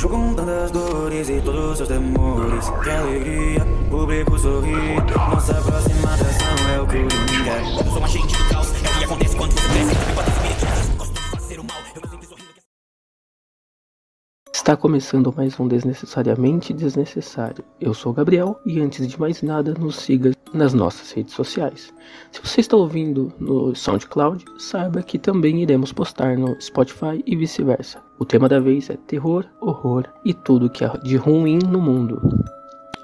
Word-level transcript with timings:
Não 0.00 0.08
julgam 0.08 0.34
tantas 0.34 0.70
dores 0.70 1.28
e 1.28 1.42
todos 1.42 1.72
os 1.72 1.76
seus 1.76 1.88
temores. 1.90 2.70
Que 2.82 2.88
alegria, 2.88 3.66
público 3.90 4.38
sorri. 4.38 4.96
Nossa 5.14 5.52
próxima 5.52 6.14
atração 6.14 6.70
é 6.74 6.80
o 6.80 6.86
Coringa. 6.86 7.84
Eu 7.84 7.92
sou 7.92 8.02
um 8.02 8.08
Está 14.70 14.80
começando 14.80 15.34
mais 15.36 15.58
um 15.58 15.66
Desnecessariamente 15.66 16.72
Desnecessário. 16.72 17.64
Eu 17.80 17.92
sou 17.92 18.12
o 18.12 18.14
Gabriel 18.14 18.56
e 18.64 18.80
antes 18.80 19.04
de 19.04 19.18
mais 19.18 19.42
nada, 19.42 19.74
nos 19.74 19.96
siga 19.96 20.30
nas 20.54 20.72
nossas 20.72 21.10
redes 21.10 21.34
sociais. 21.34 21.92
Se 22.30 22.40
você 22.40 22.60
está 22.60 22.76
ouvindo 22.76 23.32
no 23.40 23.74
SoundCloud, 23.74 24.44
saiba 24.58 25.02
que 25.02 25.18
também 25.18 25.60
iremos 25.60 25.92
postar 25.92 26.38
no 26.38 26.56
Spotify 26.60 27.20
e 27.26 27.34
vice-versa. 27.34 28.00
O 28.16 28.24
tema 28.24 28.48
da 28.48 28.60
vez 28.60 28.88
é 28.88 28.96
terror, 29.08 29.44
horror 29.60 30.04
e 30.24 30.32
tudo 30.32 30.70
que 30.70 30.84
é 30.84 30.98
de 30.98 31.16
ruim 31.16 31.58
no 31.58 31.80
mundo. 31.80 32.22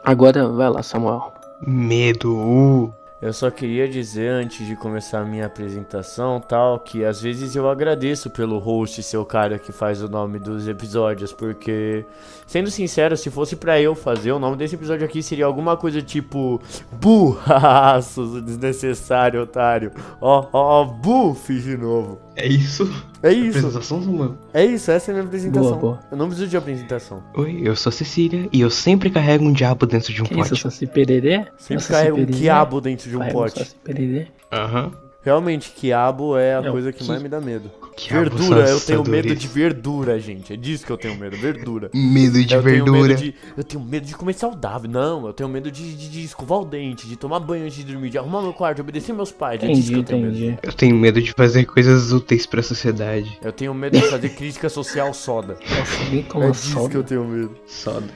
Agora 0.04 0.48
vai 0.48 0.70
lá, 0.70 0.84
Samuel. 0.84 1.34
Medo. 1.66 2.94
Eu 3.20 3.32
só 3.32 3.50
queria 3.50 3.88
dizer 3.88 4.28
antes 4.28 4.66
de 4.66 4.76
começar 4.76 5.20
a 5.20 5.24
minha 5.24 5.46
apresentação, 5.46 6.38
tal, 6.38 6.78
que 6.78 7.02
às 7.02 7.18
vezes 7.18 7.56
eu 7.56 7.66
agradeço 7.66 8.28
pelo 8.28 8.58
host 8.58 9.02
ser 9.02 9.16
o 9.16 9.24
cara 9.24 9.58
que 9.58 9.72
faz 9.72 10.02
o 10.02 10.08
nome 10.08 10.38
dos 10.38 10.68
episódios, 10.68 11.32
porque 11.32 12.04
sendo 12.46 12.70
sincero, 12.70 13.16
se 13.16 13.30
fosse 13.30 13.56
pra 13.56 13.80
eu 13.80 13.94
fazer, 13.94 14.32
o 14.32 14.38
nome 14.38 14.58
desse 14.58 14.74
episódio 14.74 15.06
aqui 15.06 15.22
seria 15.22 15.46
alguma 15.46 15.78
coisa 15.78 16.02
tipo 16.02 16.60
burraços, 16.92 18.42
desnecessário, 18.42 19.40
otário. 19.40 19.92
Ó, 20.20 20.46
ó, 20.52 20.82
ó, 20.82 20.84
bu, 20.84 21.34
fiz 21.34 21.62
de 21.62 21.74
novo. 21.74 22.20
É 22.36 22.46
isso? 22.46 22.84
É 23.22 23.32
isso. 23.32 23.58
Apresentação, 23.58 24.02
Samuel? 24.02 24.36
É 24.52 24.64
isso, 24.64 24.90
essa 24.90 25.10
é 25.10 25.12
a 25.12 25.14
minha 25.14 25.26
apresentação. 25.26 25.70
Boa, 25.70 25.80
boa. 25.80 26.00
Eu 26.10 26.16
não 26.16 26.26
preciso 26.26 26.48
de 26.48 26.56
apresentação. 26.56 27.22
Oi, 27.34 27.60
eu 27.64 27.74
sou 27.74 27.90
a 27.90 27.92
Cecília 27.92 28.48
e 28.52 28.60
eu 28.60 28.70
sempre 28.70 29.10
carrego 29.10 29.44
um 29.44 29.52
diabo 29.52 29.86
dentro 29.86 30.12
de 30.12 30.22
um 30.22 30.26
Que 30.26 30.34
isso, 30.40 30.50
pote. 30.50 30.62
Saci 30.62 30.86
Pererê? 30.86 31.46
Sempre 31.56 31.82
Saci 31.82 31.92
carrega 31.92 32.14
um 32.14 32.26
quiabo 32.26 32.80
dentro 32.80 33.08
de 33.08 33.16
um 33.16 33.20
Vai, 33.20 33.32
pote. 33.32 33.58
Saci 33.58 33.76
Pererê. 33.82 34.28
Aham. 34.52 34.92
Realmente, 35.26 35.72
quiabo 35.72 36.38
é 36.38 36.54
a 36.54 36.58
É 36.62 36.68
o 36.68 36.72
coisa 36.72 36.92
que 36.92 37.00
qui- 37.00 37.08
mais 37.08 37.20
me 37.20 37.28
dá 37.28 37.40
medo. 37.40 37.68
Verdura, 38.08 38.68
eu 38.68 38.78
tenho 38.78 39.02
medo 39.02 39.34
de 39.34 39.48
verdura, 39.48 40.20
gente. 40.20 40.52
É 40.52 40.56
disso 40.56 40.86
que 40.86 40.92
eu 40.92 40.96
tenho 40.96 41.16
medo, 41.18 41.36
verdura. 41.36 41.90
Medo 41.92 42.34
de 42.34 42.54
eu 42.54 42.62
Tenho 42.62 42.62
verdura. 42.62 43.08
medo 43.08 43.16
de, 43.16 43.34
eu 43.56 43.64
tenho 43.64 43.82
medo 43.82 44.06
de 44.06 44.14
comer 44.14 44.34
saudável. 44.34 44.88
Não, 44.88 45.26
eu 45.26 45.32
tenho 45.32 45.48
medo 45.48 45.68
de, 45.68 45.96
de, 45.96 46.08
de 46.08 46.22
escovar 46.22 46.60
o 46.60 46.64
dente, 46.64 47.08
de 47.08 47.16
tomar 47.16 47.40
banho 47.40 47.64
antes 47.64 47.76
de 47.76 47.84
dormir, 47.92 48.10
de 48.10 48.18
arrumar 48.18 48.40
meu 48.40 48.52
quarto, 48.52 48.76
de 48.76 48.82
obedecer 48.82 49.12
meus 49.12 49.32
pais. 49.32 49.60
É 49.62 49.66
disso 49.66 49.92
que 49.92 49.98
Entendi, 49.98 49.98
eu 49.98 50.04
tenho 50.04 50.32
medo. 50.50 50.58
Eu 50.62 50.72
tenho 50.72 50.94
medo 50.94 51.20
de 51.20 51.32
fazer 51.32 51.64
coisas 51.64 52.12
úteis 52.12 52.46
pra 52.46 52.62
sociedade. 52.62 53.36
Eu 53.42 53.50
tenho 53.50 53.74
medo 53.74 53.98
de 53.98 54.06
fazer 54.08 54.28
crítica 54.36 54.68
social 54.68 55.12
soda. 55.12 55.54
Nossa, 55.68 56.04
nem 56.10 56.20
É 56.20 56.22
toma 56.22 56.50
disso 56.52 56.70
sol. 56.70 56.88
que 56.88 56.96
eu 56.96 57.02
tenho 57.02 57.24
medo. 57.24 57.56
Soda. 57.66 58.06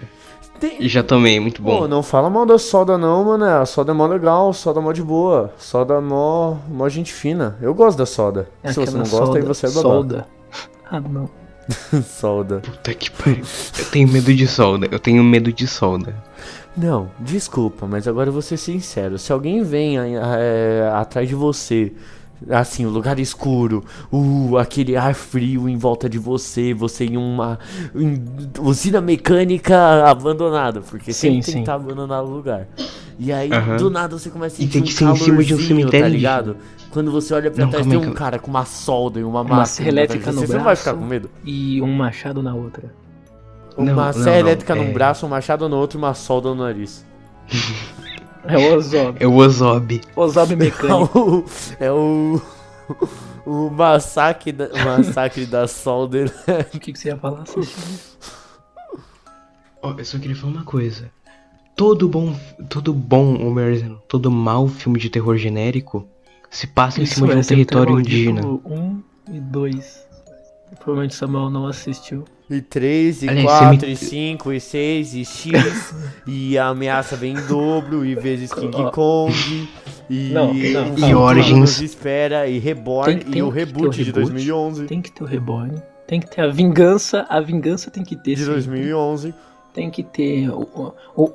Tem... 0.61 0.77
E 0.83 0.89
já 0.89 1.03
tomei, 1.03 1.41
muito 1.41 1.62
Pô, 1.62 1.80
bom. 1.80 1.89
não 1.89 2.03
fala 2.03 2.28
mal 2.28 2.44
da 2.44 2.58
soda 2.58 2.98
não, 2.98 3.25
mano. 3.25 3.44
A 3.47 3.64
soda 3.64 3.92
é 3.92 3.94
mó 3.94 4.06
legal, 4.06 4.53
soda 4.53 4.78
é 4.78 4.83
mó 4.83 4.92
de 4.92 5.03
boa. 5.03 5.53
Soda 5.58 5.94
é 5.94 6.00
mó, 6.00 6.56
mó 6.69 6.89
gente 6.89 7.12
fina. 7.12 7.56
Eu 7.62 7.72
gosto 7.75 7.97
da 7.98 8.05
soda. 8.06 8.48
É 8.62 8.70
Se 8.72 8.78
você 8.78 8.91
não 8.92 8.98
gosta, 9.00 9.16
aí 9.38 9.42
solda- 9.42 9.47
você 9.55 9.66
é 9.66 9.70
babaca. 9.70 9.83
solda. 9.88 10.27
Ah, 10.91 11.00
não. 11.00 11.31
Soda. 12.03 12.61
Puta 12.64 12.92
que 12.94 13.11
pariu. 13.12 13.44
Eu 13.78 13.84
tenho 13.86 14.08
medo 14.08 14.34
de 14.34 14.47
solda. 14.48 14.88
Eu 14.91 14.98
tenho 14.98 15.22
medo 15.22 15.53
de 15.53 15.66
solda. 15.69 16.12
Não, 16.77 17.08
desculpa, 17.20 17.86
mas 17.86 18.08
agora 18.08 18.28
eu 18.28 18.33
vou 18.33 18.42
ser 18.42 18.56
sincero. 18.56 19.19
Se 19.19 19.33
alguém 19.33 19.62
vem 19.62 19.97
é, 19.98 20.91
atrás 20.94 21.28
de 21.28 21.34
você, 21.34 21.93
assim, 22.49 22.87
um 22.87 22.91
lugar 22.91 23.19
escuro, 23.19 23.84
uh, 24.12 24.56
aquele 24.59 24.97
ar 24.97 25.15
frio 25.15 25.69
em 25.69 25.77
volta 25.77 26.09
de 26.09 26.19
você, 26.19 26.73
você 26.73 27.05
em 27.05 27.17
uma 27.17 27.59
em 27.95 28.23
usina 28.61 29.01
mecânica 29.01 30.05
abandonada, 30.09 30.81
porque 30.81 31.12
Sim, 31.12 31.21
sempre 31.21 31.34
tem 31.34 31.43
sim. 31.43 31.53
que 31.55 31.59
estar 31.61 31.75
abandonado 31.75 32.27
o 32.27 32.31
lugar. 32.31 32.67
E 33.19 33.31
aí, 33.33 33.53
Aham. 33.53 33.77
do 33.77 33.91
nada, 33.91 34.19
você 34.19 34.31
começa 34.31 34.56
a 34.61 34.65
E 34.65 34.67
sentir 34.67 34.73
tem 34.73 34.83
um 34.83 34.84
que 34.84 34.93
ser 34.93 35.05
em 35.05 35.17
cima 35.17 35.45
de 35.45 35.55
um 35.55 35.56
calorzinho, 35.59 35.69
cemitério 35.81 36.06
tá 36.06 36.09
ligado? 36.09 36.56
Quando 36.91 37.11
você 37.12 37.34
olha 37.34 37.50
pra 37.50 37.65
Não, 37.65 37.71
trás, 37.71 37.87
calma 37.87 38.00
tem 38.00 38.11
um 38.11 38.15
cara 38.15 38.39
com 38.39 38.50
uma 38.50 38.65
solda 38.65 39.21
e 39.21 39.23
uma 39.25 39.43
Uma 39.43 39.56
massa. 39.56 39.87
elétrica 39.87 40.33
no 40.33 40.41
Você 40.41 40.47
braço. 40.47 40.56
não 40.59 40.65
vai 40.65 40.75
ficar 40.77 40.95
com 40.95 41.05
medo? 41.05 41.31
E 41.45 41.81
um 41.83 41.93
machado 41.95 42.43
na 42.43 42.55
outra. 42.55 42.93
Uma 43.77 44.06
não, 44.06 44.12
serra 44.12 44.31
não, 44.31 44.37
elétrica 44.39 44.75
num 44.75 44.89
é- 44.89 44.93
braço, 44.93 45.27
um 45.27 45.29
machado 45.29 45.69
no 45.69 45.77
outro 45.77 45.99
e 45.99 46.00
uma 46.03 46.15
solda 46.15 46.49
no 46.49 46.56
nariz. 46.65 47.05
É 48.45 48.56
o 48.56 48.75
Ozob. 48.77 49.17
É 49.21 49.27
o 49.27 49.34
Ozob. 49.37 50.01
Ozob 50.17 50.56
mecânico. 50.56 51.45
É 51.78 51.91
o. 51.91 52.41
O 53.47 53.71
massacre 53.71 54.53
da, 54.53 54.67
o 54.67 54.84
massacre 54.84 55.47
da 55.47 55.67
solda. 55.67 56.25
O 56.75 56.79
que, 56.79 56.93
que 56.93 56.99
você 56.99 57.09
ia 57.09 57.17
falar? 57.17 57.45
Ó, 59.83 59.95
eu 59.97 60.05
só 60.05 60.19
queria 60.19 60.37
falar 60.37 60.53
uma 60.53 60.65
coisa. 60.65 61.11
Todo 61.77 62.09
bom, 62.09 62.37
todo 62.69 62.93
bom, 62.93 63.43
ou 63.43 63.50
melhor 63.50 63.73
dizendo, 63.73 64.03
todo 64.06 64.31
mau 64.31 64.69
filme 64.69 64.99
de 64.99 65.09
terror 65.09 65.37
genérico 65.39 66.06
se 66.50 66.67
passa 66.67 67.00
em 67.00 67.06
cima 67.06 67.29
de 67.29 67.37
um 67.37 67.41
o 67.41 67.47
território 67.47 67.99
indígena. 67.99 68.41
Dito 68.43 68.62
1 68.67 69.03
e 69.33 69.41
2. 69.41 70.09
Provavelmente 70.76 71.14
Samuel 71.14 71.50
não 71.50 71.66
assistiu. 71.66 72.25
E 72.48 72.60
3, 72.60 73.22
e 73.22 73.28
Aliás, 73.28 73.47
4, 73.47 73.78
você 73.81 73.86
me- 73.86 73.92
e 73.92 73.97
5, 73.97 74.53
e 74.53 74.60
6, 74.60 75.14
e 75.14 75.25
X. 75.25 75.94
e 76.26 76.58
a 76.58 76.66
ameaça 76.69 77.14
vem 77.16 77.34
em 77.36 77.47
dobro, 77.47 78.04
e 78.04 78.14
vezes 78.14 78.53
King. 78.54 78.91
Kong. 78.92 79.69
E, 80.08 80.31
Não, 80.32 80.53
não, 80.53 81.08
e. 81.10 81.14
Origins. 81.14 81.81
Espera, 81.81 82.48
e 82.48 82.58
Reborn, 82.58 83.14
Tem- 83.20 83.25
tem 83.32 83.38
e 83.38 83.42
o 83.42 83.47
o 83.47 83.50
reboot 83.50 83.97
de 83.97 84.04
reboot. 84.04 84.31
2011. 84.32 84.86
Tem 84.86 85.00
que 85.03 85.12
ter 85.12 85.22
o 85.22 85.26
Reborn. 85.26 85.81
Tem 86.08 86.19
que 86.19 86.28
ter 86.28 86.41
a 86.41 86.48
vingança. 86.48 87.25
A 87.28 87.41
vingança 87.41 87.88
tem 87.91 88.02
que 88.02 88.16
ter. 88.16 88.34
De 88.34 88.38
sempre. 88.41 88.54
2011. 88.54 89.34
Tem 89.72 89.88
que 89.91 90.02
ter 90.02 90.48
o, 90.50 90.92
o- 91.16 91.32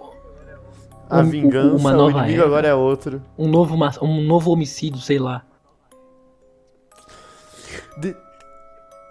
A 1.10 1.20
um- 1.20 1.30
vingança, 1.30 1.76
uma 1.78 1.92
o 1.94 1.96
nova 1.98 2.18
inimigo 2.20 2.40
era. 2.40 2.46
agora 2.48 2.68
é 2.68 2.74
outro. 2.76 3.22
um, 3.38 3.48
novo, 3.48 3.76
um 4.02 4.22
novo 4.22 4.52
homicídio, 4.52 5.00
sei 5.00 5.20
lá. 5.20 5.44
De- 7.98 8.16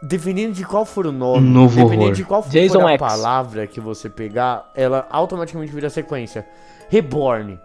Dependendo 0.06 0.52
de 0.52 0.64
qual 0.64 0.84
for 0.84 1.06
o 1.06 1.12
nome, 1.12 1.46
Um 1.46 1.50
novo 1.50 1.74
dependendo 1.76 2.02
horror. 2.02 2.14
de 2.14 2.24
qual 2.24 2.42
for 2.42 2.50
Jason 2.52 2.86
a 2.86 2.90
X. 2.92 2.98
palavra 2.98 3.66
que 3.66 3.80
você 3.80 4.10
pegar, 4.10 4.70
ela 4.74 5.06
automaticamente 5.10 5.72
vira 5.72 5.88
sequência. 5.88 6.46
Reborn, 6.90 7.58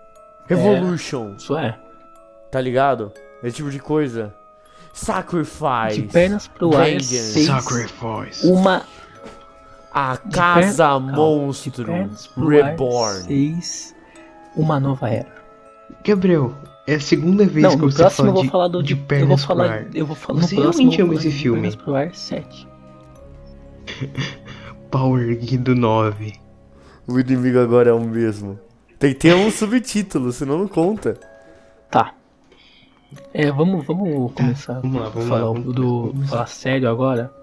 Revolution, 0.47 1.33
Isso 1.38 1.57
é. 1.57 1.77
tá 2.50 2.61
ligado? 2.61 3.11
Esse 3.44 3.57
tipo 3.57 3.69
de 3.69 3.79
coisa. 3.79 4.33
Sacrifice, 4.94 6.01
De 6.01 6.07
pernas 6.07 6.47
pro 6.47 6.75
ar, 6.75 6.88
Sacrifice. 7.01 8.47
uma 8.47 8.83
A 9.91 10.16
de 10.23 10.31
Casa 10.31 11.00
per- 11.00 11.01
Monstro, 11.16 11.94
Reborn. 12.38 13.23
seis, 13.23 13.95
uma 14.56 14.79
nova 14.79 15.09
era. 15.09 15.27
Gabriel, 16.03 16.53
é 16.88 16.95
a 16.95 17.00
segunda 17.00 17.45
vez 17.45 17.63
Não, 17.63 17.72
que 17.72 17.78
no 17.78 17.91
você 17.91 17.97
próximo 18.00 18.28
eu 18.29 18.31
fala 18.31 18.34
vou 18.34 18.44
de, 18.44 18.50
falar 18.50 18.67
do 18.67 18.84
de 18.84 18.94
eu 18.94 18.97
vou 18.97 19.06
pernas 19.07 19.45
pro 19.45 19.47
falar, 19.56 19.72
ar. 19.72 19.88
eu 19.95 20.06
vou 20.06 20.16
falar 20.16 20.41
Você 20.41 20.56
realmente 20.56 21.00
eu 21.00 21.06
ama 21.06 21.16
esse 21.16 21.31
filme? 21.31 21.62
Pernas 21.62 21.75
pro 21.75 21.95
ar 21.95 22.16
7. 22.16 22.67
Power 24.91 25.38
Guido 25.38 25.75
9. 25.75 26.34
O 27.07 27.19
inimigo 27.19 27.59
agora 27.59 27.89
é 27.89 27.94
o 27.94 28.00
mesmo. 28.03 28.59
Tem 28.97 29.13
que 29.13 29.19
ter 29.19 29.34
um 29.35 29.50
subtítulo, 29.50 30.31
senão 30.31 30.57
não 30.59 30.68
conta. 30.68 31.18
Tá. 31.89 32.13
É, 33.34 33.51
vamos, 33.51 33.85
vamos 33.85 34.31
começar 34.34 34.79
vamos 34.81 35.01
lá, 35.01 35.09
vamos 35.09 35.28
falar 35.29 35.41
lá, 35.41 35.47
vamos- 35.47 35.73
do 35.75 36.12
vamos 36.12 36.29
falar 36.29 36.45
sério 36.47 36.89
agora. 36.89 37.34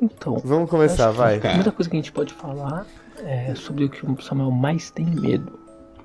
Então, 0.00 0.40
Vamos 0.44 0.70
começar, 0.70 1.10
vai. 1.10 1.36
A 1.36 1.40
primeira 1.40 1.72
coisa 1.72 1.90
que 1.90 1.96
a 1.96 1.98
gente 1.98 2.12
pode 2.12 2.32
falar 2.32 2.86
é 3.18 3.54
sobre 3.54 3.84
o 3.84 3.90
que 3.90 4.06
o 4.06 4.20
Samuel 4.22 4.50
mais 4.50 4.90
tem 4.90 5.04
medo. 5.04 5.58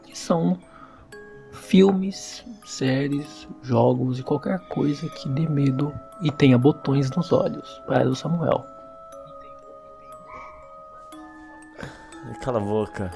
Que 0.05 0.17
são 0.17 0.57
filmes, 1.55 2.45
séries, 2.65 3.47
jogos 3.63 4.19
e 4.19 4.23
qualquer 4.23 4.59
coisa 4.67 5.07
que 5.09 5.27
dê 5.29 5.47
medo 5.47 5.93
e 6.21 6.31
tenha 6.31 6.57
botões 6.57 7.09
nos 7.11 7.31
olhos 7.31 7.81
para 7.87 8.07
o 8.07 8.15
Samuel. 8.15 8.65
Cala 12.41 12.59
a 12.59 12.61
boca. 12.61 13.11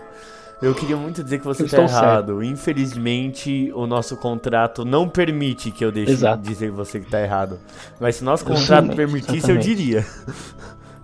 Eu 0.61 0.75
queria 0.75 0.97
muito 0.97 1.23
dizer 1.23 1.39
que 1.39 1.45
você 1.45 1.63
Eu 1.63 1.69
tá 1.69 1.77
certo. 1.87 1.91
errado. 1.91 2.43
Infelizmente, 2.43 3.71
o 3.73 3.87
nosso 3.87 4.17
contrato 4.17 4.83
não 4.83 5.07
permite 5.07 5.71
que 5.71 5.83
eu 5.85 5.91
deixe 5.91 6.11
Exato. 6.11 6.43
dizer 6.43 6.65
que 6.69 6.75
você 6.75 6.99
que 6.99 7.09
tá 7.09 7.21
errado. 7.21 7.57
Mas 7.99 8.17
se 8.17 8.23
nosso 8.23 8.43
Exatamente, 8.43 8.67
contrato 8.67 8.95
permitisse, 8.95 9.49
eu 9.49 9.55
exatamente. 9.57 9.75
diria. 9.75 10.05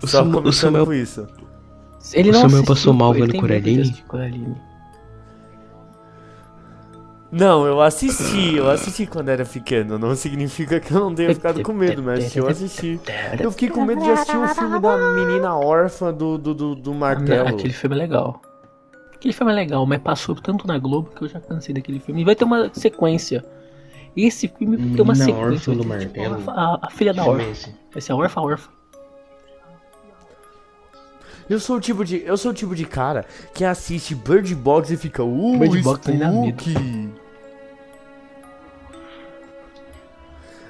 O 0.02 0.06
Só 0.06 0.18
Samu- 0.18 0.30
o 0.30 0.34
começando 0.34 0.52
Samuel- 0.72 0.86
com 0.86 0.92
isso. 0.92 1.26
Ele 2.12 2.28
O 2.28 2.32
não 2.32 2.40
Samuel 2.42 2.58
assistiu, 2.58 2.74
passou 2.74 2.92
mal 2.92 3.14
ele 3.16 3.26
vendo 3.32 3.40
Coraline? 3.40 4.04
Não, 7.30 7.66
eu 7.66 7.80
assisti, 7.80 8.56
eu 8.56 8.70
assisti 8.70 9.04
quando 9.06 9.28
era 9.28 9.44
pequeno. 9.44 9.98
Não 9.98 10.14
significa 10.14 10.78
que 10.78 10.92
eu 10.92 11.00
não 11.00 11.14
tenha 11.14 11.34
ficado 11.34 11.60
com 11.62 11.72
medo, 11.72 12.02
mas 12.02 12.34
eu 12.36 12.46
assisti. 12.48 13.00
Eu 13.40 13.50
fiquei 13.50 13.68
com 13.68 13.84
medo 13.84 14.02
de 14.02 14.10
assistir 14.10 14.36
o 14.36 14.48
filme 14.48 14.78
da 14.80 14.96
menina 15.14 15.56
órfã 15.56 16.12
do, 16.14 16.38
do, 16.38 16.54
do, 16.54 16.74
do 16.74 16.94
martelo. 16.94 17.48
Aquele 17.48 17.72
filme 17.72 17.96
é 17.96 17.98
legal. 17.98 18.40
Aquele 19.14 19.32
filme 19.34 19.50
é 19.52 19.54
legal, 19.54 19.84
mas 19.86 19.98
passou 20.00 20.34
tanto 20.34 20.66
na 20.66 20.78
Globo 20.78 21.10
que 21.16 21.22
eu 21.24 21.28
já 21.28 21.40
cansei 21.40 21.74
daquele 21.74 21.98
filme. 21.98 22.20
E 22.22 22.24
vai 22.24 22.36
ter 22.36 22.44
uma 22.44 22.70
sequência. 22.72 23.44
Esse 24.16 24.46
filme 24.48 24.76
vai 24.76 24.88
ter 24.96 25.02
uma 25.02 25.12
Menina 25.12 25.26
sequência. 25.26 25.72
órfã 25.72 25.72
do 25.74 25.84
ter, 25.84 25.98
tipo, 26.06 26.20
martelo? 26.20 26.50
a, 26.50 26.74
a- 26.74 26.78
a 26.82 26.90
filha 26.90 27.12
da 27.12 27.24
órfã. 27.24 27.50
esse. 27.50 27.74
Vai 27.92 28.00
ser 28.00 28.12
a 28.12 28.16
órfã 28.16 28.40
órfã. 28.40 28.70
Eu 31.48 31.60
sou 31.60 31.76
o 31.76 31.80
tipo 31.80 32.04
de, 32.04 32.22
eu 32.24 32.36
sou 32.36 32.50
o 32.50 32.54
tipo 32.54 32.74
de 32.74 32.84
cara 32.84 33.24
que 33.54 33.64
assiste 33.64 34.14
Bird 34.14 34.52
Box 34.54 34.90
e 34.92 34.96
fica, 34.96 35.22
uh, 35.22 35.58
Bird 35.58 35.80
Box 35.82 36.08
medo. 36.08 36.24
spooky. 36.24 37.08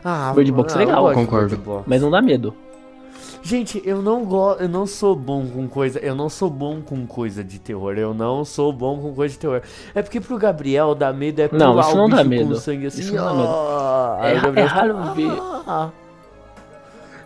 Ah, 0.04 0.32
Bird 0.34 0.52
Box 0.52 0.74
é 0.74 0.78
ah, 0.78 0.82
eu 0.82 0.86
legal. 0.86 1.12
Concordo. 1.14 1.56
Box. 1.56 1.84
Mas 1.86 2.00
não 2.02 2.10
dá 2.10 2.20
medo. 2.22 2.54
Gente, 3.42 3.80
eu 3.84 4.02
não 4.02 4.24
gosto, 4.24 4.60
eu 4.62 4.68
não 4.68 4.86
sou 4.86 5.14
bom 5.14 5.46
com 5.46 5.68
coisa, 5.68 6.00
eu 6.00 6.16
não 6.16 6.28
sou 6.28 6.50
bom 6.50 6.80
com 6.82 7.06
coisa 7.06 7.44
de 7.44 7.58
terror. 7.60 7.94
Eu 7.96 8.12
não 8.12 8.44
sou 8.44 8.72
bom 8.72 8.98
com 9.00 9.14
coisa 9.14 9.32
de 9.34 9.38
terror. 9.40 9.62
É 9.94 10.02
porque 10.02 10.20
pro 10.20 10.36
Gabriel 10.36 10.94
dar 10.94 11.12
medo 11.14 11.40
é 11.40 11.48
Não, 11.52 11.70
pular 11.72 11.82
isso 11.86 11.92
o 11.92 11.96
não 11.96 12.08
dá 12.08 12.24
medo. 12.24 12.48
com 12.48 12.54
sangue 12.56 12.86
assim. 12.86 13.00
Isso 13.02 13.14
não 13.14 13.24
dá 13.24 13.32
medo. 13.34 13.48
É 14.24 14.26
Aí 14.28 14.34
o 14.34 14.36
ra- 14.36 14.42
Gabriel 14.42 14.66
é 14.66 14.68
raro 14.68 15.14
ver. 15.14 15.42
"Ah". 15.66 15.90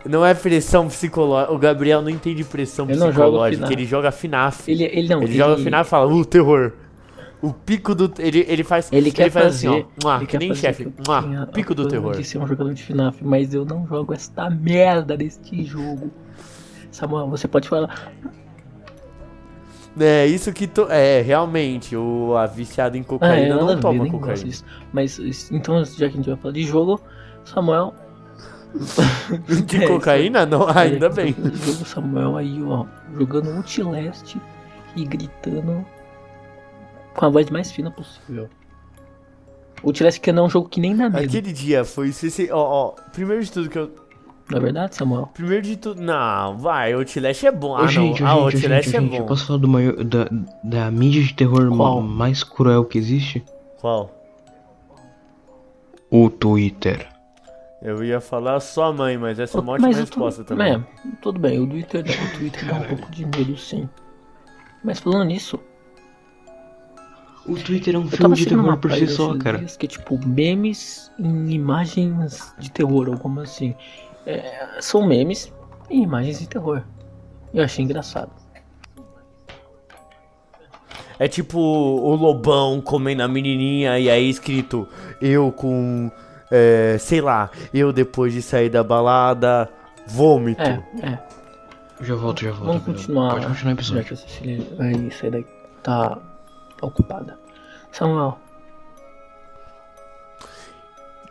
Não 0.04 0.24
é 0.24 0.32
pressão 0.34 0.88
psicológica. 0.88 1.52
O 1.52 1.58
Gabriel 1.58 2.00
não 2.00 2.08
entende 2.08 2.42
pressão 2.44 2.88
Eu 2.88 2.96
psicológica. 2.96 3.66
FNAF. 3.66 3.72
Ele 3.72 3.86
joga 3.86 4.10
FNAF. 4.10 4.70
Ele, 4.70 4.84
ele 4.84 5.08
não. 5.08 5.22
Ele 5.22 5.36
joga 5.36 5.62
final 5.62 5.82
e 5.82 5.84
fala, 5.84 6.12
uh, 6.12 6.24
terror. 6.24 6.72
O 7.42 7.52
pico 7.52 7.94
do. 7.94 8.12
Ele, 8.18 8.44
ele 8.48 8.62
faz. 8.62 8.90
Ele 8.92 9.10
quer 9.10 9.30
faz 9.30 9.46
fazer, 9.46 9.68
assim, 9.68 9.86
ó. 10.04 10.04
Mua, 10.04 10.16
ele 10.16 10.26
que 10.26 10.38
nem 10.38 10.54
chefe. 10.54 10.84
eu 10.84 10.92
mua, 11.06 11.46
pico 11.46 11.74
do 11.74 11.88
terror. 11.88 12.16
de 12.16 12.24
ser 12.24 12.38
um 12.38 12.46
jogador 12.46 12.74
de 12.74 12.82
FNAF, 12.82 13.24
mas 13.24 13.54
eu 13.54 13.64
não 13.64 13.86
jogo 13.86 14.12
esta 14.12 14.50
merda 14.50 15.16
deste 15.16 15.64
jogo. 15.64 16.10
Samuel, 16.90 17.28
você 17.28 17.48
pode 17.48 17.68
falar. 17.68 18.12
É, 19.98 20.26
isso 20.26 20.52
que. 20.52 20.66
To... 20.66 20.86
É, 20.90 21.22
realmente, 21.22 21.96
o 21.96 22.36
a 22.36 22.46
viciado 22.46 22.96
em 22.96 23.00
Ah, 23.00 23.04
cocaína 23.04 23.46
é, 23.46 23.48
nada 23.48 23.62
a 23.62 23.66
não 23.66 23.74
ver, 23.74 23.80
toma 23.80 24.04
gosto 24.06 24.18
cocaína. 24.18 24.54
Mas 24.92 25.50
então, 25.50 25.82
já 25.84 25.96
que 25.96 26.04
a 26.04 26.16
gente 26.16 26.28
vai 26.28 26.36
falar 26.36 26.54
de 26.54 26.62
jogo, 26.62 27.00
Samuel. 27.44 27.94
De 29.66 29.84
É, 29.84 29.86
cocaína? 29.86 30.46
Não, 30.46 30.68
isso- 30.68 30.78
ainda 30.78 31.06
é, 31.06 31.08
bem. 31.10 31.34
O 31.38 31.84
Samuel 31.84 32.36
aí, 32.36 32.62
ó, 32.62 32.84
jogando 33.16 33.50
Outlast 33.50 34.36
e 34.96 35.04
gritando 35.04 35.84
com 37.14 37.24
a 37.26 37.28
voz 37.28 37.50
mais 37.50 37.70
fina 37.72 37.90
possível. 37.90 38.48
Outlast 39.82 40.20
que 40.20 40.30
não 40.32 40.44
é 40.44 40.46
um 40.46 40.50
jogo 40.50 40.68
que 40.68 40.80
nem 40.80 40.94
dá 40.96 41.08
medo. 41.10 41.24
Aquele 41.24 41.52
dia 41.52 41.84
foi. 41.84 42.12
Ó, 42.52 42.58
ó. 42.58 42.90
Primeiro 43.12 43.42
de 43.42 43.50
tudo 43.50 43.68
que 43.70 43.78
eu. 43.78 43.90
Não 44.50 44.58
é 44.58 44.60
verdade, 44.60 44.96
Samuel? 44.96 45.28
Primeiro 45.32 45.62
de 45.62 45.76
tudo. 45.76 46.02
Não, 46.02 46.58
vai, 46.58 46.92
Outlast 46.92 47.44
é 47.46 47.52
bom. 47.52 47.70
Ô, 47.70 47.76
Ah, 47.76 47.86
gente, 47.86 48.22
ô, 48.22 48.26
não. 48.26 48.46
Ah, 48.46 48.50
gente, 48.50 48.64
Outlast 48.66 48.84
gente, 48.84 48.96
é 48.96 49.00
gente, 49.00 49.14
eu 49.14 49.20
bom. 49.22 49.26
posso 49.28 49.46
falar 49.46 49.58
do 49.60 49.68
maior, 49.68 50.04
da, 50.04 50.28
da 50.64 50.90
mídia 50.90 51.22
de 51.22 51.32
terror 51.34 51.68
Qual? 51.74 52.00
ma- 52.02 52.08
mais 52.26 52.42
cruel 52.42 52.84
que 52.84 52.98
existe? 52.98 53.44
Qual? 53.80 54.10
O 56.10 56.28
Twitter. 56.28 57.08
Eu 57.82 58.04
ia 58.04 58.20
falar 58.20 58.60
sua 58.60 58.92
mãe, 58.92 59.16
mas 59.16 59.38
essa 59.38 59.56
é 59.58 59.60
uma 59.60 59.72
ótima 59.72 59.88
eu 59.88 59.94
tô- 59.94 60.00
resposta 60.00 60.44
também. 60.44 60.74
É, 60.74 60.80
tudo 61.22 61.38
bem, 61.40 61.58
o 61.58 61.66
Twitter, 61.66 62.04
o 62.04 62.38
Twitter 62.38 62.66
dá 62.66 62.74
um 62.74 62.84
pouco 62.96 63.10
de 63.10 63.24
medo, 63.24 63.56
sim. 63.56 63.88
Mas 64.84 65.00
falando 65.00 65.24
nisso, 65.24 65.58
O 67.46 67.54
Twitter 67.54 67.94
é 67.94 67.98
um 67.98 68.06
filme 68.06 68.36
de 68.36 68.46
terror 68.46 68.76
por 68.76 68.92
si 68.92 69.06
só, 69.08 69.36
cara. 69.38 69.58
dias 69.58 69.76
que 69.76 69.86
é 69.86 69.88
tipo 69.88 70.18
memes 70.26 71.10
em 71.18 71.50
imagens 71.50 72.54
de 72.58 72.70
terror, 72.70 73.08
ou 73.08 73.16
como 73.16 73.40
assim. 73.40 73.74
É, 74.26 74.76
são 74.80 75.06
memes 75.06 75.50
em 75.88 76.02
imagens 76.02 76.38
de 76.38 76.46
terror. 76.48 76.82
Eu 77.54 77.64
achei 77.64 77.82
engraçado. 77.82 78.30
É 81.18 81.26
tipo 81.28 81.58
o 81.58 82.14
lobão 82.14 82.80
comendo 82.80 83.22
a 83.22 83.28
menininha 83.28 83.98
e 83.98 84.08
aí 84.10 84.28
escrito 84.28 84.86
eu 85.20 85.50
com, 85.52 86.10
é, 86.50 86.96
sei 86.98 87.20
lá, 87.20 87.50
eu 87.72 87.92
depois 87.92 88.32
de 88.32 88.42
sair 88.42 88.68
da 88.68 88.82
balada, 88.82 89.68
vômito. 90.06 90.62
É, 90.62 90.82
é. 91.02 91.18
Já 92.02 92.14
volto, 92.14 92.42
já 92.42 92.50
volto. 92.50 92.64
Vamos 92.66 92.82
continuar. 92.84 93.32
Pode 93.32 93.46
continuar 93.46 93.72
o 93.72 93.76
Já 93.76 93.80
episódio. 93.82 94.04
que 94.04 94.14
a 94.14 94.16
Cecília 94.16 94.66
vai 94.76 95.10
sair 95.10 95.30
daqui. 95.30 95.50
Tá 95.82 96.18
ocupada. 96.82 97.38
Samuel, 97.92 98.38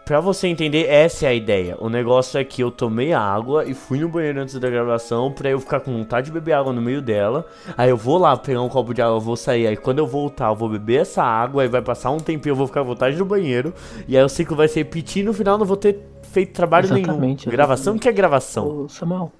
Pra 0.09 0.19
você 0.19 0.47
entender, 0.47 0.87
essa 0.87 1.27
é 1.27 1.29
a 1.29 1.33
ideia. 1.35 1.77
O 1.79 1.87
negócio 1.87 2.39
é 2.39 2.43
que 2.43 2.63
eu 2.63 2.71
tomei 2.71 3.13
água 3.13 3.63
e 3.65 3.75
fui 3.75 3.99
no 3.99 4.09
banheiro 4.09 4.41
antes 4.41 4.57
da 4.59 4.67
gravação 4.67 5.31
pra 5.31 5.51
eu 5.51 5.59
ficar 5.59 5.81
com 5.81 5.93
vontade 5.93 6.25
de 6.25 6.31
beber 6.31 6.53
água 6.53 6.73
no 6.73 6.81
meio 6.81 6.99
dela. 6.99 7.45
Aí 7.77 7.91
eu 7.91 7.95
vou 7.95 8.17
lá 8.17 8.35
pegar 8.35 8.59
um 8.63 8.69
copo 8.69 8.91
de 8.91 9.03
água, 9.03 9.17
eu 9.17 9.21
vou 9.21 9.37
sair. 9.37 9.67
Aí 9.67 9.77
quando 9.77 9.99
eu 9.99 10.07
voltar, 10.07 10.47
eu 10.47 10.55
vou 10.55 10.67
beber 10.67 11.01
essa 11.01 11.21
água. 11.21 11.61
Aí 11.61 11.69
vai 11.69 11.83
passar 11.83 12.09
um 12.09 12.17
tempinho, 12.17 12.53
eu 12.53 12.55
vou 12.55 12.65
ficar 12.65 12.81
com 12.81 12.87
vontade 12.87 13.17
do 13.17 13.23
banheiro. 13.23 13.71
E 14.07 14.17
aí 14.17 14.23
o 14.23 14.27
ciclo 14.27 14.57
vai 14.57 14.67
se 14.67 14.79
repetir. 14.79 15.23
No 15.23 15.31
final, 15.31 15.53
eu 15.53 15.59
não 15.59 15.65
vou 15.67 15.77
ter 15.77 15.99
feito 16.23 16.53
trabalho 16.53 16.85
Exatamente, 16.85 17.45
nenhum. 17.45 17.55
Gravação 17.55 17.93
exatamente. 17.93 18.01
que 18.01 18.09
é 18.09 18.11
gravação. 18.11 18.67
Ô, 18.67 18.89
Samuel, 18.89 19.31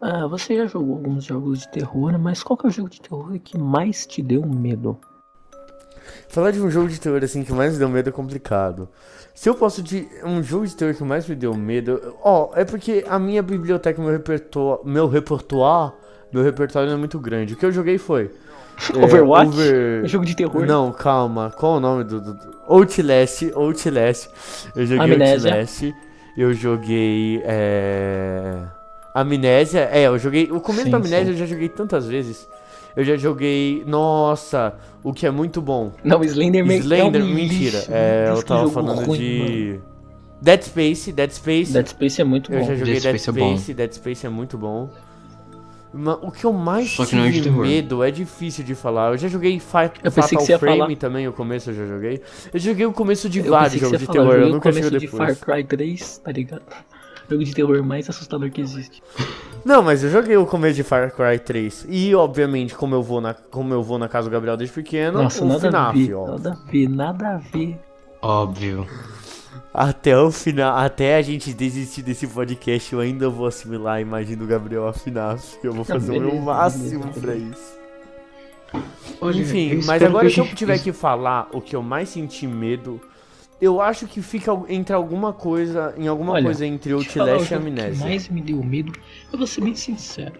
ah, 0.00 0.28
você 0.28 0.58
já 0.58 0.66
jogou 0.66 0.94
alguns 0.94 1.24
jogos 1.24 1.58
de 1.58 1.72
terror, 1.72 2.16
mas 2.20 2.40
qual 2.40 2.56
que 2.56 2.66
é 2.66 2.68
o 2.68 2.72
jogo 2.72 2.88
de 2.88 3.00
terror 3.00 3.36
que 3.40 3.58
mais 3.58 4.06
te 4.06 4.22
deu 4.22 4.46
medo? 4.46 4.96
Falar 6.28 6.50
de 6.50 6.60
um 6.60 6.70
jogo 6.70 6.88
de 6.88 7.00
terror 7.00 7.22
assim 7.22 7.42
que 7.42 7.52
mais 7.52 7.72
me 7.72 7.78
deu 7.78 7.88
medo 7.88 8.08
é 8.08 8.12
complicado. 8.12 8.88
Se 9.34 9.48
eu 9.48 9.54
posso 9.54 9.82
de 9.82 10.08
um 10.24 10.42
jogo 10.42 10.66
de 10.66 10.74
terror 10.74 10.94
que 10.94 11.04
mais 11.04 11.28
me 11.28 11.36
deu 11.36 11.54
medo, 11.54 12.16
ó, 12.22 12.50
é 12.54 12.64
porque 12.64 13.04
a 13.08 13.18
minha 13.18 13.42
biblioteca, 13.42 14.02
meu 14.02 14.10
repertório, 14.10 14.84
meu 14.84 15.06
repertório, 15.06 15.92
meu 16.32 16.42
repertório 16.42 16.88
não 16.88 16.96
é 16.96 16.98
muito 16.98 17.18
grande. 17.20 17.54
O 17.54 17.56
que 17.56 17.64
eu 17.64 17.70
joguei 17.70 17.98
foi 17.98 18.30
é, 18.94 19.04
Overwatch? 19.04 19.48
Over- 19.48 20.06
Jogo 20.08 20.24
de 20.24 20.34
terror? 20.34 20.66
Não, 20.66 20.92
calma. 20.92 21.52
Qual 21.56 21.74
o 21.76 21.80
nome 21.80 22.04
do, 22.04 22.20
do, 22.20 22.34
do... 22.34 22.58
Outlast, 22.66 23.42
Outlast. 23.54 24.28
Eu 24.74 24.86
joguei 24.86 25.14
Amnésia. 25.14 25.50
Outlast. 25.50 25.94
Eu 26.36 26.54
joguei 26.54 27.42
é... 27.44 28.62
Amnésia. 29.14 29.88
É, 29.92 30.02
eu 30.06 30.18
joguei 30.18 30.50
o 30.50 30.60
começo 30.60 30.84
Sim, 30.84 30.90
da 30.90 30.96
Amnésia 30.96 31.26
sim. 31.26 31.30
eu 31.30 31.36
já 31.36 31.46
joguei 31.46 31.68
tantas 31.68 32.06
vezes. 32.06 32.48
Eu 32.98 33.04
já 33.04 33.16
joguei, 33.16 33.84
nossa, 33.86 34.74
o 35.04 35.12
que 35.12 35.24
é 35.24 35.30
muito 35.30 35.62
bom. 35.62 35.92
Não, 36.02 36.24
Slenderman 36.24 36.78
Slender, 36.78 37.20
é 37.22 37.24
um 37.24 37.28
mentira. 37.32 37.78
lixo, 37.78 37.92
É, 37.92 38.32
um 38.32 38.36
eu 38.36 38.42
tava 38.42 38.68
falando 38.70 39.04
ruim, 39.06 39.18
de 39.18 39.80
Dead 40.42 40.62
Space, 40.62 41.12
Dead 41.12 41.30
Space. 41.30 41.70
mano. 41.72 41.84
Dead 41.84 41.86
Space 41.86 42.20
é 42.20 42.24
muito 42.24 42.52
eu 42.52 42.58
bom. 42.58 42.66
já 42.66 42.74
joguei 42.74 42.94
Dead 42.94 43.02
Dead 43.04 43.18
Space 43.20 43.30
é 43.30 43.32
bom. 43.40 43.56
Space, 43.56 43.74
Dead 43.74 43.92
Space 43.92 44.26
é 44.26 44.28
muito 44.28 44.58
bom. 44.58 44.90
O 46.22 46.32
que 46.32 46.44
eu 46.44 46.52
mais 46.52 46.90
Só 46.90 47.06
que 47.06 47.14
não 47.14 47.22
é 47.24 47.30
tive 47.30 47.44
terror. 47.44 47.64
medo 47.64 48.02
é 48.02 48.10
difícil 48.10 48.64
de 48.64 48.74
falar. 48.74 49.12
Eu 49.12 49.18
já 49.18 49.28
joguei 49.28 49.58
Fa 49.60 49.84
Eu 50.02 50.10
pensei 50.10 50.36
Fatal 50.36 50.58
Frame 50.58 50.78
falar- 50.78 50.96
também, 50.96 51.28
o 51.28 51.32
começo 51.32 51.70
eu 51.70 51.74
já 51.74 51.86
joguei. 51.86 52.20
Eu 52.52 52.58
joguei 52.58 52.84
o 52.84 52.92
começo 52.92 53.28
de 53.28 53.38
Eu 53.38 53.44
vários 53.50 53.80
jogos 53.80 53.98
de 54.00 54.06
falar, 54.06 54.18
terror, 54.18 54.32
eu 54.34 54.38
joguei 54.40 54.50
o 54.50 54.54
nunca 54.54 54.72
de 54.72 54.98
depois. 55.06 55.38
Far 55.38 55.54
Cry 55.56 55.64
3, 55.64 56.18
tá 56.18 56.32
ligado? 56.32 56.62
Jogo 57.30 57.44
de 57.44 57.54
terror 57.54 57.82
mais 57.84 58.08
assustador 58.08 58.50
que 58.50 58.58
existe. 58.60 59.02
Não, 59.68 59.82
mas 59.82 60.02
eu 60.02 60.08
joguei 60.08 60.34
o 60.34 60.46
começo 60.46 60.76
de 60.76 60.82
Far 60.82 61.12
Cry 61.14 61.38
3. 61.38 61.84
E, 61.90 62.14
obviamente, 62.14 62.74
como 62.74 62.94
eu 62.94 63.02
vou 63.02 63.20
na, 63.20 63.34
como 63.34 63.74
eu 63.74 63.82
vou 63.82 63.98
na 63.98 64.08
casa 64.08 64.26
do 64.26 64.32
Gabriel 64.32 64.56
desde 64.56 64.74
pequeno, 64.74 65.22
Nossa, 65.22 65.44
o 65.44 65.46
nada 65.46 65.68
a 65.68 65.70
FNAF, 65.70 66.06
ver, 66.06 66.14
ó. 66.14 66.26
nada 66.26 66.52
a 66.52 66.70
ver, 66.70 66.88
nada 66.88 67.28
a 67.34 67.36
ver. 67.36 67.78
Óbvio. 68.22 68.86
Até 69.74 70.16
o 70.16 70.30
final, 70.30 70.74
até 70.78 71.16
a 71.16 71.20
gente 71.22 71.52
desistir 71.52 72.00
desse 72.00 72.26
podcast, 72.26 72.94
eu 72.94 73.00
ainda 73.00 73.28
vou 73.28 73.46
assimilar 73.46 73.96
a 73.96 74.00
imagem 74.00 74.38
do 74.38 74.46
Gabriel 74.46 74.88
a 74.88 74.92
FNAF. 74.94 75.58
Eu 75.62 75.74
vou 75.74 75.84
fazer 75.84 76.12
o 76.12 76.14
meu 76.20 76.30
beleza, 76.30 76.44
máximo 76.46 77.00
beleza, 77.00 77.20
pra 77.20 77.32
beleza. 77.32 77.50
isso. 77.52 77.78
Olha, 79.20 79.38
Enfim, 79.38 79.80
mas 79.84 80.02
agora 80.02 80.28
que 80.28 80.34
se 80.34 80.40
a 80.40 80.44
eu 80.44 80.54
tiver 80.54 80.78
que 80.78 80.94
falar 80.94 81.46
o 81.52 81.60
que 81.60 81.76
eu 81.76 81.82
mais 81.82 82.08
senti 82.08 82.46
medo, 82.46 82.98
eu 83.60 83.80
acho 83.80 84.06
que 84.06 84.22
fica 84.22 84.52
entre 84.68 84.94
alguma 84.94 85.32
coisa, 85.32 85.94
em 85.96 86.06
alguma 86.06 86.34
Olha, 86.34 86.44
coisa 86.44 86.64
entre 86.64 86.92
o 86.94 86.98
Outlast 86.98 87.16
e 87.16 87.28
jogo 87.34 87.46
que 87.46 87.54
Amnésia. 87.54 88.06
mais 88.06 88.28
me 88.28 88.40
deu 88.40 88.62
medo, 88.62 88.92
eu 89.32 89.38
vou 89.38 89.46
ser 89.46 89.62
bem 89.62 89.74
sincero. 89.74 90.34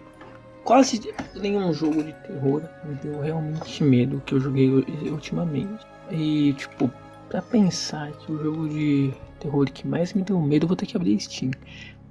Quase 0.63 1.01
nenhum 1.35 1.73
jogo 1.73 2.03
de 2.03 2.13
terror 2.13 2.61
me 2.85 2.95
deu 2.95 3.19
realmente 3.21 3.83
medo 3.83 4.21
que 4.25 4.35
eu 4.35 4.39
joguei 4.39 4.69
ultimamente. 5.09 5.85
E, 6.11 6.53
tipo, 6.53 6.91
pra 7.27 7.41
pensar 7.41 8.11
que 8.11 8.31
o 8.31 8.43
jogo 8.43 8.69
de 8.69 9.11
terror 9.39 9.65
que 9.71 9.87
mais 9.87 10.13
me 10.13 10.21
deu 10.21 10.39
medo, 10.39 10.63
eu 10.63 10.67
vou 10.67 10.77
ter 10.77 10.85
que 10.85 10.95
abrir 10.95 11.19
Steam. 11.19 11.51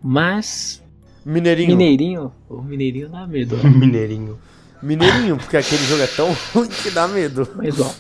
Mas, 0.02 0.82
Mineirinho. 1.24 1.76
Mineirinho, 1.76 2.32
o 2.48 2.62
Mineirinho 2.62 3.08
dá 3.08 3.26
medo, 3.26 3.58
ó. 3.62 3.66
Mineirinho. 3.68 4.38
Mineirinho, 4.82 5.36
porque 5.36 5.56
aquele 5.56 5.82
jogo 5.84 6.02
é 6.02 6.06
tão 6.06 6.32
ruim 6.54 6.68
que 6.68 6.90
dá 6.90 7.08
medo. 7.08 7.48
Mas, 7.56 7.80
ó, 7.80 7.92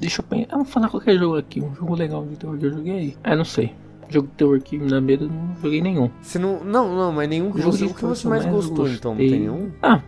deixa 0.00 0.20
eu 0.20 0.24
pensar. 0.24 0.48
Vamos 0.52 0.70
falar 0.70 0.88
qualquer 0.88 1.16
jogo 1.18 1.36
aqui, 1.36 1.60
um 1.60 1.74
jogo 1.74 1.94
legal 1.94 2.24
de 2.24 2.36
terror 2.36 2.56
que 2.58 2.66
eu 2.66 2.72
joguei. 2.72 3.16
Ah, 3.24 3.36
não 3.36 3.44
sei. 3.44 3.72
Jogo 4.08 4.28
de 4.28 4.34
terror 4.34 4.60
que 4.60 4.78
me 4.78 4.88
dá 4.88 5.00
medo, 5.00 5.24
eu 5.24 5.28
não 5.28 5.56
joguei 5.60 5.82
nenhum. 5.82 6.10
Você 6.22 6.38
não. 6.38 6.62
Não, 6.62 6.94
não, 6.94 7.12
mas 7.12 7.28
nenhum 7.28 7.46
Jogo 7.56 7.72
você. 7.72 7.86
de 7.86 7.92
O 7.92 7.94
que 7.94 8.04
você 8.04 8.28
mais 8.28 8.44
gostou, 8.46 8.88
então? 8.88 9.12
Não 9.12 9.18
gostei. 9.18 9.30
tem 9.30 9.40
nenhum? 9.40 9.70
Ah, 9.82 10.00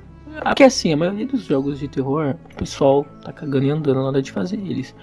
porque 0.45 0.62
assim, 0.62 0.92
a 0.92 0.97
maioria 0.97 1.26
dos 1.26 1.42
jogos 1.42 1.80
de 1.80 1.88
terror, 1.88 2.37
o 2.52 2.57
pessoal 2.57 3.04
tá 3.25 3.33
cagando 3.33 3.64
e 3.64 3.71
andando 3.71 3.97
na 3.97 4.04
hora 4.09 4.23
de 4.23 4.30
fazer 4.30 4.57
eles. 4.57 4.95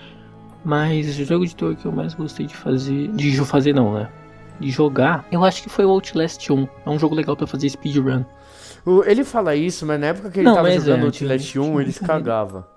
Mas 0.63 1.19
o 1.19 1.25
jogo 1.25 1.45
de 1.45 1.55
terror 1.55 1.75
que 1.75 1.85
eu 1.85 1.91
mais 1.91 2.13
gostei 2.13 2.45
de 2.45 2.55
fazer. 2.55 3.09
De 3.09 3.37
fazer 3.45 3.73
não, 3.73 3.93
né? 3.93 4.09
De 4.59 4.71
jogar, 4.71 5.27
eu 5.29 5.43
acho 5.43 5.61
que 5.61 5.67
foi 5.69 5.83
o 5.83 5.89
Outlast 5.89 6.49
1. 6.49 6.67
É 6.85 6.89
um 6.89 6.97
jogo 6.97 7.13
legal 7.13 7.35
pra 7.35 7.45
fazer 7.45 7.69
speedrun. 7.69 8.23
Ele 9.05 9.23
fala 9.23 9.55
isso, 9.55 9.85
mas 9.85 9.99
na 9.99 10.07
época 10.07 10.29
que 10.31 10.39
ele 10.39 10.47
Não, 10.47 10.55
tava 10.55 10.71
jogando 10.71 11.01
é, 11.01 11.05
Outlast 11.05 11.51
tinha 11.51 11.63
1, 11.63 11.81
ele 11.81 11.93
cagava. 11.93 12.67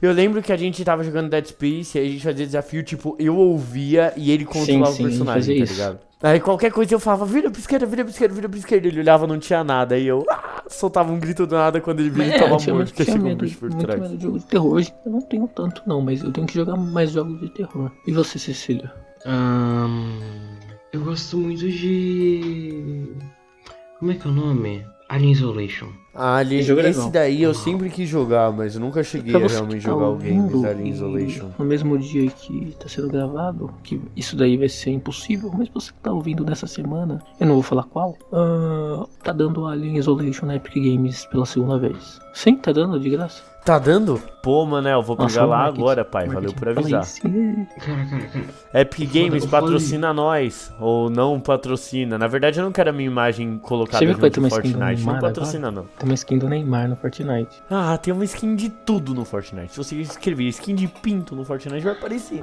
Eu 0.00 0.12
lembro 0.12 0.42
que 0.42 0.52
a 0.52 0.56
gente 0.56 0.84
tava 0.84 1.02
jogando 1.02 1.30
Dead 1.30 1.46
Space 1.46 1.96
e 1.96 2.00
aí 2.00 2.06
a 2.06 2.10
gente 2.10 2.24
fazia 2.24 2.46
desafio, 2.46 2.82
tipo, 2.82 3.16
eu 3.18 3.36
ouvia 3.36 4.12
e 4.16 4.30
ele 4.30 4.44
controlava 4.44 4.92
sim, 4.92 5.04
o 5.04 5.08
personagem, 5.08 5.42
fazia 5.42 5.56
tá 5.56 5.64
isso. 5.64 5.72
ligado? 5.74 5.98
Aí 6.22 6.40
qualquer 6.40 6.72
coisa 6.72 6.94
eu 6.94 6.98
falava, 6.98 7.26
vira 7.26 7.50
pra 7.50 7.60
esquerda, 7.60 7.84
vira 7.84 8.02
pra 8.02 8.10
esquerda, 8.10 8.34
vira 8.34 8.48
pra 8.48 8.58
esquerda. 8.58 8.88
Ele 8.88 9.00
olhava, 9.00 9.26
não 9.26 9.38
tinha 9.38 9.62
nada. 9.62 9.94
Aí 9.94 10.06
eu 10.06 10.24
ah, 10.30 10.64
soltava 10.66 11.12
um 11.12 11.20
grito 11.20 11.46
do 11.46 11.54
nada 11.54 11.80
quando 11.80 12.00
ele 12.00 12.10
via 12.10 12.24
ele 12.24 12.38
tava 12.38 12.56
tinha, 12.56 12.74
morto, 12.74 12.88
porque 12.88 13.04
tinha 13.04 13.16
chegou 13.16 13.26
um 13.26 13.30
medo, 13.30 13.44
bicho 13.44 13.58
por 13.58 13.70
muito 13.70 13.84
trás. 13.84 14.00
medo 14.00 14.16
de 14.16 14.22
jogo 14.22 14.38
de 14.38 14.44
terror. 14.46 14.72
Hoje 14.72 14.94
eu 15.04 15.12
não 15.12 15.20
tenho 15.20 15.46
tanto 15.48 15.82
não, 15.86 16.00
mas 16.00 16.22
eu 16.22 16.32
tenho 16.32 16.46
que 16.46 16.54
jogar 16.54 16.76
mais 16.76 17.10
jogos 17.10 17.38
de 17.40 17.50
terror. 17.50 17.90
E 18.06 18.12
você, 18.12 18.38
Cecília? 18.38 18.90
Ahn, 19.26 20.18
eu 20.92 21.04
gosto 21.04 21.36
muito 21.36 21.68
de. 21.68 23.12
Como 23.98 24.10
é 24.10 24.14
que 24.14 24.26
é 24.26 24.30
o 24.30 24.32
nome? 24.32 24.84
Alien 25.08 25.32
Isolation. 25.32 25.88
Ah, 26.16 26.36
ali, 26.36 26.56
Esse 26.56 26.68
jogo 26.68 26.80
é 26.80 26.90
esse 26.90 27.10
daí 27.10 27.42
eu 27.42 27.52
sempre 27.52 27.90
quis 27.90 28.08
jogar, 28.08 28.50
mas 28.52 28.74
eu 28.74 28.80
nunca 28.80 29.02
cheguei 29.02 29.34
a 29.34 29.46
realmente 29.46 29.82
jogar 29.82 30.08
o 30.08 30.16
game 30.16 30.66
Alien 30.66 30.88
Isolation. 30.88 31.48
No 31.58 31.64
mesmo 31.64 31.98
dia 31.98 32.30
que 32.30 32.74
tá 32.80 32.88
sendo 32.88 33.08
gravado, 33.08 33.70
que 33.82 34.00
isso 34.16 34.36
daí 34.36 34.56
vai 34.56 34.68
ser 34.68 34.90
impossível, 34.90 35.50
mas 35.56 35.68
você 35.68 35.92
que 35.92 35.98
tá 35.98 36.12
ouvindo 36.12 36.44
nessa 36.44 36.66
semana, 36.66 37.22
eu 37.38 37.46
não 37.46 37.54
vou 37.54 37.62
falar 37.62 37.84
qual, 37.84 38.16
ah, 38.32 39.06
tá 39.22 39.32
dando 39.32 39.66
Alien 39.66 39.98
Isolation 39.98 40.46
na 40.46 40.56
Epic 40.56 40.74
Games 40.74 41.26
pela 41.26 41.44
segunda 41.44 41.78
vez. 41.78 42.18
Sim, 42.32 42.56
tá 42.56 42.72
dando 42.72 42.98
de 42.98 43.10
graça. 43.10 43.42
Tá 43.66 43.80
dando? 43.80 44.22
Pô, 44.40 44.64
Manel, 44.64 45.00
eu 45.00 45.02
vou 45.02 45.16
pegar 45.16 45.44
lá 45.44 45.56
marketing, 45.56 45.80
agora, 45.80 46.04
pai. 46.04 46.28
Valeu 46.28 46.52
por 46.52 46.68
avisar. 46.68 47.02
Epic 48.72 49.12
Games 49.12 49.44
patrocina 49.44 50.14
nós, 50.14 50.72
ou 50.78 51.10
não 51.10 51.40
patrocina. 51.40 52.16
Na 52.16 52.28
verdade, 52.28 52.60
eu 52.60 52.64
não 52.64 52.70
quero 52.70 52.90
a 52.90 52.92
minha 52.92 53.08
imagem 53.08 53.58
colocada 53.58 53.98
Você 53.98 54.12
junto 54.12 54.40
do 54.40 54.48
Fortnite. 54.48 55.04
Não 55.04 55.18
patrocina, 55.18 55.72
não. 55.72 55.82
Tem 55.98 56.08
uma 56.08 56.14
skin 56.14 56.38
do 56.38 56.48
Neymar 56.48 56.88
no 56.88 56.94
Fortnite. 56.94 57.60
Ah, 57.68 57.98
tem 57.98 58.14
uma 58.14 58.24
skin 58.24 58.54
de 58.54 58.70
tudo 58.70 59.12
no 59.12 59.24
Fortnite. 59.24 59.72
Se 59.72 59.78
você 59.78 59.96
escrever 59.96 60.44
skin 60.44 60.76
de 60.76 60.86
pinto 60.86 61.34
no 61.34 61.44
Fortnite, 61.44 61.82
vai 61.82 61.94
aparecer. 61.94 62.42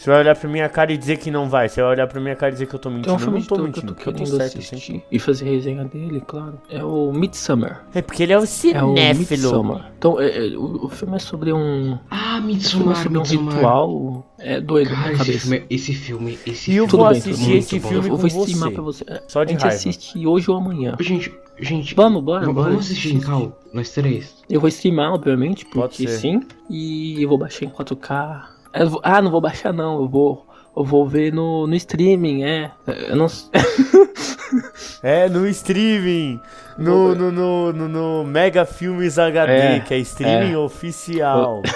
Você 0.00 0.08
vai 0.08 0.20
olhar 0.20 0.34
pra 0.34 0.48
minha 0.48 0.66
cara 0.66 0.90
e 0.92 0.96
dizer 0.96 1.18
que 1.18 1.30
não 1.30 1.46
vai. 1.50 1.68
Você 1.68 1.82
vai 1.82 1.90
olhar 1.90 2.06
pra 2.06 2.18
minha 2.22 2.34
cara 2.34 2.48
e 2.50 2.54
dizer 2.54 2.66
que 2.66 2.74
eu 2.74 2.78
tô 2.78 2.88
mentindo. 2.88 3.04
Tem 3.04 3.12
um 3.12 3.16
eu 3.16 3.18
filme 3.20 3.34
não 3.34 3.42
de 3.42 3.48
tô 3.48 3.54
que 3.54 3.60
eu 3.60 3.64
mentindo, 3.66 3.86
tô 3.88 3.94
porque 3.94 4.08
eu 4.08 4.12
tô 4.14 4.24
certo. 4.24 4.58
assistir 4.58 5.04
e 5.12 5.18
fazer 5.18 5.44
resenha 5.44 5.84
dele, 5.84 6.22
claro. 6.26 6.58
É 6.70 6.82
o 6.82 7.12
Midsummer. 7.12 7.80
É 7.94 8.00
porque 8.00 8.22
ele 8.22 8.32
é 8.32 8.38
o 8.38 8.40
É 8.40 8.42
o 8.42 8.46
cinéfilo. 8.46 9.18
Midsummer. 9.18 9.84
Então, 9.98 10.18
é- 10.18 10.46
é, 10.48 10.56
o, 10.56 10.86
o 10.86 10.88
filme 10.88 11.16
é 11.16 11.18
sobre 11.18 11.52
um... 11.52 11.98
Ah, 12.10 12.36
filme 12.36 12.52
é 12.52 12.54
Midsommar, 12.54 12.96
sobre 12.96 13.18
um 13.18 13.20
Midsommar. 13.20 13.54
ritual 13.56 14.26
é 14.38 14.58
doido 14.58 14.88
Cara, 14.88 15.00
na 15.00 15.08
esse 15.12 15.18
cabeça. 15.18 15.38
filme, 15.40 15.66
esse 15.68 15.92
filme, 15.94 16.38
esse 16.46 16.70
E 16.70 16.76
eu 16.76 16.88
filme 16.88 16.88
Tudo 16.88 17.00
vou 17.02 17.08
bem, 17.10 17.18
é 17.18 17.20
tudo 17.22 17.32
assistir 17.34 17.56
esse 17.58 17.78
bom. 17.80 17.88
filme 17.88 18.06
eu 18.08 18.10
com 18.12 18.16
vou 18.16 18.26
streamar 18.26 18.68
você. 18.70 18.74
pra 18.74 18.82
você. 18.82 19.04
É, 19.06 19.22
Só 19.28 19.44
de 19.44 19.50
a 19.50 19.52
gente 19.52 19.60
raiva. 19.60 19.76
assiste 19.76 20.26
hoje 20.26 20.50
ou 20.50 20.56
amanhã. 20.56 20.96
Gente, 20.98 21.30
gente, 21.58 21.94
Vamos, 21.94 22.24
bora, 22.24 22.46
v- 22.46 22.52
bora. 22.54 22.70
vamos 22.70 22.86
assistir 22.86 23.14
em 23.16 23.20
cal, 23.20 23.60
nós 23.74 23.90
três. 23.90 24.34
Eu 24.48 24.60
vou 24.60 24.68
streamar, 24.68 25.12
obviamente, 25.12 25.66
Pode 25.66 25.88
porque 25.98 26.08
ser. 26.08 26.18
sim. 26.18 26.40
E 26.70 27.22
eu 27.22 27.28
vou 27.28 27.36
baixar 27.36 27.66
em 27.66 27.68
4K. 27.68 28.58
Eu 28.72 29.00
ah, 29.02 29.20
não 29.20 29.30
vou 29.30 29.40
baixar 29.40 29.72
não, 29.72 30.00
eu 30.00 30.08
vou. 30.08 30.46
Eu 30.76 30.84
vou 30.84 31.06
ver 31.06 31.32
no, 31.32 31.66
no 31.66 31.74
streaming, 31.74 32.44
é. 32.44 32.70
Eu 32.86 33.16
não 33.16 33.26
É, 35.02 35.28
no 35.28 35.46
streaming. 35.48 36.40
No, 36.78 37.14
no, 37.14 37.32
no, 37.32 37.72
no, 37.72 37.88
no 37.88 38.24
Mega 38.24 38.64
Filmes 38.64 39.18
HD, 39.18 39.52
É, 39.52 39.80
que 39.80 39.94
é 39.94 39.98
streaming 39.98 40.52
é. 40.52 40.58
oficial. 40.58 41.62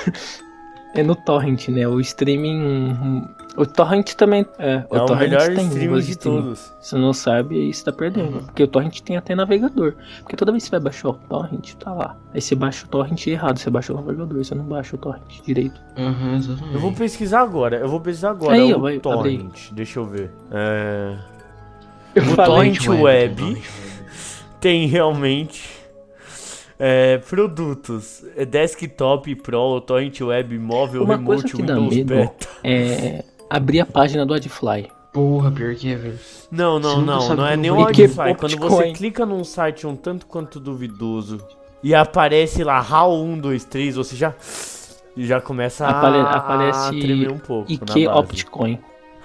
É 0.97 1.03
no 1.03 1.17
Torrent, 1.17 1.71
né? 1.71 1.89
O 1.89 2.01
streaming. 2.01 3.27
O 3.57 3.65
Torrent 3.65 4.15
também. 4.15 4.45
É, 4.59 4.85
o 4.91 4.97
É 4.97 5.03
o 5.03 5.07
Torrent 5.07 5.31
melhor 5.31 5.47
tem 5.55 5.67
streaming 5.69 6.01
de 6.01 6.19
todos. 6.19 6.73
Se 6.81 6.97
não 6.97 7.13
sabe, 7.13 7.57
aí 7.57 7.73
você 7.73 7.85
tá 7.85 7.93
perdendo. 7.93 8.43
Porque 8.43 8.65
o 8.65 8.69
Torrent 8.69 9.01
tem 9.01 9.17
até 9.17 9.35
navegador. 9.35 9.95
Porque 10.21 10.37
toda 10.37 10.51
vez 10.51 10.65
que 10.65 10.71
você 10.71 10.77
vai 10.77 10.81
baixar 10.81 11.09
o 11.11 11.15
Torrent, 11.15 11.75
tá 11.75 11.93
lá. 11.93 12.17
Aí 12.33 12.41
você 12.41 12.55
baixa 12.55 12.85
o 12.85 12.89
Torrent 12.89 13.27
errado, 13.27 13.59
você 13.59 13.71
baixa 13.71 13.93
o 13.93 13.97
navegador, 13.97 14.45
você 14.45 14.55
não 14.55 14.65
baixa 14.65 14.97
o 14.97 14.99
Torrent 14.99 15.43
direito. 15.45 15.81
Aham, 15.97 16.37
exatamente. 16.37 16.75
Eu 16.75 16.81
vou 16.81 16.93
pesquisar 16.93 17.41
agora, 17.41 17.77
eu 17.77 17.89
vou 17.89 18.01
pesquisar 18.01 18.31
agora 18.31 18.55
Aí, 18.55 18.75
o 18.75 18.81
vai, 18.81 18.99
Torrent. 18.99 19.71
Deixa 19.73 20.01
eu 20.01 20.05
ver. 20.05 20.31
É... 20.51 21.17
Eu 22.15 22.23
O. 22.33 22.37
Torrent 22.37 22.89
Web. 22.89 23.63
tem 24.61 24.87
realmente 24.87 25.69
é, 26.79 27.19
produtos. 27.19 28.25
É 28.37 28.45
desktop 28.45 29.35
Pro, 29.37 29.81
Torrent 29.81 30.21
Web, 30.21 30.59
móvel, 30.59 31.05
Uma 31.05 31.19
coisa 31.19 31.47
remote, 31.47 31.57
Windows 31.57 31.95
medo 31.95 32.15
Beta. 32.15 32.49
É. 32.63 33.25
Abrir 33.57 33.81
a 33.81 33.87
página 33.87 34.27
do 34.27 34.35
Adfly. 34.35 34.89
Porra, 35.13 35.51
pior 35.53 35.75
que 35.77 35.93
é, 35.93 35.95
velho. 35.97 36.19
Não, 36.51 36.81
Você 36.81 36.89
não, 36.97 37.03
não, 37.03 37.21
sabe 37.21 37.37
não 37.41 37.47
é 37.47 37.57
nem 37.57 37.71
o 37.71 37.77
Porque 37.77 38.03
Audify. 38.03 38.35
Quando 38.37 38.59
você 38.59 38.93
clica 38.93 39.25
num 39.25 39.45
site 39.45 39.87
um 39.87 39.95
tanto 39.95 40.27
quanto 40.27 40.59
duvidoso 40.59 41.39
e 41.83 41.95
aparece 41.95 42.65
lá 42.65 42.79
HAL 42.79 43.23
1, 43.23 43.39
2, 43.39 43.65
3, 43.65 43.95
você 43.97 44.17
já, 44.17 44.35
já 45.17 45.41
começa 45.41 45.87
Apare- 45.87 46.19
a, 46.19 46.31
aparece 46.31 46.89
a 46.89 46.91
tremer 47.01 47.31
um 47.31 47.39
pouco 47.39 47.71
E 47.71 47.79
base. 47.79 48.09
Optcoin. 48.09 48.79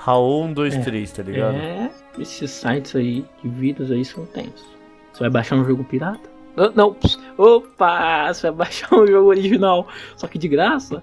HAL 0.05 0.41
1, 0.43 0.53
2, 0.53 0.75
É. 0.75 0.79
3, 0.81 1.12
tá 1.12 1.24
ligado? 1.24 1.55
É, 1.55 1.89
esses 2.19 2.51
sites 2.51 2.95
aí 2.95 3.25
de 3.41 3.50
vídeos 3.50 3.89
aí 3.91 4.05
são 4.05 4.25
tensos. 4.27 4.67
Você 5.12 5.21
vai 5.21 5.29
baixar 5.31 5.55
um 5.55 5.65
jogo 5.65 5.83
pirata? 5.83 6.29
Não, 6.55 6.71
não, 6.75 6.93
ps, 6.93 7.17
opa, 7.38 8.31
você 8.31 8.51
vai 8.51 8.65
baixar 8.67 8.93
um 8.93 9.07
jogo 9.07 9.29
original, 9.29 9.88
só 10.15 10.27
que 10.27 10.38
de 10.38 10.48
graça? 10.48 11.01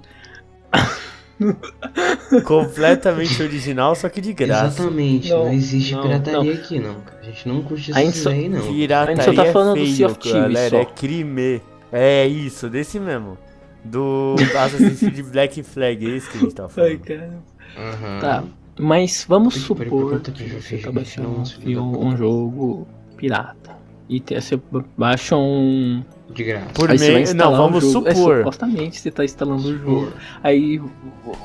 Completamente 2.45 3.43
original, 3.43 3.95
só 3.95 4.09
que 4.09 4.21
de 4.21 4.33
graça. 4.33 4.83
Exatamente, 4.83 5.29
Não, 5.31 5.45
não, 5.45 5.53
existe 5.53 5.95
não, 5.95 6.03
pirataria 6.03 6.55
aqui, 6.55 6.79
não. 6.79 6.97
A 7.21 7.25
gente 7.25 7.49
não 7.49 7.63
curte 7.63 7.93
A 7.95 8.03
isso 8.03 8.23
só- 8.25 8.31
daí, 8.31 8.49
não. 8.49 8.59
A 8.59 8.63
Pirataria 8.63 9.17
gente 9.17 9.25
só 9.25 9.43
tá 9.43 9.49
é 9.49 9.53
falando 9.53 9.79
do 9.79 9.85
feio, 9.85 9.97
Sea 9.97 10.07
of 10.07 10.19
Thieves 10.19 10.41
galera, 10.43 10.71
só. 10.71 10.77
é 10.77 10.85
crime. 10.85 11.63
É 11.93 12.27
isso, 12.27 12.69
desse 12.69 12.99
mesmo. 12.99 13.39
Do 13.85 14.35
Assassin's 14.57 14.99
Creed 14.99 15.21
Black 15.27 15.63
Flag, 15.63 16.05
é 16.05 16.17
esse 16.17 16.29
que 16.29 16.39
a 16.39 16.41
gente 16.41 16.55
tá 16.55 16.65
Ai, 16.65 16.69
falando. 16.71 16.99
cara. 17.01 17.39
Aham. 17.77 18.21
Tá, 18.21 18.45
mas 18.79 19.25
vamos 19.29 19.55
supor 19.55 19.85
que 19.87 20.45
você 20.45 20.79
tá 20.79 20.79
isso, 20.79 20.93
baixando 20.93 21.43
não, 21.67 21.93
um, 21.93 22.07
um 22.09 22.17
jogo 22.17 22.89
pirata. 23.17 23.77
E 24.09 24.21
te- 24.21 24.41
você 24.41 24.61
baixa 24.97 25.37
um. 25.37 26.03
De 26.31 26.45
graça. 26.45 26.67
Por 26.75 26.89
meio. 26.97 27.35
Não, 27.35 27.53
um 27.53 27.57
vamos 27.57 27.85
jogo. 27.93 28.09
É, 28.09 28.15
supor. 28.15 28.39
supostamente 28.39 29.01
você 29.01 29.11
tá 29.11 29.25
instalando 29.25 29.69
o 29.69 29.79
jogo. 29.79 30.13
Aí 30.43 30.79
o, 30.79 30.91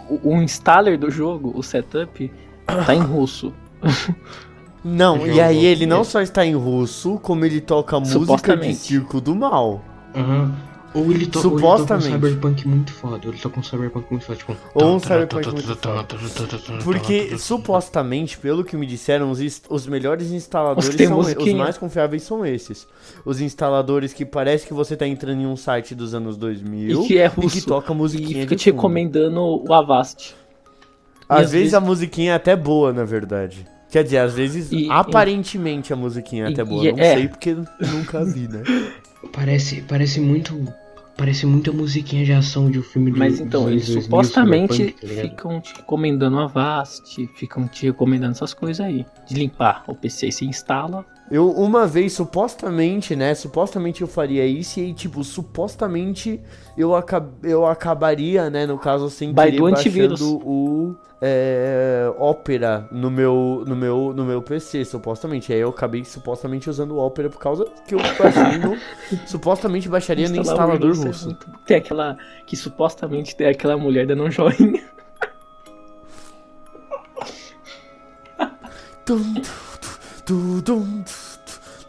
o, 0.09 0.35
o 0.35 0.41
installer 0.41 0.97
do 0.97 1.09
jogo, 1.09 1.51
o 1.55 1.63
setup, 1.63 2.31
tá 2.85 2.93
em 2.93 2.99
russo. 3.01 3.53
Não, 4.83 5.27
e 5.27 5.39
aí 5.39 5.63
ele 5.63 5.85
não 5.85 6.03
só 6.03 6.21
está 6.21 6.43
em 6.43 6.55
russo, 6.55 7.19
como 7.19 7.45
ele 7.45 7.61
toca 7.61 7.99
música 7.99 8.57
de. 8.57 8.73
Circo 8.73 9.21
do 9.21 9.35
Mal. 9.35 9.83
Aham. 10.15 10.55
Ou 10.93 11.09
ele 11.11 11.25
to- 11.25 11.39
ou 11.39 11.45
ele 11.45 11.59
Supostamente. 11.61 11.87
toca 11.87 11.97
um 11.97 12.01
cyberpunk 12.21 12.67
muito 12.67 12.91
foda. 12.93 13.21
Ou 13.25 13.31
ele 13.31 13.41
toca 13.41 13.59
um 13.59 13.63
cyberpunk 13.63 14.05
muito 14.11 14.25
foda, 14.25 14.37
tipo... 14.39 14.57
Ou 14.73 14.95
um 14.95 14.99
cyberpunk 14.99 15.47
muito 15.47 15.63
foda. 15.77 16.05
Porque, 16.83 17.37
supostamente, 17.37 18.37
pelo 18.37 18.63
que 18.63 18.75
me 18.75 18.85
disseram, 18.85 19.31
os, 19.31 19.39
os 19.69 19.87
melhores 19.87 20.31
instaladores 20.31 20.93
são 20.93 21.21
e- 21.29 21.35
os 21.37 21.53
mais 21.53 21.77
confiáveis 21.77 22.23
são 22.23 22.45
esses. 22.45 22.85
Os 23.25 23.39
instaladores 23.39 24.11
que 24.13 24.25
parece 24.25 24.67
que 24.67 24.73
você 24.73 24.95
tá 24.97 25.07
entrando 25.07 25.41
em 25.41 25.45
um 25.47 25.55
site 25.55 25.95
dos 25.95 26.13
anos 26.13 26.35
2000 26.37 27.03
E 27.03 27.07
que 27.07 27.17
é 27.17 27.25
e 27.25 27.27
russo. 27.27 27.49
que 27.61 27.65
toca 27.65 27.93
E 27.93 27.95
musiquinha 27.95 28.41
fica 28.41 28.55
de 28.55 28.61
te 28.61 28.69
fundo. 28.71 28.75
recomendando 28.75 29.39
o 29.41 29.73
Avast. 29.73 30.35
Às 31.29 31.35
às 31.45 31.51
vezes 31.51 31.53
vezes- 31.53 31.73
a 31.73 31.79
musiquinha 31.79 32.33
é 32.33 32.35
até 32.35 32.55
boa, 32.55 32.91
na 32.91 33.05
verdade. 33.05 33.65
Quer 33.89 34.03
dizer, 34.03 34.17
às 34.19 34.33
vezes, 34.33 34.71
E- 34.71 34.87
aparentemente 34.89 35.91
a 35.93 35.95
musiquinha 35.95 36.45
é 36.45 36.49
e- 36.49 36.53
até 36.53 36.63
boa. 36.63 36.83
e 36.85 36.91
Não 36.91 36.99
é- 36.99 37.15
sei 37.15 37.27
porque 37.29 37.55
nunca 37.79 38.23
vi, 38.25 38.47
né? 38.47 38.63
Parece, 39.31 39.81
parece 39.87 40.19
muito... 40.19 40.67
Parece 41.21 41.45
muita 41.45 41.71
musiquinha 41.71 42.25
de 42.25 42.33
ação 42.33 42.71
de 42.71 42.79
um 42.79 42.81
filme 42.81 43.11
do 43.11 43.19
Mas 43.19 43.39
então, 43.39 43.69
eles 43.69 43.87
anos 43.91 44.07
2000, 44.07 44.33
supostamente 44.33 44.73
cyberpunk, 44.73 45.15
tá 45.15 45.21
ficam 45.21 45.61
te 45.61 45.75
recomendando 45.75 46.37
o 46.37 46.39
Avast, 46.39 47.27
ficam 47.35 47.67
te 47.67 47.85
recomendando 47.85 48.31
essas 48.31 48.55
coisas 48.55 48.83
aí. 48.83 49.05
De 49.27 49.35
limpar 49.35 49.83
o 49.85 49.93
PC 49.93 50.31
se 50.31 50.45
instala. 50.45 51.05
Eu, 51.31 51.49
uma 51.49 51.87
vez, 51.87 52.11
supostamente, 52.11 53.15
né? 53.15 53.33
Supostamente 53.33 54.01
eu 54.01 54.07
faria 54.07 54.45
isso 54.45 54.81
e 54.81 54.83
aí, 54.83 54.93
tipo, 54.93 55.23
supostamente 55.23 56.41
eu, 56.77 56.93
acab 56.93 57.29
eu 57.41 57.65
acabaria, 57.65 58.49
né? 58.49 58.65
No 58.65 58.77
caso, 58.77 59.09
sem 59.09 59.33
Vai 59.33 59.49
querer 59.49 59.63
antivírus. 59.63 60.19
o 60.21 60.93
é, 61.21 62.11
Opera 62.17 62.85
no 62.91 63.09
meu, 63.09 63.63
no, 63.65 63.75
meu, 63.77 64.13
no 64.13 64.25
meu 64.25 64.41
PC, 64.41 64.83
supostamente. 64.83 65.53
Aí 65.53 65.59
eu 65.59 65.69
acabei, 65.69 66.03
supostamente, 66.03 66.69
usando 66.69 66.95
o 66.95 66.99
Opera 66.99 67.29
por 67.29 67.39
causa 67.39 67.65
que 67.87 67.95
eu 67.95 67.99
baixei 67.99 68.57
no... 68.57 68.75
supostamente 69.25 69.87
baixaria 69.87 70.27
no 70.27 70.35
instalador 70.35 70.91
é 70.91 71.07
russo. 71.07 71.37
Tem 71.65 71.77
aquela. 71.77 72.17
Que 72.45 72.57
supostamente 72.57 73.37
tem 73.37 73.47
aquela 73.47 73.77
mulher 73.77 74.05
dando 74.05 74.23
um 74.23 74.31
joinha. 74.31 74.83
Tu, 79.03 79.19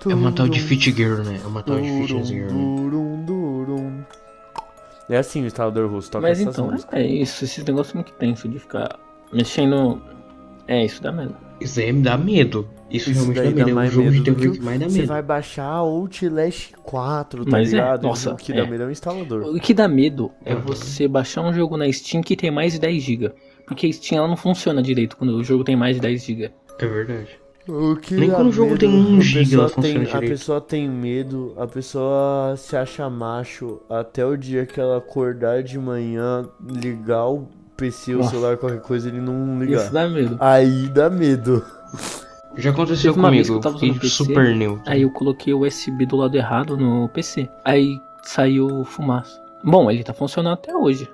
É 0.08 0.14
uma 0.14 0.32
tal 0.32 0.48
de 0.48 0.60
Fit 0.60 0.90
Girl, 0.92 1.22
né? 1.22 1.40
É 1.42 1.46
uma 1.46 1.62
tal 1.62 1.80
de 1.80 1.88
Fit 1.88 2.24
Girl. 2.24 2.52
né? 2.52 4.04
É 5.08 5.16
assim 5.18 5.42
o 5.42 5.46
instalador 5.46 5.90
russo, 5.90 6.10
toca 6.10 6.22
Mas 6.26 6.40
então, 6.40 6.70
músicas. 6.70 6.94
é 6.98 7.06
isso. 7.06 7.44
Esse 7.44 7.62
negócio 7.64 7.92
é 7.92 7.94
muito 7.96 8.12
tenso 8.14 8.48
de 8.48 8.58
ficar 8.58 8.98
mexendo. 9.32 10.00
É, 10.66 10.84
isso 10.84 11.02
dá 11.02 11.12
medo. 11.12 11.36
Isso 11.60 11.78
aí 11.80 11.92
me 11.92 12.02
dá 12.02 12.16
medo. 12.16 12.68
Isso, 12.90 13.10
Isso 13.10 13.32
realmente 13.32 13.36
dá 13.36 13.42
dá 13.64 13.66
medo. 13.66 13.80
É 13.80 13.82
um 13.84 13.90
jogo 13.90 14.10
de 14.10 14.22
terror 14.22 14.40
que 14.40 14.50
que 14.58 14.64
mais 14.64 14.80
dá 14.80 14.88
Você 14.88 14.98
medo. 14.98 15.08
vai 15.08 15.22
baixar 15.22 15.66
Outlast 15.66 16.72
4, 16.82 17.44
tá 17.44 17.50
Mas 17.50 17.68
é, 17.72 17.76
ligado? 17.76 18.02
nossa, 18.04 18.32
o 18.32 18.36
que 18.36 18.52
é. 18.52 18.56
dá 18.56 18.66
medo 18.66 18.82
é 18.82 18.86
o 18.86 18.90
instalador. 18.90 19.42
O 19.54 19.60
que 19.60 19.74
dá 19.74 19.88
medo 19.88 20.30
é 20.44 20.54
Uhum. 20.54 20.60
você 20.62 21.06
baixar 21.08 21.42
um 21.42 21.52
jogo 21.52 21.76
na 21.76 21.90
Steam 21.92 22.22
que 22.22 22.36
tem 22.36 22.50
mais 22.50 22.72
de 22.72 22.78
10 22.78 23.02
GB. 23.02 23.32
Porque 23.66 23.86
a 23.86 23.92
Steam 23.92 24.18
ela 24.18 24.28
não 24.28 24.36
funciona 24.36 24.82
direito 24.82 25.16
quando 25.16 25.30
o 25.36 25.44
jogo 25.44 25.62
tem 25.64 25.76
mais 25.76 25.96
de 25.96 26.02
10 26.02 26.24
GB. 26.24 26.50
É 26.78 26.86
verdade. 26.86 27.28
O 27.68 27.94
que 27.96 28.14
Nem 28.14 28.30
quando 28.30 28.48
o 28.48 28.52
jogo 28.52 28.70
medo, 28.70 28.80
tem 28.80 28.90
um 28.90 29.18
a 29.18 29.20
giga, 29.20 29.54
ela 29.56 29.68
funciona 29.68 29.94
tem, 30.00 30.02
A 30.02 30.14
direito. 30.14 30.30
pessoa 30.32 30.60
tem 30.60 30.88
medo, 30.90 31.54
a 31.56 31.66
pessoa 31.66 32.54
se 32.56 32.76
acha 32.76 33.08
macho 33.08 33.80
até 33.88 34.26
o 34.26 34.36
dia 34.36 34.66
que 34.66 34.80
ela 34.80 34.96
acordar 34.98 35.62
de 35.62 35.78
manhã, 35.78 36.48
ligar 36.68 37.28
o 37.28 37.48
PC, 37.76 38.14
o 38.14 38.18
Nossa. 38.18 38.30
celular, 38.30 38.56
qualquer 38.56 38.80
coisa, 38.80 39.08
ele 39.08 39.20
não 39.20 39.58
ligar. 39.60 39.82
Isso 39.84 39.92
dá 39.92 40.08
medo. 40.08 40.36
Aí 40.40 40.88
dá 40.88 41.08
medo. 41.08 41.64
Já 42.56 42.70
aconteceu 42.70 43.14
comigo. 43.14 43.60
que 43.60 43.66
eu 43.66 43.72
fiquei 43.74 43.94
PC, 43.94 44.08
super 44.08 44.54
neutro. 44.56 44.82
Aí 44.86 45.02
eu 45.02 45.10
coloquei 45.10 45.54
o 45.54 45.60
USB 45.66 46.04
do 46.04 46.16
lado 46.16 46.36
errado 46.36 46.76
no 46.76 47.08
PC. 47.08 47.48
Aí 47.64 47.96
saiu 48.24 48.84
fumaça. 48.84 49.40
Bom, 49.64 49.88
ele 49.90 50.02
tá 50.02 50.12
funcionando 50.12 50.54
até 50.54 50.74
hoje. 50.76 51.08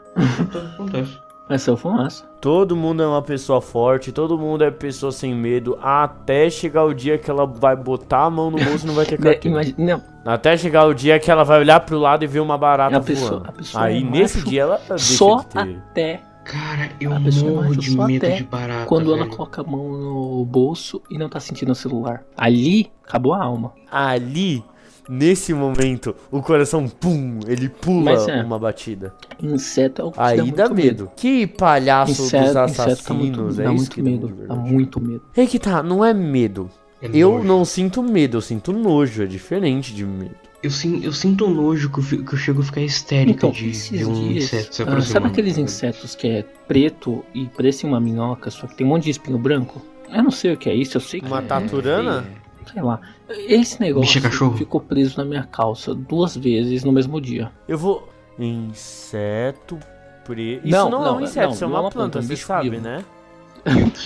Acontece. 0.75 1.19
Mas 1.49 1.63
saiu 1.63 1.77
fumaça. 1.77 2.25
Todo 2.41 2.77
mundo 2.77 3.03
é 3.03 3.07
uma 3.07 3.23
pessoa 3.23 3.61
forte, 3.61 4.13
todo 4.13 4.39
mundo 4.39 4.63
é 4.63 4.71
pessoa 4.71 5.11
sem 5.11 5.35
medo, 5.35 5.79
até 5.83 6.49
chegar 6.51 6.85
o 6.85 6.93
dia 6.95 7.17
que 7.19 7.31
ela 7.31 7.47
vai 7.47 7.75
botar 7.75 8.25
a 8.25 8.31
mão 8.31 8.51
no 8.51 8.59
bolso 8.63 8.85
e 8.85 8.87
não 8.87 8.95
vai 8.95 9.07
ter 9.07 9.17
carteira. 9.19 9.49
imagina- 9.49 10.03
não, 10.25 10.33
Até 10.33 10.57
chegar 10.57 10.87
o 10.87 10.93
dia 10.95 11.19
que 11.19 11.31
ela 11.31 11.43
vai 11.45 11.59
olhar 11.61 11.81
pro 11.81 11.99
lado 11.99 12.23
e 12.23 12.27
ver 12.27 12.41
uma 12.41 12.59
barata 12.59 12.99
A 12.99 13.01
pessoa- 13.01 13.31
voando. 13.31 13.49
a 13.49 13.53
pessoa 13.53 13.85
Aí 13.85 14.03
é 14.03 14.05
nesse 14.05 14.43
dia 14.45 14.63
ela 14.63 14.81
deixa 14.89 14.99
só 15.17 15.39
de 15.39 15.47
ter. 15.47 15.59
até 15.91 16.21
Cara, 16.45 16.89
eu 16.99 17.13
A 17.15 17.21
pessoa 17.21 17.51
morro 17.53 17.65
macho 17.69 17.81
de 17.81 17.91
só 17.95 18.07
medo 18.07 18.25
até 18.25 18.37
de 18.37 18.45
barata. 18.45 18.87
quando 18.87 19.13
ela 19.13 19.25
velho. 19.25 19.37
coloca 19.37 19.61
a 19.61 19.65
mão 19.65 19.93
no 19.93 20.45
bolso 20.47 21.03
e 21.11 21.19
não 21.19 21.29
tá 21.29 21.39
sentindo 21.41 21.73
o 21.73 21.75
celular. 21.75 22.23
Ali, 22.35 22.91
acabou 23.07 23.35
a 23.35 23.43
alma. 23.45 23.73
Ali, 23.93 24.65
nesse 25.09 25.55
momento, 25.55 26.15
o 26.31 26.43
coração, 26.43 26.87
pum, 26.89 27.41
ele 27.47 27.69
pula 27.69 28.13
Mas 28.13 28.29
é. 28.29 28.43
uma 28.43 28.59
batida. 28.59 29.15
Inseto 29.43 30.03
é 30.03 30.05
o 30.05 30.11
que 30.13 30.21
Aí 30.21 30.41
muito 30.41 30.57
dá 30.57 30.69
medo. 30.69 31.11
Que 31.17 31.47
palhaço 31.47 32.13
dos 32.13 32.21
Inseto, 32.27 32.45
inseto 32.45 32.59
assassinos, 32.59 33.05
dá 33.07 33.15
muito, 33.15 33.41
é 33.61 33.65
dá 33.65 33.73
isso 33.73 33.75
muito 33.75 33.91
que 33.91 34.03
medo. 34.03 34.27
dá, 34.29 34.35
de 34.35 34.47
Dá 34.49 34.55
muito 34.55 35.01
medo. 35.01 35.23
É 35.37 35.47
que 35.47 35.59
tá, 35.59 35.83
não 35.83 36.05
é 36.05 36.13
medo. 36.13 36.71
É 37.01 37.09
Eu 37.13 37.33
nojo. 37.35 37.45
não 37.45 37.65
sinto 37.65 38.03
medo, 38.03 38.37
eu 38.39 38.41
sinto 38.41 38.73
nojo, 38.73 39.23
é 39.23 39.27
diferente 39.27 39.95
de 39.95 40.05
medo. 40.05 40.35
Eu, 40.61 40.71
sin- 40.73 41.01
eu 41.05 41.13
sinto 41.13 41.47
nojo 41.49 41.89
que 41.89 42.01
eu, 42.01 42.03
fi- 42.03 42.19
que 42.25 42.35
eu 42.35 42.39
chego 42.39 42.61
a 42.61 42.65
ficar 42.65 42.81
histérica 42.81 43.47
Então, 43.47 43.51
de 43.53 43.71
ver 43.71 44.05
um 44.07 44.13
dias, 44.13 44.45
inseto 44.47 44.75
se 44.75 44.83
ah, 44.83 44.85
aproximando. 44.87 45.13
sabe 45.13 45.27
aqueles 45.29 45.57
insetos 45.57 46.17
que 46.17 46.27
é 46.27 46.45
preto 46.67 47.25
e 47.33 47.47
parece 47.57 47.87
uma 47.87 48.01
minhoca, 48.01 48.51
só 48.51 48.67
que 48.67 48.75
tem 48.75 48.85
um 48.85 48.91
monte 48.91 49.05
de 49.05 49.11
espinho 49.11 49.39
branco? 49.39 49.81
Eu 50.13 50.25
não 50.25 50.33
sei 50.33 50.55
o 50.55 50.57
que 50.57 50.69
é 50.69 50.75
isso, 50.75 50.97
eu 50.97 51.01
sei 51.01 51.21
que 51.21 51.27
Uma 51.29 51.39
é, 51.39 51.43
taturana? 51.43 52.25
sei 52.73 52.83
lá. 52.83 53.01
Esse 53.29 53.81
negócio 53.81 54.19
é 54.27 54.57
ficou 54.57 54.81
preso 54.81 55.19
na 55.19 55.25
minha 55.25 55.45
calça 55.45 55.95
duas 55.95 56.37
vezes 56.37 56.83
no 56.85 56.93
mesmo 56.93 57.21
dia. 57.21 57.51
Eu 57.69 57.77
vou. 57.77 58.09
Inseto 58.39 59.79
preto. 60.25 60.67
Isso 60.67 60.77
Não, 60.77 60.91
não, 60.91 61.03
é 61.03 61.05
não, 61.07 61.17
um 61.19 61.21
inseto, 61.21 61.47
não, 61.49 61.55
isso 61.55 61.65
é 61.65 61.67
uma 61.67 61.77
é 61.79 61.81
uma 61.81 61.91
planta, 61.91 62.19
planta, 62.19 62.33
é 62.33 62.37
você 62.37 62.43
sabe, 62.43 62.71
vivo. 62.71 62.83
né? 62.83 63.05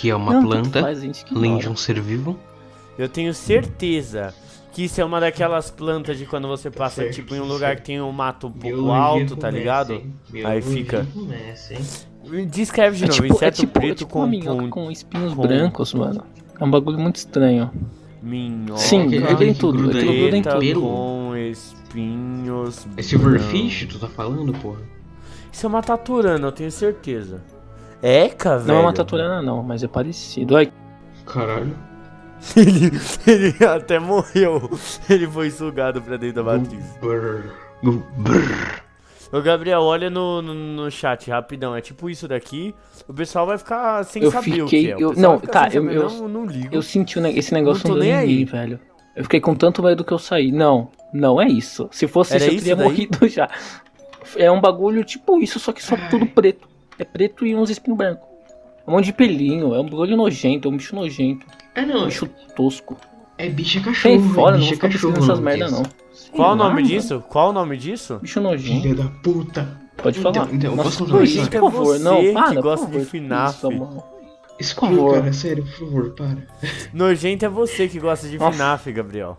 Que 0.01 0.11
é 0.11 0.17
uma 0.17 0.33
Não, 0.35 0.43
planta, 0.43 0.81
faz, 0.81 1.03
além 1.35 1.59
de 1.59 1.69
um 1.69 1.77
ser 1.77 2.01
vivo. 2.01 2.39
Eu 2.99 3.09
tenho 3.09 3.33
certeza 3.35 4.35
que 4.73 4.85
isso 4.85 5.01
é 5.01 5.05
uma 5.05 5.21
daquelas 5.21 5.71
plantas 5.71 6.19
de 6.19 6.25
quando 6.27 6.49
você 6.49 6.71
passa, 6.71 7.03
Certo, 7.03 7.15
tipo, 7.15 7.35
em 7.35 7.41
um 7.41 7.45
lugar 7.45 7.77
que 7.77 7.83
tem 7.83 8.01
um 8.01 8.11
mato 8.11 8.47
um 8.49 8.53
pouco 8.53 8.91
alto, 8.91 9.37
tá 9.37 9.51
ligado? 9.51 10.03
Aí 10.45 10.63
fica. 10.63 11.07
começa? 11.13 11.75
Descreve 12.49 12.97
de 12.97 13.05
É 13.05 13.07
novo, 13.09 13.21
tipo, 13.23 13.35
é 13.35 13.37
inseto 13.37 13.57
tipo, 13.61 13.79
é 13.79 13.81
preto 13.83 13.99
tipo 13.99 14.11
com, 14.11 14.31
com 14.41 14.71
com 14.71 14.91
espinhos 14.91 15.35
com- 15.35 15.43
brancos, 15.43 15.93
mano. 15.95 16.25
É 16.59 16.65
um 16.65 16.71
bagulho 16.71 16.99
muito 16.99 17.17
estranho. 17.17 17.71
Minhoca 18.23 18.79
Sim, 18.81 19.01
aquele- 19.07 19.17
gruda 19.19 19.31
em 19.31 19.35
aquele 19.35 19.53
que 19.55 19.59
tudo, 19.61 19.79
gruda 19.79 19.99
aquilo 19.99 20.13
gruda 20.17 20.37
em 20.37 20.43
pelo. 20.43 20.81
com 20.83 21.37
espinhos 21.37 22.87
É 22.97 23.03
Silverfish, 23.03 23.87
tu 23.87 23.99
tá 23.99 24.09
falando, 24.09 24.53
porra? 24.55 24.81
Isso 25.51 25.67
é 25.67 25.69
uma 25.69 25.83
taturana, 25.83 26.47
eu 26.49 26.53
tenho 26.53 26.71
certeza. 26.73 27.43
Eca, 28.03 28.57
velho. 28.59 28.69
Não 28.69 28.77
é 28.77 28.81
uma 28.81 28.93
taturana 28.93 29.43
não, 29.43 29.63
mas 29.63 29.83
é 29.83 29.89
parecido. 29.89 30.57
Ai, 30.57 30.73
Caralho. 31.27 31.77
ele, 32.57 32.91
ele 33.27 33.65
até 33.65 33.99
morreu. 33.99 34.71
Ele 35.09 35.29
foi 35.29 35.51
sugado 35.51 36.01
pra 36.03 36.17
dentro 36.17 36.43
da 36.43 36.59
matriz. 36.59 36.85
Brrr. 37.01 37.45
Brrr. 38.17 38.83
Ô, 39.33 39.41
Gabriel, 39.41 39.81
olha 39.81 40.11
no, 40.11 40.43
no, 40.43 40.53
no 40.55 40.91
chat, 40.91 41.31
rapidão. 41.31 41.75
É 41.75 41.81
tipo 41.81 42.11
isso 42.11 42.29
daqui. 42.29 42.75
O 43.09 43.15
pessoal 43.15 43.47
vai 43.47 43.57
ficar 43.57 44.05
sem 44.05 44.23
Eu 44.23 44.31
saber 44.31 44.63
o 44.63 44.69
fiquei- 44.69 44.85
que 44.87 44.91
é. 44.93 44.97
O 44.97 45.01
eu- 45.01 45.13
não, 45.15 45.39
tá, 45.41 45.69
eu- 45.69 45.83
saber. 45.83 45.97
eu- 45.97 46.09
não, 46.11 46.29
não 46.29 46.47
ligo. 46.47 46.69
eu 46.71 46.83
senti 46.83 47.19
o 47.19 47.27
esse 47.27 47.55
negócio 47.55 47.89
Não 47.89 47.95
tô 47.97 48.01
nem 48.01 48.11
em 48.11 48.15
aí. 48.15 48.37
mim, 48.37 48.45
velho. 48.45 48.79
Eu 49.17 49.23
fiquei 49.25 49.41
com 49.41 49.55
tanto 49.55 49.83
medo 49.83 50.05
que 50.05 50.13
eu 50.13 50.19
saí. 50.19 50.53
Não, 50.53 50.91
não 51.13 51.41
é 51.41 51.47
isso. 51.49 51.89
Se 51.91 52.07
fosse 52.07 52.35
Era 52.35 52.45
isso, 52.45 52.55
eu 52.55 52.59
teria 52.59 52.77
daí? 52.77 52.87
morrido 52.87 53.19
já. 53.29 53.49
É 54.37 54.51
um 54.51 54.61
bagulho 54.61 55.03
tipo 55.05 55.39
isso, 55.41 55.59
só 55.59 55.73
que 55.73 55.83
só 55.83 55.97
tudo 56.11 56.27
preto. 56.27 56.69
É 56.99 57.05
preto 57.05 57.47
e 57.47 57.55
uns 57.55 57.71
espinhos 57.71 57.97
brancos. 57.99 58.27
É 58.87 58.91
um 58.91 58.95
monte 58.95 59.07
de 59.07 59.13
pelinho, 59.13 59.75
é 59.75 59.81
um 59.81 59.85
bagulho 59.85 60.17
nojento, 60.17 60.69
é 60.69 60.71
um 60.71 60.77
bicho 60.77 60.95
nojento. 60.95 61.47
É 61.75 61.83
Um 61.83 61.87
não, 61.87 62.05
bicho 62.07 62.29
tosco. 62.57 62.97
é 63.39 63.49
bicho 63.49 63.79
é 63.79 63.83
cachorro. 63.83 64.21
fora, 64.35 64.57
é 64.57 64.59
não 64.59 64.59
bicho 64.61 64.73
é 64.73 64.77
ficar 64.77 64.89
cachorro. 64.89 65.15
essas 65.17 65.29
não 65.29 65.41
merda 65.43 65.65
disso. 65.67 65.83
Não. 66.33 66.37
Qual 66.37 66.49
o 66.49 66.57
Sei 66.57 66.59
nome 66.59 66.75
mano. 66.75 66.87
disso? 66.87 67.25
Qual 67.29 67.51
o 67.51 67.53
nome 67.53 67.77
disso? 67.77 68.19
Bicho 68.21 68.41
nojento. 68.41 68.83
Filha 68.83 68.95
da 68.95 69.09
puta. 69.23 69.81
Pode 69.97 70.19
Então, 70.19 70.33
falar. 70.35 70.53
então, 70.55 70.71
eu 70.71 70.77
Nossa, 70.77 71.05
por 71.05 71.23
história? 71.23 71.61
por 71.61 71.73
favor, 71.73 71.97
É 71.97 71.99
não, 71.99 72.17
você 72.23 72.33
para, 72.33 72.49
que 72.49 72.55
por 72.55 72.63
gosta 72.63 72.87
de 72.87 72.93
favor. 72.93 73.07
FNAF. 73.07 73.57
Isso. 73.59 74.05
Explica, 74.61 74.87
favor. 74.97 75.15
cara, 75.15 75.33
sério, 75.33 75.65
por 75.65 75.73
favor, 75.79 76.11
para. 76.15 76.37
Nojento 76.93 77.45
é 77.45 77.49
você 77.49 77.89
que 77.89 77.99
gosta 78.01 78.29
de 78.29 78.39
Nossa. 78.39 78.57
FNAF, 78.57 78.93
Gabriel. 78.93 79.39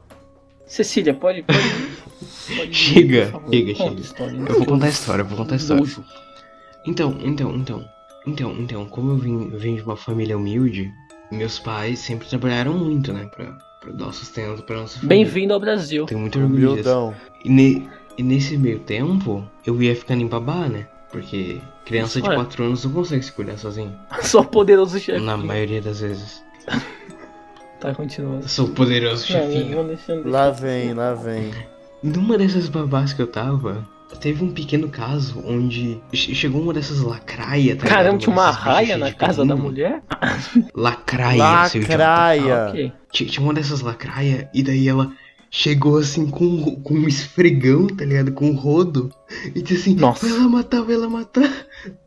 Cecília, 0.65 1.13
pode. 1.13 1.43
pode, 1.43 1.59
pode 2.57 2.73
Chega, 2.73 3.25
por 3.25 3.31
favor, 3.33 3.51
chega, 3.53 3.75
chega. 3.75 3.99
história. 4.01 4.37
Eu 4.37 4.55
vou 4.57 4.65
contar 4.65 4.85
a 4.85 4.89
história, 4.89 5.21
eu 5.21 5.25
vou 5.25 5.37
contar 5.37 5.53
a 5.53 5.57
história. 5.57 5.81
Nojo. 5.81 6.03
Então, 6.85 7.17
então, 7.21 7.55
então. 7.55 7.85
Então, 8.25 8.51
então, 8.57 8.85
como 8.85 9.11
eu 9.11 9.17
vim, 9.17 9.49
eu 9.51 9.59
venho 9.59 9.75
de 9.75 9.83
uma 9.83 9.97
família 9.97 10.37
humilde, 10.37 10.89
meus 11.29 11.59
pais 11.59 11.99
sempre 11.99 12.25
trabalharam 12.27 12.73
muito, 12.73 13.11
né? 13.11 13.25
Pra, 13.35 13.57
pra 13.83 13.91
dar 13.91 14.07
o 14.07 14.13
sustento 14.13 14.63
pra 14.63 14.77
nossa 14.77 14.99
família. 14.99 15.09
Bem-vindo 15.25 15.53
ao 15.53 15.59
Brasil. 15.59 16.05
Tenho 16.05 16.21
muito 16.21 16.39
orgulho 16.39 16.75
disso. 16.75 17.13
E, 17.43 17.49
ne- 17.49 17.87
e 18.17 18.23
nesse 18.23 18.57
meio 18.57 18.79
tempo, 18.79 19.43
eu 19.65 19.81
ia 19.81 19.95
ficando 19.95 20.21
em 20.21 20.27
babá, 20.27 20.67
né? 20.69 20.87
Porque 21.11 21.59
criança 21.85 22.21
de 22.21 22.27
Ué. 22.29 22.35
4 22.35 22.63
anos 22.63 22.85
não 22.85 22.91
consegue 22.93 23.23
se 23.23 23.31
cuidar 23.31 23.57
sozinho. 23.57 23.93
Só 24.23 24.41
poderoso 24.43 24.97
chefe. 24.99 25.19
Na 25.23 25.35
maioria 25.37 25.81
das 25.81 25.99
vezes. 25.99 26.41
Tá, 27.79 27.93
continua. 27.93 28.37
Eu 28.41 28.47
sou 28.47 28.69
poderoso 28.69 29.21
Não, 29.33 29.39
chefinho. 29.51 29.75
não 29.77 29.87
deixando. 29.87 30.29
Lá 30.29 30.49
vem, 30.49 30.93
lá 30.93 31.13
vem. 31.13 31.51
Numa 32.01 32.37
dessas 32.37 32.69
babás 32.69 33.11
que 33.13 33.21
eu 33.21 33.27
tava, 33.27 33.85
teve 34.19 34.43
um 34.43 34.51
pequeno 34.51 34.87
caso 34.89 35.41
onde 35.45 35.99
che- 36.11 36.33
chegou 36.33 36.61
uma 36.61 36.73
dessas 36.73 36.99
lacraia, 37.01 37.75
tá 37.75 37.85
Caramba, 37.87 38.17
tinha 38.17 38.31
uma 38.31 38.49
raia 38.51 38.97
na 38.97 39.09
de 39.09 39.15
casa 39.15 39.45
da 39.45 39.55
mulher? 39.55 40.01
Lacraia. 40.75 41.37
Lacraia. 41.37 42.67
Ok. 42.69 42.91
Tinha, 43.11 43.29
tinha 43.29 43.43
uma 43.45 43.53
dessas 43.53 43.81
lacraia 43.81 44.49
e 44.53 44.63
daí 44.63 44.87
ela 44.87 45.11
chegou 45.55 45.97
assim 45.99 46.25
com, 46.25 46.77
com 46.81 46.95
um 46.95 47.07
esfregão, 47.07 47.85
tá 47.85 48.03
ligado? 48.03 48.31
Com 48.31 48.49
um 48.49 48.55
rodo. 48.55 49.11
E 49.53 49.61
disse 49.61 49.91
assim, 49.91 49.95
Nossa. 49.99 50.27
vai 50.27 50.37
lá 50.39 50.47
matar, 50.49 50.81
vai 50.81 50.95
lá 50.97 51.07
matar. 51.07 51.49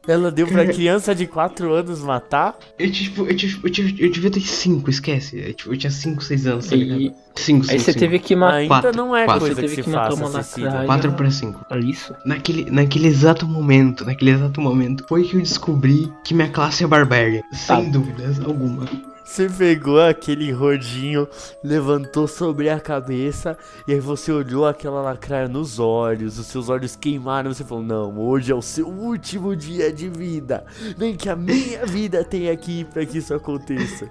Ela 0.07 0.31
deu 0.33 0.47
pra 0.49 0.67
criança 0.67 1.15
de 1.15 1.27
4 1.27 1.73
anos 1.73 2.01
matar? 2.01 2.59
Eu, 2.79 2.91
tipo, 2.91 3.25
eu, 3.25 3.37
tipo, 3.37 3.67
eu, 3.67 3.71
tive- 3.71 4.05
eu 4.05 4.11
devia 4.11 4.31
ter 4.31 4.41
5, 4.41 4.91
esquece. 4.91 5.39
Eu, 5.39 5.55
tipo, 5.55 5.73
eu 5.73 5.77
tinha 5.79 5.91
5, 5.91 6.23
6 6.25 6.47
anos, 6.47 6.67
tá 6.67 6.75
ligado? 6.77 7.01
E 7.01 7.13
5, 7.37 7.65
5, 7.65 7.73
aí 7.73 7.79
você 7.81 7.95
teve 7.95 8.19
que 8.19 8.35
matar. 8.35 8.55
Ainda 8.57 8.69
Quatro, 8.69 8.97
não 8.97 9.15
é 9.17 9.25
quatro. 9.25 9.41
coisa 9.41 9.55
Você 9.55 9.61
que 9.63 9.69
teve 9.69 9.77
se 9.77 9.83
que 9.85 9.91
matar 9.91 10.11
faça, 10.11 10.25
uma 10.25 10.43
Cecília. 10.43 10.67
lacraia. 10.69 10.87
4 10.87 11.13
pra 11.13 11.31
5. 11.31 11.67
Olha 11.71 11.85
isso? 11.85 12.15
Naquele, 12.25 12.71
naquele 12.71 13.07
exato 13.07 13.47
momento, 13.47 14.05
naquele 14.05 14.33
exato 14.33 14.61
momento, 14.61 15.05
foi 15.09 15.23
que 15.25 15.37
eu 15.37 15.41
descobri 15.41 16.13
que 16.25 16.35
minha 16.35 16.49
classe 16.49 16.83
é 16.83 16.87
barbária. 16.87 17.43
Sem 17.53 17.91
dúvidas 17.93 18.41
alguma. 18.41 18.85
Você 19.27 19.49
pegou 19.49 20.01
aquele 20.01 20.53
rodinho, 20.53 21.27
levantou 21.63 22.29
sobre 22.29 22.71
a 22.71 22.79
cabeça 22.79 23.59
e 23.87 23.93
aí 23.93 23.99
você 24.01 24.31
olhou 24.31 24.65
aquela 24.65 25.03
lacraia 25.03 25.49
nos 25.49 25.81
olhos, 25.81 26.39
os 26.39 26.47
seus 26.47 26.69
olhos 26.69 26.95
queimaram, 26.95 27.53
você 27.53 27.65
falou: 27.65 27.83
"Não, 27.83 28.19
hoje 28.19 28.53
é 28.53 28.55
o 28.55 28.63
seu 28.63 28.87
último 28.87 29.57
dia 29.57 29.93
de 29.93 30.09
vida. 30.09 30.65
Nem 30.97 31.17
que 31.17 31.29
a 31.29 31.35
minha 31.35 31.85
vida 31.85 32.25
tenha 32.25 32.53
aqui 32.53 32.85
pra 32.85 33.05
que 33.05 33.19
isso 33.19 33.35
aconteça". 33.35 34.09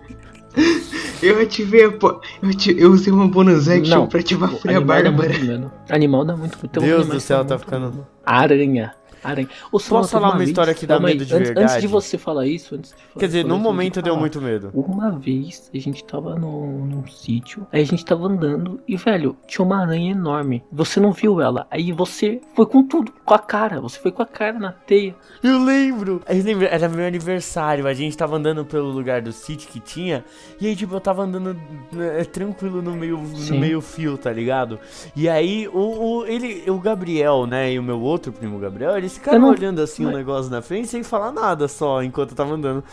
Eu 1.24 1.42
ativei 1.42 1.86
a 1.86 1.92
po... 1.92 2.22
eu, 2.44 2.78
eu 2.78 2.92
usei 2.92 3.12
uma 3.12 3.28
bonus 3.28 3.68
action 3.68 3.96
Não, 4.02 4.08
pra 4.08 4.20
ativar 4.20 4.50
a 4.50 4.54
O 4.54 4.58
Freia 4.60 4.78
animal 4.78 4.98
dá 5.04 5.12
Bárbara. 5.12 5.30
muito 5.34 5.46
medo. 5.46 5.72
Animal 5.90 6.26
dá 6.26 6.36
muito 6.38 6.58
Deus 6.80 7.08
do 7.08 7.20
céu, 7.20 7.44
tá 7.44 7.58
ficando-. 7.58 8.06
Aranha. 8.26 8.94
Aranha. 9.26 9.50
Ô, 9.72 9.80
Posso 9.80 10.08
falar 10.10 10.30
uma 10.30 10.38
vez- 10.38 10.50
história 10.50 10.74
que 10.74 10.86
dá 10.86 10.96
calma 10.96 11.08
aí, 11.10 11.14
medo 11.16 11.26
de 11.26 11.34
antes, 11.34 11.48
verdade? 11.48 11.66
Antes 11.72 11.82
de 11.82 11.88
você 11.88 12.18
falar 12.18 12.46
isso, 12.48 12.76
antes 12.76 12.92
de 12.92 12.98
fa- 12.98 13.20
Quer 13.20 13.26
dizer, 13.28 13.42
falar 13.44 13.54
no 13.56 13.60
momento 13.60 14.02
deu 14.02 14.14
falar. 14.14 14.20
muito 14.20 14.42
medo. 14.42 14.72
Uma 14.74 15.12
vez 15.12 15.70
a 15.74 15.78
gente 15.78 16.04
tava 16.04 16.36
num, 16.36 16.86
num 16.86 17.08
sítio, 17.08 17.66
aí 17.72 17.82
a 17.82 17.86
gente 17.86 18.04
tava 18.06 18.26
andando 18.28 18.80
e, 18.88 18.96
velho, 18.96 19.36
tinha 19.48 19.66
uma 19.66 19.82
aranha 19.82 20.12
enorme. 20.12 20.64
Você 20.72 21.00
não 21.00 21.12
viu 21.12 21.42
ela, 21.42 21.68
aí 21.72 21.92
você 21.92 22.42
foi 22.56 22.66
com 22.66 22.84
tudo, 22.88 23.12
com 23.24 23.34
a 23.34 23.40
cara. 23.40 23.80
Você 23.82 24.00
foi 24.00 24.12
com 24.12 24.22
a 24.22 24.26
cara 24.26 24.58
na 24.60 24.72
teia. 24.72 25.16
Eu 25.44 25.64
lembro. 25.64 26.22
Eu 26.28 26.44
lembro, 26.44 26.66
era 26.66 26.88
meu 26.90 27.06
aniversário. 27.06 27.88
A 27.88 27.94
gente 27.94 28.16
tava 28.18 28.36
andando 28.38 28.64
pelo 28.66 28.90
lugar 28.92 29.22
do 29.22 29.32
sítio 29.32 29.70
que 29.70 29.80
tinha. 29.80 30.24
E 30.60 30.68
aí, 30.68 30.76
tipo, 30.76 30.94
eu 30.96 31.00
tava 31.00 31.24
andando 31.24 31.56
né, 31.92 32.24
tranquilo 32.26 32.82
no 32.82 32.92
meio, 32.96 33.18
no 33.18 33.58
meio 33.60 33.82
fio, 33.82 34.18
tá 34.18 34.32
ligado? 34.32 34.80
E 35.16 35.28
aí, 35.30 35.68
o, 35.68 35.80
o, 36.20 36.26
ele, 36.26 36.70
o 36.70 36.80
Gabriel, 36.80 37.46
né, 37.46 37.72
e 37.74 37.80
o 37.80 37.84
meu 37.84 38.00
outro 38.02 38.32
primo 38.32 38.60
Gabriel, 38.60 38.98
eles 38.98 39.15
ficaram 39.16 39.38
Eu 39.38 39.42
não- 39.42 39.50
olhando 39.50 39.82
assim 39.82 40.04
o 40.04 40.08
mas- 40.08 40.16
negócio 40.18 40.52
na 40.52 40.62
frente 40.62 40.88
sem 40.88 41.04
falar 41.04 41.32
nada 41.32 41.68
só, 41.68 42.02
enquanto 42.04 42.32
eu 42.32 42.36
tava 42.36 42.54
andando. 42.54 42.84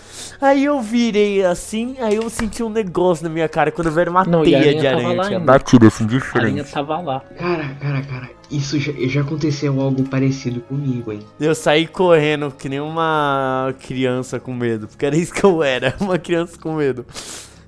Aí 0.40 0.64
eu 0.64 0.80
virei 0.80 1.44
assim, 1.44 1.96
aí 2.00 2.16
eu 2.16 2.28
senti 2.30 2.62
um 2.62 2.68
negócio 2.70 3.22
na 3.24 3.30
minha 3.30 3.48
cara 3.48 3.70
quando 3.70 3.86
eu 3.88 3.92
vi 3.92 4.00
era 4.00 4.10
uma 4.10 4.24
Não, 4.24 4.44
e 4.44 4.54
a 4.54 4.58
teia 4.58 4.58
aranha 4.58 4.74
de 4.80 4.82
tava 4.82 4.96
aranha. 5.00 5.16
lá 5.16 5.24
Tinha 5.24 5.38
ainda. 5.38 5.52
batido 5.52 5.86
assim, 5.86 6.06
A 6.34 6.38
aranha 6.38 6.64
tava 6.64 6.98
lá. 7.00 7.20
Cara, 7.38 7.68
cara, 7.80 8.02
cara, 8.02 8.30
isso 8.50 8.78
já, 8.78 8.92
já 9.08 9.20
aconteceu 9.22 9.80
algo 9.80 10.02
parecido 10.04 10.60
comigo, 10.60 11.12
hein? 11.12 11.20
Eu 11.40 11.54
saí 11.54 11.86
correndo 11.86 12.50
que 12.50 12.68
nem 12.68 12.80
uma 12.80 13.74
criança 13.86 14.38
com 14.40 14.52
medo, 14.54 14.88
porque 14.88 15.06
era 15.06 15.16
isso 15.16 15.32
que 15.32 15.44
eu 15.44 15.62
era, 15.62 15.94
uma 16.00 16.18
criança 16.18 16.58
com 16.58 16.74
medo. 16.74 17.04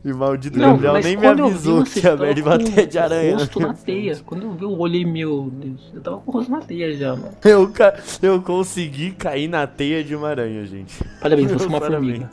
E 0.05 0.13
o 0.13 0.17
maldito 0.19 0.59
Não, 0.59 0.73
Gabriel 0.73 0.93
mas 0.93 1.05
nem 1.07 1.17
me 1.17 1.23
quando 1.23 1.39
eu 1.39 1.47
vi, 1.49 1.55
avisou 1.55 1.87
você 1.87 2.01
que 2.01 2.07
a 2.09 2.17
merda 2.17 2.39
ia 2.41 2.45
bater 2.45 2.87
de 2.87 2.99
aranha. 2.99 3.35
O 3.37 3.39
rosto 3.39 3.61
na 3.61 3.73
teia. 3.73 4.21
Quando 4.27 4.43
eu 4.43 4.53
vi, 4.53 4.63
eu 4.65 4.79
olhei, 4.79 5.05
meu 5.05 5.51
Deus. 5.51 5.81
Eu 5.95 6.01
tava 6.03 6.19
com 6.19 6.31
o 6.31 6.35
rosto 6.35 6.51
na 6.53 6.61
teia 6.61 6.95
já, 6.95 7.17
mano. 7.17 7.31
Eu, 7.43 7.69
ca- 7.73 7.95
eu 8.23 8.43
consegui 8.43 9.13
cair 9.13 9.49
na 9.49 9.67
teia 9.67 10.05
de 10.05 10.15
uma 10.15 10.29
aranha, 10.29 10.67
gente. 10.67 11.03
Parabéns, 11.23 11.51
você 11.51 11.65
é 11.65 11.69
uma 11.69 11.81
parabéns. 11.81 12.19
formiga. 12.19 12.31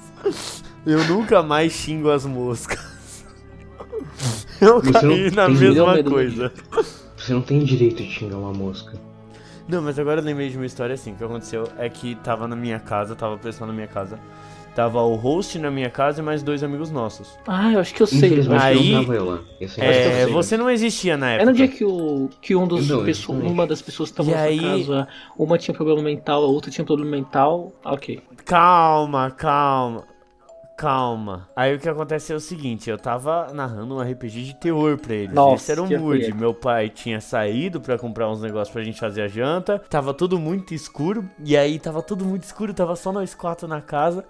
Eu 0.85 1.03
nunca 1.05 1.41
mais 1.41 1.71
xingo 1.71 2.09
as 2.09 2.25
moscas. 2.25 2.91
Eu 4.59 4.81
Você 4.81 4.91
caí 4.91 5.31
na 5.31 5.47
mesma 5.49 6.03
coisa. 6.03 6.51
Você 7.17 7.33
não 7.33 7.41
tem 7.41 7.63
direito 7.63 8.03
de 8.03 8.09
xingar 8.11 8.37
uma 8.37 8.51
mosca. 8.53 8.93
Não, 9.67 9.81
mas 9.81 9.97
agora 9.97 10.19
eu 10.21 10.25
lembrei 10.25 10.49
de 10.49 10.57
uma 10.57 10.65
história 10.65 10.93
assim. 10.93 11.13
O 11.13 11.15
que 11.15 11.23
aconteceu 11.23 11.67
é 11.77 11.87
que 11.87 12.15
tava 12.15 12.47
na 12.47 12.55
minha 12.55 12.79
casa, 12.79 13.15
tava 13.15 13.37
pessoal 13.37 13.67
na 13.67 13.73
minha 13.73 13.87
casa. 13.87 14.19
Tava 14.75 15.01
o 15.01 15.15
host 15.15 15.59
na 15.59 15.69
minha 15.69 15.89
casa 15.89 16.21
e 16.21 16.23
mais 16.23 16.41
dois 16.41 16.63
amigos 16.63 16.89
nossos. 16.91 17.37
Ah, 17.45 17.73
eu 17.73 17.79
acho 17.79 17.93
que 17.93 18.01
eu 18.01 18.07
sei. 18.07 18.19
Infelizmente 18.29 18.61
Aí- 18.63 18.93
eu 18.93 19.25
lá. 19.25 19.39
Eu 19.59 19.67
sei, 19.67 19.83
É, 19.83 20.23
sei. 20.23 20.33
você 20.33 20.55
não 20.55 20.69
existia 20.69 21.17
na 21.17 21.31
época. 21.31 21.43
É 21.43 21.45
no 21.45 21.53
dia 21.53 21.67
que, 21.67 21.83
o, 21.83 22.29
que 22.41 22.55
um 22.55 22.65
dos 22.65 22.87
Não, 22.87 23.03
pessoas, 23.03 23.29
exatamente. 23.37 23.53
uma 23.53 23.67
das 23.67 23.81
pessoas 23.81 24.09
que 24.09 24.21
estavam 24.21 24.33
na 24.33 24.47
aí- 24.47 24.59
casa, 24.59 25.07
uma 25.37 25.57
tinha 25.57 25.75
problema 25.75 26.01
mental, 26.01 26.43
a 26.43 26.47
outra 26.47 26.71
tinha 26.71 26.85
problema 26.85 27.11
mental. 27.11 27.73
Ok. 27.83 28.21
Calma, 28.45 29.29
calma. 29.31 30.05
Calma. 30.81 31.47
Aí 31.55 31.75
o 31.75 31.79
que 31.79 31.87
acontece 31.87 32.33
é 32.33 32.35
o 32.35 32.39
seguinte, 32.39 32.89
eu 32.89 32.97
tava 32.97 33.53
narrando 33.53 33.95
um 33.95 34.01
RPG 34.01 34.45
de 34.45 34.55
terror 34.55 34.97
pra 34.97 35.13
eles. 35.13 35.31
Nossa, 35.31 35.61
Esse 35.61 35.71
era 35.73 35.83
um 35.83 35.99
mood. 35.99 36.33
Meu 36.33 36.55
pai 36.55 36.89
tinha 36.89 37.21
saído 37.21 37.79
pra 37.79 37.99
comprar 37.99 38.27
uns 38.27 38.41
negócios 38.41 38.73
pra 38.73 38.81
gente 38.81 38.99
fazer 38.99 39.21
a 39.21 39.27
janta. 39.27 39.77
Tava 39.77 40.11
tudo 40.11 40.39
muito 40.39 40.73
escuro. 40.73 41.23
E 41.45 41.55
aí 41.55 41.77
tava 41.77 42.01
tudo 42.01 42.25
muito 42.25 42.45
escuro, 42.45 42.73
tava 42.73 42.95
só 42.95 43.11
nós 43.11 43.35
quatro 43.35 43.67
na 43.67 43.79
casa. 43.79 44.25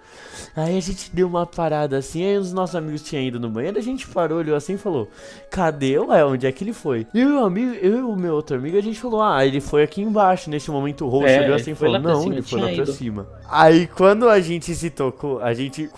Aí 0.54 0.78
a 0.78 0.82
gente 0.82 1.16
deu 1.16 1.26
uma 1.26 1.46
parada 1.46 1.98
assim, 1.98 2.22
aí 2.26 2.38
os 2.38 2.52
nossos 2.52 2.76
amigos 2.76 3.02
tinham 3.02 3.24
ido 3.24 3.40
no 3.40 3.50
banheiro, 3.50 3.78
a 3.78 3.82
gente 3.82 4.06
parou, 4.10 4.40
olhou 4.40 4.58
assim 4.58 4.74
e 4.74 4.78
falou: 4.78 5.08
Cadê? 5.50 5.98
Ué, 6.00 6.26
onde 6.26 6.46
é 6.46 6.52
que 6.52 6.66
ele 6.66 6.74
foi? 6.74 7.08
E 7.14 7.24
o 7.24 7.46
amigo, 7.46 7.76
eu 7.76 8.00
e 8.00 8.02
o 8.02 8.16
meu 8.18 8.36
outro 8.36 8.58
amigo, 8.58 8.78
a 8.78 8.82
gente 8.82 9.00
falou: 9.00 9.22
Ah, 9.22 9.46
ele 9.46 9.62
foi 9.62 9.84
aqui 9.84 10.02
embaixo. 10.02 10.50
Nesse 10.50 10.70
momento 10.70 11.06
o 11.06 11.08
rosto 11.08 11.30
É, 11.30 11.44
olhou 11.44 11.56
assim 11.56 11.72
e 11.72 11.76
falou: 11.76 11.98
Não, 11.98 12.24
cima, 12.24 12.36
ele 12.36 12.42
foi 12.42 12.60
lá 12.62 12.74
pra 12.74 12.86
cima. 12.88 13.28
Aí 13.50 13.88
quando 13.88 14.28
a 14.28 14.42
gente 14.42 14.76
se 14.76 14.90
tocou, 14.90 15.42
a 15.42 15.54
gente 15.54 15.90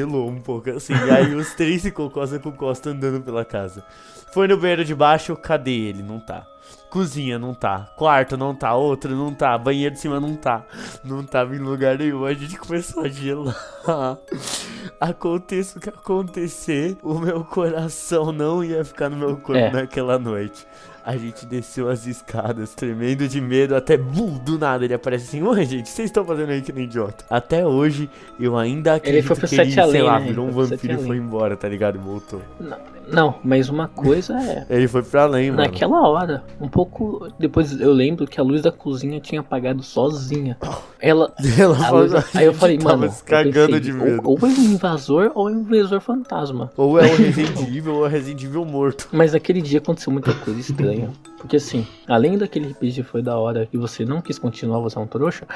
gelou 0.00 0.28
um 0.28 0.40
pouco 0.40 0.70
assim. 0.70 0.92
E 0.94 1.10
aí 1.10 1.34
os 1.34 1.54
três 1.54 1.82
ficou 1.82 2.10
costa 2.10 2.38
com 2.38 2.52
costa 2.52 2.90
andando 2.90 3.20
pela 3.22 3.44
casa. 3.44 3.82
Foi 4.32 4.46
no 4.48 4.56
banheiro 4.56 4.84
de 4.84 4.94
baixo, 4.94 5.34
cadê 5.36 5.72
ele? 5.72 6.02
Não 6.02 6.20
tá. 6.20 6.46
Cozinha 6.88 7.38
não 7.38 7.54
tá. 7.54 7.92
Quarto 7.96 8.36
não 8.36 8.54
tá. 8.54 8.74
Outro 8.74 9.14
não 9.14 9.32
tá. 9.34 9.56
Banheiro 9.58 9.94
de 9.94 10.00
cima 10.00 10.18
não 10.20 10.34
tá. 10.36 10.64
Não 11.04 11.22
tava 11.24 11.54
em 11.54 11.58
lugar 11.58 11.96
nenhum. 11.98 12.24
A 12.24 12.32
gente 12.34 12.56
começou 12.58 13.04
a 13.04 13.08
gelar. 13.08 13.56
Aconteça 15.00 15.78
o 15.78 15.80
que 15.80 15.88
acontecer, 15.88 16.96
o 17.02 17.14
meu 17.18 17.42
coração 17.44 18.32
não 18.32 18.62
ia 18.62 18.84
ficar 18.84 19.08
no 19.08 19.16
meu 19.16 19.36
corpo 19.36 19.56
É. 19.56 19.70
naquela 19.70 20.18
noite. 20.18 20.66
A 21.10 21.16
gente 21.16 21.44
desceu 21.44 21.88
as 21.88 22.06
escadas, 22.06 22.72
tremendo 22.72 23.26
de 23.26 23.40
medo, 23.40 23.74
até 23.74 23.96
bum, 23.96 24.38
do 24.38 24.56
nada 24.56 24.84
ele 24.84 24.94
aparece 24.94 25.24
assim, 25.24 25.42
oi 25.42 25.64
gente, 25.64 25.88
vocês 25.88 26.06
estão 26.06 26.24
fazendo 26.24 26.50
aí 26.50 26.62
que 26.62 26.72
nem 26.72 26.84
idiota. 26.84 27.24
Até 27.28 27.66
hoje, 27.66 28.08
eu 28.38 28.56
ainda 28.56 28.94
acredito 28.94 29.26
foi 29.26 29.36
pro 29.36 29.48
que 29.48 29.56
ele, 29.56 29.80
além, 29.80 29.92
sei 29.92 30.02
lá, 30.02 30.12
né? 30.18 30.24
Ele 30.26 30.28
virou 30.30 30.46
um 30.46 30.52
pro 30.52 30.66
vampiro 30.66 30.92
e 30.92 30.96
foi 30.98 31.06
além. 31.06 31.18
embora, 31.20 31.56
tá 31.56 31.68
ligado? 31.68 31.96
E 31.96 31.98
voltou. 31.98 32.40
Não, 32.60 32.76
não, 33.08 33.34
mas 33.42 33.68
uma 33.68 33.88
coisa 33.88 34.34
é. 34.40 34.66
Ele 34.70 34.86
foi 34.86 35.02
pra 35.02 35.24
além, 35.24 35.50
mano. 35.50 35.62
Naquela 35.64 36.08
hora, 36.08 36.44
um 36.60 36.68
pouco 36.68 37.28
depois 37.40 37.80
eu 37.80 37.92
lembro 37.92 38.24
que 38.26 38.40
a 38.40 38.44
luz 38.44 38.62
da 38.62 38.70
cozinha 38.70 39.18
tinha 39.18 39.40
apagado 39.40 39.82
sozinha. 39.82 40.56
Ela. 41.00 41.32
Ela 41.58 41.90
luz- 41.90 42.36
aí 42.36 42.44
eu 42.46 42.54
falei, 42.54 42.78
tava 42.78 42.96
mano. 42.98 43.12
eu 43.12 43.24
cagando 43.26 43.72
pensei, 43.72 43.80
de 43.80 43.92
ou- 43.92 43.98
medo. 44.04 44.20
Ou, 44.24 44.38
é 44.42 44.44
um 44.44 44.64
invasor 44.72 45.32
ou 45.34 45.48
é 45.48 45.52
um 45.52 45.60
invasor 45.60 46.00
fantasma. 46.00 46.70
Ou 46.76 47.00
é 47.00 47.06
Resident 47.16 47.58
Evil 47.68 47.94
ou 47.94 48.06
é 48.06 48.08
Resident 48.08 48.44
Evil 48.44 48.64
morto. 48.64 49.08
Mas 49.10 49.32
naquele 49.32 49.60
dia 49.60 49.78
aconteceu 49.78 50.12
muita 50.12 50.32
coisa 50.34 50.60
estranha. 50.60 50.99
Porque 51.38 51.56
assim, 51.56 51.86
além 52.06 52.36
daquele 52.36 52.70
RPG 52.72 53.02
foi 53.02 53.22
da 53.22 53.38
hora 53.38 53.68
e 53.72 53.76
você 53.76 54.04
não 54.04 54.20
quis 54.20 54.38
continuar, 54.38 54.80
você 54.80 54.98
é 54.98 55.00
um 55.00 55.06
trouxa, 55.06 55.46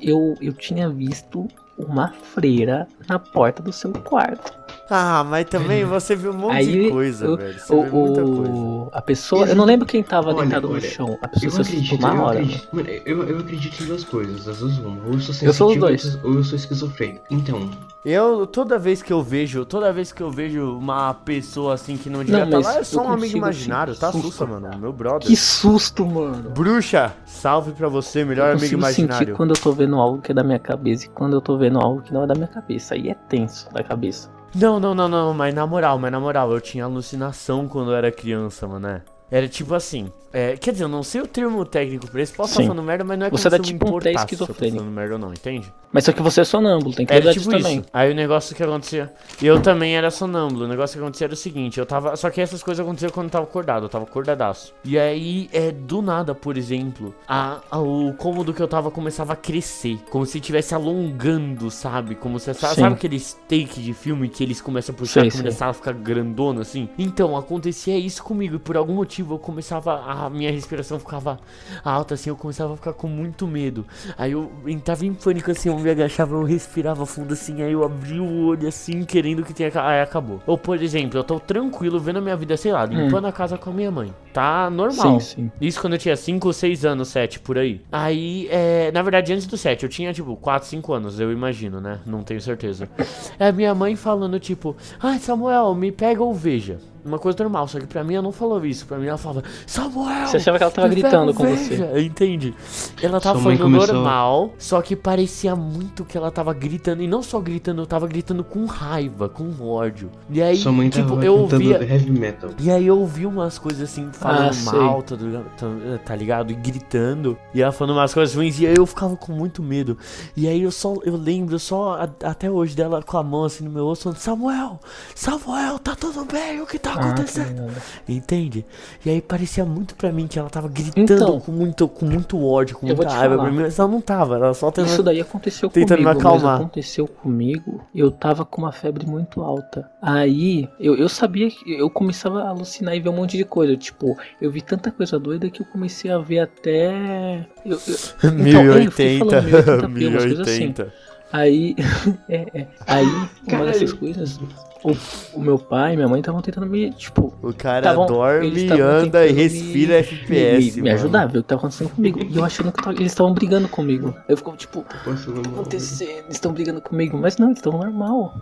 eu, 0.00 0.36
eu 0.40 0.52
tinha 0.52 0.88
visto 0.88 1.48
uma 1.78 2.08
freira 2.08 2.86
na 3.08 3.18
porta 3.18 3.62
do 3.62 3.72
seu 3.72 3.92
quarto. 3.92 4.61
Ah, 4.90 5.24
mas 5.24 5.46
também 5.46 5.84
você 5.84 6.14
viu 6.16 6.30
um 6.32 6.36
monte 6.36 6.56
Aí, 6.56 6.82
de 6.84 6.90
coisa, 6.90 7.30
o- 7.30 7.36
velho. 7.36 7.58
Você 7.60 7.74
O, 7.74 7.82
vê 7.82 7.90
muita 7.90 8.24
o- 8.24 8.36
coisa. 8.36 8.90
a 8.96 9.02
pessoa. 9.02 9.46
Eu 9.46 9.56
não 9.56 9.64
lembro 9.64 9.86
quem 9.86 10.02
tava 10.02 10.30
Olha, 10.30 10.40
deitado 10.42 10.68
no 10.68 10.74
olha, 10.74 10.80
chão. 10.88 11.18
A 11.22 11.28
pessoa 11.28 11.46
Eu 11.48 11.50
se 11.52 11.60
assustou 11.76 11.98
na 11.98 12.14
eu 12.14 12.20
hora. 12.22 12.38
acredito. 12.40 12.68
Mano, 12.72 12.88
eu, 12.88 13.22
eu 13.28 13.38
acredito 13.38 13.82
em 13.82 13.86
duas 13.86 14.04
coisas, 14.04 14.48
as 14.48 14.58
duas 14.58 14.78
uma. 14.78 15.04
Ou 15.06 15.12
eu 15.14 15.20
sou 15.20 15.34
Eu 15.48 15.52
sou 15.52 15.70
os 15.70 15.76
dois. 15.76 16.18
ou 16.22 16.34
eu 16.34 16.44
sou 16.44 16.56
esquizofrênico. 16.56 17.24
Então, 17.30 17.70
Eu, 18.04 18.46
toda 18.48 18.78
vez 18.80 19.00
que 19.00 19.12
eu 19.12 19.22
vejo, 19.22 19.64
toda 19.64 19.92
vez 19.92 20.10
que 20.12 20.20
eu 20.20 20.28
vejo 20.30 20.76
uma 20.76 21.14
pessoa 21.14 21.74
assim 21.74 21.96
que 21.96 22.10
não 22.10 22.20
devia 22.24 22.38
Não, 22.40 22.44
estar 22.46 22.56
mas 22.56 22.66
lá, 22.66 22.80
é 22.80 22.84
só 22.84 23.00
eu 23.00 23.04
um 23.04 23.08
amigo 23.10 23.20
consigo 23.20 23.38
imaginário, 23.38 23.94
tá? 23.94 24.10
susto. 24.10 24.26
Sussa, 24.26 24.44
mano, 24.46 24.70
meu 24.78 24.92
brother. 24.92 25.28
Que 25.28 25.36
susto, 25.36 26.04
mano. 26.04 26.50
Bruxa, 26.50 27.12
salve 27.24 27.70
pra 27.70 27.88
você, 27.88 28.24
melhor 28.24 28.48
eu 28.50 28.56
amigo 28.58 28.74
imaginário. 28.74 29.36
quando 29.36 29.50
eu 29.54 29.60
tô 29.60 29.70
vendo 29.70 29.94
algo 29.96 30.20
que 30.20 30.32
é 30.32 30.34
da 30.34 30.42
minha 30.42 30.58
cabeça 30.58 31.06
e 31.06 31.08
quando 31.10 31.34
eu 31.34 31.40
tô 31.40 31.56
vendo 31.56 31.78
algo 31.78 32.02
que 32.02 32.12
não 32.12 32.24
é 32.24 32.26
da 32.26 32.34
minha 32.34 32.48
cabeça. 32.48 32.94
Aí 32.94 33.08
é 33.08 33.14
tenso 33.14 33.72
da 33.72 33.84
cabeça. 33.84 34.28
Não, 34.54 34.78
não, 34.78 34.94
não, 34.94 35.08
não, 35.08 35.32
mas 35.32 35.54
na 35.54 35.66
moral, 35.66 35.98
mas 35.98 36.12
na 36.12 36.20
moral, 36.20 36.52
eu 36.52 36.60
tinha 36.60 36.84
alucinação 36.84 37.66
quando 37.66 37.90
eu 37.90 37.96
era 37.96 38.12
criança, 38.12 38.68
mano? 38.68 39.00
Era 39.30 39.48
tipo 39.48 39.74
assim, 39.74 40.12
é, 40.32 40.56
quer 40.56 40.72
dizer, 40.72 40.84
eu 40.84 40.88
não 40.88 41.02
sei 41.02 41.20
o 41.20 41.26
termo 41.26 41.64
técnico 41.64 42.08
pra 42.10 42.22
isso, 42.22 42.34
posso 42.34 42.50
estar 42.52 42.62
Sim. 42.62 42.68
falando 42.68 42.84
merda, 42.86 43.04
mas 43.04 43.18
não 43.18 43.26
é 43.26 43.30
Você 43.30 43.44
como 43.44 43.54
era 43.54 43.64
se 43.64 43.70
eu 43.70 43.78
tipo 43.78 43.84
um 43.96 44.00
se 44.00 44.34
eu 44.34 44.46
tô 44.46 44.54
falando 44.54 44.90
merda 44.90 45.14
ou 45.14 45.18
não, 45.20 45.32
entende? 45.32 45.72
Mas 45.92 46.04
só 46.04 46.12
que 46.12 46.22
você 46.22 46.40
é 46.40 46.44
sonâmbulo, 46.44 46.94
tem 46.94 47.04
que 47.04 47.12
Era 47.12 47.18
lembrar 47.26 47.32
tipo 47.34 47.44
disso 47.50 47.56
isso. 47.58 47.68
também. 47.68 47.84
Aí 47.92 48.10
o 48.10 48.14
negócio 48.14 48.56
que 48.56 48.62
acontecia. 48.62 49.12
Eu 49.42 49.60
também 49.60 49.94
era 49.94 50.10
sonâmbulo. 50.10 50.64
O 50.64 50.68
negócio 50.68 50.96
que 50.96 51.02
acontecia 51.02 51.26
era 51.26 51.34
o 51.34 51.36
seguinte: 51.36 51.78
eu 51.78 51.84
tava. 51.84 52.16
Só 52.16 52.30
que 52.30 52.40
essas 52.40 52.62
coisas 52.62 52.82
aconteciam 52.82 53.10
quando 53.10 53.26
eu 53.26 53.30
tava 53.30 53.44
acordado. 53.44 53.84
Eu 53.84 53.88
tava 53.90 54.04
acordadaço. 54.04 54.72
E 54.86 54.98
aí, 54.98 55.50
é 55.52 55.70
do 55.70 56.00
nada, 56.00 56.34
por 56.34 56.56
exemplo, 56.56 57.14
a, 57.28 57.60
a- 57.70 57.78
o 57.78 58.14
cômodo 58.14 58.54
que 58.54 58.62
eu 58.62 58.66
tava 58.68 58.90
começava 58.90 59.34
a 59.34 59.36
crescer. 59.36 59.98
Como 60.08 60.24
se 60.24 60.38
estivesse 60.38 60.74
alongando, 60.74 61.70
sabe? 61.70 62.14
Como 62.14 62.38
se. 62.38 62.54
Sabe, 62.54 62.74
sabe 62.74 62.94
aquele 62.94 63.20
steak 63.20 63.78
de 63.82 63.92
filme 63.92 64.30
que 64.30 64.42
eles 64.42 64.62
começam 64.62 64.94
a 64.94 64.98
puxar 64.98 65.26
e 65.26 65.30
começava 65.30 65.72
a 65.72 65.74
ficar 65.74 65.92
grandona 65.92 66.62
assim? 66.62 66.88
Então, 66.98 67.36
acontecia 67.36 67.98
isso 67.98 68.22
comigo. 68.24 68.56
E 68.56 68.58
por 68.58 68.78
algum 68.78 68.94
motivo 68.94 69.34
eu 69.34 69.38
começava. 69.38 69.92
A 70.00 70.21
minha 70.30 70.50
respiração 70.50 70.98
ficava 70.98 71.38
alta, 71.84 72.14
assim. 72.14 72.30
Eu 72.30 72.36
começava 72.36 72.74
a 72.74 72.76
ficar 72.76 72.92
com 72.92 73.08
muito 73.08 73.46
medo. 73.46 73.86
Aí 74.16 74.32
eu 74.32 74.50
entrava 74.66 75.04
em 75.04 75.14
pânico 75.14 75.50
assim, 75.50 75.68
eu 75.68 75.78
me 75.78 75.90
agachava, 75.90 76.34
eu 76.34 76.44
respirava 76.44 77.04
fundo 77.06 77.32
assim, 77.32 77.62
aí 77.62 77.72
eu 77.72 77.84
abri 77.84 78.20
o 78.20 78.46
olho 78.46 78.68
assim, 78.68 79.04
querendo 79.04 79.42
que 79.44 79.52
tenha. 79.52 79.70
Aí 79.74 80.00
acabou. 80.00 80.40
Ou 80.46 80.58
por 80.58 80.80
exemplo, 80.82 81.18
eu 81.18 81.24
tô 81.24 81.38
tranquilo 81.40 81.98
vendo 81.98 82.18
a 82.18 82.20
minha 82.20 82.36
vida, 82.36 82.56
sei 82.56 82.72
lá, 82.72 82.84
limpando 82.84 83.26
a 83.26 83.32
casa 83.32 83.56
com 83.58 83.70
a 83.70 83.72
minha 83.72 83.90
mãe. 83.90 84.12
Tá 84.32 84.70
normal. 84.70 85.20
Sim, 85.20 85.42
sim. 85.42 85.52
Isso 85.60 85.80
quando 85.80 85.94
eu 85.94 85.98
tinha 85.98 86.16
5 86.16 86.46
ou 86.46 86.52
6 86.52 86.84
anos, 86.84 87.08
7, 87.08 87.40
por 87.40 87.58
aí. 87.58 87.80
Aí, 87.90 88.48
é, 88.50 88.90
na 88.92 89.02
verdade, 89.02 89.32
antes 89.32 89.46
do 89.46 89.56
7, 89.56 89.82
eu 89.82 89.88
tinha, 89.88 90.12
tipo, 90.12 90.34
4, 90.36 90.68
5 90.68 90.92
anos, 90.92 91.20
eu 91.20 91.32
imagino, 91.32 91.80
né? 91.80 92.00
Não 92.06 92.22
tenho 92.22 92.40
certeza. 92.40 92.88
É 93.38 93.48
a 93.48 93.52
minha 93.52 93.74
mãe 93.74 93.96
falando, 93.96 94.38
tipo, 94.38 94.76
ai, 95.00 95.18
Samuel, 95.18 95.74
me 95.74 95.90
pega 95.90 96.22
ou 96.22 96.32
veja. 96.34 96.78
Uma 97.04 97.18
coisa 97.18 97.36
normal. 97.42 97.68
Só 97.68 97.78
que 97.80 97.86
pra 97.86 98.02
mim 98.04 98.14
ela 98.14 98.22
não 98.22 98.32
falou 98.32 98.64
isso. 98.64 98.86
Pra 98.86 98.98
mim 98.98 99.06
ela 99.06 99.18
falava, 99.18 99.42
Samuel! 99.66 100.26
Você 100.26 100.36
achava 100.38 100.58
que 100.58 100.64
ela 100.64 100.72
tava 100.72 100.88
gritando 100.88 101.34
com 101.34 101.44
você. 101.44 101.76
veja." 101.76 102.00
Entende? 102.00 102.54
Ela 103.02 103.20
tava 103.20 103.38
Sua 103.40 103.42
falando 103.44 103.62
começou- 103.62 103.94
normal, 103.94 104.52
só 104.58 104.80
que 104.82 104.94
parecia 104.96 105.54
muito 105.56 106.04
que 106.04 106.16
ela 106.16 106.30
tava 106.30 106.52
gritando. 106.52 107.02
E 107.02 107.06
não 107.08 107.22
só 107.22 107.40
gritando, 107.40 107.82
eu 107.82 107.86
tava 107.86 108.06
gritando 108.06 108.44
com 108.44 108.64
raiva, 108.66 109.28
com 109.28 109.50
ódio. 109.62 110.10
E 110.30 110.42
aí, 110.42 110.56
Sua 110.56 110.72
mãe 110.72 110.88
tipo, 110.88 111.08
tava 111.10 111.24
eu 111.24 111.34
ouvia. 111.38 111.82
heavy 111.82 112.10
metal. 112.10 112.50
E 112.60 112.70
aí 112.70 112.86
eu 112.86 112.98
ouvi 112.98 113.26
umas 113.26 113.58
coisas 113.58 113.82
assim, 113.90 114.08
falando 114.12 114.52
Ah, 114.68 114.72
mal, 114.72 115.02
tá 115.02 115.16
ligado? 115.16 115.44
Tá- 115.56 115.98
tá 116.04 116.16
ligado? 116.16 116.50
E 116.52 116.54
gritando. 116.54 117.36
E 117.54 117.62
ela 117.62 117.72
falando 117.72 117.96
umas 117.96 118.12
coisas 118.14 118.34
ruins. 118.34 118.58
E 118.60 118.66
aí 118.66 118.76
eu 118.76 118.86
ficava 118.86 119.16
com 119.16 119.32
muito 119.32 119.62
medo. 119.62 119.96
E 120.36 120.46
aí 120.48 120.62
eu 120.62 120.70
só, 120.70 120.94
eu 121.04 121.16
lembro 121.16 121.58
só 121.58 121.94
a- 122.00 122.28
até 122.30 122.50
hoje 122.50 122.74
dela 122.76 123.02
com 123.02 123.16
a 123.18 123.22
mão 123.22 123.44
assim 123.44 123.64
no 123.64 123.70
meu 123.70 123.86
osso, 123.86 124.02
falando, 124.04 124.18
Samuel, 124.18 124.80
Samuel, 125.14 125.78
tá 125.78 125.94
tudo 125.94 126.24
bem? 126.24 126.60
O 126.60 126.66
que 126.66 126.78
tá 126.78 126.91
Ah, 126.98 127.10
acontecendo? 127.10 127.46
tá 127.46 127.62
ligado. 127.62 127.82
Entende? 128.08 128.66
E 129.04 129.10
aí 129.10 129.20
parecia 129.20 129.64
muito 129.64 129.94
pra 129.94 130.10
mim 130.12 130.26
que 130.26 130.38
ela 130.38 130.48
tava 130.50 130.68
gritando 130.68 131.00
Então, 131.00 131.40
com, 131.40 131.52
muito, 131.52 131.88
com 131.88 132.06
muito 132.06 132.42
ódio, 132.44 132.76
com 132.76 132.86
muita 132.86 133.08
raiva 133.08 133.36
pra 133.38 133.50
mim, 133.50 133.60
mas 133.62 133.78
ela 133.78 133.88
não 133.88 134.00
tava, 134.00 134.36
ela 134.36 134.54
só 134.54 134.70
tentando. 134.70 134.92
Isso 134.92 135.02
daí 135.02 135.20
aconteceu 135.20 135.68
Tentando 135.70 135.98
me 135.98 136.04
comigo, 136.04 136.22
mas 136.22 136.34
acalmar. 136.36 136.60
aconteceu 136.60 137.06
comigo. 137.06 137.80
Eu 137.94 138.10
tava 138.10 138.44
com 138.44 138.62
uma 138.62 138.72
febre 138.72 139.06
muito 139.06 139.40
alta. 139.42 139.90
Aí 140.00 140.68
eu, 140.80 140.96
eu 140.96 141.08
sabia 141.08 141.50
que 141.50 141.72
eu 141.72 141.88
começava 141.90 142.42
a 142.42 142.48
alucinar 142.48 142.94
e 142.94 143.00
ver 143.00 143.08
um 143.08 143.16
monte 143.16 143.36
de 143.36 143.44
coisa. 143.44 143.76
Tipo, 143.76 144.16
eu 144.40 144.50
vi 144.50 144.60
tanta 144.60 144.90
coisa 144.90 145.18
doida 145.18 145.48
que 145.50 145.62
eu 145.62 145.66
comecei 145.66 146.10
a 146.10 146.18
ver 146.18 146.40
até. 146.40 147.46
Eu, 147.64 147.78
eu- 147.88 148.30
Então, 148.30 148.60
é, 148.60 148.86
eu 148.86 148.90
fiquei 148.90 149.18
1080, 149.18 149.42
falando 149.42 149.88
1080p, 149.88 150.08
umas 150.08 150.22
coisas 150.24 150.40
assim. 150.40 150.58
1080. 150.60 150.92
Aí, 151.32 151.74
é, 152.28 152.46
é. 152.60 152.66
Aí, 152.86 153.06
uma 153.48 153.64
dessas 153.64 153.92
coisas, 153.92 154.38
o, 154.84 154.96
o 155.34 155.40
meu 155.40 155.58
pai 155.58 155.92
e 155.94 155.96
minha 155.96 156.08
mãe 156.08 156.20
estavam 156.20 156.40
tentando 156.42 156.66
me, 156.66 156.90
tipo, 156.92 157.32
O 157.42 157.52
cara 157.52 157.82
Tavam- 157.82 158.06
dorme, 158.06 158.48
anda 158.80 159.26
e 159.26 159.28
tentando 159.28 159.36
respira 159.36 159.94
me- 159.94 159.98
FPS. 160.00 160.76
me, 160.76 160.82
me 160.82 160.82
mano. 160.90 160.94
ajudar, 160.94 161.26
ver 161.26 161.38
o 161.38 161.42
que 161.42 161.48
tá 161.48 161.54
acontecendo 161.54 161.90
comigo. 161.90 162.20
E 162.22 162.36
eu 162.36 162.44
achando 162.44 162.72
que 162.72 162.82
tava- 162.82 162.96
eles 162.96 163.12
estavam 163.12 163.32
brigando 163.32 163.68
comigo. 163.68 164.14
Eu 164.28 164.36
ficava, 164.36 164.56
tipo, 164.56 164.84
Passando 165.04 165.42
tá 165.42 165.50
mal. 165.50 165.60
acontecendo? 165.60 166.08
Eles 166.10 166.32
estão 166.32 166.52
brigando 166.52 166.80
comigo. 166.80 167.18
Mas 167.18 167.36
não, 167.36 167.48
eles 167.48 167.58
estão 167.58 167.72
normal. 167.72 168.34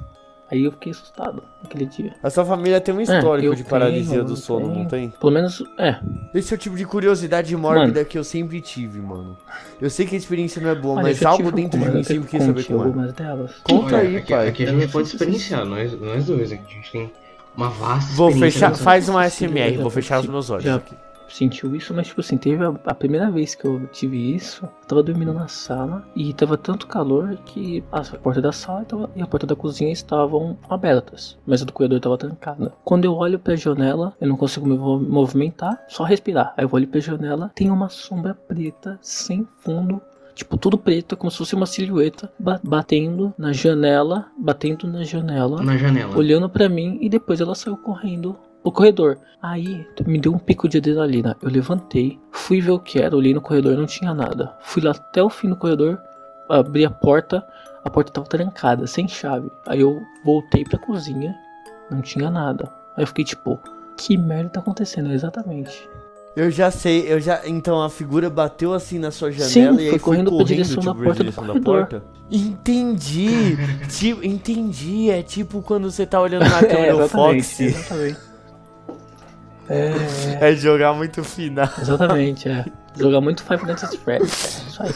Aí 0.51 0.65
eu 0.65 0.73
fiquei 0.73 0.91
assustado 0.91 1.43
naquele 1.63 1.87
dia. 1.87 2.13
A 2.23 2.29
sua 2.29 2.45
família 2.45 2.81
tem 2.81 2.93
um 2.93 3.01
histórico 3.01 3.53
É, 3.53 3.57
de 3.57 3.63
paralisia 3.63 4.15
tenho, 4.15 4.25
do 4.25 4.37
sono, 4.37 4.67
não 4.67 4.75
tenho. 4.75 4.89
tem? 4.89 5.11
Pelo 5.11 5.31
menos, 5.33 5.63
é. 5.79 6.01
Esse 6.35 6.53
é 6.53 6.57
o 6.57 6.59
tipo 6.59 6.77
de 6.77 6.85
curiosidade 6.85 7.55
mórbida 7.57 8.05
que 8.05 8.19
eu 8.19 8.25
sempre 8.25 8.61
tive, 8.61 8.99
mano. 9.01 9.37
Eu 9.81 9.89
sei 9.89 10.07
que 10.07 10.15
a 10.17 10.19
experiência 10.19 10.61
não 10.61 10.71
é 10.71 10.75
boa, 10.75 10.95
Olha, 10.95 11.03
mas 11.05 11.25
algo 11.25 11.53
dentro 11.53 11.79
de 11.79 11.89
mim 11.89 11.99
eu 11.99 12.05
sempre 12.05 12.29
quis 12.29 12.43
saber 12.43 12.65
como 12.65 12.83
é. 12.83 12.87
algumas 12.87 13.13
delas. 13.13 13.53
Conta 13.63 13.97
Olha, 13.97 14.09
aí, 14.09 14.17
aqui, 14.17 14.33
pai. 14.33 14.49
Aqui 14.49 14.63
a 14.65 14.67
gente 14.67 14.81
não 14.83 14.89
pode 14.89 15.09
experienciar, 15.09 15.65
nós, 15.65 16.01
nós 16.01 16.27
dois 16.27 16.51
aqui. 16.51 16.65
A 16.67 16.75
gente 16.75 16.91
tem 16.91 17.13
uma 17.57 17.69
vasta 17.69 18.13
Vou 18.15 18.29
experiência 18.31 18.71
fechar, 18.71 18.83
faz 18.83 19.09
uma 19.09 19.29
SMR, 19.29 19.77
vou 19.79 19.91
fechar 19.91 20.19
os 20.21 20.27
meus 20.27 20.51
olhos 20.51 20.65
Já. 20.65 20.81
Sentiu 21.33 21.75
isso, 21.77 21.95
mas 21.95 22.07
tipo 22.09 22.21
assim, 22.21 22.37
teve 22.37 22.65
a, 22.65 22.69
a 22.87 22.95
primeira 22.95 23.31
vez 23.31 23.55
que 23.55 23.65
eu 23.65 23.87
tive 23.93 24.35
isso, 24.35 24.65
eu 24.65 24.87
tava 24.89 25.03
dormindo 25.03 25.33
na 25.33 25.49
sala 25.49 26.05
e 26.15 26.33
tava 26.35 26.57
tanto 26.57 26.87
calor 26.87 27.37
que 27.45 27.83
a 27.93 28.01
porta 28.19 28.41
da 28.41 28.53
sala 28.53 28.85
tava- 28.85 29.11
e 29.15 29.23
a 29.23 29.27
porta 29.27 29.47
da 29.47 29.55
cozinha 29.57 29.93
estavam 29.93 30.59
abertas, 30.69 31.39
mas 31.47 31.63
a 31.63 31.65
do 31.65 31.73
corredor 31.73 32.01
tava 32.01 32.19
trancada. 32.19 32.73
Quando 32.85 33.05
eu 33.05 33.15
olho 33.15 33.39
pra 33.39 33.57
janela, 33.57 34.15
eu 34.21 34.29
não 34.29 34.37
consigo 34.37 34.67
me 34.67 34.77
movimentar, 34.77 35.83
só 35.89 36.05
respirar. 36.05 36.55
Aí 36.57 36.65
eu 36.65 36.71
olho 36.73 36.89
pra 36.89 37.01
janela, 37.01 37.51
tem 37.55 37.71
uma 37.71 37.89
sombra 37.89 38.35
preta 38.35 38.99
sem 39.03 39.47
fundo. 39.59 40.01
Tipo, 40.35 40.57
tudo 40.57 40.79
preto, 40.79 41.17
como 41.19 41.31
se 41.31 41.37
fosse 41.37 41.55
uma 41.55 41.67
silhueta 41.67 42.33
ba- 42.39 42.61
batendo 42.65 43.35
na 43.37 43.53
janela, 43.53 44.27
batendo 44.39 44.87
na 44.87 45.03
janela 45.05 45.63
Na 45.63 45.77
janela. 45.77 46.17
olhando 46.17 46.49
pra 46.49 46.67
mim 46.69 46.97
e 47.03 47.09
depois 47.11 47.41
ela 47.43 47.55
saiu 47.55 47.77
correndo 47.77 48.37
pro 48.63 48.73
corredor. 48.73 49.19
Aí 49.43 49.87
me 50.07 50.19
deu 50.19 50.33
um 50.33 50.39
pico 50.39 50.69
de 50.69 50.79
adrenalina. 50.79 51.37
Eu 51.43 51.51
levantei, 51.51 52.19
fui 52.31 52.61
ver 52.61 52.73
o 52.73 52.79
que 52.79 53.01
era, 53.01 53.17
olhei 53.17 53.33
no 53.33 53.41
corredor, 53.41 53.77
não 53.77 53.87
tinha 53.87 54.13
nada. 54.13 54.55
Fui 54.61 54.83
lá 54.83 54.91
até 54.91 55.23
o 55.23 55.31
fim 55.31 55.49
do 55.49 55.57
corredor, 55.57 55.99
abri 56.49 56.85
a 56.85 56.91
porta, 56.91 57.45
a 57.85 57.91
porta 57.91 58.13
tava 58.13 58.27
trancada, 58.27 58.87
sem 58.87 59.09
chave. 59.09 59.51
Aí 59.67 59.81
eu 59.81 60.01
voltei 60.25 60.65
pra 60.65 60.79
cozinha, 60.79 61.35
não 61.91 62.03
tinha 62.03 62.31
nada. 62.31 62.71
Aí 62.97 63.03
eu 63.03 63.07
fiquei 63.07 63.25
tipo, 63.25 63.59
que 63.97 64.17
merda 64.17 64.51
tá 64.51 64.61
acontecendo 64.61 65.11
exatamente? 65.13 65.89
Eu 66.37 66.51
já 66.51 66.71
sei, 66.71 67.13
eu 67.13 67.19
já. 67.19 67.41
Então 67.45 67.83
a 67.83 67.91
figura 67.91 68.31
bateu 68.31 68.73
assim 68.73 68.99
na 68.99 69.11
sua 69.11 69.33
janela 69.33 69.49
Sim, 69.51 69.61
e 69.63 69.67
aí 69.69 69.77
foi 69.77 69.89
foi 69.91 69.99
correndo 69.99 70.37
pra 70.37 70.45
direção 70.45 70.77
da 70.77 70.81
tipo, 70.83 70.95
pra 70.95 71.05
porta 71.05 71.19
do 71.19 71.31
direção 71.31 71.43
da 71.47 71.53
corredor. 71.53 71.87
porta? 71.87 72.05
Entendi! 72.31 73.57
tipo, 73.89 74.25
entendi. 74.25 75.11
É 75.11 75.23
tipo 75.23 75.61
quando 75.63 75.91
você 75.91 76.07
tá 76.07 76.21
olhando 76.21 76.49
na 76.49 76.61
câmera 76.65 76.97
do 76.97 77.09
Fox. 77.09 77.59
exatamente. 77.61 78.30
É, 79.71 80.49
É 80.51 80.55
jogar 80.57 80.93
muito 80.95 81.23
final. 81.23 81.69
exatamente, 81.81 82.49
é. 82.49 82.65
Jogar 82.97 83.21
muito 83.21 83.43
Five 83.45 83.65
Nights 83.65 83.85
at 83.85 83.97
Freddy's, 83.97 84.61
é 84.65 84.69
isso 84.69 84.83
aí. 84.83 84.91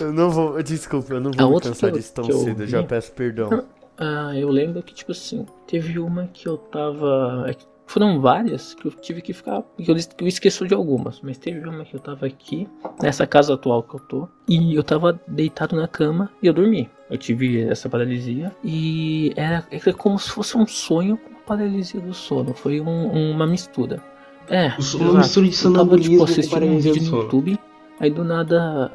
Eu 0.00 0.12
não 0.12 0.30
vou. 0.30 0.62
Desculpa, 0.62 1.14
eu 1.14 1.20
não 1.20 1.30
A 1.36 1.42
vou 1.44 1.54
me 1.56 1.60
cansar 1.60 1.90
eu- 1.90 1.96
disso 1.96 2.12
tão 2.14 2.24
cedo. 2.24 2.62
Eu 2.62 2.66
já 2.66 2.82
peço 2.82 3.12
perdão. 3.12 3.64
Ah, 3.98 4.32
eu 4.34 4.48
lembro 4.48 4.82
que, 4.82 4.94
tipo 4.94 5.12
assim, 5.12 5.46
teve 5.66 5.98
uma 5.98 6.26
que 6.32 6.46
eu 6.48 6.56
tava. 6.56 7.44
é 7.48 7.54
Foram 7.86 8.20
várias 8.20 8.72
que 8.74 8.86
eu 8.86 8.90
tive 8.92 9.20
que 9.20 9.32
ficar. 9.34 9.62
Que 9.76 9.90
eu, 9.90 9.94
que 9.94 10.24
eu 10.24 10.28
esqueço 10.28 10.66
de 10.66 10.72
algumas. 10.74 11.20
Mas 11.20 11.36
teve 11.36 11.66
uma 11.68 11.84
que 11.84 11.94
eu 11.94 12.00
tava 12.00 12.24
aqui, 12.26 12.66
nessa 13.02 13.26
casa 13.26 13.52
atual 13.54 13.82
que 13.82 13.94
eu 13.96 14.00
tô. 14.00 14.28
E 14.48 14.74
eu 14.74 14.82
tava 14.82 15.20
deitado 15.28 15.76
na 15.76 15.86
cama 15.86 16.30
e 16.42 16.46
eu 16.46 16.54
dormi. 16.54 16.88
Eu 17.10 17.18
tive 17.18 17.62
essa 17.68 17.88
paralisia. 17.90 18.50
E 18.64 19.32
era, 19.36 19.66
era 19.70 19.92
como 19.92 20.18
se 20.18 20.30
fosse 20.30 20.56
um 20.56 20.66
sonho 20.66 21.18
paralisia 21.46 22.00
do 22.00 22.14
sono. 22.14 22.54
Foi 22.54 22.80
um- 22.80 23.30
uma 23.32 23.46
mistura. 23.46 24.02
É. 24.48 24.68
O 24.78 24.96
Uma 24.98 25.18
mistura 25.20 25.46
de 25.46 25.52
Eu 25.54 25.62
tava, 25.62 25.74
sonambulismo 25.74 26.12
tipo, 26.12 26.24
assistindo 26.24 26.66
um 26.66 26.78
vídeo 26.78 27.10
no. 27.10 27.22
YouTube. 27.22 27.58
Aí 28.00 28.10
do 28.10 28.24
nada 28.24 28.90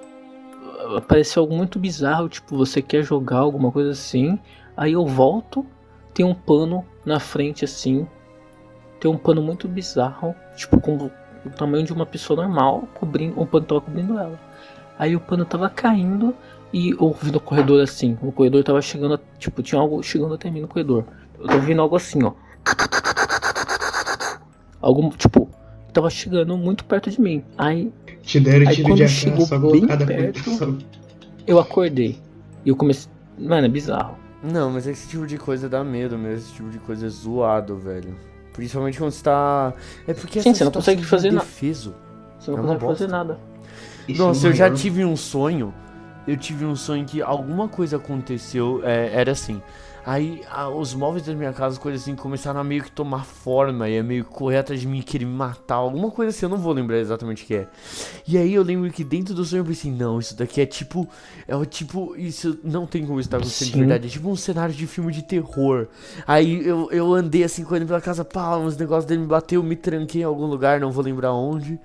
apareceu 0.96 1.42
algo 1.44 1.56
muito 1.56 1.80
bizarro, 1.80 2.30
tipo, 2.30 2.56
você 2.56 2.82
quer 2.82 3.04
jogar 3.04 3.38
alguma 3.40 3.72
coisa 3.72 3.92
assim. 3.92 4.38
Aí 4.76 4.94
eu 4.94 5.06
volto, 5.06 5.66
tem 6.14 6.26
um 6.26 6.34
pano 6.34 6.86
na 7.06 7.20
frente 7.20 7.64
assim. 7.66 8.08
Tem 9.00 9.10
um 9.10 9.18
pano 9.18 9.42
muito 9.42 9.68
bizarro, 9.68 10.36
tipo, 10.56 10.80
com 10.80 10.96
o 11.46 11.50
tamanho 11.56 11.86
de 11.86 11.94
uma 11.94 12.06
pessoa 12.06 12.42
normal, 12.44 12.88
cobrindo, 12.96 13.40
um 13.40 13.46
pano 13.46 13.66
tava 13.66 13.82
cobrindo 13.82 14.18
ela. 14.18 14.40
Aí 15.00 15.16
o 15.16 15.20
pano 15.20 15.46
tava 15.46 15.70
caindo 15.70 16.34
e 16.74 16.90
eu 16.92 16.98
ouvi 17.02 17.32
no 17.32 17.40
corredor 17.40 17.82
assim. 17.82 18.18
O 18.22 18.32
corredor 18.32 18.64
tava 18.64 18.82
chegando, 18.82 19.20
tipo, 19.38 19.62
tinha 19.62 19.80
algo 19.80 20.02
chegando 20.04 20.34
até 20.34 20.50
mim 20.50 20.62
no 20.62 20.68
corredor. 20.68 21.06
Eu 21.40 21.48
tô 21.48 21.54
ouvindo 21.56 21.82
algo 21.82 21.96
assim, 21.96 22.24
ó. 22.24 22.34
Algo, 24.82 25.10
tipo, 25.18 25.50
tava 25.94 26.10
chegando 26.10 26.58
muito 26.58 26.86
perto 26.86 27.10
de 27.10 27.20
mim. 27.20 27.44
Aí 27.58 27.92
Te 28.22 28.40
deram 28.40 28.68
Aí 28.68 28.76
tiro 28.76 28.88
quando 28.90 28.98
de 28.98 29.08
chegou 29.08 29.46
só 29.46 29.58
bem 29.58 29.88
perto- 29.88 30.78
eu 31.46 31.60
acordei. 31.60 32.20
E 32.66 32.70
eu 32.70 32.76
comecei. 32.76 33.10
Mano, 33.38 33.66
é 33.66 33.70
bizarro. 33.70 34.16
Não, 34.44 34.70
mas 34.72 34.86
esse 34.88 35.08
tipo 35.08 35.26
de 35.26 35.38
coisa 35.38 35.68
dá 35.70 35.84
medo 35.84 36.18
mesmo. 36.18 36.38
Esse 36.46 36.54
tipo 36.54 36.70
de 36.70 36.80
coisa 36.80 37.06
é 37.06 37.10
zoado, 37.10 37.78
velho. 37.78 38.16
Principalmente 38.54 38.98
quando 38.98 39.12
você 39.12 39.24
tá. 39.24 39.74
É 40.08 40.14
porque 40.14 40.42
Sim, 40.42 40.54
você 40.54 40.64
não 40.64 40.72
consegue 40.72 41.02
situação 41.04 41.20
fazer 41.20 41.32
nada. 41.32 41.46
Você 42.40 42.52
não 42.52 42.58
É 42.58 42.62
consegue 42.62 42.80
fazer 42.80 42.88
bosta. 42.88 43.08
nada. 43.08 43.40
Isso 44.08 44.22
é 44.22 44.24
o 44.24 44.28
Nossa, 44.28 44.48
eu 44.48 44.54
já 44.54 44.72
tive 44.72 45.04
um 45.06 45.16
sonho. 45.16 45.74
Eu 46.28 46.36
tive 46.38 46.66
um 46.66 46.76
sonho 46.76 47.06
que 47.06 47.22
alguma 47.22 47.68
coisa 47.68 47.98
aconteceu. 47.98 48.82
é, 48.84 49.12
era 49.14 49.32
assim. 49.32 49.62
Aí 50.08 50.42
a- 50.50 50.70
os 50.70 50.94
móveis 50.94 51.26
da 51.26 51.36
minha 51.36 51.52
casa, 51.52 51.78
coisas 51.78 52.02
assim, 52.02 52.16
começaram 52.16 52.62
a 52.62 52.64
meio 52.64 52.82
que 52.82 52.90
tomar 52.90 53.26
forma 53.26 53.90
e 53.90 54.00
a 54.00 54.04
meio 54.04 54.24
que 54.24 54.32
correr 54.32 54.60
atrás 54.60 54.80
de 54.80 54.88
mim, 54.88 55.02
querer 55.02 55.26
me 55.26 55.34
matar. 55.34 55.76
Alguma 55.76 56.10
coisa 56.10 56.30
assim, 56.30 56.46
eu 56.46 56.50
não 56.50 56.58
vou 56.58 56.72
lembrar 56.72 56.98
exatamente 56.98 57.44
o 57.44 57.46
que 57.46 57.56
é. 57.56 57.68
E 58.26 58.38
aí 58.38 58.54
eu 58.54 58.64
lembro 58.64 58.90
que 58.90 59.04
dentro 59.04 59.36
do 59.36 59.44
sonho 59.44 59.60
eu 59.60 59.66
pensei, 59.66 59.92
não, 59.92 60.18
isso 60.18 60.34
daqui 60.38 60.62
é 60.62 60.66
tipo. 60.66 61.06
É 61.46 61.54
o 61.58 61.66
tipo. 61.66 62.16
Isso 62.16 62.58
não 62.64 62.88
tem 62.88 63.06
como 63.06 63.20
estar 63.20 63.36
acontecendo 63.36 63.72
de 63.72 63.80
verdade. 63.80 64.08
É 64.08 64.10
tipo 64.10 64.30
um 64.30 64.36
cenário 64.38 64.74
de 64.74 64.88
filme 64.88 65.12
de 65.12 65.24
terror. 65.24 65.88
Aí 66.26 66.66
eu, 66.66 66.90
eu 66.90 67.14
andei 67.14 67.44
assim 67.44 67.66
correndo 67.66 67.88
pela 67.88 68.00
casa, 68.00 68.24
pá, 68.24 68.56
uns 68.56 68.78
negócios 68.78 69.04
dele 69.04 69.24
me 69.24 69.28
bateu, 69.28 69.62
me 69.62 69.76
tranquei 69.76 70.22
em 70.22 70.24
algum 70.24 70.46
lugar, 70.46 70.80
não 70.80 70.90
vou 70.90 71.04
lembrar 71.04 71.34
onde. 71.34 71.78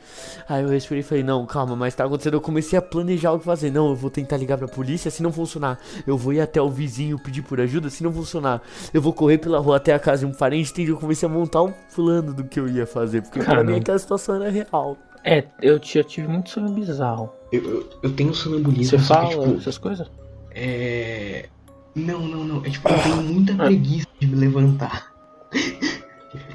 Aí 0.48 0.62
eu 0.62 0.68
respirei 0.68 1.00
e 1.00 1.02
falei, 1.02 1.24
não, 1.24 1.44
calma, 1.44 1.74
mas 1.74 1.92
tá 1.92 2.04
acontecendo. 2.04 2.34
Eu 2.34 2.40
comecei 2.40 2.78
a 2.78 2.82
planejar 2.82 3.32
o 3.32 3.40
que 3.40 3.44
fazer. 3.44 3.72
Não, 3.72 3.88
eu 3.88 3.96
vou 3.96 4.10
tentar 4.10 4.36
ligar 4.36 4.58
pra 4.58 4.68
polícia, 4.68 5.10
se 5.10 5.24
não 5.24 5.32
funcionar, 5.32 5.80
eu 6.06 6.16
vou 6.16 6.32
ir 6.32 6.40
até 6.40 6.62
o 6.62 6.70
vizinho 6.70 7.18
pedir 7.18 7.42
por 7.42 7.60
ajuda, 7.60 7.90
se 7.90 8.04
não 8.04 8.11
funcionar, 8.14 8.60
eu 8.92 9.00
vou 9.02 9.12
correr 9.12 9.38
pela 9.38 9.58
rua 9.58 9.76
até 9.76 9.92
a 9.94 9.98
casa 9.98 10.26
de 10.26 10.32
um 10.32 10.34
parente, 10.36 10.70
entende? 10.72 10.90
Eu 10.90 10.96
comecei 10.98 11.28
a 11.28 11.32
montar 11.32 11.62
um 11.62 11.72
plano 11.94 12.32
do 12.34 12.44
que 12.44 12.58
eu 12.60 12.68
ia 12.68 12.86
fazer, 12.86 13.22
porque 13.22 13.38
pra 13.38 13.46
Caramba. 13.48 13.72
mim 13.72 13.78
aquela 13.78 13.98
situação 13.98 14.34
era 14.36 14.50
real. 14.50 14.96
É, 15.24 15.44
eu 15.60 15.78
já 15.82 16.02
tive 16.02 16.26
muito 16.28 16.50
sonho 16.50 16.68
bizarro. 16.70 17.32
Eu, 17.52 17.62
eu, 17.62 17.90
eu 18.02 18.12
tenho 18.12 18.34
sonambulismo. 18.34 18.98
Você 18.98 19.04
só 19.04 19.20
que, 19.26 19.32
fala 19.34 19.44
tipo, 19.46 19.58
essas 19.60 19.78
coisas? 19.78 20.10
É. 20.54 21.48
Não, 21.94 22.20
não, 22.26 22.42
não. 22.44 22.64
É 22.66 22.70
tipo, 22.70 22.88
eu 22.88 22.98
tenho 23.02 23.16
muita 23.22 23.52
Ah. 23.54 23.66
preguiça 23.66 24.06
de 24.18 24.26
me 24.26 24.34
levantar. 24.36 25.12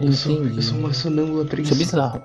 Eu 0.01 0.11
sou, 0.11 0.43
eu 0.43 0.61
sou 0.61 0.77
uma 0.79 0.91
sonâmbula 0.91 1.41
Isso 1.43 1.47
é 1.47 1.49
preguiçosa. 1.49 1.79
bizarro. 1.79 2.23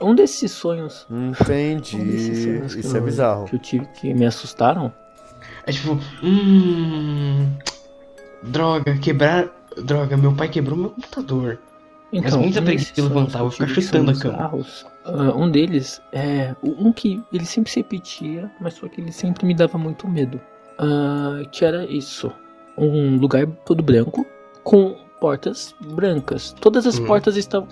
Um 0.00 0.14
desses 0.16 0.50
sonhos. 0.50 1.06
Entendi. 1.08 1.96
um 1.96 2.04
desses 2.06 2.42
sonhos 2.42 2.74
que 2.74 2.80
Isso 2.80 2.96
é 2.96 2.98
eu- 2.98 3.04
bizarro. 3.04 3.44
Que 3.44 3.54
eu 3.54 3.58
tive 3.60 3.86
que 4.00 4.12
me 4.12 4.26
assustaram. 4.26 4.92
É 5.64 5.70
tipo, 5.70 5.96
hum. 6.24 7.48
Droga, 8.42 8.96
quebrar. 8.98 9.48
Droga, 9.84 10.16
meu 10.16 10.34
pai 10.34 10.48
quebrou 10.48 10.76
meu 10.78 10.90
computador. 10.90 11.58
Então, 12.12 12.40
até 12.40 12.50
que 12.52 12.60
desses 12.60 12.88
se 12.88 13.00
levantar, 13.00 13.38
eu 13.38 13.44
vou 13.44 13.50
ficar 13.50 13.68
chutando 13.68 14.10
a 14.10 14.14
cama. 14.14 14.34
bizarros. 14.34 14.86
Ah, 15.04 15.32
um 15.34 15.50
deles 15.50 16.00
é 16.12 16.54
um 16.62 16.92
que 16.92 17.22
ele 17.32 17.46
sempre 17.46 17.70
se 17.72 17.80
repetia, 17.80 18.50
mas 18.60 18.74
só 18.74 18.86
que 18.86 19.00
ele 19.00 19.10
sempre 19.10 19.46
me 19.46 19.54
dava 19.54 19.78
muito 19.78 20.06
medo. 20.06 20.38
Ah, 20.78 21.42
que 21.50 21.64
era 21.64 21.84
isso: 21.86 22.30
um 22.76 23.16
lugar 23.16 23.46
todo 23.64 23.82
branco 23.82 24.26
com 24.62 24.94
portas 25.20 25.74
brancas. 25.94 26.52
Todas 26.60 26.86
as 26.86 26.98
Hum. 26.98 27.06
portas 27.06 27.36
estavam 27.36 27.68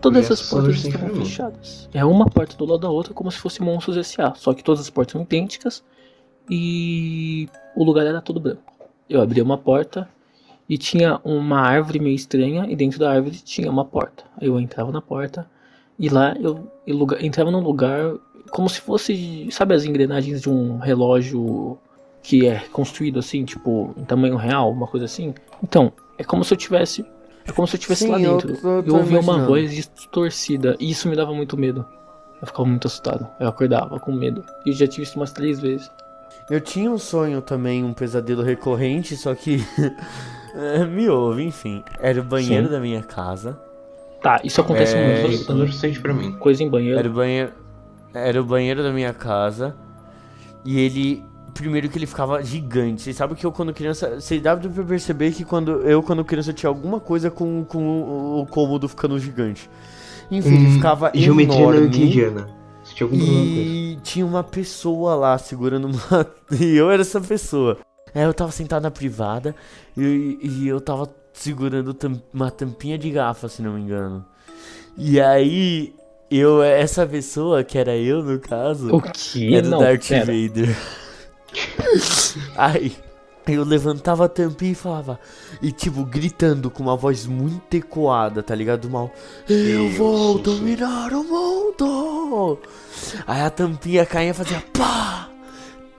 Todas 0.00 0.30
as 0.30 0.48
portas 0.48 0.82
estavam 0.84 1.14
fechadas. 1.16 1.88
É 1.92 2.02
uma 2.04 2.24
porta 2.26 2.56
do 2.56 2.64
lado 2.64 2.80
da 2.80 2.88
outra, 2.88 3.12
como 3.12 3.30
se 3.30 3.38
fosse 3.38 3.60
Monstros 3.60 3.98
S.A. 3.98 4.34
Só 4.34 4.54
que 4.54 4.62
todas 4.64 4.80
as 4.80 4.88
portas 4.88 5.12
são 5.12 5.22
idênticas 5.22 5.84
e 6.48 7.48
o 7.76 7.84
lugar 7.84 8.06
era 8.06 8.20
todo 8.22 8.40
branco. 8.40 8.71
Eu 9.12 9.20
abri 9.20 9.42
uma 9.42 9.58
porta 9.58 10.08
e 10.68 10.78
tinha 10.78 11.20
uma 11.22 11.60
árvore 11.60 11.98
meio 12.00 12.16
estranha 12.16 12.64
e 12.66 12.74
dentro 12.74 12.98
da 12.98 13.12
árvore 13.12 13.36
tinha 13.36 13.70
uma 13.70 13.84
porta. 13.84 14.24
Eu 14.40 14.58
entrava 14.58 14.90
na 14.90 15.02
porta 15.02 15.46
e 15.98 16.08
lá 16.08 16.34
eu, 16.40 16.66
eu 16.86 16.96
lugar- 16.96 17.22
entrava 17.22 17.50
num 17.50 17.60
lugar 17.60 18.14
como 18.50 18.68
se 18.70 18.80
fosse, 18.80 19.48
sabe 19.50 19.74
as 19.74 19.84
engrenagens 19.84 20.40
de 20.40 20.48
um 20.48 20.78
relógio 20.78 21.76
que 22.22 22.46
é 22.46 22.60
construído 22.72 23.18
assim, 23.18 23.44
tipo, 23.44 23.92
em 23.98 24.04
tamanho 24.04 24.36
real, 24.36 24.70
uma 24.70 24.86
coisa 24.86 25.04
assim? 25.04 25.34
Então, 25.62 25.92
é 26.16 26.24
como 26.24 26.42
se 26.42 26.54
eu 26.54 26.56
tivesse 26.56 27.04
é 27.44 27.52
como 27.52 27.66
se 27.68 27.74
eu 27.74 27.78
estivesse 27.78 28.04
Sim, 28.04 28.10
lá 28.12 28.18
eu 28.20 28.30
dentro. 28.38 28.56
tô- 28.56 28.68
Eu, 28.68 28.82
tô 28.84 28.96
ouvia 28.96 29.18
uma 29.20 29.44
voz 29.46 29.74
distorcida 29.74 30.76
e 30.80 30.90
isso 30.90 31.06
me 31.08 31.16
dava 31.16 31.34
muito 31.34 31.56
medo. 31.56 31.84
Eu 32.40 32.46
ficava 32.46 32.66
muito 32.68 32.86
assustado. 32.86 33.28
Eu 33.38 33.48
acordava 33.48 34.00
com 34.00 34.10
medo. 34.12 34.42
E 34.64 34.70
eu 34.70 34.74
já 34.74 34.86
tive 34.86 35.02
isso 35.02 35.16
umas 35.18 35.32
três 35.32 35.60
vezes. 35.60 35.90
Eu 36.50 36.60
tinha 36.60 36.90
um 36.90 36.98
sonho 36.98 37.40
também, 37.40 37.84
um 37.84 37.92
pesadelo 37.92 38.42
recorrente, 38.42 39.16
só 39.16 39.34
que. 39.34 39.64
é, 40.54 40.84
me 40.84 41.08
ouve, 41.08 41.42
enfim. 41.44 41.82
Era 42.00 42.20
o 42.20 42.24
banheiro 42.24 42.66
Sim. 42.66 42.72
da 42.72 42.80
minha 42.80 43.02
casa. 43.02 43.58
Tá, 44.22 44.40
isso 44.44 44.60
acontece 44.60 44.94
É, 44.96 45.04
muito. 45.04 45.26
Assustador 45.26 45.46
também. 45.46 45.64
o 45.64 45.66
suficiente 45.68 46.00
pra 46.00 46.12
mim. 46.14 46.32
Coisa 46.32 46.62
em 46.62 46.68
banheiro. 46.68 46.98
Era 46.98 47.08
o 47.08 47.12
banheiro. 47.12 47.52
Era 48.14 48.40
o 48.40 48.44
banheiro 48.44 48.82
da 48.82 48.92
minha 48.92 49.12
casa. 49.12 49.74
E 50.64 50.78
ele. 50.78 51.24
Primeiro 51.54 51.88
que 51.88 51.98
ele 51.98 52.06
ficava 52.06 52.42
gigante. 52.42 53.02
Você 53.02 53.12
sabe 53.12 53.34
que 53.34 53.44
eu 53.44 53.52
quando 53.52 53.74
criança. 53.74 54.20
Você 54.20 54.40
dá 54.40 54.56
pra 54.56 54.84
perceber 54.84 55.32
que 55.32 55.44
quando 55.44 55.82
eu, 55.82 56.02
quando 56.02 56.24
criança, 56.24 56.52
tinha 56.52 56.68
alguma 56.68 56.98
coisa 57.00 57.30
com, 57.30 57.64
com 57.64 57.78
o, 57.84 58.40
o 58.42 58.46
cômodo 58.46 58.88
ficando 58.88 59.18
gigante. 59.18 59.68
Enfim, 60.30 60.54
ele 60.54 60.66
Hum, 60.68 60.72
ficava 60.74 61.10
Geometria 61.14 61.58
não 61.60 61.74
enorme. 61.74 61.88
Você 62.92 62.96
tinha 62.96 63.06
algum 63.06 63.16
problema 63.18 63.44
com 63.44 63.60
isso? 63.60 63.70
E 63.70 63.98
tinha 64.02 64.26
uma 64.26 64.42
pessoa 64.44 65.14
lá 65.14 65.38
segurando 65.38 65.86
uma. 65.88 66.26
E 66.60 66.76
eu 66.76 66.90
era 66.90 67.02
essa 67.02 67.20
pessoa. 67.20 67.78
Aí 68.14 68.22
eu 68.22 68.34
tava 68.34 68.52
sentado 68.52 68.82
na 68.82 68.90
privada 68.90 69.54
e, 69.96 70.38
e 70.42 70.68
eu 70.68 70.80
tava 70.80 71.08
segurando 71.32 71.94
tam- 71.94 72.20
uma 72.32 72.50
tampinha 72.50 72.98
de 72.98 73.10
garrafa, 73.10 73.48
se 73.48 73.62
não 73.62 73.72
me 73.74 73.80
engano. 73.80 74.24
E 74.98 75.18
aí, 75.18 75.94
eu, 76.30 76.62
essa 76.62 77.06
pessoa, 77.06 77.64
que 77.64 77.78
era 77.78 77.96
eu 77.96 78.22
no 78.22 78.38
caso, 78.38 78.94
O 78.94 79.00
que? 79.00 79.54
era 79.54 79.66
o 79.66 79.70
Não, 79.70 79.78
Darth 79.78 80.06
pera. 80.08 80.26
Vader. 80.26 80.76
aí, 82.56 82.92
eu 83.46 83.64
levantava 83.64 84.24
a 84.24 84.28
tampinha 84.28 84.72
e 84.72 84.74
falava. 84.74 85.18
E 85.60 85.72
tipo, 85.72 86.04
gritando 86.04 86.70
com 86.70 86.82
uma 86.82 86.96
voz 86.96 87.26
muito 87.26 87.74
ecoada, 87.74 88.42
tá 88.42 88.54
ligado? 88.54 88.88
Mal. 88.88 89.10
Eu 89.48 89.90
vou 89.90 90.38
dominar 90.38 91.12
o 91.12 91.24
mundo! 91.24 92.58
Aí 93.26 93.42
a 93.42 93.50
tampinha 93.50 94.06
caía 94.06 94.30
e 94.30 94.34
fazia 94.34 94.62
pá! 94.72 95.28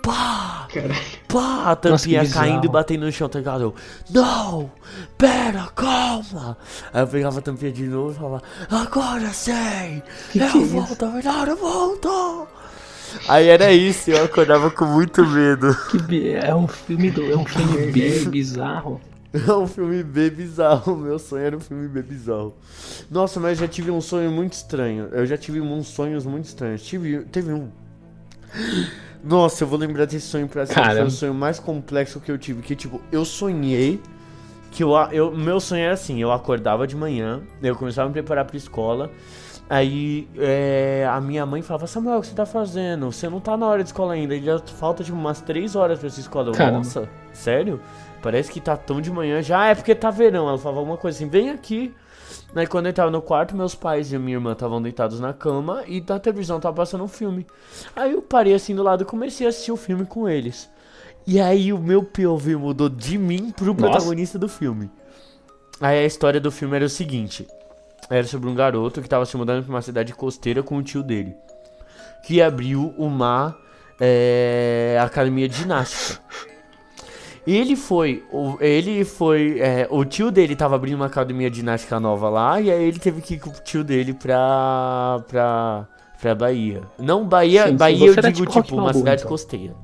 Pá! 0.01 0.67
Caralho. 0.73 0.95
Pá! 1.27 1.39
A 1.39 1.65
Nossa, 1.65 1.75
tampinha 1.75 2.29
caindo 2.29 2.65
e 2.65 2.69
batendo 2.69 3.05
no 3.05 3.11
chão, 3.11 3.29
tá 3.29 3.39
ligado? 3.39 3.61
Eu, 3.61 3.75
não! 4.09 4.71
Pera, 5.17 5.69
calma! 5.75 6.57
Aí 6.93 7.01
eu 7.01 7.07
pegava 7.07 7.39
a 7.39 7.41
tampinha 7.41 7.71
de 7.71 7.83
novo 7.83 8.11
e 8.11 8.15
falava, 8.15 8.43
agora 8.69 9.31
sei! 9.33 10.03
Que 10.31 10.39
eu 10.39 10.51
que 10.51 10.57
é 10.57 10.65
vou 10.65 10.83
isso? 10.83 10.95
dominar 10.97 11.47
o 11.49 11.57
mundo! 11.57 12.47
Aí 13.27 13.47
era 13.47 13.71
isso, 13.71 14.11
eu 14.11 14.23
acordava 14.23 14.69
com 14.69 14.85
muito 14.85 15.25
medo. 15.25 15.75
Que 15.89 16.33
é 16.35 16.53
um 16.53 16.67
filme 16.67 17.11
do, 17.11 17.31
é 17.31 17.35
um 17.35 17.45
filme 17.45 17.91
bem 17.91 18.29
bizarro. 18.29 19.01
É 19.33 19.51
um 19.51 19.65
filme 19.65 20.03
bem 20.03 20.29
bizarro. 20.29 20.93
Meu 20.95 21.17
sonho 21.17 21.43
era 21.43 21.57
um 21.57 21.59
filme 21.59 21.87
bem 21.87 22.03
bizarro. 22.03 22.55
Nossa, 23.09 23.39
mas 23.39 23.57
eu 23.57 23.65
já 23.65 23.71
tive 23.71 23.89
um 23.89 23.99
sonho 23.99 24.31
muito 24.31 24.53
estranho. 24.53 25.09
Eu 25.11 25.25
já 25.25 25.35
tive 25.35 25.59
uns 25.59 25.87
sonhos 25.87 26.23
muito 26.23 26.45
estranhos. 26.45 26.83
Tive, 26.83 27.23
teve 27.31 27.51
um. 27.51 27.69
Nossa, 29.23 29.63
eu 29.63 29.67
vou 29.67 29.79
lembrar 29.79 30.05
desse 30.05 30.27
sonho 30.27 30.47
pra 30.47 30.67
sempre. 30.67 30.83
Foi 30.83 31.03
o 31.03 31.09
sonho 31.09 31.33
mais 31.33 31.59
complexo 31.59 32.19
que 32.19 32.31
eu 32.31 32.37
tive. 32.37 32.61
Que 32.61 32.75
tipo, 32.75 33.01
eu 33.11 33.25
sonhei 33.25 33.99
que 34.69 34.83
eu, 34.83 34.91
eu. 35.11 35.31
Meu 35.35 35.59
sonho 35.59 35.83
era 35.83 35.93
assim: 35.93 36.21
eu 36.21 36.31
acordava 36.31 36.85
de 36.85 36.95
manhã, 36.95 37.41
eu 37.61 37.75
começava 37.75 38.05
a 38.05 38.09
me 38.09 38.13
preparar 38.13 38.45
pra 38.45 38.57
escola. 38.57 39.09
Aí 39.73 40.27
é, 40.37 41.03
a 41.11 41.19
minha 41.19 41.47
mãe 41.47 41.63
falava, 41.63 41.87
Samuel, 41.87 42.19
o 42.19 42.21
que 42.21 42.27
você 42.27 42.35
tá 42.35 42.45
fazendo? 42.45 43.11
Você 43.11 43.27
não 43.27 43.39
tá 43.39 43.57
na 43.57 43.65
hora 43.65 43.81
de 43.81 43.89
escola 43.89 44.13
ainda, 44.13 44.39
já 44.39 44.59
falta 44.59 45.03
tipo 45.03 45.17
umas 45.17 45.41
3 45.41 45.75
horas 45.75 45.97
pra 45.97 46.09
essa 46.09 46.19
escola. 46.19 46.51
Caramba. 46.51 46.77
Nossa, 46.77 47.09
sério? 47.31 47.81
Parece 48.21 48.51
que 48.51 48.61
tá 48.61 48.77
tão 48.77 49.01
de 49.01 49.09
manhã 49.09 49.41
já. 49.41 49.65
É 49.65 49.73
porque 49.73 49.95
tá 49.95 50.11
verão. 50.11 50.47
Ela 50.47 50.59
falava 50.59 50.77
alguma 50.77 50.95
coisa 50.95 51.17
assim, 51.17 51.27
vem 51.27 51.49
aqui. 51.49 51.91
Aí 52.53 52.67
quando 52.67 52.85
eu 52.85 52.91
entrava 52.91 53.09
no 53.09 53.19
quarto, 53.19 53.55
meus 53.55 53.73
pais 53.73 54.11
e 54.11 54.15
a 54.15 54.19
minha 54.19 54.37
irmã 54.37 54.51
estavam 54.51 54.79
deitados 54.79 55.19
na 55.19 55.33
cama 55.33 55.83
e 55.87 55.99
na 56.07 56.19
televisão 56.19 56.59
tava 56.59 56.75
passando 56.75 57.03
um 57.03 57.07
filme. 57.07 57.47
Aí 57.95 58.11
eu 58.11 58.21
parei 58.21 58.53
assim 58.53 58.75
do 58.75 58.83
lado 58.83 59.01
e 59.01 59.05
comecei 59.07 59.47
a 59.47 59.49
assistir 59.49 59.71
o 59.71 59.75
filme 59.75 60.05
com 60.05 60.29
eles. 60.29 60.69
E 61.25 61.39
aí 61.39 61.73
o 61.73 61.79
meu 61.79 62.03
POV 62.03 62.57
mudou 62.57 62.89
de 62.89 63.17
mim 63.17 63.49
pro 63.49 63.73
Nossa. 63.73 63.77
protagonista 63.77 64.37
do 64.37 64.47
filme. 64.47 64.91
Aí 65.81 65.97
a 65.97 66.05
história 66.05 66.39
do 66.39 66.51
filme 66.51 66.75
era 66.75 66.85
o 66.85 66.89
seguinte: 66.89 67.47
era 68.09 68.25
sobre 68.25 68.49
um 68.49 68.55
garoto 68.55 69.01
que 69.01 69.09
tava 69.09 69.25
se 69.25 69.35
mudando 69.37 69.63
pra 69.63 69.73
uma 69.73 69.81
cidade 69.81 70.13
costeira 70.13 70.61
com 70.61 70.77
o 70.77 70.83
tio 70.83 71.03
dele, 71.03 71.35
que 72.23 72.41
abriu 72.41 72.93
uma 72.97 73.55
é, 73.99 74.97
academia 75.01 75.47
de 75.47 75.57
ginástica. 75.57 76.21
Ele 77.45 77.75
foi, 77.75 78.23
ele 78.61 79.03
foi, 79.03 79.59
é, 79.59 79.85
o 79.89 80.05
tio 80.05 80.31
dele 80.31 80.55
tava 80.55 80.75
abrindo 80.75 80.95
uma 80.95 81.07
academia 81.07 81.49
de 81.49 81.57
ginástica 81.57 81.99
nova 81.99 82.29
lá, 82.29 82.61
e 82.61 82.71
aí 82.71 82.83
ele 82.83 82.99
teve 82.99 83.21
que 83.21 83.33
ir 83.33 83.39
com 83.39 83.49
o 83.49 83.53
tio 83.53 83.83
dele 83.83 84.13
pra, 84.13 85.21
pra, 85.27 85.85
pra 86.21 86.35
Bahia. 86.35 86.81
Não 86.97 87.27
Bahia, 87.27 87.67
Sim, 87.67 87.75
Bahia 87.75 88.07
eu 88.07 88.15
digo 88.15 88.45
tipo 88.45 88.63
tipo 88.63 88.77
uma 88.77 88.93
cidade 88.93 89.23
então. 89.23 89.29
costeira. 89.29 89.75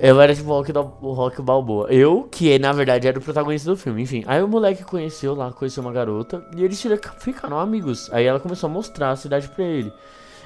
Eu 0.00 0.20
era 0.20 0.34
tipo 0.34 0.50
o 0.50 0.52
rock, 0.52 0.72
o 1.00 1.12
rock 1.12 1.42
Balboa. 1.42 1.88
Eu, 1.90 2.28
que 2.30 2.58
na 2.58 2.72
verdade 2.72 3.06
era 3.06 3.18
o 3.18 3.22
protagonista 3.22 3.70
do 3.70 3.76
filme, 3.76 4.02
enfim. 4.02 4.24
Aí 4.26 4.42
o 4.42 4.48
moleque 4.48 4.84
conheceu 4.84 5.34
lá, 5.34 5.52
conheceu 5.52 5.82
uma 5.82 5.92
garota, 5.92 6.44
e 6.56 6.64
eles 6.64 6.82
ficaram 7.18 7.58
amigos. 7.58 8.12
Aí 8.12 8.24
ela 8.24 8.40
começou 8.40 8.68
a 8.68 8.72
mostrar 8.72 9.10
a 9.10 9.16
cidade 9.16 9.48
pra 9.48 9.64
ele. 9.64 9.92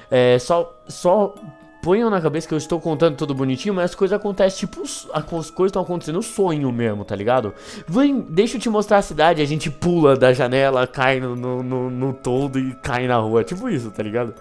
É, 0.09 0.37
só, 0.39 0.77
só 0.87 1.33
ponham 1.81 2.09
na 2.09 2.21
cabeça 2.21 2.47
que 2.47 2.53
eu 2.53 2.57
estou 2.57 2.79
contando 2.79 3.15
tudo 3.17 3.33
bonitinho, 3.33 3.73
mas 3.73 3.85
as 3.85 3.95
coisas 3.95 4.15
acontecem, 4.15 4.59
tipo, 4.59 4.81
as 4.81 5.23
coisas 5.23 5.69
estão 5.69 5.81
acontecendo 5.81 6.15
no 6.15 6.23
sonho 6.23 6.71
mesmo, 6.71 7.03
tá 7.03 7.15
ligado? 7.15 7.53
Vem, 7.87 8.21
deixa 8.21 8.57
eu 8.57 8.61
te 8.61 8.69
mostrar 8.69 8.97
a 8.97 9.01
cidade, 9.01 9.41
a 9.41 9.45
gente 9.45 9.69
pula 9.69 10.15
da 10.15 10.31
janela, 10.31 10.85
cai 10.85 11.19
no, 11.19 11.35
no, 11.35 11.63
no, 11.63 11.89
no 11.89 12.13
toldo 12.13 12.59
e 12.59 12.73
cai 12.75 13.07
na 13.07 13.17
rua, 13.17 13.43
tipo 13.43 13.67
isso, 13.67 13.89
tá 13.89 14.03
ligado? 14.03 14.33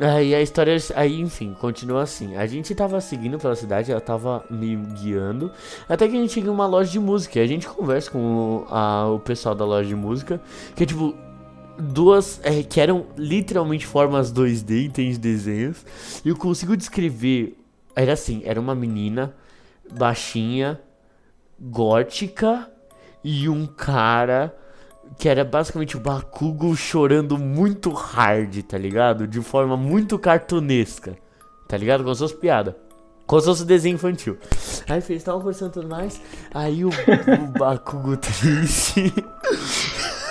Aí 0.00 0.34
a 0.34 0.42
história, 0.42 0.76
aí 0.96 1.20
enfim, 1.20 1.54
continua 1.60 2.02
assim. 2.02 2.36
A 2.36 2.46
gente 2.46 2.74
tava 2.74 3.00
seguindo 3.00 3.38
pela 3.38 3.54
cidade, 3.54 3.92
ela 3.92 4.00
tava 4.00 4.44
me 4.50 4.74
guiando, 4.76 5.52
até 5.88 6.08
que 6.08 6.16
a 6.16 6.20
gente 6.20 6.32
chega 6.32 6.48
em 6.48 6.50
uma 6.50 6.66
loja 6.66 6.90
de 6.90 6.98
música. 6.98 7.38
E 7.38 7.42
a 7.42 7.46
gente 7.46 7.68
conversa 7.68 8.10
com 8.10 8.18
o, 8.18 8.66
a- 8.68 9.08
o 9.08 9.20
pessoal 9.20 9.54
da 9.54 9.64
loja 9.64 9.88
de 9.88 9.94
música, 9.94 10.40
que 10.74 10.82
é 10.82 10.86
tipo 10.86 11.14
duas 11.78 12.40
é, 12.44 12.62
que 12.62 12.80
eram 12.80 13.06
literalmente 13.16 13.86
formas 13.86 14.32
2D, 14.32 14.84
entende 14.86 15.16
desenhos. 15.18 15.84
E 16.24 16.28
eu 16.28 16.36
consigo 16.36 16.76
descrever, 16.76 17.56
era 17.94 18.14
assim, 18.14 18.42
era 18.44 18.60
uma 18.60 18.74
menina 18.74 19.32
baixinha, 19.92 20.80
gótica 21.60 22.68
e 23.22 23.48
um 23.48 23.66
cara 23.66 24.54
que 25.18 25.28
era 25.28 25.44
basicamente 25.44 25.96
o 25.96 26.00
Bakugo 26.00 26.74
chorando 26.76 27.38
muito 27.38 27.90
hard, 27.90 28.62
tá 28.62 28.76
ligado? 28.78 29.26
De 29.26 29.40
forma 29.40 29.76
muito 29.76 30.18
cartunesca, 30.18 31.16
tá 31.68 31.76
ligado? 31.76 32.04
Com 32.04 32.14
suas 32.14 32.32
piadas. 32.32 32.74
Como 33.26 33.40
se 33.40 33.46
fosse 33.46 33.64
desenho 33.64 33.94
infantil. 33.94 34.36
Aí 34.86 34.96
eles 34.96 35.10
estavam 35.10 35.40
conversando 35.40 35.72
tudo 35.72 35.88
mais. 35.88 36.20
Aí 36.52 36.84
o, 36.84 36.88
o 36.88 37.58
Bakugo 37.58 38.16
triste. 38.18 39.12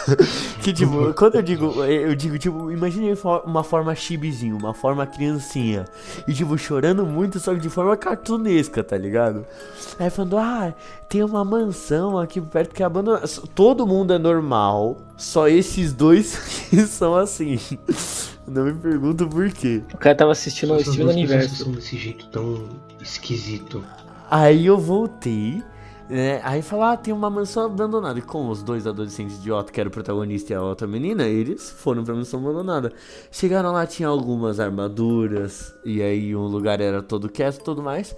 que 0.61 0.73
tipo, 0.73 1.13
quando 1.13 1.35
eu 1.35 1.41
digo, 1.41 1.83
eu 1.83 2.15
digo, 2.15 2.37
tipo, 2.37 2.71
imagine 2.71 3.13
uma 3.45 3.63
forma 3.63 3.93
chibizinho, 3.95 4.57
uma 4.57 4.73
forma 4.73 5.05
criancinha. 5.05 5.85
E 6.27 6.33
tipo, 6.33 6.57
chorando 6.57 7.05
muito, 7.05 7.39
só 7.39 7.53
que 7.53 7.59
de 7.59 7.69
forma 7.69 7.95
cartunesca, 7.95 8.83
tá 8.83 8.97
ligado? 8.97 9.45
Aí 9.99 10.09
falando, 10.09 10.37
ah, 10.37 10.73
tem 11.07 11.23
uma 11.23 11.43
mansão 11.45 12.17
aqui 12.17 12.41
perto 12.41 12.73
que 12.73 12.83
é 12.83 12.85
abandonada. 12.85 13.27
Todo 13.53 13.87
mundo 13.87 14.13
é 14.13 14.17
normal, 14.17 14.97
só 15.17 15.47
esses 15.47 15.93
dois 15.93 16.35
que 16.69 16.81
são 16.85 17.15
assim. 17.15 17.59
Não 18.45 18.65
me 18.65 18.73
pergunto 18.73 19.27
por 19.27 19.49
quê. 19.51 19.81
O 19.93 19.97
cara 19.97 20.15
tava 20.15 20.31
assistindo 20.33 20.73
o 20.73 20.79
Steven 20.79 21.07
Universo. 21.07 21.69
desse 21.71 21.97
jeito 21.97 22.27
tão 22.27 22.67
esquisito. 23.01 23.83
Aí 24.29 24.65
eu 24.65 24.77
voltei 24.77 25.63
né? 26.13 26.39
Aí 26.43 26.61
fala, 26.61 26.91
ah, 26.91 26.97
tem 26.97 27.11
uma 27.11 27.27
mansão 27.27 27.65
abandonada. 27.65 28.19
E 28.19 28.21
como 28.21 28.51
os 28.51 28.61
dois 28.61 28.85
adolescentes 28.85 29.37
idiota, 29.37 29.71
que 29.71 29.79
era 29.79 29.89
o 29.89 29.91
protagonista 29.91 30.53
e 30.53 30.55
a 30.55 30.61
outra 30.61 30.85
menina, 30.85 31.23
eles 31.23 31.71
foram 31.71 32.03
pra 32.03 32.13
mansão 32.13 32.39
abandonada. 32.39 32.93
Chegaram 33.31 33.71
lá, 33.71 33.87
tinha 33.87 34.07
algumas 34.07 34.59
armaduras, 34.59 35.73
e 35.83 36.03
aí 36.03 36.35
um 36.35 36.45
lugar 36.45 36.79
era 36.79 37.01
todo 37.01 37.27
quieto 37.27 37.61
e 37.61 37.63
tudo 37.63 37.81
mais. 37.81 38.15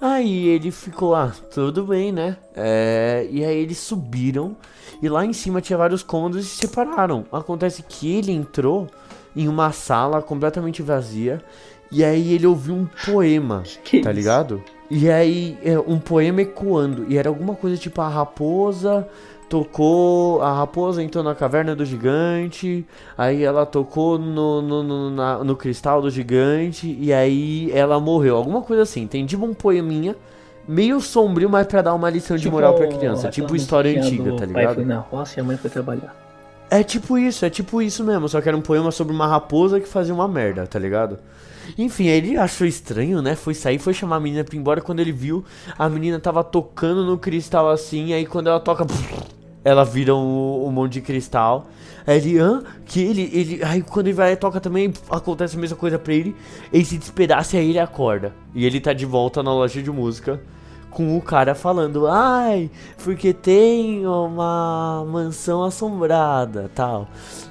Aí 0.00 0.48
ele 0.48 0.72
ficou, 0.72 1.14
ah, 1.14 1.32
tudo 1.54 1.84
bem, 1.84 2.10
né? 2.10 2.36
É, 2.52 3.28
e 3.30 3.44
aí 3.44 3.58
eles 3.58 3.78
subiram, 3.78 4.56
e 5.00 5.08
lá 5.08 5.24
em 5.24 5.32
cima 5.32 5.60
tinha 5.60 5.78
vários 5.78 6.02
cômodos 6.02 6.44
e 6.44 6.48
se 6.48 6.56
separaram. 6.56 7.26
Acontece 7.30 7.84
que 7.84 8.12
ele 8.12 8.32
entrou 8.32 8.88
em 9.36 9.46
uma 9.46 9.70
sala 9.70 10.20
completamente 10.20 10.82
vazia, 10.82 11.44
e 11.90 12.04
aí 12.04 12.32
ele 12.34 12.46
ouviu 12.46 12.74
um 12.74 12.86
poema, 13.04 13.62
Que 13.84 14.00
tá 14.00 14.10
isso? 14.10 14.18
ligado? 14.18 14.62
E 14.90 15.10
aí, 15.10 15.58
é, 15.64 15.78
um 15.78 15.98
poema 15.98 16.42
ecoando. 16.42 17.06
E 17.08 17.18
era 17.18 17.28
alguma 17.28 17.54
coisa 17.54 17.76
tipo: 17.76 18.00
a 18.00 18.08
raposa 18.08 19.06
tocou. 19.48 20.40
A 20.42 20.52
raposa 20.52 21.02
entrou 21.02 21.24
na 21.24 21.34
caverna 21.34 21.74
do 21.74 21.84
gigante. 21.84 22.86
Aí 23.16 23.42
ela 23.42 23.66
tocou 23.66 24.18
no, 24.18 24.62
no, 24.62 24.82
no, 24.82 25.10
na- 25.10 25.42
no 25.44 25.56
cristal 25.56 26.00
do 26.02 26.10
gigante. 26.10 26.96
E 27.00 27.12
aí 27.12 27.70
ela 27.72 27.98
morreu. 27.98 28.36
Alguma 28.36 28.62
coisa 28.62 28.82
assim. 28.82 29.06
Tem 29.06 29.24
tipo 29.26 29.44
um 29.44 29.54
poeminha. 29.54 30.14
Meio 30.68 31.00
sombrio, 31.00 31.48
mas 31.48 31.64
pra 31.66 31.80
dar 31.80 31.94
uma 31.94 32.10
lição 32.10 32.36
de 32.36 32.50
moral 32.50 32.74
pra 32.74 32.88
criança. 32.88 33.28
Tipo 33.28 33.54
história 33.54 33.90
antiga, 34.00 34.32
tá 34.32 34.46
Pai 34.48 34.64
foi 34.66 34.74
ligado? 34.82 34.84
na 34.84 34.98
roça 34.98 35.38
e 35.38 35.40
a 35.40 35.44
mãe 35.44 35.56
foi 35.56 35.70
trabalhar. 35.70 36.14
É 36.68 36.82
tipo 36.82 37.16
isso, 37.16 37.44
é 37.44 37.50
tipo 37.50 37.80
isso 37.80 38.02
mesmo. 38.02 38.28
Só 38.28 38.40
que 38.40 38.48
era 38.48 38.56
um 38.56 38.60
poema 38.60 38.90
sobre 38.90 39.14
uma 39.14 39.28
raposa 39.28 39.78
que 39.80 39.86
fazia 39.88 40.12
uma 40.12 40.26
merda, 40.26 40.66
tá 40.66 40.76
ligado? 40.78 41.18
Enfim, 41.76 42.06
ele 42.06 42.36
achou 42.36 42.66
estranho, 42.66 43.20
né? 43.22 43.34
Foi 43.34 43.54
sair, 43.54 43.78
foi 43.78 43.94
chamar 43.94 44.16
a 44.16 44.20
menina 44.20 44.44
pra 44.44 44.54
ir 44.54 44.58
embora. 44.58 44.80
Quando 44.80 45.00
ele 45.00 45.12
viu, 45.12 45.44
a 45.78 45.88
menina 45.88 46.18
tava 46.18 46.42
tocando 46.44 47.04
no 47.04 47.18
cristal 47.18 47.70
assim. 47.70 48.12
Aí 48.12 48.26
quando 48.26 48.48
ela 48.48 48.60
toca, 48.60 48.86
ela 49.64 49.84
vira 49.84 50.14
um, 50.14 50.66
um 50.66 50.70
monte 50.70 50.94
de 50.94 51.00
cristal. 51.00 51.66
Aí 52.06 52.18
ele, 52.18 52.38
hã? 52.38 52.62
Que 52.84 53.00
ele, 53.00 53.30
ele. 53.32 53.64
Aí 53.64 53.82
quando 53.82 54.06
ele 54.06 54.16
vai 54.16 54.32
e 54.32 54.36
toca 54.36 54.60
também, 54.60 54.92
acontece 55.10 55.56
a 55.56 55.60
mesma 55.60 55.76
coisa 55.76 55.98
pra 55.98 56.14
ele. 56.14 56.36
Ele 56.72 56.84
se 56.84 56.96
despedaça 56.96 57.56
e 57.56 57.60
aí 57.60 57.70
ele 57.70 57.78
acorda. 57.78 58.32
E 58.54 58.64
ele 58.64 58.80
tá 58.80 58.92
de 58.92 59.04
volta 59.04 59.42
na 59.42 59.52
loja 59.52 59.82
de 59.82 59.90
música. 59.90 60.40
Com 60.96 61.14
o 61.18 61.20
cara 61.20 61.54
falando, 61.54 62.06
ai, 62.06 62.70
porque 63.04 63.34
tem 63.34 64.06
uma 64.06 65.04
mansão 65.06 65.62
assombrada, 65.62 66.70
tal. 66.74 67.06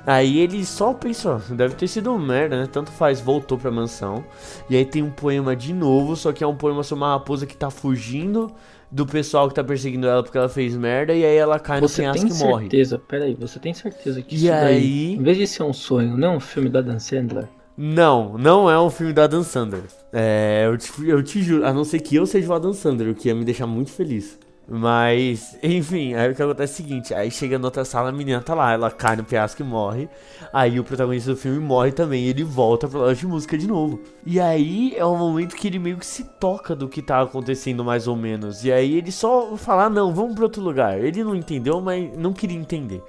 Aí 0.05 0.39
ele 0.39 0.65
só 0.65 0.93
pensou, 0.95 1.39
deve 1.51 1.75
ter 1.75 1.87
sido 1.87 2.11
um 2.11 2.17
merda, 2.17 2.59
né? 2.59 2.67
Tanto 2.71 2.91
faz, 2.91 3.21
voltou 3.21 3.55
pra 3.55 3.69
mansão. 3.69 4.23
E 4.67 4.75
aí 4.75 4.83
tem 4.83 5.03
um 5.03 5.11
poema 5.11 5.55
de 5.55 5.73
novo, 5.73 6.15
só 6.15 6.33
que 6.33 6.43
é 6.43 6.47
um 6.47 6.55
poema 6.55 6.81
sobre 6.81 7.03
uma 7.03 7.13
raposa 7.13 7.45
que 7.45 7.55
tá 7.55 7.69
fugindo 7.69 8.51
do 8.91 9.05
pessoal 9.05 9.47
que 9.47 9.53
tá 9.53 9.63
perseguindo 9.63 10.07
ela 10.07 10.23
porque 10.23 10.37
ela 10.39 10.49
fez 10.49 10.75
merda. 10.75 11.13
E 11.13 11.23
aí 11.23 11.35
ela 11.37 11.59
cai 11.59 11.81
no 11.81 11.87
Você 11.87 11.97
penhasco 11.97 12.27
tem 12.27 12.31
e 12.31 12.33
morre. 12.33 12.71
certeza, 12.71 12.97
peraí, 12.99 13.35
você 13.35 13.59
tem 13.59 13.73
certeza 13.73 14.21
que 14.23 14.35
E 14.35 14.37
isso 14.37 14.55
daí, 14.59 14.77
aí? 14.77 15.13
em 15.13 15.23
vez 15.23 15.37
de 15.37 15.47
ser 15.47 15.63
um 15.63 15.73
sonho, 15.73 16.17
não 16.17 16.33
é 16.33 16.37
um 16.37 16.39
filme 16.39 16.69
da 16.69 16.81
Dan 16.81 16.99
Sandler? 16.99 17.47
Não, 17.78 18.38
não 18.38 18.69
é 18.69 18.80
um 18.80 18.89
filme 18.89 19.11
da 19.11 19.28
Dan 19.28 19.43
Sandler. 19.43 19.84
É, 20.13 20.63
eu 20.65 20.78
te, 20.78 20.91
eu 21.05 21.21
te 21.21 21.41
juro, 21.41 21.65
a 21.65 21.73
não 21.73 21.84
ser 21.84 21.99
que 21.99 22.15
eu 22.15 22.26
seja 22.26 22.49
o 22.49 22.53
Adam 22.55 22.71
Sandler, 22.71 23.11
o 23.11 23.15
que 23.15 23.28
ia 23.28 23.36
me 23.36 23.43
deixar 23.43 23.67
muito 23.67 23.91
feliz. 23.91 24.39
Mas, 24.67 25.57
enfim, 25.61 26.15
aí 26.15 26.32
o 26.32 26.36
que 26.36 26.41
acontece 26.41 26.71
é 26.71 26.73
o 26.73 26.88
seguinte, 26.88 27.13
aí 27.13 27.30
chega 27.30 27.59
na 27.59 27.67
outra 27.67 27.86
sala, 27.86 28.09
a 28.09 28.11
menina 28.11 28.41
tá 28.41 28.55
lá, 28.55 28.71
ela 28.71 28.89
cai 28.89 29.15
no 29.15 29.23
penhasco 29.23 29.61
e 29.61 29.65
morre. 29.65 30.09
Aí 30.51 30.80
o 30.80 30.84
protagonista 30.84 31.32
do 31.32 31.38
filme 31.38 31.59
morre 31.59 31.91
também, 31.91 32.23
e 32.23 32.30
ele 32.30 32.43
volta 32.43 32.88
pra 32.88 32.99
loja 32.99 33.19
de 33.19 33.28
música 33.28 33.57
de 33.57 33.67
novo. 33.67 33.99
E 34.26 34.39
aí 34.39 34.95
é 34.95 35.05
o 35.05 35.15
momento 35.15 35.55
que 35.55 35.67
ele 35.67 35.78
meio 35.78 35.97
que 35.97 36.05
se 36.05 36.23
toca 36.23 36.76
do 36.76 36.88
que 36.88 37.01
tá 37.01 37.21
acontecendo 37.21 37.84
mais 37.84 38.07
ou 38.07 38.15
menos. 38.15 38.63
E 38.63 38.71
aí 38.71 38.97
ele 38.97 39.11
só 39.11 39.55
fala, 39.57 39.86
ah, 39.86 39.89
não, 39.89 40.15
vamos 40.15 40.34
pra 40.34 40.45
outro 40.45 40.63
lugar. 40.63 40.97
Ele 40.97 41.23
não 41.23 41.36
entendeu, 41.36 41.80
mas 41.82 42.17
não 42.17 42.34
queria 42.34 42.57
entender. 42.57 43.03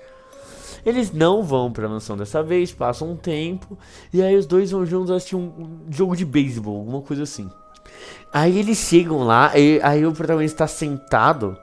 Eles 0.86 1.12
não 1.12 1.42
vão 1.42 1.72
pra 1.72 1.88
mansão 1.88 2.16
dessa 2.16 2.44
vez, 2.44 2.72
passam 2.72 3.10
um 3.10 3.16
tempo, 3.16 3.76
e 4.12 4.22
aí 4.22 4.36
os 4.36 4.46
dois 4.46 4.70
vão 4.70 4.86
juntos 4.86 5.10
assistir 5.10 5.34
um, 5.34 5.80
jogo 5.90 6.14
de 6.14 6.24
beisebol, 6.24 6.78
alguma 6.78 7.02
coisa 7.02 7.24
assim. 7.24 7.50
Aí 8.32 8.56
eles 8.56 8.78
chegam 8.78 9.24
lá, 9.24 9.50
e 9.58 9.80
aí 9.82 10.06
o 10.06 10.12
protagonista 10.12 10.58
tá 10.58 10.68
sentado, 10.68 11.58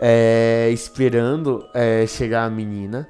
é, 0.00 0.70
esperando 0.72 1.62
é, 1.74 2.06
chegar 2.06 2.46
a 2.46 2.50
menina. 2.50 3.06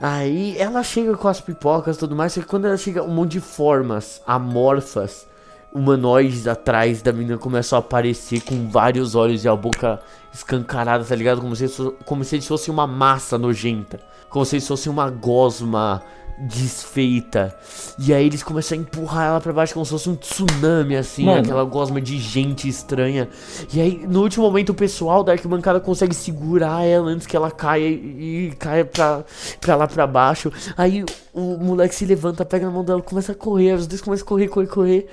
Aí 0.00 0.56
ela 0.56 0.82
chega 0.82 1.14
com 1.18 1.28
as 1.28 1.38
pipocas 1.38 1.96
e 1.96 1.98
tudo 1.98 2.16
mais, 2.16 2.32
só 2.32 2.40
que 2.40 2.46
quando 2.46 2.64
ela 2.64 2.78
chega, 2.78 3.02
um 3.02 3.14
monte 3.14 3.32
de 3.32 3.40
formas 3.40 4.22
amorfas, 4.26 5.26
humanoides 5.70 6.46
atrás 6.46 7.02
da 7.02 7.12
menina 7.12 7.36
começam 7.36 7.76
a 7.76 7.80
aparecer 7.80 8.40
com 8.40 8.70
vários 8.70 9.14
olhos 9.14 9.44
e 9.44 9.48
a 9.48 9.56
boca 9.56 10.00
escancarada, 10.32 11.04
tá 11.04 11.14
ligado? 11.14 11.42
Como 11.42 11.54
se, 11.54 11.66
como 12.06 12.24
se 12.24 12.36
eles 12.36 12.68
uma 12.68 12.86
massa 12.86 13.36
nojenta. 13.36 14.00
Como 14.34 14.44
se 14.44 14.56
eles 14.56 14.66
fossem 14.66 14.90
uma 14.90 15.08
gosma 15.10 16.02
desfeita. 16.36 17.56
E 17.96 18.12
aí 18.12 18.26
eles 18.26 18.42
começam 18.42 18.76
a 18.76 18.80
empurrar 18.80 19.28
ela 19.28 19.40
pra 19.40 19.52
baixo 19.52 19.74
como 19.74 19.84
se 19.84 19.92
fosse 19.92 20.10
um 20.10 20.16
tsunami, 20.16 20.96
assim, 20.96 21.26
Mano. 21.26 21.38
aquela 21.38 21.62
gosma 21.62 22.00
de 22.00 22.18
gente 22.18 22.68
estranha. 22.68 23.28
E 23.72 23.80
aí, 23.80 24.04
no 24.08 24.22
último 24.22 24.44
momento, 24.44 24.70
o 24.70 24.74
pessoal 24.74 25.22
da 25.22 25.30
arquibancada 25.30 25.78
consegue 25.78 26.16
segurar 26.16 26.84
ela 26.84 27.08
antes 27.10 27.28
que 27.28 27.36
ela 27.36 27.48
caia 27.48 27.86
e, 27.86 28.48
e 28.48 28.56
caia 28.58 28.84
pra, 28.84 29.24
pra 29.60 29.76
lá 29.76 29.86
pra 29.86 30.04
baixo. 30.04 30.50
Aí 30.76 31.04
o 31.32 31.56
moleque 31.56 31.94
se 31.94 32.04
levanta, 32.04 32.44
pega 32.44 32.66
na 32.66 32.72
mão 32.72 32.84
dela, 32.84 33.00
começa 33.00 33.30
a 33.30 33.36
correr, 33.36 33.74
os 33.74 33.86
dois 33.86 34.00
começam 34.00 34.24
a 34.24 34.28
correr, 34.28 34.48
correr, 34.48 34.66
correr. 34.66 35.06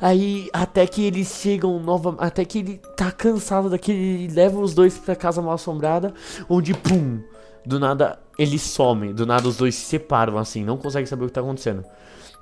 Aí 0.00 0.48
até 0.52 0.86
que 0.86 1.04
eles 1.04 1.40
chegam 1.42 1.80
nova, 1.80 2.14
até 2.20 2.44
que 2.44 2.60
ele 2.60 2.80
tá 2.96 3.10
cansado 3.10 3.68
daquele, 3.68 3.98
ele 3.98 4.32
leva 4.32 4.60
os 4.60 4.74
dois 4.74 4.96
pra 4.96 5.16
casa 5.16 5.42
mal 5.42 5.54
assombrada, 5.54 6.14
onde 6.48 6.72
pum, 6.72 7.18
do 7.66 7.80
nada 7.80 8.18
eles 8.42 8.62
somem, 8.62 9.12
do 9.12 9.26
nada 9.26 9.46
os 9.46 9.56
dois 9.58 9.74
se 9.74 9.84
separam 9.84 10.38
assim, 10.38 10.64
não 10.64 10.76
conseguem 10.78 11.06
saber 11.06 11.24
o 11.24 11.26
que 11.28 11.32
tá 11.34 11.40
acontecendo. 11.40 11.84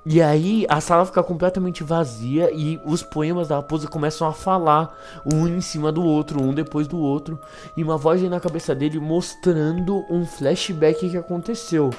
E 0.05 0.21
aí 0.21 0.65
a 0.69 0.79
sala 0.79 1.05
fica 1.05 1.21
completamente 1.21 1.83
vazia 1.83 2.49
e 2.53 2.79
os 2.85 3.03
poemas 3.03 3.49
da 3.49 3.57
raposa 3.57 3.87
começam 3.87 4.25
a 4.25 4.31
falar 4.31 4.97
um 5.25 5.45
em 5.45 5.59
cima 5.59 5.91
do 5.91 6.01
outro, 6.01 6.41
um 6.41 6.53
depois 6.53 6.87
do 6.87 6.97
outro, 6.97 7.37
e 7.75 7.83
uma 7.83 7.97
voz 7.97 8.21
vem 8.21 8.29
na 8.29 8.39
cabeça 8.39 8.73
dele 8.73 8.97
mostrando 8.97 10.05
um 10.09 10.25
flashback 10.25 11.09
que 11.09 11.17
aconteceu. 11.17 11.89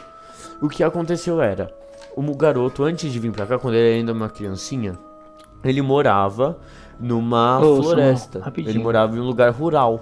O 0.62 0.68
que 0.68 0.82
aconteceu 0.82 1.42
era, 1.42 1.70
o 2.16 2.22
garoto 2.34 2.84
antes 2.84 3.12
de 3.12 3.18
vir 3.18 3.32
pra 3.32 3.46
cá, 3.46 3.58
quando 3.58 3.74
ele 3.74 3.86
era 3.88 3.96
ainda 3.98 4.12
uma 4.14 4.30
criancinha, 4.30 4.98
ele 5.62 5.82
morava 5.82 6.58
numa 6.98 7.60
Ô, 7.60 7.82
floresta. 7.82 8.50
Ele 8.56 8.78
morava 8.78 9.14
em 9.14 9.20
um 9.20 9.24
lugar 9.24 9.50
rural. 9.52 10.00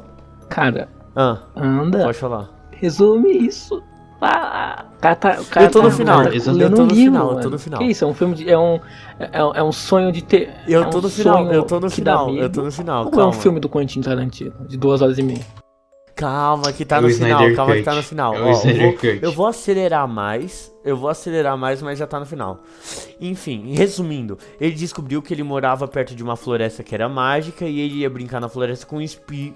Cara, 0.48 0.88
Ah, 1.16 1.38
anda, 1.56 2.04
pode 2.04 2.18
falar. 2.18 2.48
resume 2.70 3.32
isso. 3.32 3.82
Ah, 4.20 4.84
o 4.96 5.00
cara 5.00 5.14
tá, 5.16 5.40
o 5.40 5.44
cara 5.44 5.66
Eu 5.66 5.70
tô 5.70 5.82
no 5.82 5.90
tá- 5.90 5.96
final, 5.96 6.22
eu 6.24 6.42
tô 6.42 6.52
no 6.52 6.86
livro, 6.86 6.94
final, 6.94 7.32
eu 7.32 7.40
tô 7.40 7.50
no 7.50 7.58
final. 7.58 7.78
Que 7.80 7.86
isso, 7.86 8.04
é 8.04 8.08
um 8.08 8.14
filme 8.14 8.34
de. 8.34 8.50
É 8.50 8.58
um, 8.58 8.80
é, 9.20 9.30
é 9.54 9.62
um 9.62 9.70
sonho 9.70 10.10
de 10.10 10.22
ter. 10.22 10.50
Eu 10.66 10.82
é 10.82 10.84
tô 10.86 10.98
um 10.98 11.02
no 11.02 11.08
final, 11.08 11.36
sonho 11.36 11.52
eu 11.52 11.62
tô 11.62 11.78
no 11.80 11.88
que 11.88 12.00
dá 12.00 12.12
final, 12.18 12.28
eu 12.30 12.34
medo, 12.34 12.54
tô 12.54 12.62
no 12.62 12.72
final, 12.72 13.02
Ou 13.04 13.08
é 13.08 13.14
calma. 13.14 13.28
um 13.28 13.32
filme 13.32 13.60
do 13.60 13.68
Quentin 13.68 14.00
Tarantino, 14.00 14.52
de 14.66 14.76
duas 14.76 15.00
horas 15.02 15.18
e 15.18 15.22
meia? 15.22 15.40
Calma 16.18 16.72
que 16.72 16.84
tá 16.84 16.96
É 16.96 17.00
no 17.00 17.08
final, 17.10 17.28
Snyder 17.30 17.56
calma 17.56 17.72
que 17.74 17.78
Cut. 17.78 17.84
tá 17.84 17.94
no 17.94 18.02
final. 18.02 18.34
É 18.34 18.40
Ó, 18.40 18.48
eu, 18.48 18.54
vou, 18.54 18.96
eu 19.22 19.32
vou 19.32 19.46
acelerar 19.46 20.08
mais, 20.08 20.74
eu 20.84 20.96
vou 20.96 21.08
acelerar 21.08 21.56
mais, 21.56 21.80
mas 21.80 21.96
já 21.96 22.08
tá 22.08 22.18
no 22.18 22.26
final. 22.26 22.60
Enfim, 23.20 23.72
resumindo, 23.74 24.36
ele 24.60 24.74
descobriu 24.74 25.22
que 25.22 25.32
ele 25.32 25.44
morava 25.44 25.86
perto 25.86 26.16
de 26.16 26.22
uma 26.22 26.34
floresta 26.36 26.82
que 26.82 26.92
era 26.92 27.08
mágica 27.08 27.64
e 27.66 27.78
ele 27.80 27.94
ia 28.00 28.10
brincar 28.10 28.40
na 28.40 28.48
floresta 28.48 28.84
com, 28.84 28.98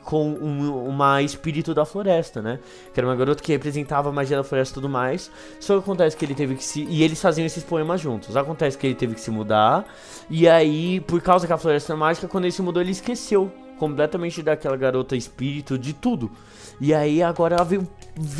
com 0.04 0.28
um- 0.30 0.84
uma 0.88 1.20
espírito 1.20 1.74
da 1.74 1.84
floresta, 1.84 2.40
né? 2.40 2.60
Que 2.94 3.00
era 3.00 3.06
uma 3.08 3.16
garota 3.16 3.42
que 3.42 3.50
representava 3.50 4.10
a 4.10 4.12
magia 4.12 4.36
da 4.36 4.44
floresta 4.44 4.72
e 4.72 4.74
tudo 4.74 4.88
mais. 4.88 5.30
Só 5.58 5.74
que 5.74 5.80
acontece 5.80 6.16
que 6.16 6.24
ele 6.24 6.34
teve 6.34 6.54
que 6.54 6.64
se. 6.64 6.84
E 6.88 7.02
eles 7.02 7.20
faziam 7.20 7.44
esses 7.44 7.64
poemas 7.64 8.00
juntos. 8.00 8.36
Acontece 8.36 8.78
que 8.78 8.86
ele 8.86 8.94
teve 8.94 9.14
que 9.16 9.20
se 9.20 9.32
mudar. 9.32 9.84
E 10.30 10.48
aí, 10.48 11.00
por 11.00 11.20
causa 11.20 11.44
que 11.44 11.52
a 11.52 11.58
floresta 11.58 11.92
é 11.92 11.96
mágica, 11.96 12.28
quando 12.28 12.44
ele 12.44 12.52
se 12.52 12.62
mudou, 12.62 12.80
ele 12.80 12.92
esqueceu 12.92 13.50
completamente 13.82 14.44
daquela 14.44 14.76
garota 14.76 15.16
espírito, 15.16 15.76
de 15.76 15.92
tudo. 15.92 16.30
E 16.80 16.94
aí 16.94 17.20
agora 17.20 17.56
ela 17.56 17.64
veio 17.64 17.84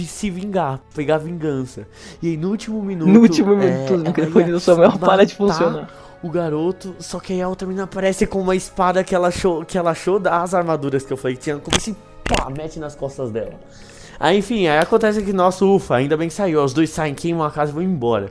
se 0.07 0.30
vingar, 0.30 0.78
pegar 0.95 1.18
vingança. 1.18 1.88
E 2.22 2.28
aí 2.28 2.36
no 2.36 2.51
último 2.51 2.80
minuto. 2.80 3.09
No 3.09 3.18
último 3.18 3.57
minuto, 3.57 3.93
é, 3.93 3.97
o 3.97 3.99
microfone 3.99 4.53
do 4.53 4.61
Samuel 4.61 4.93
para 5.01 5.26
de 5.26 5.34
funcionar. 5.34 5.90
O 6.22 6.30
garoto, 6.30 6.95
só 7.01 7.18
que 7.18 7.32
aí 7.32 7.43
a 7.43 7.49
outra 7.49 7.66
menina 7.66 7.82
aparece 7.82 8.24
com 8.24 8.40
uma 8.40 8.55
espada 8.55 9.03
que 9.03 9.16
ela 9.16 9.28
achou, 9.28 9.64
que 9.64 9.76
ela 9.76 9.90
achou 9.90 10.20
das 10.20 10.55
armaduras 10.55 11.05
que 11.05 11.12
eu 11.12 11.16
falei 11.16 11.36
que 11.36 11.43
tinha, 11.43 11.59
como 11.59 11.76
assim, 11.76 11.97
pá, 12.22 12.49
mete 12.49 12.78
nas 12.78 12.95
costas 12.95 13.32
dela. 13.32 13.59
Aí 14.23 14.39
enfim, 14.39 14.68
aí 14.68 14.79
acontece 14.79 15.20
que, 15.20 15.33
nossa, 15.33 15.64
ufa, 15.64 15.97
ainda 15.97 16.16
bem 16.16 16.29
que 16.29 16.35
saiu. 16.35 16.62
Os 16.62 16.73
dois 16.73 16.91
saem, 16.91 17.12
queimam 17.12 17.45
a 17.45 17.51
casa 17.51 17.73
e 17.73 17.75
vão 17.75 17.83
embora. 17.83 18.31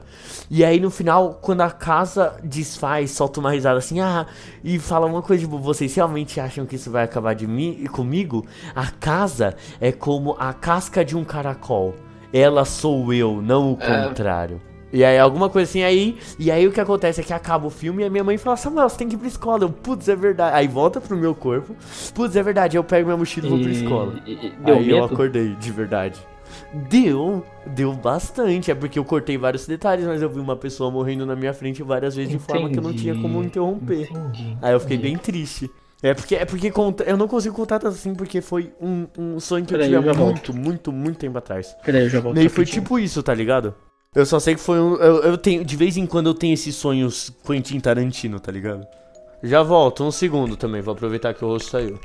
E 0.50 0.64
aí 0.64 0.80
no 0.80 0.90
final, 0.90 1.38
quando 1.42 1.60
a 1.60 1.70
casa 1.70 2.38
desfaz, 2.42 3.12
solta 3.12 3.42
uma 3.42 3.52
risada 3.52 3.78
assim, 3.78 4.00
ah, 4.00 4.26
e 4.64 4.80
fala 4.80 5.06
uma 5.06 5.22
coisa 5.22 5.44
tipo, 5.44 5.60
vocês 5.60 5.94
realmente 5.94 6.40
acham 6.40 6.66
que 6.66 6.78
isso 6.78 6.90
vai 6.90 7.04
acabar 7.04 7.36
de 7.36 7.46
mim 7.46 7.86
comigo? 7.92 8.46
A 8.74 8.90
casa 8.90 9.54
é 9.82 9.92
como 9.92 10.38
a 10.40 10.54
casca 10.54 11.04
de 11.04 11.18
um 11.18 11.26
caracol. 11.26 11.94
Ela 12.32 12.64
sou 12.64 13.14
eu, 13.14 13.42
não 13.42 13.74
o 13.74 13.78
É. 13.78 14.71
E 14.94 15.04
aí, 15.06 15.18
alguma 15.18 15.50
coisa 15.50 15.70
assim, 15.70 15.84
aí. 15.84 16.18
E 16.38 16.52
aí 16.52 16.68
o 16.68 16.72
que 16.72 16.82
acontece 16.82 17.22
é 17.22 17.24
que 17.24 17.34
acaba 17.34 17.66
o 17.68 17.70
filme 17.70 18.04
e 18.04 18.06
a 18.06 18.10
minha 18.10 18.24
mãe 18.24 18.38
fala: 18.38 18.58
Samuel, 18.58 18.90
você 18.90 18.98
tem 18.98 19.08
que 19.08 19.16
ir 19.16 19.18
pra 19.18 19.28
escola. 19.28 19.64
Eu, 19.64 19.70
putz, 19.70 20.08
é 20.10 20.16
verdade. 20.16 20.56
Aí 20.56 20.68
volta 20.68 21.00
pro 21.00 21.16
meu 21.18 21.34
corpo. 21.34 21.76
Putz, 22.14 22.36
é 22.36 22.44
verdade. 22.44 22.76
Eu 22.78 22.84
pego 22.84 23.06
minha 23.06 23.18
mochila 23.18 23.48
e 23.48 23.50
vou 23.50 23.60
pra 23.60 23.72
escola. 23.72 24.14
E- 24.26 24.32
e- 24.34 24.72
aí 24.72 24.90
eu 24.90 25.04
acordei, 25.04 25.56
de 25.56 25.72
verdade. 25.72 26.20
Deu, 26.90 27.44
deu 27.66 27.94
bastante. 27.94 28.72
É 28.72 28.76
porque 28.76 29.00
eu 29.00 29.06
cortei 29.06 29.38
vários 29.38 29.66
detalhes, 29.66 30.06
mas 30.06 30.22
eu 30.22 30.30
vi 30.30 30.40
uma 30.40 30.56
pessoa 30.56 30.92
morrendo 30.92 31.26
na 31.26 31.36
minha 31.36 31.54
frente 31.54 31.82
várias 31.84 32.16
vezes 32.16 32.32
de 32.32 32.40
forma 32.40 32.70
que 32.70 32.78
eu 32.78 32.84
não 32.84 32.94
tinha 32.94 33.16
como 33.16 33.42
interromper. 33.44 34.10
Entendi. 34.12 34.58
Aí 34.62 34.74
eu 34.74 34.80
fiquei 34.80 34.98
entendi. 34.98 35.14
bem 35.14 35.18
triste. 35.22 35.72
É 36.04 36.14
porque, 36.14 36.36
é 36.36 36.46
porque 36.46 36.72
conta- 36.72 37.04
eu 37.04 37.16
não 37.16 37.28
consigo 37.28 37.56
contar 37.56 37.78
tanto 37.80 37.94
assim, 37.96 38.16
porque 38.16 38.42
foi 38.42 38.72
um, 38.82 39.06
um 39.18 39.40
sonho 39.40 39.64
que 39.66 39.74
eu 39.76 39.80
tive 39.80 39.94
eu 39.94 40.02
já 40.04 40.10
há 40.12 40.14
volto. 40.14 40.32
muito, 40.52 40.54
muito, 40.54 40.92
muito 40.92 41.18
tempo 41.20 41.38
atrás. 41.38 41.76
Peraí, 41.86 42.04
eu 42.04 42.10
já 42.10 42.20
volto. 42.20 42.40
E 42.40 42.50
foi 42.50 42.66
tipo 42.66 42.98
isso, 42.98 43.22
tá 43.22 43.34
ligado? 43.34 43.74
Eu 44.14 44.26
só 44.26 44.42
sei 44.42 44.56
que 44.56 44.60
foi 44.62 44.78
um. 44.78 44.96
Eu, 44.96 45.22
eu 45.24 45.38
tenho. 45.38 45.64
De 45.64 45.78
vez 45.78 45.96
em 45.96 46.06
quando 46.06 46.28
eu 46.28 46.34
tenho 46.34 46.54
esses 46.54 46.76
sonhos 46.76 47.32
Quentin 47.48 47.80
Tarantino, 47.80 48.42
tá 48.42 48.52
ligado? 48.52 48.86
Já 49.42 49.64
volto, 49.64 50.04
um 50.04 50.12
segundo 50.12 50.58
também, 50.58 50.82
vou 50.82 50.92
aproveitar 50.94 51.34
que 51.34 51.46
o 51.46 51.48
rosto 51.48 51.70
saiu. 51.72 51.98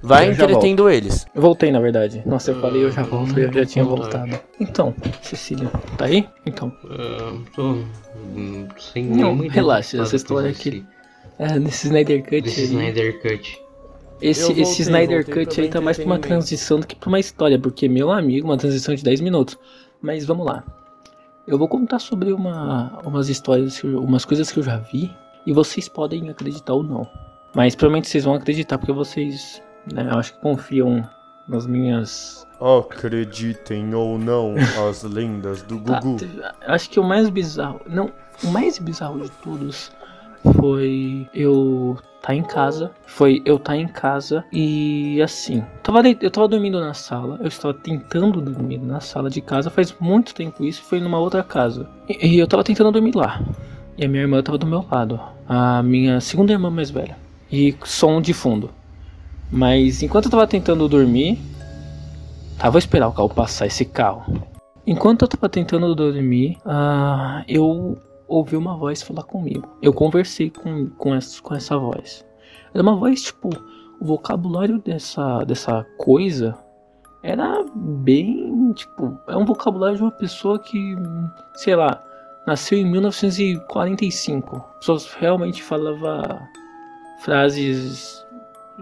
Vai 0.00 0.28
Eu 0.28 0.32
entretendo 0.32 0.88
eles. 0.88 1.26
Eu 1.34 1.42
voltei, 1.42 1.72
na 1.72 1.80
verdade. 1.80 2.22
Nossa, 2.24 2.52
eu 2.52 2.60
falei, 2.60 2.84
eu 2.84 2.92
já 2.92 3.02
volto, 3.02 3.36
eu 3.36 3.52
já 3.52 3.66
tinha 3.66 3.84
voltado. 3.84 4.38
Então, 4.60 4.94
Cecília, 5.22 5.68
tá 5.98 6.04
aí? 6.04 6.28
Então, 6.46 6.72
Ah, 6.88 7.36
tô 7.56 7.78
sem 8.78 9.06
Não, 9.06 9.36
relaxa, 9.48 10.00
essa 10.00 10.14
história 10.14 10.50
aqui- 10.50 10.84
é, 11.36 11.58
nesse 11.58 11.88
Snyder 11.88 12.22
Cut 12.22 12.42
Desse 12.42 12.60
aí, 12.60 12.66
Snyder 12.66 13.20
Cut. 13.22 13.60
esse, 14.22 14.42
voltei, 14.44 14.62
esse 14.62 14.82
Snyder 14.82 15.24
voltei 15.24 15.44
Cut 15.46 15.60
aí 15.62 15.68
tá 15.68 15.80
mais 15.80 15.96
pra 15.96 16.06
uma 16.06 16.18
transição 16.20 16.78
do 16.78 16.86
que 16.86 16.94
pra 16.94 17.08
uma 17.08 17.18
história, 17.18 17.58
porque, 17.58 17.88
meu 17.88 18.12
amigo, 18.12 18.46
uma 18.46 18.56
transição 18.56 18.94
de 18.94 19.02
10 19.02 19.20
minutos. 19.20 19.58
Mas 20.00 20.24
vamos 20.24 20.46
lá. 20.46 20.62
Eu 21.50 21.58
vou 21.58 21.66
contar 21.68 21.98
sobre 21.98 22.32
uma, 22.32 22.98
umas 23.04 23.28
histórias, 23.28 23.82
umas 23.82 24.24
coisas 24.24 24.52
que 24.52 24.58
eu 24.60 24.62
já 24.62 24.76
vi, 24.76 25.14
e 25.44 25.52
vocês 25.52 25.88
podem 25.88 26.28
acreditar 26.30 26.74
ou 26.74 26.82
não. 26.82 27.06
Mas 27.54 27.74
provavelmente 27.74 28.08
vocês 28.08 28.24
vão 28.24 28.34
acreditar, 28.34 28.78
porque 28.78 28.92
vocês, 28.92 29.60
né, 29.92 30.08
eu 30.12 30.18
acho 30.18 30.34
que 30.34 30.40
confiam 30.40 31.02
nas 31.48 31.66
minhas 31.66 32.46
Acreditem 32.60 33.92
ou 33.94 34.18
não 34.18 34.54
as 34.88 35.02
lendas 35.04 35.62
do 35.62 35.80
Tá, 35.80 35.98
Gugu. 35.98 36.18
teve- 36.18 36.40
acho 36.66 36.88
que 36.90 37.00
o 37.00 37.02
mais 37.04 37.28
bizarro. 37.30 37.80
Não, 37.88 38.12
o 38.44 38.48
mais 38.48 38.78
bizarro 38.78 39.20
de 39.20 39.30
todos 39.42 39.90
foi 40.60 41.28
eu 41.34 41.96
tá 42.20 42.34
em 42.34 42.42
casa. 42.42 42.90
Foi 43.06 43.42
eu 43.44 43.58
tá 43.58 43.76
em 43.76 43.88
casa 43.88 44.44
e 44.52 45.20
assim. 45.22 45.64
Tava, 45.82 46.02
eu 46.08 46.30
tava 46.30 46.48
dormindo 46.48 46.80
na 46.80 46.94
sala. 46.94 47.38
Eu 47.40 47.48
estava 47.48 47.74
tentando 47.74 48.40
dormir 48.40 48.78
na 48.78 49.00
sala 49.00 49.30
de 49.30 49.40
casa. 49.40 49.70
Faz 49.70 49.94
muito 49.98 50.34
tempo 50.34 50.64
isso. 50.64 50.82
Foi 50.82 51.00
numa 51.00 51.18
outra 51.18 51.42
casa. 51.42 51.88
E, 52.08 52.34
e 52.34 52.38
eu 52.38 52.46
tava 52.46 52.64
tentando 52.64 52.92
dormir 52.92 53.14
lá. 53.14 53.40
E 53.96 54.04
a 54.04 54.08
minha 54.08 54.22
irmã 54.22 54.42
tava 54.42 54.58
do 54.58 54.66
meu 54.66 54.84
lado. 54.90 55.20
A 55.48 55.82
minha 55.82 56.20
segunda 56.20 56.52
irmã 56.52 56.70
mais 56.70 56.90
velha. 56.90 57.16
E 57.50 57.74
som 57.84 58.20
de 58.20 58.32
fundo. 58.32 58.70
Mas 59.50 60.02
enquanto 60.02 60.26
eu 60.26 60.30
tava 60.30 60.46
tentando 60.46 60.88
dormir. 60.88 61.38
Vou 62.62 62.78
esperar 62.78 63.08
o 63.08 63.12
carro 63.12 63.30
passar 63.30 63.66
esse 63.66 63.86
carro. 63.86 64.44
Enquanto 64.86 65.22
eu 65.22 65.28
tava 65.28 65.48
tentando 65.48 65.94
dormir, 65.94 66.58
ah, 66.64 67.42
eu 67.48 67.96
ouvi 68.30 68.56
uma 68.56 68.76
voz 68.76 69.02
falar 69.02 69.24
comigo. 69.24 69.68
Eu 69.82 69.92
conversei 69.92 70.50
com, 70.50 70.88
com, 70.90 71.14
essa, 71.14 71.40
com 71.42 71.54
essa 71.54 71.76
voz. 71.76 72.24
Era 72.72 72.82
uma 72.82 72.94
voz, 72.96 73.22
tipo, 73.24 73.48
o 74.00 74.04
vocabulário 74.04 74.78
dessa, 74.78 75.44
dessa 75.44 75.84
coisa 75.98 76.56
era 77.22 77.62
bem, 77.74 78.72
tipo, 78.72 79.18
é 79.28 79.36
um 79.36 79.44
vocabulário 79.44 79.96
de 79.96 80.02
uma 80.02 80.10
pessoa 80.12 80.58
que, 80.58 80.96
sei 81.56 81.76
lá, 81.76 82.02
nasceu 82.46 82.78
em 82.78 82.86
1945. 82.90 84.56
A 84.56 84.60
pessoa 84.78 84.98
realmente 85.18 85.62
falava 85.62 86.40
frases 87.22 88.24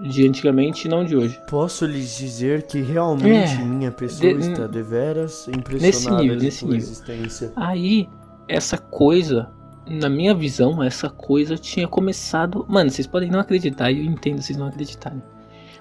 de 0.00 0.28
antigamente 0.28 0.86
e 0.86 0.90
não 0.90 1.04
de 1.04 1.16
hoje. 1.16 1.40
Posso 1.50 1.84
lhes 1.84 2.16
dizer 2.16 2.62
que 2.62 2.80
realmente 2.80 3.54
É, 3.60 3.64
minha 3.64 3.90
pessoa 3.90 4.32
de- 4.32 4.52
está 4.52 4.66
deveras 4.68 5.48
impressionada 5.48 6.22
nível, 6.22 6.36
nesse 6.38 6.64
nível. 6.64 6.78
existência. 6.78 7.52
Aí, 7.56 8.08
essa 8.48 8.78
coisa, 8.78 9.50
na 9.86 10.08
minha 10.08 10.34
visão, 10.34 10.82
essa 10.82 11.08
coisa 11.10 11.56
tinha 11.56 11.86
começado. 11.86 12.64
Mano, 12.68 12.90
vocês 12.90 13.06
podem 13.06 13.30
não 13.30 13.40
acreditar, 13.40 13.92
eu 13.92 14.02
entendo 14.02 14.40
vocês 14.40 14.58
não 14.58 14.66
acreditarem. 14.66 15.22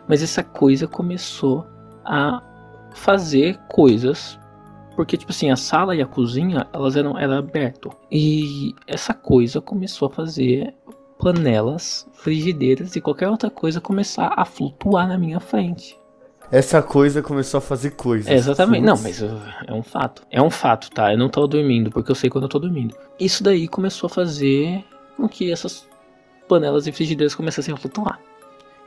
Mas 0.08 0.22
essa 0.22 0.44
coisa 0.44 0.88
começou 0.88 1.66
a 2.06 2.42
fazer 2.94 3.58
coisas. 3.70 4.40
Porque, 4.96 5.16
tipo 5.16 5.32
assim, 5.32 5.52
a 5.52 5.56
sala 5.56 5.96
e 5.96 6.02
a 6.02 6.08
cozinha, 6.08 6.68
elas 6.74 6.96
eram 6.96 7.18
era 7.18 7.38
aberto. 7.38 7.92
E 8.12 8.74
essa 8.88 9.14
coisa 9.14 9.62
começou 9.62 10.08
a 10.08 10.12
fazer 10.12 10.74
panelas, 11.20 12.08
frigideiras 12.14 12.96
e 12.96 13.02
qualquer 13.02 13.30
outra 13.30 13.50
coisa 13.50 13.82
começar 13.82 14.34
a 14.36 14.46
flutuar 14.46 15.08
na 15.08 15.18
minha 15.18 15.40
frente. 15.40 15.98
Essa 16.50 16.82
coisa 16.82 17.22
começou 17.22 17.58
a 17.58 17.62
fazer 17.62 17.92
coisas. 17.92 18.28
É, 18.28 18.36
exatamente. 18.36 18.84
Não, 18.84 18.98
mas 18.98 19.22
uh, 19.22 19.40
é 19.68 19.74
um 19.74 19.84
fato. 19.84 20.24
É 20.32 20.42
um 20.42 20.50
fato, 20.50 20.90
tá? 20.92 21.12
Eu 21.12 21.18
não 21.18 21.30
tava 21.30 21.48
dormindo, 21.48 21.92
porque 21.92 22.10
eu 22.10 22.16
sei 22.16 22.30
quando 22.30 22.46
eu 22.46 22.50
tô 22.50 22.58
dormindo. 22.58 22.96
Isso 23.20 23.44
daí 23.44 23.68
começou 23.68 24.08
a 24.08 24.10
fazer 24.10 24.84
com 25.18 25.28
que 25.28 25.52
essas 25.52 25.88
panelas 26.48 26.88
e 26.88 26.92
frigideiras 26.92 27.36
começassem 27.36 27.74
a 27.74 27.78
flutuar. 27.78 28.20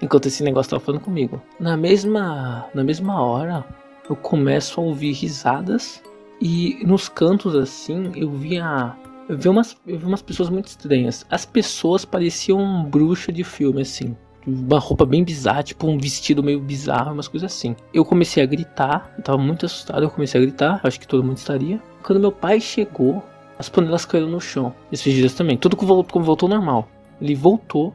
Enquanto 0.01 0.27
esse 0.27 0.43
negócio 0.43 0.71
tava 0.71 0.83
falando 0.83 1.03
comigo. 1.03 1.43
Na 1.59 1.77
mesma, 1.77 2.67
na 2.75 2.83
mesma 2.83 3.23
hora, 3.23 3.63
eu 4.09 4.17
começo 4.17 4.81
a 4.81 4.85
ouvir 4.85 5.13
risadas. 5.13 6.03
E 6.41 6.83
nos 6.87 7.11
cantos, 7.11 7.55
assim, 7.55 8.11
eu 8.17 8.31
via. 8.31 8.97
Eu 9.29 9.37
vi 9.37 9.49
umas, 9.51 9.77
eu 9.87 9.99
vi 9.99 10.07
umas 10.07 10.23
pessoas 10.23 10.49
muito 10.49 10.69
estranhas. 10.69 11.27
As 11.31 11.45
pessoas 11.45 12.07
pareciam 12.07 12.85
bruxa 12.85 13.31
de 13.31 13.45
filme, 13.45 13.83
assim 13.83 14.17
uma 14.47 14.79
roupa 14.79 15.05
bem 15.05 15.23
bizarra, 15.23 15.63
tipo 15.63 15.87
um 15.87 15.99
vestido 15.99 16.43
meio 16.43 16.61
bizarro, 16.61 17.13
umas 17.13 17.29
coisas 17.29 17.53
assim. 17.53 17.77
Eu 17.93 18.05
comecei 18.05 18.43
a 18.43 18.47
gritar, 18.47 19.13
eu 19.17 19.23
tava 19.25 19.39
muito 19.39 19.67
assustado, 19.67 20.03
eu 20.03 20.11
comecei 20.11 20.41
a 20.41 20.45
gritar, 20.45 20.81
acho 20.83 20.99
que 20.99 21.07
todo 21.07 21.23
mundo 21.25 21.37
estaria. 21.37 21.81
Quando 22.03 22.21
meu 22.21 22.33
pai 22.33 22.61
chegou, 22.61 23.23
as 23.59 23.69
panelas 23.69 24.05
caíram 24.05 24.29
no 24.29 24.41
chão, 24.41 24.75
e 24.91 24.95
as 24.95 25.03
frigideiras 25.03 25.35
também, 25.35 25.57
tudo 25.57 25.77
que 25.77 25.85
voltou, 25.85 26.23
voltou 26.23 26.49
normal. 26.49 26.89
Ele 27.21 27.35
voltou, 27.35 27.95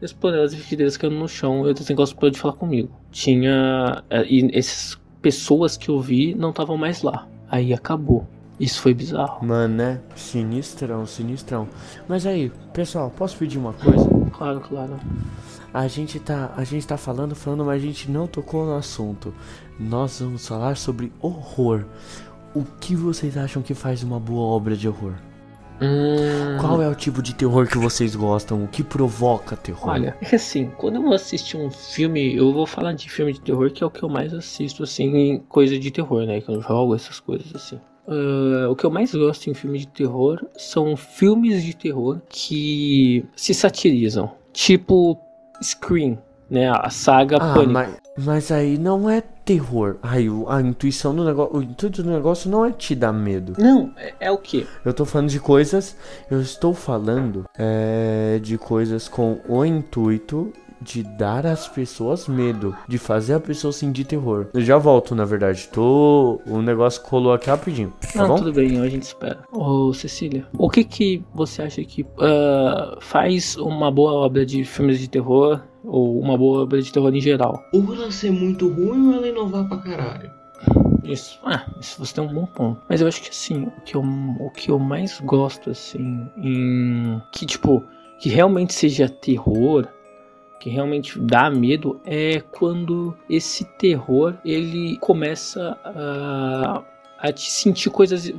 e 0.00 0.04
as 0.04 0.12
panelas 0.12 0.52
e 0.52 0.56
frigideiras 0.56 0.96
caíram 0.96 1.18
no 1.18 1.28
chão, 1.28 1.66
e 1.66 1.72
esse 1.72 1.90
negócio 1.90 2.14
parou 2.14 2.30
de 2.30 2.38
falar 2.38 2.54
comigo. 2.54 2.90
Tinha. 3.10 4.02
é, 4.08 4.24
E 4.26 4.48
essas 4.56 4.98
pessoas 5.20 5.76
que 5.76 5.88
eu 5.88 6.00
vi 6.00 6.34
não 6.34 6.50
estavam 6.50 6.76
mais 6.76 7.02
lá. 7.02 7.26
Aí 7.50 7.74
acabou. 7.74 8.26
Isso 8.58 8.80
foi 8.80 8.92
bizarro. 8.92 9.44
Mano, 9.44 9.74
né? 9.74 10.00
Sinistrão, 10.14 11.06
sinistrão. 11.06 11.66
Mas 12.06 12.26
aí, 12.26 12.52
pessoal, 12.74 13.10
posso 13.10 13.36
pedir 13.38 13.58
uma 13.58 13.72
coisa? 13.72 14.06
Claro, 14.32 14.60
claro. 14.60 15.00
A 15.72 15.86
gente 15.86 16.18
tá, 16.18 16.52
a 16.56 16.64
gente 16.64 16.86
tá 16.86 16.96
falando, 16.96 17.34
falando, 17.34 17.64
mas 17.64 17.82
a 17.82 17.86
gente 17.86 18.10
não 18.10 18.26
tocou 18.26 18.66
no 18.66 18.74
assunto. 18.74 19.32
Nós 19.78 20.20
vamos 20.20 20.46
falar 20.46 20.76
sobre 20.76 21.12
horror. 21.20 21.84
O 22.54 22.64
que 22.80 22.96
vocês 22.96 23.36
acham 23.36 23.62
que 23.62 23.74
faz 23.74 24.02
uma 24.02 24.18
boa 24.18 24.42
obra 24.42 24.76
de 24.76 24.88
horror? 24.88 25.14
Hum, 25.80 26.58
Qual 26.60 26.82
é 26.82 26.88
o 26.88 26.94
tipo 26.94 27.22
de 27.22 27.34
terror 27.34 27.66
que 27.66 27.78
vocês 27.78 28.14
gostam? 28.14 28.64
O 28.64 28.68
que 28.68 28.82
provoca 28.82 29.56
terror? 29.56 29.88
Olha, 29.88 30.16
é 30.20 30.34
assim, 30.36 30.70
quando 30.76 30.96
eu 30.96 31.02
vou 31.02 31.14
assistir 31.14 31.56
um 31.56 31.70
filme, 31.70 32.36
eu 32.36 32.52
vou 32.52 32.66
falar 32.66 32.92
de 32.92 33.08
filme 33.08 33.32
de 33.32 33.40
terror, 33.40 33.70
que 33.70 33.82
é 33.82 33.86
o 33.86 33.90
que 33.90 34.02
eu 34.02 34.08
mais 34.08 34.34
assisto, 34.34 34.82
assim, 34.82 35.04
em 35.16 35.38
coisa 35.38 35.78
de 35.78 35.90
terror, 35.90 36.26
né? 36.26 36.40
Que 36.40 36.50
eu 36.50 36.60
jogo 36.60 36.94
essas 36.94 37.18
coisas 37.18 37.54
assim. 37.54 37.80
Ah, 38.06 38.68
o 38.68 38.76
que 38.76 38.84
eu 38.84 38.90
mais 38.90 39.14
gosto 39.14 39.48
em 39.48 39.54
filme 39.54 39.78
de 39.78 39.86
terror 39.86 40.44
são 40.56 40.96
filmes 40.96 41.62
de 41.62 41.74
terror 41.74 42.20
que 42.28 43.24
se 43.34 43.54
satirizam. 43.54 44.32
Tipo 44.52 45.16
Scream, 45.62 46.18
né? 46.50 46.68
A 46.70 46.90
saga 46.90 47.36
Ah, 47.36 47.54
Pânico. 47.54 47.72
mas, 47.72 47.90
mas 48.18 48.50
aí 48.52 48.78
não 48.78 49.08
é 49.08 49.20
terror. 49.20 49.96
Aí 50.02 50.26
a 50.48 50.60
intuição 50.60 51.14
do 51.14 51.24
negócio, 51.24 51.56
o 51.56 51.62
intuito 51.62 52.02
do 52.02 52.10
negócio 52.10 52.50
não 52.50 52.64
é 52.64 52.72
te 52.72 52.94
dar 52.94 53.12
medo. 53.12 53.54
Não, 53.58 53.92
é, 53.96 54.14
é 54.20 54.30
o 54.30 54.38
que? 54.38 54.66
Eu 54.84 54.92
tô 54.94 55.04
falando 55.04 55.28
de 55.28 55.40
coisas, 55.40 55.96
eu 56.30 56.40
estou 56.40 56.72
falando 56.74 57.44
é, 57.58 58.38
de 58.42 58.56
coisas 58.58 59.08
com 59.08 59.40
o 59.48 59.64
intuito 59.64 60.52
de 60.80 61.02
dar 61.02 61.46
às 61.46 61.68
pessoas 61.68 62.26
medo, 62.28 62.74
de 62.88 62.98
fazer 62.98 63.34
a 63.34 63.40
pessoa 63.40 63.72
sentir 63.72 64.04
terror. 64.04 64.46
Eu 64.54 64.60
já 64.62 64.78
volto, 64.78 65.14
na 65.14 65.24
verdade. 65.24 65.68
Tô, 65.72 66.40
o 66.46 66.62
negócio 66.62 67.02
colou 67.02 67.32
aqui 67.32 67.50
rapidinho, 67.50 67.92
tá 68.12 68.22
Não, 68.22 68.28
bom? 68.28 68.36
tudo 68.36 68.52
bem, 68.52 68.80
a 68.80 68.88
gente 68.88 69.02
espera. 69.02 69.40
Ô, 69.52 69.92
Cecília, 69.92 70.46
o 70.58 70.68
que 70.70 70.84
que 70.84 71.22
você 71.34 71.62
acha 71.62 71.82
que 71.84 72.06
ah, 72.18 72.96
faz 73.00 73.56
uma 73.56 73.90
boa 73.90 74.12
obra 74.12 74.44
de 74.46 74.64
filmes 74.64 74.98
de 74.98 75.08
terror, 75.08 75.60
ou 75.84 76.20
uma 76.20 76.36
boa 76.36 76.62
obra 76.62 76.80
de 76.80 76.92
terror 76.92 77.14
em 77.14 77.20
geral? 77.20 77.62
Ou 77.72 77.94
ela 77.94 78.10
ser 78.10 78.30
muito 78.30 78.68
ruim 78.68 79.08
ou 79.08 79.14
ela 79.14 79.28
inovar 79.28 79.68
pra 79.68 79.78
caralho. 79.78 80.30
Isso, 81.04 81.38
ah, 81.44 81.64
isso 81.80 81.98
você 82.04 82.14
tem 82.14 82.24
um 82.24 82.32
bom 82.32 82.46
ponto. 82.46 82.80
Mas 82.88 83.00
eu 83.00 83.08
acho 83.08 83.22
que 83.22 83.30
assim, 83.30 83.64
o 83.64 83.80
que 83.84 83.96
eu, 83.96 84.02
o 84.02 84.50
que 84.50 84.70
eu 84.70 84.78
mais 84.78 85.18
gosto, 85.20 85.70
assim, 85.70 86.26
em. 86.36 87.20
Que 87.32 87.46
tipo, 87.46 87.82
que 88.20 88.28
realmente 88.28 88.74
seja 88.74 89.08
terror, 89.08 89.88
que 90.60 90.68
realmente 90.68 91.18
dá 91.18 91.50
medo, 91.50 92.00
é 92.04 92.40
quando 92.52 93.16
esse 93.28 93.64
terror 93.64 94.34
ele 94.44 94.98
começa 94.98 95.76
a, 95.82 96.84
a 97.18 97.32
te 97.32 97.50
sentir 97.50 97.90
coisas. 97.90 98.30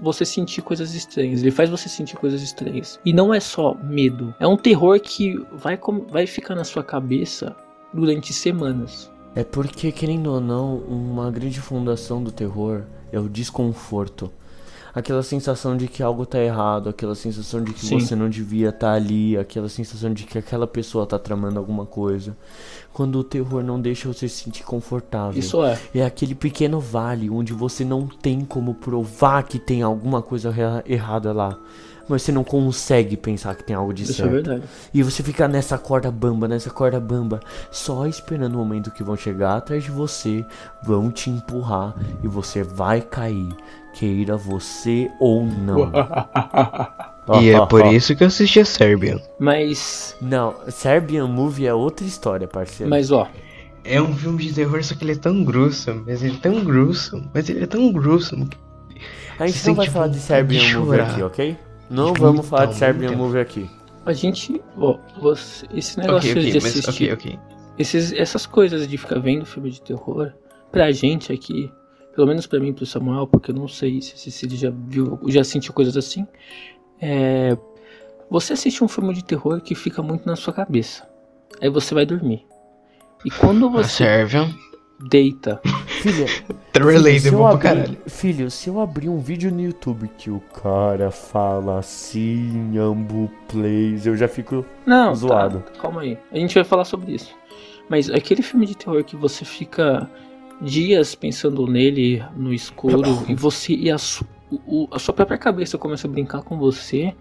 Você 0.00 0.24
sentir 0.24 0.62
coisas 0.62 0.94
estranhas. 0.94 1.40
Ele 1.40 1.50
faz 1.50 1.70
você 1.70 1.88
sentir 1.88 2.16
coisas 2.16 2.42
estranhas. 2.42 3.00
E 3.04 3.12
não 3.12 3.32
é 3.32 3.40
só 3.40 3.74
medo. 3.82 4.34
É 4.38 4.46
um 4.46 4.56
terror 4.56 5.00
que 5.00 5.42
vai, 5.52 5.80
vai 6.10 6.26
ficar 6.26 6.54
na 6.54 6.64
sua 6.64 6.84
cabeça 6.84 7.56
durante 7.92 8.32
semanas. 8.32 9.10
É 9.34 9.42
porque, 9.42 9.90
querendo 9.90 10.30
ou 10.30 10.40
não, 10.40 10.76
uma 10.76 11.30
grande 11.30 11.60
fundação 11.60 12.22
do 12.22 12.30
terror 12.30 12.84
é 13.10 13.18
o 13.18 13.28
desconforto 13.28 14.30
aquela 14.94 15.22
sensação 15.22 15.76
de 15.76 15.88
que 15.88 16.02
algo 16.02 16.24
tá 16.24 16.38
errado, 16.38 16.88
aquela 16.88 17.14
sensação 17.14 17.62
de 17.62 17.72
que 17.72 17.84
Sim. 17.84 17.98
você 17.98 18.14
não 18.14 18.28
devia 18.28 18.68
estar 18.68 18.88
tá 18.88 18.92
ali, 18.92 19.36
aquela 19.36 19.68
sensação 19.68 20.12
de 20.12 20.24
que 20.24 20.38
aquela 20.38 20.66
pessoa 20.66 21.06
tá 21.06 21.18
tramando 21.18 21.58
alguma 21.58 21.84
coisa. 21.84 22.36
Quando 22.92 23.18
o 23.18 23.24
terror 23.24 23.62
não 23.62 23.80
deixa 23.80 24.06
você 24.06 24.28
se 24.28 24.44
sentir 24.44 24.62
confortável. 24.62 25.38
Isso 25.38 25.64
é. 25.64 25.78
É 25.94 26.04
aquele 26.04 26.34
pequeno 26.34 26.78
vale 26.78 27.28
onde 27.28 27.52
você 27.52 27.84
não 27.84 28.06
tem 28.06 28.44
como 28.44 28.74
provar 28.74 29.42
que 29.42 29.58
tem 29.58 29.82
alguma 29.82 30.22
coisa 30.22 30.54
errada 30.86 31.32
lá 31.32 31.58
mas 32.08 32.22
você 32.22 32.32
não 32.32 32.44
consegue 32.44 33.16
pensar 33.16 33.54
que 33.54 33.64
tem 33.64 33.74
algo 33.74 33.92
de 33.92 34.02
Isso 34.02 34.14
certo. 34.14 34.28
é 34.28 34.32
verdade. 34.32 34.62
E 34.92 35.02
você 35.02 35.22
fica 35.22 35.48
nessa 35.48 35.78
corda 35.78 36.10
bamba, 36.10 36.46
nessa 36.46 36.70
corda 36.70 37.00
bamba, 37.00 37.40
só 37.70 38.06
esperando 38.06 38.54
o 38.54 38.58
momento 38.58 38.90
que 38.90 39.02
vão 39.02 39.16
chegar 39.16 39.56
atrás 39.56 39.84
de 39.84 39.90
você, 39.90 40.44
vão 40.82 41.10
te 41.10 41.30
empurrar 41.30 41.94
e 42.22 42.28
você 42.28 42.62
vai 42.62 43.00
cair, 43.00 43.48
queira 43.94 44.36
você 44.36 45.10
ou 45.18 45.44
não. 45.44 45.90
e 47.40 47.50
é 47.50 47.64
por 47.66 47.86
isso 47.86 48.14
que 48.14 48.22
eu 48.22 48.28
assisti 48.28 48.60
a 48.60 48.64
Serbian. 48.64 49.20
Mas. 49.38 50.16
Não, 50.20 50.54
Serbian 50.68 51.26
Movie 51.26 51.66
é 51.66 51.74
outra 51.74 52.06
história, 52.06 52.46
parceiro. 52.46 52.90
Mas 52.90 53.10
ó. 53.10 53.28
É 53.86 54.00
um 54.00 54.16
filme 54.16 54.42
de 54.42 54.54
terror, 54.54 54.82
só 54.82 54.94
que 54.94 55.04
ele 55.04 55.12
é 55.12 55.16
tão 55.16 55.44
gruesome, 55.44 56.04
mas 56.06 56.22
ele 56.22 56.36
é 56.36 56.40
tão 56.40 56.64
gruesome, 56.64 57.28
mas 57.34 57.50
ele 57.50 57.64
é 57.64 57.66
tão 57.66 57.92
gruesome. 57.92 58.48
A 59.38 59.46
gente 59.46 59.66
não 59.66 59.74
vai 59.74 59.90
falar 59.90 60.08
de 60.08 60.18
Serbian 60.20 60.78
Movie 60.78 61.00
aqui, 61.00 61.22
ok? 61.22 61.56
Não 61.90 62.12
tipo, 62.12 62.24
vamos 62.24 62.46
falar 62.46 62.66
de 62.66 62.76
Serbian 62.76 63.12
Movie 63.12 63.40
aqui. 63.40 63.70
A 64.06 64.12
gente, 64.12 64.60
ó, 64.76 64.98
você, 65.20 65.66
esse 65.74 65.98
negócio 65.98 66.30
okay, 66.30 66.42
okay, 66.42 66.52
de 66.52 66.58
assistir, 66.58 66.86
mas, 66.86 66.94
okay, 66.94 67.12
okay. 67.12 67.38
Esses, 67.78 68.12
essas 68.12 68.46
coisas 68.46 68.86
de 68.86 68.98
ficar 68.98 69.18
vendo 69.18 69.46
filme 69.46 69.70
de 69.70 69.80
terror, 69.80 70.32
pra 70.70 70.92
gente 70.92 71.32
aqui, 71.32 71.72
pelo 72.14 72.26
menos 72.26 72.46
pra 72.46 72.60
mim 72.60 72.68
e 72.68 72.72
pro 72.72 72.86
Samuel, 72.86 73.26
porque 73.26 73.50
eu 73.50 73.54
não 73.54 73.66
sei 73.66 74.00
se 74.00 74.16
Cecília 74.18 74.56
já 74.56 74.70
viu, 74.70 75.18
já 75.28 75.42
sentiu 75.42 75.72
coisas 75.72 75.96
assim, 75.96 76.26
é, 77.00 77.56
você 78.30 78.52
assiste 78.52 78.84
um 78.84 78.88
filme 78.88 79.14
de 79.14 79.24
terror 79.24 79.60
que 79.60 79.74
fica 79.74 80.02
muito 80.02 80.26
na 80.26 80.36
sua 80.36 80.52
cabeça, 80.52 81.08
aí 81.60 81.68
você 81.68 81.94
vai 81.94 82.04
dormir. 82.04 82.46
E 83.24 83.30
quando 83.30 83.70
você 83.70 84.04
deita. 85.00 85.60
Filha, 86.02 86.26
filho, 86.26 87.20
se 87.20 87.28
eu 87.28 87.46
abrir, 87.46 87.98
filho, 88.06 88.50
se 88.50 88.68
eu 88.68 88.80
abrir 88.80 89.08
um 89.08 89.18
vídeo 89.18 89.50
no 89.50 89.60
YouTube 89.60 90.10
que 90.16 90.30
o 90.30 90.40
cara 90.40 91.10
fala 91.10 91.78
assim, 91.78 92.78
Ambu 92.78 93.30
Plays, 93.48 94.06
eu 94.06 94.16
já 94.16 94.28
fico 94.28 94.64
Não, 94.86 95.08
tá, 95.08 95.14
zoado. 95.14 95.60
Tá, 95.60 95.80
calma 95.80 96.02
aí. 96.02 96.18
A 96.32 96.36
gente 96.36 96.54
vai 96.54 96.64
falar 96.64 96.84
sobre 96.84 97.12
isso. 97.12 97.34
Mas 97.88 98.10
aquele 98.10 98.42
filme 98.42 98.66
de 98.66 98.76
terror 98.76 99.04
que 99.04 99.16
você 99.16 99.44
fica 99.44 100.08
dias 100.60 101.14
pensando 101.14 101.66
nele 101.66 102.22
no 102.36 102.52
escuro 102.52 103.24
e 103.28 103.34
você 103.34 103.74
e 103.74 103.90
a, 103.90 103.98
su, 103.98 104.26
o, 104.50 104.88
a 104.90 104.98
sua 104.98 105.14
própria 105.14 105.38
cabeça 105.38 105.76
começa 105.76 106.06
a 106.06 106.10
brincar 106.10 106.42
com 106.42 106.58
você, 106.58 107.14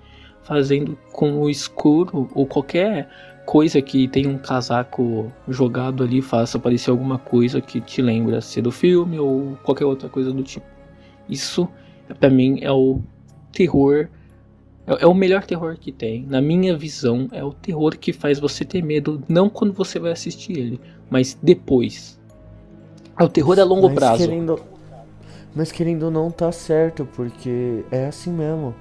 fazendo 0.43 0.97
com 1.11 1.39
o 1.39 1.49
escuro 1.49 2.29
ou 2.33 2.45
qualquer 2.45 3.09
coisa 3.45 3.81
que 3.81 4.07
tem 4.07 4.27
um 4.27 4.37
casaco 4.37 5.31
jogado 5.47 6.03
ali 6.03 6.21
faça 6.21 6.57
aparecer 6.57 6.89
alguma 6.89 7.17
coisa 7.17 7.61
que 7.61 7.81
te 7.81 8.01
lembra 8.01 8.41
ser 8.41 8.61
do 8.61 8.71
filme 8.71 9.19
ou 9.19 9.57
qualquer 9.63 9.85
outra 9.85 10.09
coisa 10.09 10.31
do 10.31 10.43
tipo. 10.43 10.65
Isso, 11.29 11.67
para 12.19 12.29
mim, 12.29 12.59
é 12.61 12.71
o 12.71 13.01
terror. 13.51 14.07
É, 14.85 15.03
é, 15.03 15.07
o 15.07 15.13
melhor 15.13 15.43
terror 15.45 15.77
que 15.77 15.91
tem. 15.91 16.25
Na 16.25 16.41
minha 16.41 16.75
visão, 16.75 17.27
é 17.31 17.43
o 17.43 17.53
terror 17.53 17.97
que 17.97 18.11
faz 18.11 18.39
você 18.39 18.65
ter 18.65 18.83
medo, 18.83 19.21
não 19.27 19.49
quando 19.49 19.73
você 19.73 19.99
vai 19.99 20.11
assistir 20.11 20.57
ele, 20.57 20.81
mas 21.09 21.37
depois. 21.41 22.19
É 23.19 23.23
o 23.23 23.29
terror 23.29 23.59
a 23.59 23.63
longo 23.63 23.87
mas 23.87 23.95
prazo. 23.95 24.17
Querendo, 24.17 24.59
mas 25.55 25.71
querendo 25.71 26.09
não, 26.09 26.31
tá 26.31 26.51
certo, 26.51 27.07
porque 27.15 27.83
é 27.91 28.07
assim 28.07 28.31
mesmo. 28.31 28.73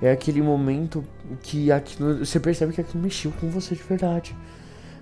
É 0.00 0.12
aquele 0.12 0.40
momento 0.40 1.04
que 1.42 1.72
aquilo, 1.72 2.24
você 2.24 2.38
percebe 2.38 2.72
que 2.72 2.80
aquilo 2.80 3.02
mexeu 3.02 3.32
com 3.40 3.50
você 3.50 3.74
de 3.74 3.82
verdade. 3.82 4.36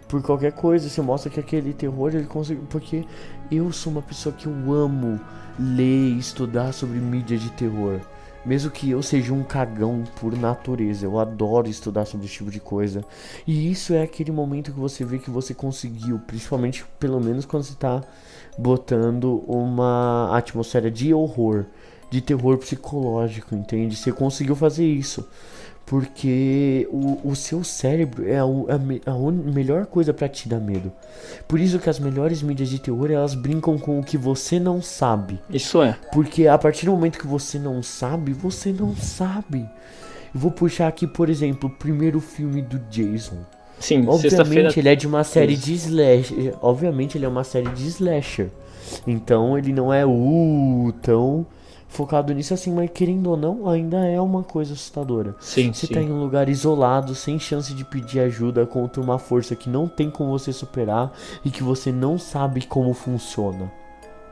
Por 0.09 0.23
qualquer 0.23 0.53
coisa, 0.53 0.89
você 0.89 1.03
mostra 1.03 1.31
que 1.31 1.41
aquele 1.41 1.73
terror 1.73 2.15
ele 2.15 2.27
conseguiu. 2.27 2.65
Porque 2.71 3.05
eu 3.51 3.73
sou 3.73 3.93
uma 3.93 4.03
pessoa 4.03 4.35
que 4.35 4.47
eu 4.47 4.73
amo 4.73 5.21
ler 5.59 6.13
e 6.13 6.19
estudar 6.19 6.73
sobre 6.73 6.99
mídia 6.99 7.37
de 7.37 7.51
terror. 7.51 8.01
Mesmo 8.47 8.71
que 8.71 8.89
eu 8.89 9.03
seja 9.03 9.35
um 9.35 9.43
cagão 9.43 10.05
por 10.21 10.37
natureza, 10.39 11.05
eu 11.05 11.19
adoro 11.19 11.69
estudar 11.69 12.05
sobre 12.05 12.27
esse 12.27 12.37
tipo 12.37 12.49
de 12.49 12.61
coisa. 12.61 13.05
E 13.45 13.69
isso 13.69 13.93
é 13.93 14.03
aquele 14.03 14.31
momento 14.31 14.73
que 14.73 14.79
você 14.79 15.05
vê 15.05 15.19
que 15.19 15.31
você 15.31 15.53
conseguiu, 15.53 16.21
principalmente 16.21 16.85
pelo 17.01 17.21
menos 17.21 17.45
quando 17.45 17.65
você 17.65 17.73
está 17.73 18.01
botando 18.57 19.43
uma 19.49 20.31
atmosfera 20.33 20.89
de 20.89 21.13
horror, 21.13 21.65
de 22.11 22.21
terror 22.21 22.59
psicológico, 22.59 23.55
entende? 23.55 23.97
Você 23.97 24.13
conseguiu 24.13 24.55
fazer 24.57 24.87
isso 24.87 25.27
porque 25.87 26.89
o, 26.91 27.31
o 27.31 27.37
seu 27.37 27.63
cérebro 27.63 28.29
é 28.29 28.39
a, 28.39 28.43
a, 28.43 29.13
a 29.13 29.31
melhor 29.31 29.87
coisa 29.87 30.13
para 30.13 30.29
te 30.29 30.49
dar 30.49 30.59
medo. 30.59 30.93
Por 31.47 31.61
isso 31.61 31.79
que 31.79 31.89
as 31.89 32.01
melhores 32.01 32.43
mídias 32.43 32.69
de 32.69 32.81
terror 32.81 33.09
elas 33.09 33.35
brincam 33.35 33.79
com 33.79 34.01
o 34.01 34.03
que 34.03 34.19
você 34.19 34.59
não 34.59 34.83
sabe. 34.83 35.39
Isso 35.49 35.81
é. 35.81 35.97
Porque 36.13 36.49
a 36.49 36.59
partir 36.59 36.87
do 36.87 36.93
momento 36.93 37.21
que 37.21 37.27
você 37.27 37.57
não 37.57 37.85
sabe, 37.85 38.33
você 38.33 38.73
não 38.73 38.97
sabe. 38.97 39.61
Eu 40.35 40.41
vou 40.41 40.51
puxar 40.51 40.89
aqui, 40.89 41.07
por 41.07 41.31
exemplo, 41.31 41.71
o 41.71 41.73
primeiro 41.73 42.21
filme 42.21 42.61
do 42.61 42.81
Jason. 42.91 43.39
Sim, 43.79 44.07
obviamente 44.09 44.81
ele 44.81 44.89
é 44.89 44.97
de 44.97 45.07
uma 45.07 45.23
série 45.23 45.53
Isso. 45.53 45.67
de 45.67 45.75
slasher. 45.75 46.55
Obviamente 46.61 47.17
ele 47.17 47.27
é 47.27 47.29
uma 47.29 47.45
série 47.45 47.69
de 47.69 47.87
slasher. 47.87 48.49
Então 49.07 49.57
ele 49.57 49.73
não 49.73 49.95
é 49.95 50.05
uh, 50.05 50.93
tão 51.01 51.47
focado 51.97 52.33
nisso 52.35 52.53
assim, 52.53 52.73
mas 52.73 52.91
querendo 52.93 53.31
ou 53.31 53.37
não, 53.37 53.69
ainda 53.69 54.07
é 54.07 54.21
uma 54.21 54.43
coisa 54.43 54.75
assustadora. 54.75 55.35
Sim, 55.41 55.73
você 55.73 55.87
sim. 55.87 55.95
tá 55.95 56.01
em 56.01 56.13
um 56.13 56.21
lugar 56.21 56.49
isolado, 56.49 57.15
sem 57.15 57.39
chance 57.39 57.73
de 57.73 57.85
pedir 57.85 58.21
ajuda 58.21 58.67
contra 58.67 59.01
uma 59.01 59.19
força 59.19 59.57
que 59.57 59.71
não 59.71 59.89
tem 59.89 60.11
como 60.11 60.31
você 60.31 60.53
superar 60.53 61.13
e 61.45 61.51
que 61.51 61.63
você 61.63 61.91
não 61.91 62.19
sabe 62.19 62.67
como 62.67 62.93
funciona. 62.93 63.73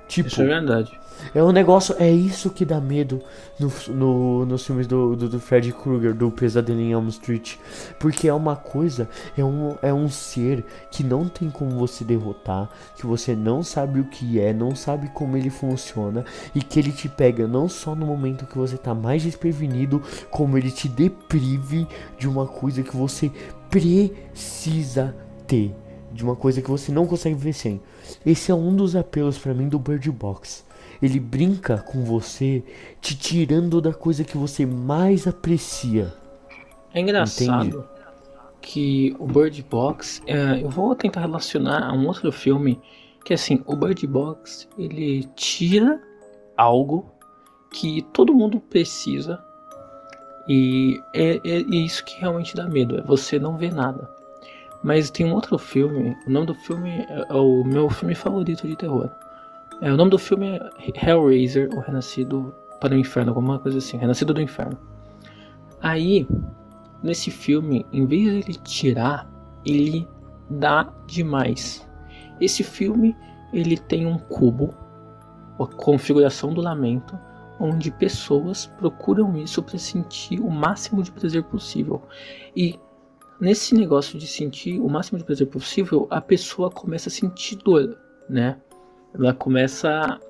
Tipo, 0.08 0.28
Isso 0.28 0.42
é 0.42 0.46
verdade. 0.46 1.00
É 1.34 1.42
um 1.42 1.52
negócio, 1.52 1.94
é 1.98 2.10
isso 2.10 2.50
que 2.50 2.64
dá 2.64 2.80
medo 2.80 3.20
no, 3.58 3.72
no, 3.94 4.46
nos 4.46 4.66
filmes 4.66 4.86
do, 4.86 5.16
do, 5.16 5.28
do 5.28 5.40
Freddy 5.40 5.72
Krueger, 5.72 6.12
do 6.12 6.30
Pesadelo 6.30 6.80
em 6.80 6.92
Elm 6.92 7.08
Street. 7.08 7.56
Porque 7.98 8.28
é 8.28 8.34
uma 8.34 8.56
coisa, 8.56 9.08
é 9.36 9.44
um, 9.44 9.76
é 9.80 9.92
um 9.92 10.08
ser 10.08 10.64
que 10.90 11.02
não 11.02 11.28
tem 11.28 11.50
como 11.50 11.70
você 11.78 12.04
derrotar, 12.04 12.68
que 12.96 13.06
você 13.06 13.34
não 13.34 13.62
sabe 13.62 14.00
o 14.00 14.04
que 14.04 14.40
é, 14.40 14.52
não 14.52 14.74
sabe 14.74 15.08
como 15.08 15.36
ele 15.36 15.50
funciona, 15.50 16.24
e 16.54 16.60
que 16.60 16.78
ele 16.78 16.92
te 16.92 17.08
pega 17.08 17.46
não 17.46 17.68
só 17.68 17.94
no 17.94 18.06
momento 18.06 18.46
que 18.46 18.58
você 18.58 18.76
tá 18.76 18.94
mais 18.94 19.22
desprevenido, 19.22 20.02
como 20.30 20.58
ele 20.58 20.70
te 20.70 20.88
deprive 20.88 21.86
de 22.18 22.28
uma 22.28 22.46
coisa 22.46 22.82
que 22.82 22.96
você 22.96 23.30
precisa 23.70 25.14
ter. 25.46 25.74
De 26.14 26.22
uma 26.22 26.36
coisa 26.36 26.62
que 26.62 26.70
você 26.70 26.92
não 26.92 27.06
consegue 27.06 27.34
ver 27.34 27.52
sem. 27.52 27.80
Esse 28.24 28.50
é 28.50 28.54
um 28.54 28.74
dos 28.74 28.94
apelos 28.94 29.36
para 29.36 29.52
mim 29.52 29.68
do 29.68 29.78
Bird 29.78 30.10
Box 30.10 30.64
ele 31.02 31.20
brinca 31.20 31.78
com 31.78 32.02
você, 32.02 32.62
te 33.00 33.16
tirando 33.16 33.80
da 33.80 33.92
coisa 33.92 34.24
que 34.24 34.36
você 34.36 34.64
mais 34.64 35.26
aprecia. 35.26 36.14
É 36.92 37.00
engraçado 37.00 37.66
Entende? 37.66 37.84
que 38.60 39.16
o 39.18 39.26
Bird 39.26 39.62
Box, 39.68 40.22
é, 40.26 40.62
eu 40.62 40.70
vou 40.70 40.94
tentar 40.94 41.20
relacionar 41.20 41.84
a 41.84 41.92
um 41.92 42.06
outro 42.06 42.32
filme 42.32 42.80
que 43.24 43.34
assim, 43.34 43.62
o 43.66 43.76
Bird 43.76 44.06
Box 44.06 44.68
ele 44.78 45.28
tira 45.34 46.00
algo 46.56 47.10
que 47.70 48.02
todo 48.12 48.34
mundo 48.34 48.60
precisa 48.60 49.42
e 50.48 51.00
é, 51.14 51.36
é, 51.44 51.56
é 51.60 51.76
isso 51.76 52.04
que 52.04 52.20
realmente 52.20 52.54
dá 52.54 52.68
medo, 52.68 52.98
é 52.98 53.02
você 53.02 53.38
não 53.38 53.56
ver 53.56 53.72
nada. 53.72 54.13
Mas 54.84 55.10
tem 55.10 55.24
um 55.24 55.32
outro 55.32 55.56
filme, 55.56 56.14
o 56.26 56.30
nome 56.30 56.46
do 56.46 56.54
filme 56.54 56.90
é, 56.90 57.24
é 57.30 57.34
o 57.34 57.64
meu 57.64 57.88
filme 57.88 58.14
favorito 58.14 58.68
de 58.68 58.76
terror. 58.76 59.10
É, 59.80 59.90
o 59.90 59.96
nome 59.96 60.10
do 60.10 60.18
filme 60.18 60.58
é 60.58 61.10
Hellraiser, 61.10 61.70
o 61.74 61.80
Renascido 61.80 62.54
para 62.82 62.94
o 62.94 62.98
Inferno, 62.98 63.30
alguma 63.30 63.58
coisa 63.58 63.78
assim, 63.78 63.96
Renascido 63.96 64.34
do 64.34 64.42
Inferno. 64.42 64.78
Aí, 65.80 66.28
nesse 67.02 67.30
filme, 67.30 67.86
em 67.90 68.04
vez 68.04 68.24
de 68.24 68.28
ele 68.28 68.54
tirar, 68.62 69.26
ele 69.64 70.06
dá 70.50 70.92
demais. 71.06 71.88
Esse 72.38 72.62
filme, 72.62 73.16
ele 73.54 73.78
tem 73.78 74.04
um 74.04 74.18
cubo, 74.18 74.74
a 75.58 75.66
configuração 75.66 76.52
do 76.52 76.60
lamento, 76.60 77.18
onde 77.58 77.90
pessoas 77.90 78.66
procuram 78.66 79.34
isso 79.38 79.62
para 79.62 79.78
sentir 79.78 80.40
o 80.40 80.50
máximo 80.50 81.02
de 81.02 81.10
prazer 81.10 81.42
possível. 81.44 82.02
E 82.54 82.78
nesse 83.40 83.74
negócio 83.74 84.18
de 84.18 84.26
sentir 84.26 84.80
o 84.80 84.88
máximo 84.88 85.18
de 85.18 85.24
prazer 85.24 85.46
possível, 85.46 86.06
a 86.10 86.20
pessoa 86.20 86.70
começa 86.70 87.08
a 87.08 87.12
sentir 87.12 87.56
dor, 87.56 87.96
né? 88.28 88.56
ela 89.14 89.32
começa 89.32 90.20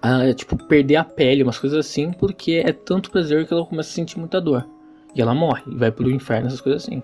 a, 0.00 0.34
tipo, 0.34 0.56
perder 0.66 0.96
a 0.96 1.04
pele, 1.04 1.42
umas 1.42 1.58
coisas 1.58 1.78
assim, 1.78 2.12
porque 2.12 2.62
é 2.64 2.72
tanto 2.72 3.10
prazer 3.10 3.46
que 3.46 3.54
ela 3.54 3.64
começa 3.64 3.90
a 3.90 3.92
sentir 3.92 4.18
muita 4.18 4.40
dor. 4.40 4.66
E 5.14 5.22
ela 5.22 5.34
morre, 5.34 5.62
e 5.68 5.76
vai 5.76 5.92
pro 5.92 6.10
inferno, 6.10 6.48
essas 6.48 6.60
coisas 6.60 6.84
assim. 6.84 7.02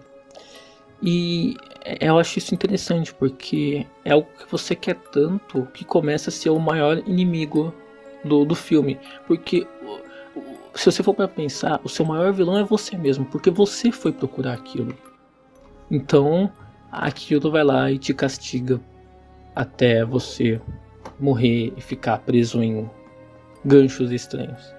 E 1.01 1.57
eu 2.01 2.19
acho 2.19 2.39
isso 2.39 2.53
interessante, 2.53 3.15
porque 3.15 3.87
é 4.05 4.13
algo 4.13 4.29
que 4.37 4.51
você 4.51 4.75
quer 4.75 4.97
tanto 5.13 5.67
que 5.73 5.85
começa 5.85 6.31
a 6.31 6.33
ser 6.33 6.51
o 6.51 6.59
maior 6.59 6.99
inimigo 7.07 7.73
do, 8.25 8.45
do 8.45 8.55
filme. 8.57 8.99
Porque 9.27 9.67
se 10.75 10.91
você 10.91 11.03
for 11.03 11.15
para 11.15 11.29
pensar, 11.29 11.81
o 11.85 11.89
seu 11.89 12.05
maior 12.05 12.33
vilão 12.33 12.59
é 12.59 12.65
você 12.65 12.97
mesmo, 12.97 13.25
porque 13.27 13.51
você 13.51 13.93
foi 13.93 14.11
procurar 14.11 14.55
aquilo. 14.55 14.93
Então, 15.91 16.51
aquilo 16.91 17.51
vai 17.51 17.65
lá 17.65 17.91
e 17.91 17.99
te 17.99 18.13
castiga 18.13 18.81
até 19.55 20.05
você 20.05 20.61
morrer 21.19 21.73
e 21.77 21.81
ficar 21.81 22.19
preso 22.19 22.63
em 22.63 22.89
ganchos 23.65 24.11
estranhos. 24.13 24.73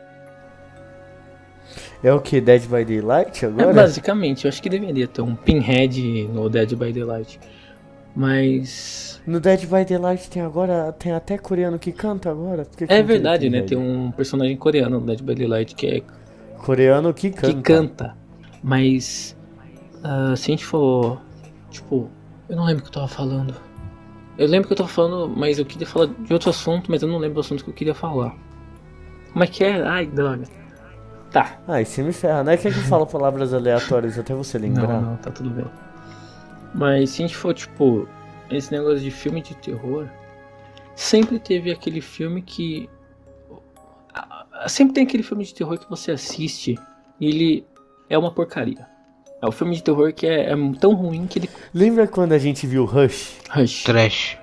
É 2.03 2.13
o 2.13 2.19
que? 2.21 2.39
Dead 2.39 2.63
by 2.63 2.85
Daylight 2.85 3.45
agora? 3.45 3.71
É, 3.71 3.73
basicamente, 3.73 4.45
eu 4.45 4.49
acho 4.49 4.61
que 4.61 4.69
deveria 4.69 5.07
ter 5.07 5.21
um 5.21 5.35
Pinhead 5.35 6.29
no 6.33 6.49
Dead 6.49 6.73
by 6.75 6.93
Daylight. 6.93 7.39
Mas. 8.15 9.21
No 9.27 9.39
Dead 9.39 9.65
by 9.65 9.85
Daylight 9.85 10.29
tem 10.29 10.41
agora. 10.41 10.91
Tem 10.93 11.11
até 11.11 11.37
coreano 11.37 11.77
que 11.77 11.91
canta 11.91 12.29
agora. 12.31 12.65
Que 12.65 12.85
é 12.87 13.03
verdade, 13.03 13.49
né? 13.49 13.61
Tem 13.61 13.77
um 13.77 14.11
personagem 14.11 14.55
coreano 14.57 14.99
no 14.99 15.05
Dead 15.05 15.21
by 15.21 15.35
Daylight 15.35 15.75
que 15.75 15.87
é. 15.87 16.01
Coreano 16.57 17.13
que 17.13 17.29
canta. 17.29 17.53
Que 17.53 17.61
canta. 17.61 18.17
Mas. 18.63 19.37
Uh, 19.99 20.35
se 20.35 20.51
a 20.51 20.51
gente 20.51 20.65
for. 20.65 21.21
Tipo. 21.69 22.09
Eu 22.47 22.55
não 22.55 22.65
lembro 22.65 22.81
o 22.81 22.83
que 22.83 22.89
eu 22.89 22.93
tava 22.93 23.07
falando. 23.07 23.55
Eu 24.37 24.47
lembro 24.47 24.67
que 24.67 24.73
eu 24.73 24.77
tava 24.77 24.89
falando, 24.89 25.29
mas 25.35 25.59
eu 25.59 25.65
queria 25.65 25.85
falar 25.85 26.07
de 26.07 26.33
outro 26.33 26.49
assunto, 26.49 26.89
mas 26.89 27.01
eu 27.01 27.07
não 27.07 27.17
lembro 27.17 27.37
o 27.37 27.41
assunto 27.41 27.63
que 27.63 27.69
eu 27.69 27.73
queria 27.73 27.93
falar. 27.93 28.35
Como 29.33 29.43
é 29.43 29.47
que 29.47 29.63
é? 29.63 29.81
Ai, 29.85 30.07
droga. 30.07 30.45
Tá. 31.31 31.59
Ah, 31.67 31.81
e 31.81 31.85
você 31.85 32.01
me 32.01 32.11
ferra. 32.11 32.43
Não 32.43 32.51
é 32.51 32.57
que 32.57 32.67
a 32.67 32.71
gente 32.71 32.87
fala 32.87 33.05
palavras 33.05 33.53
aleatórias 33.53 34.17
até 34.17 34.33
você 34.33 34.57
lembrar. 34.57 35.01
Não, 35.01 35.11
não, 35.11 35.17
tá 35.17 35.29
tudo 35.29 35.49
bem. 35.49 35.65
Mas 36.73 37.11
se 37.11 37.21
a 37.21 37.27
gente 37.27 37.35
for, 37.35 37.53
tipo, 37.53 38.07
esse 38.49 38.71
negócio 38.71 38.99
de 38.99 39.11
filme 39.11 39.41
de 39.41 39.55
terror, 39.55 40.07
sempre 40.95 41.39
teve 41.39 41.71
aquele 41.71 42.01
filme 42.01 42.41
que. 42.41 42.89
Sempre 44.67 44.93
tem 44.93 45.03
aquele 45.03 45.23
filme 45.23 45.43
de 45.43 45.53
terror 45.53 45.77
que 45.77 45.89
você 45.89 46.11
assiste 46.11 46.77
e 47.19 47.27
ele 47.27 47.67
é 48.09 48.17
uma 48.17 48.31
porcaria. 48.31 48.87
É 49.41 49.47
o 49.47 49.51
filme 49.51 49.75
de 49.75 49.83
terror 49.83 50.13
que 50.13 50.27
é, 50.27 50.51
é 50.51 50.55
tão 50.79 50.93
ruim 50.93 51.25
que 51.25 51.39
ele. 51.39 51.49
Lembra 51.73 52.07
quando 52.07 52.33
a 52.33 52.37
gente 52.37 52.67
viu 52.67 52.85
Rush? 52.85 53.37
Rush. 53.49 53.83
Trash. 53.83 54.37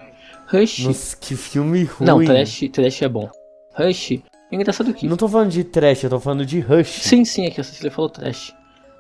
Rush. 0.47 0.85
Nossa, 0.85 1.17
que 1.17 1.37
filme 1.37 1.85
ruim. 1.85 2.07
Não, 2.07 2.25
trash, 2.25 2.69
trash 2.73 3.03
é 3.03 3.09
bom. 3.09 3.29
Rush 3.75 4.13
é 4.13 4.21
engraçado 4.53 4.95
que. 4.95 5.07
Não 5.07 5.17
tô 5.17 5.29
falando 5.29 5.51
de 5.51 5.65
trash, 5.65 6.05
eu 6.05 6.11
tô 6.11 6.21
falando 6.21 6.47
de 6.47 6.61
Rush. 6.61 7.03
Sim, 7.03 7.25
sim, 7.25 7.47
é 7.47 7.51
que 7.51 7.61
a 7.61 7.65
Cecília 7.65 7.91
falou 7.91 8.09
trash. 8.09 8.55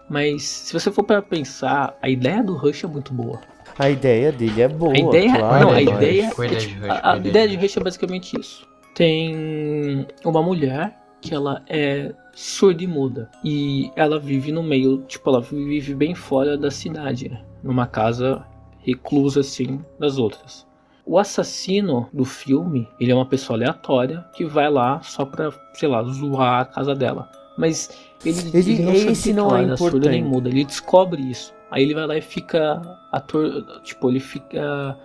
Mas 0.08 0.42
se 0.42 0.72
você 0.72 0.90
for 0.90 1.02
para 1.02 1.22
pensar, 1.22 1.96
a 2.00 2.08
ideia 2.08 2.42
do 2.42 2.56
Rush 2.56 2.84
é 2.84 2.86
muito 2.86 3.12
boa. 3.12 3.40
A 3.78 3.90
ideia 3.90 4.30
dele 4.30 4.62
é 4.62 4.68
boa. 4.68 4.92
A 4.92 4.98
ideia, 4.98 5.38
claro. 5.38 5.66
não, 5.66 5.72
a 5.72 5.82
ideia, 5.82 6.32
é, 6.38 6.56
tipo, 6.56 6.86
a, 6.86 7.12
a 7.12 7.16
ideia 7.16 7.48
de 7.48 7.56
Rush 7.56 7.76
é 7.76 7.80
basicamente 7.80 8.38
isso. 8.38 8.66
Tem 8.94 10.06
uma 10.24 10.42
mulher 10.42 10.96
que 11.20 11.34
ela 11.34 11.62
é 11.68 12.12
surda 12.36 12.84
e 12.84 12.86
muda 12.86 13.30
e 13.42 13.90
ela 13.96 14.20
vive 14.20 14.52
no 14.52 14.62
meio, 14.62 14.98
tipo, 15.08 15.30
ela 15.30 15.40
vive 15.40 15.94
bem 15.94 16.14
fora 16.14 16.56
da 16.56 16.70
cidade, 16.70 17.30
né? 17.30 17.42
numa 17.62 17.86
casa 17.86 18.44
reclusa 18.80 19.40
assim 19.40 19.80
das 19.98 20.18
outras. 20.18 20.66
O 21.04 21.18
assassino 21.18 22.08
do 22.12 22.24
filme, 22.24 22.88
ele 23.00 23.10
é 23.10 23.14
uma 23.14 23.24
pessoa 23.24 23.56
aleatória 23.56 24.24
que 24.34 24.44
vai 24.44 24.70
lá 24.70 25.00
só 25.02 25.24
pra, 25.24 25.50
sei 25.72 25.88
lá, 25.88 26.02
zoar 26.02 26.60
a 26.60 26.64
casa 26.66 26.94
dela. 26.94 27.30
Mas 27.56 27.90
ele, 28.24 28.38
ele, 28.52 28.70
ele 28.70 28.82
não 28.82 28.92
esse 28.92 29.32
não 29.32 29.56
é 29.56 29.62
importante. 29.62 29.90
surda 29.90 30.10
nem 30.10 30.22
muda, 30.22 30.48
ele 30.50 30.64
descobre 30.64 31.22
isso. 31.22 31.54
Aí 31.70 31.82
ele 31.84 31.94
vai 31.94 32.06
lá 32.06 32.18
e 32.18 32.20
fica 32.20 32.82
ator, 33.10 33.80
tipo, 33.82 34.10
ele 34.10 34.20
fica 34.20 34.98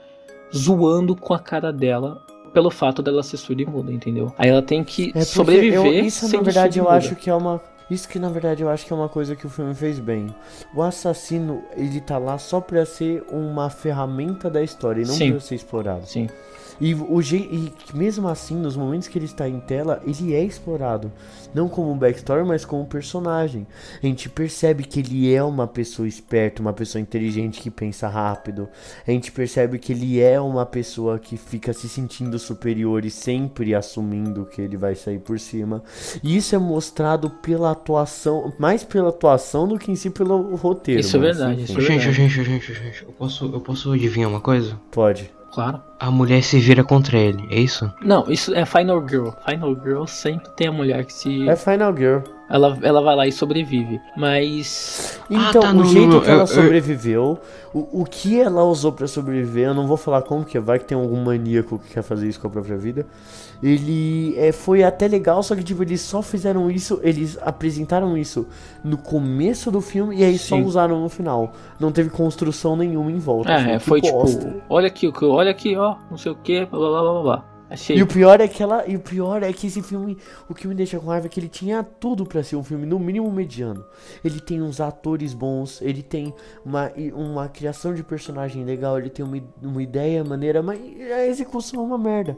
zoando 0.53 1.15
com 1.15 1.33
a 1.33 1.39
cara 1.39 1.71
dela 1.71 2.21
pelo 2.53 2.69
fato 2.69 3.01
dela 3.01 3.23
ser 3.23 3.37
surda 3.37 3.61
e 3.61 3.65
muda, 3.65 3.91
entendeu? 3.91 4.33
Aí 4.37 4.49
ela 4.49 4.61
tem 4.61 4.83
que 4.83 5.11
é 5.15 5.21
sobreviver. 5.21 5.85
Eu, 5.85 6.05
isso 6.05 6.27
na 6.35 6.41
verdade 6.41 6.79
eu 6.79 6.89
acho 6.89 7.15
que 7.15 7.29
é 7.29 7.35
uma 7.35 7.61
isso 7.89 8.07
que 8.07 8.17
na 8.17 8.29
verdade 8.29 8.63
eu 8.63 8.69
acho 8.69 8.85
que 8.85 8.93
é 8.93 8.95
uma 8.95 9.09
coisa 9.09 9.35
que 9.35 9.45
o 9.45 9.49
filme 9.49 9.75
fez 9.75 9.99
bem. 9.99 10.33
O 10.73 10.81
assassino, 10.81 11.61
ele 11.75 11.99
tá 11.99 12.17
lá 12.17 12.37
só 12.37 12.61
pra 12.61 12.85
ser 12.85 13.21
uma 13.29 13.69
ferramenta 13.69 14.49
da 14.49 14.63
história 14.63 15.01
e 15.01 15.05
não 15.05 15.13
Sim. 15.13 15.31
pra 15.31 15.39
ser 15.41 15.55
explorado. 15.55 16.07
Sim. 16.07 16.29
E, 16.81 16.95
o 16.95 17.21
e 17.21 17.71
mesmo 17.93 18.27
assim, 18.27 18.55
nos 18.55 18.75
momentos 18.75 19.07
que 19.07 19.15
ele 19.15 19.25
está 19.25 19.47
em 19.47 19.59
tela, 19.59 20.01
ele 20.03 20.33
é 20.33 20.43
explorado. 20.43 21.11
Não 21.53 21.69
como 21.69 21.91
um 21.91 21.97
backstory, 21.97 22.43
mas 22.43 22.65
como 22.65 22.81
um 22.81 22.85
personagem. 22.85 23.67
A 24.01 24.05
gente 24.07 24.27
percebe 24.27 24.83
que 24.83 24.99
ele 24.99 25.31
é 25.31 25.43
uma 25.43 25.67
pessoa 25.67 26.07
esperta, 26.07 26.59
uma 26.59 26.73
pessoa 26.73 26.99
inteligente 26.99 27.61
que 27.61 27.69
pensa 27.69 28.07
rápido. 28.07 28.67
A 29.07 29.11
gente 29.11 29.31
percebe 29.31 29.77
que 29.77 29.91
ele 29.91 30.19
é 30.19 30.41
uma 30.41 30.65
pessoa 30.65 31.19
que 31.19 31.37
fica 31.37 31.71
se 31.71 31.87
sentindo 31.87 32.39
superior 32.39 33.05
e 33.05 33.11
sempre 33.11 33.75
assumindo 33.75 34.47
que 34.47 34.59
ele 34.59 34.75
vai 34.75 34.95
sair 34.95 35.19
por 35.19 35.39
cima. 35.39 35.83
E 36.23 36.35
isso 36.35 36.55
é 36.55 36.57
mostrado 36.57 37.29
pela 37.29 37.71
atuação, 37.71 38.51
mais 38.57 38.83
pela 38.83 39.09
atuação 39.09 39.67
do 39.67 39.77
que 39.77 39.91
em 39.91 39.95
si 39.95 40.09
pelo 40.09 40.55
roteiro. 40.55 41.01
Isso 41.01 41.15
é 41.15 41.19
verdade. 41.19 41.63
Isso 41.63 41.73
é 41.73 41.75
verdade. 41.75 41.99
Gente, 42.01 42.13
gente, 42.13 42.43
gente, 42.43 42.73
gente, 42.73 43.03
eu 43.03 43.11
posso, 43.11 43.45
eu 43.45 43.61
posso 43.61 43.91
adivinhar 43.91 44.29
uma 44.29 44.41
coisa? 44.41 44.79
Pode. 44.89 45.31
Claro. 45.51 45.81
A 45.99 46.09
mulher 46.09 46.41
se 46.43 46.59
vira 46.59 46.83
contra 46.83 47.17
ele, 47.17 47.45
é 47.49 47.59
isso? 47.59 47.91
Não, 48.01 48.25
isso 48.29 48.55
é 48.55 48.65
Final 48.65 49.07
Girl. 49.07 49.29
Final 49.45 49.75
Girl 49.75 50.05
sempre 50.05 50.49
tem 50.55 50.67
a 50.67 50.71
mulher 50.71 51.05
que 51.05 51.13
se. 51.13 51.47
É 51.47 51.55
Final 51.55 51.95
Girl. 51.95 52.19
Ela, 52.49 52.77
ela 52.81 53.01
vai 53.01 53.15
lá 53.15 53.27
e 53.27 53.31
sobrevive. 53.31 53.99
Mas. 54.17 55.19
Então, 55.29 55.61
ah, 55.61 55.73
tá, 55.73 55.73
o 55.73 55.83
jeito 55.85 56.21
que 56.21 56.29
ela 56.29 56.47
sobreviveu, 56.47 57.39
o, 57.73 58.01
o 58.01 58.05
que 58.05 58.39
ela 58.39 58.63
usou 58.63 58.91
para 58.91 59.07
sobreviver, 59.07 59.67
eu 59.67 59.73
não 59.73 59.87
vou 59.87 59.97
falar 59.97 60.21
como, 60.21 60.43
que 60.43 60.59
vai 60.59 60.79
que 60.79 60.85
tem 60.85 60.97
algum 60.97 61.23
maníaco 61.23 61.79
que 61.79 61.93
quer 61.93 62.01
fazer 62.01 62.27
isso 62.27 62.39
com 62.39 62.47
a 62.47 62.49
própria 62.49 62.77
vida 62.77 63.05
ele 63.61 64.35
é, 64.37 64.51
foi 64.51 64.83
até 64.83 65.07
legal, 65.07 65.43
só 65.43 65.55
que 65.55 65.63
tipo, 65.63 65.83
eles 65.83 66.01
só 66.01 66.21
fizeram 66.21 66.69
isso, 66.71 66.99
eles 67.03 67.37
apresentaram 67.41 68.17
isso 68.17 68.47
no 68.83 68.97
começo 68.97 69.69
do 69.69 69.81
filme 69.81 70.17
e 70.17 70.23
aí 70.23 70.37
Sim. 70.37 70.47
só 70.47 70.57
usaram 70.57 71.01
no 71.01 71.09
final. 71.09 71.53
Não 71.79 71.91
teve 71.91 72.09
construção 72.09 72.75
nenhuma 72.75 73.11
em 73.11 73.19
volta. 73.19 73.51
É, 73.51 73.79
foi 73.79 74.01
tipo, 74.01 74.17
olha 74.69 74.87
aqui, 74.87 75.11
olha 75.21 75.51
aqui, 75.51 75.75
ó, 75.75 75.95
não 76.09 76.17
sei 76.17 76.31
o 76.31 76.35
que, 76.35 76.65
blá 76.65 76.79
blá 76.79 77.01
blá 77.01 77.21
blá. 77.21 77.50
Achei. 77.71 77.95
E 77.95 78.03
o 78.03 78.07
pior 78.07 78.41
é 78.41 78.49
que 78.49 78.61
ela, 78.61 78.85
e 78.85 78.97
o 78.97 78.99
pior 78.99 79.41
é 79.41 79.53
que 79.53 79.67
esse 79.67 79.81
filme, 79.81 80.17
o 80.49 80.53
que 80.53 80.67
me 80.67 80.75
deixa 80.75 80.99
com 80.99 81.07
raiva 81.07 81.27
é 81.27 81.29
que 81.29 81.39
ele 81.39 81.47
tinha 81.47 81.81
tudo 81.81 82.25
para 82.25 82.43
ser 82.43 82.57
um 82.57 82.63
filme 82.63 82.85
no 82.85 82.99
mínimo 82.99 83.31
mediano. 83.31 83.85
Ele 84.25 84.41
tem 84.41 84.61
uns 84.61 84.81
atores 84.81 85.33
bons, 85.33 85.81
ele 85.81 86.03
tem 86.03 86.33
uma, 86.65 86.91
uma 87.13 87.47
criação 87.47 87.93
de 87.93 88.03
personagem 88.03 88.65
legal, 88.65 88.99
ele 88.99 89.09
tem 89.09 89.23
uma, 89.23 89.41
uma 89.63 89.81
ideia 89.81 90.21
maneira, 90.21 90.61
mas 90.61 90.81
a 91.15 91.25
execução 91.25 91.79
é 91.79 91.83
uma 91.83 91.97
merda. 91.97 92.37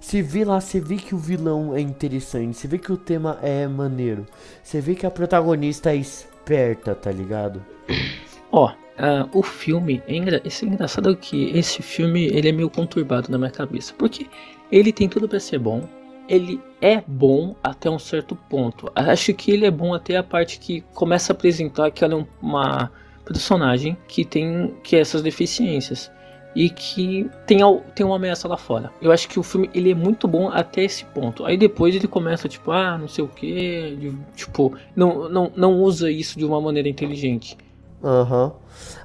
Você 0.00 0.22
vê 0.22 0.44
lá, 0.44 0.60
você 0.60 0.78
vê 0.78 0.94
que 0.94 1.12
o 1.12 1.18
vilão 1.18 1.74
é 1.74 1.80
interessante, 1.80 2.56
você 2.56 2.68
vê 2.68 2.78
que 2.78 2.92
o 2.92 2.96
tema 2.96 3.36
é 3.42 3.66
maneiro, 3.66 4.26
você 4.62 4.80
vê 4.80 4.94
que 4.94 5.04
a 5.04 5.10
protagonista 5.10 5.90
é 5.90 5.96
esperta, 5.96 6.94
tá 6.94 7.10
ligado? 7.10 7.60
Ó, 8.50 8.70
uh, 8.70 9.28
o 9.32 9.42
filme, 9.42 10.02
é, 10.06 10.14
engra 10.14 10.42
é 10.44 10.64
engraçado 10.64 11.16
que 11.16 11.50
esse 11.56 11.82
filme 11.82 12.26
ele 12.26 12.48
é 12.48 12.52
meio 12.52 12.70
conturbado 12.70 13.30
na 13.30 13.38
minha 13.38 13.50
cabeça, 13.50 13.94
porque 13.96 14.26
ele 14.70 14.92
tem 14.92 15.08
tudo 15.08 15.28
para 15.28 15.40
ser 15.40 15.58
bom, 15.58 15.82
ele 16.28 16.60
é 16.80 17.02
bom 17.06 17.56
até 17.62 17.88
um 17.90 17.98
certo 17.98 18.36
ponto. 18.36 18.90
Acho 18.94 19.32
que 19.32 19.50
ele 19.50 19.64
é 19.64 19.70
bom 19.70 19.94
até 19.94 20.16
a 20.16 20.22
parte 20.22 20.58
que 20.58 20.82
começa 20.94 21.32
a 21.32 21.34
apresentar 21.34 21.90
que 21.90 22.04
ela 22.04 22.14
é 22.14 22.26
uma 22.42 22.90
personagem 23.24 23.96
que 24.06 24.24
tem 24.24 24.74
que 24.82 24.96
é 24.96 25.00
essas 25.00 25.20
deficiências 25.20 26.10
e 26.54 26.70
que 26.70 27.30
tem, 27.46 27.58
tem 27.94 28.04
uma 28.04 28.16
ameaça 28.16 28.48
lá 28.48 28.56
fora. 28.56 28.90
Eu 29.00 29.12
acho 29.12 29.28
que 29.28 29.38
o 29.38 29.42
filme 29.42 29.70
ele 29.74 29.90
é 29.90 29.94
muito 29.94 30.26
bom 30.26 30.48
até 30.48 30.82
esse 30.82 31.04
ponto. 31.04 31.44
Aí 31.44 31.56
depois 31.56 31.94
ele 31.94 32.08
começa 32.08 32.48
tipo, 32.48 32.70
ah, 32.70 32.98
não 32.98 33.08
sei 33.08 33.24
o 33.24 33.28
que, 33.28 34.12
tipo, 34.34 34.74
não, 34.96 35.28
não, 35.28 35.52
não 35.54 35.74
usa 35.74 36.10
isso 36.10 36.38
de 36.38 36.44
uma 36.44 36.60
maneira 36.60 36.88
inteligente. 36.88 37.56
Aham. 38.02 38.44
Uhum. 38.46 38.52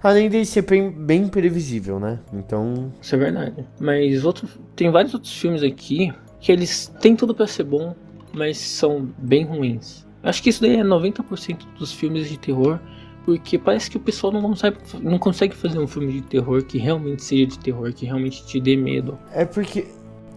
Além 0.04 0.30
de 0.30 0.46
ser 0.46 0.62
bem, 0.62 1.28
previsível, 1.28 2.00
né? 2.00 2.20
Então. 2.32 2.92
Isso 3.02 3.16
é 3.16 3.18
verdade. 3.18 3.66
Mas 3.80 4.24
outro, 4.24 4.48
tem 4.76 4.92
vários 4.92 5.14
outros 5.14 5.36
filmes 5.36 5.64
aqui 5.64 6.14
que 6.40 6.52
eles 6.52 6.94
têm 7.00 7.16
tudo 7.16 7.34
para 7.34 7.48
ser 7.48 7.64
bom, 7.64 7.96
mas 8.34 8.58
são 8.58 9.10
bem 9.18 9.46
ruins. 9.46 10.06
Acho 10.22 10.44
que 10.44 10.50
isso 10.50 10.62
daí 10.62 10.78
é 10.78 10.84
90% 10.84 11.66
dos 11.78 11.92
filmes 11.92 12.30
de 12.30 12.38
terror 12.38 12.80
porque 13.26 13.58
parece 13.58 13.90
que 13.90 13.98
o 13.98 14.00
pessoal 14.00 14.34
não 14.34 14.42
consegue, 14.42 14.78
não 15.02 15.18
consegue 15.18 15.56
fazer 15.56 15.80
um 15.80 15.88
filme 15.88 16.14
de 16.14 16.22
terror 16.22 16.64
que 16.64 16.78
realmente 16.78 17.24
seja 17.24 17.46
de 17.46 17.60
terror, 17.60 17.94
que 17.94 18.06
realmente 18.06 18.46
te 18.46 18.60
dê 18.60 18.76
medo. 18.76 19.18
É 19.32 19.46
porque 19.46 19.88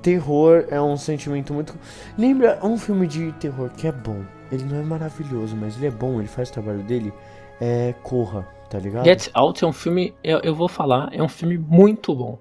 terror 0.02 0.64
é 0.70 0.80
um 0.80 0.96
sentimento 0.96 1.52
muito. 1.52 1.74
Lembra 2.16 2.58
um 2.62 2.78
filme 2.78 3.06
de 3.06 3.32
terror 3.32 3.70
que 3.76 3.86
é 3.86 3.92
bom? 3.92 4.22
Ele 4.52 4.64
não 4.64 4.76
é 4.76 4.82
maravilhoso, 4.82 5.56
mas 5.56 5.76
ele 5.76 5.86
é 5.86 5.90
bom, 5.90 6.20
ele 6.20 6.28
faz 6.28 6.48
o 6.48 6.52
trabalho 6.52 6.82
dele. 6.84 7.12
É 7.60 7.94
Corra, 8.02 8.46
tá 8.70 8.78
ligado? 8.78 9.04
Get 9.04 9.30
Out 9.34 9.64
é 9.64 9.66
um 9.66 9.72
filme, 9.72 10.14
eu, 10.22 10.38
eu 10.40 10.54
vou 10.54 10.68
falar, 10.68 11.08
é 11.12 11.22
um 11.22 11.28
filme 11.28 11.56
muito 11.56 12.14
bom. 12.14 12.38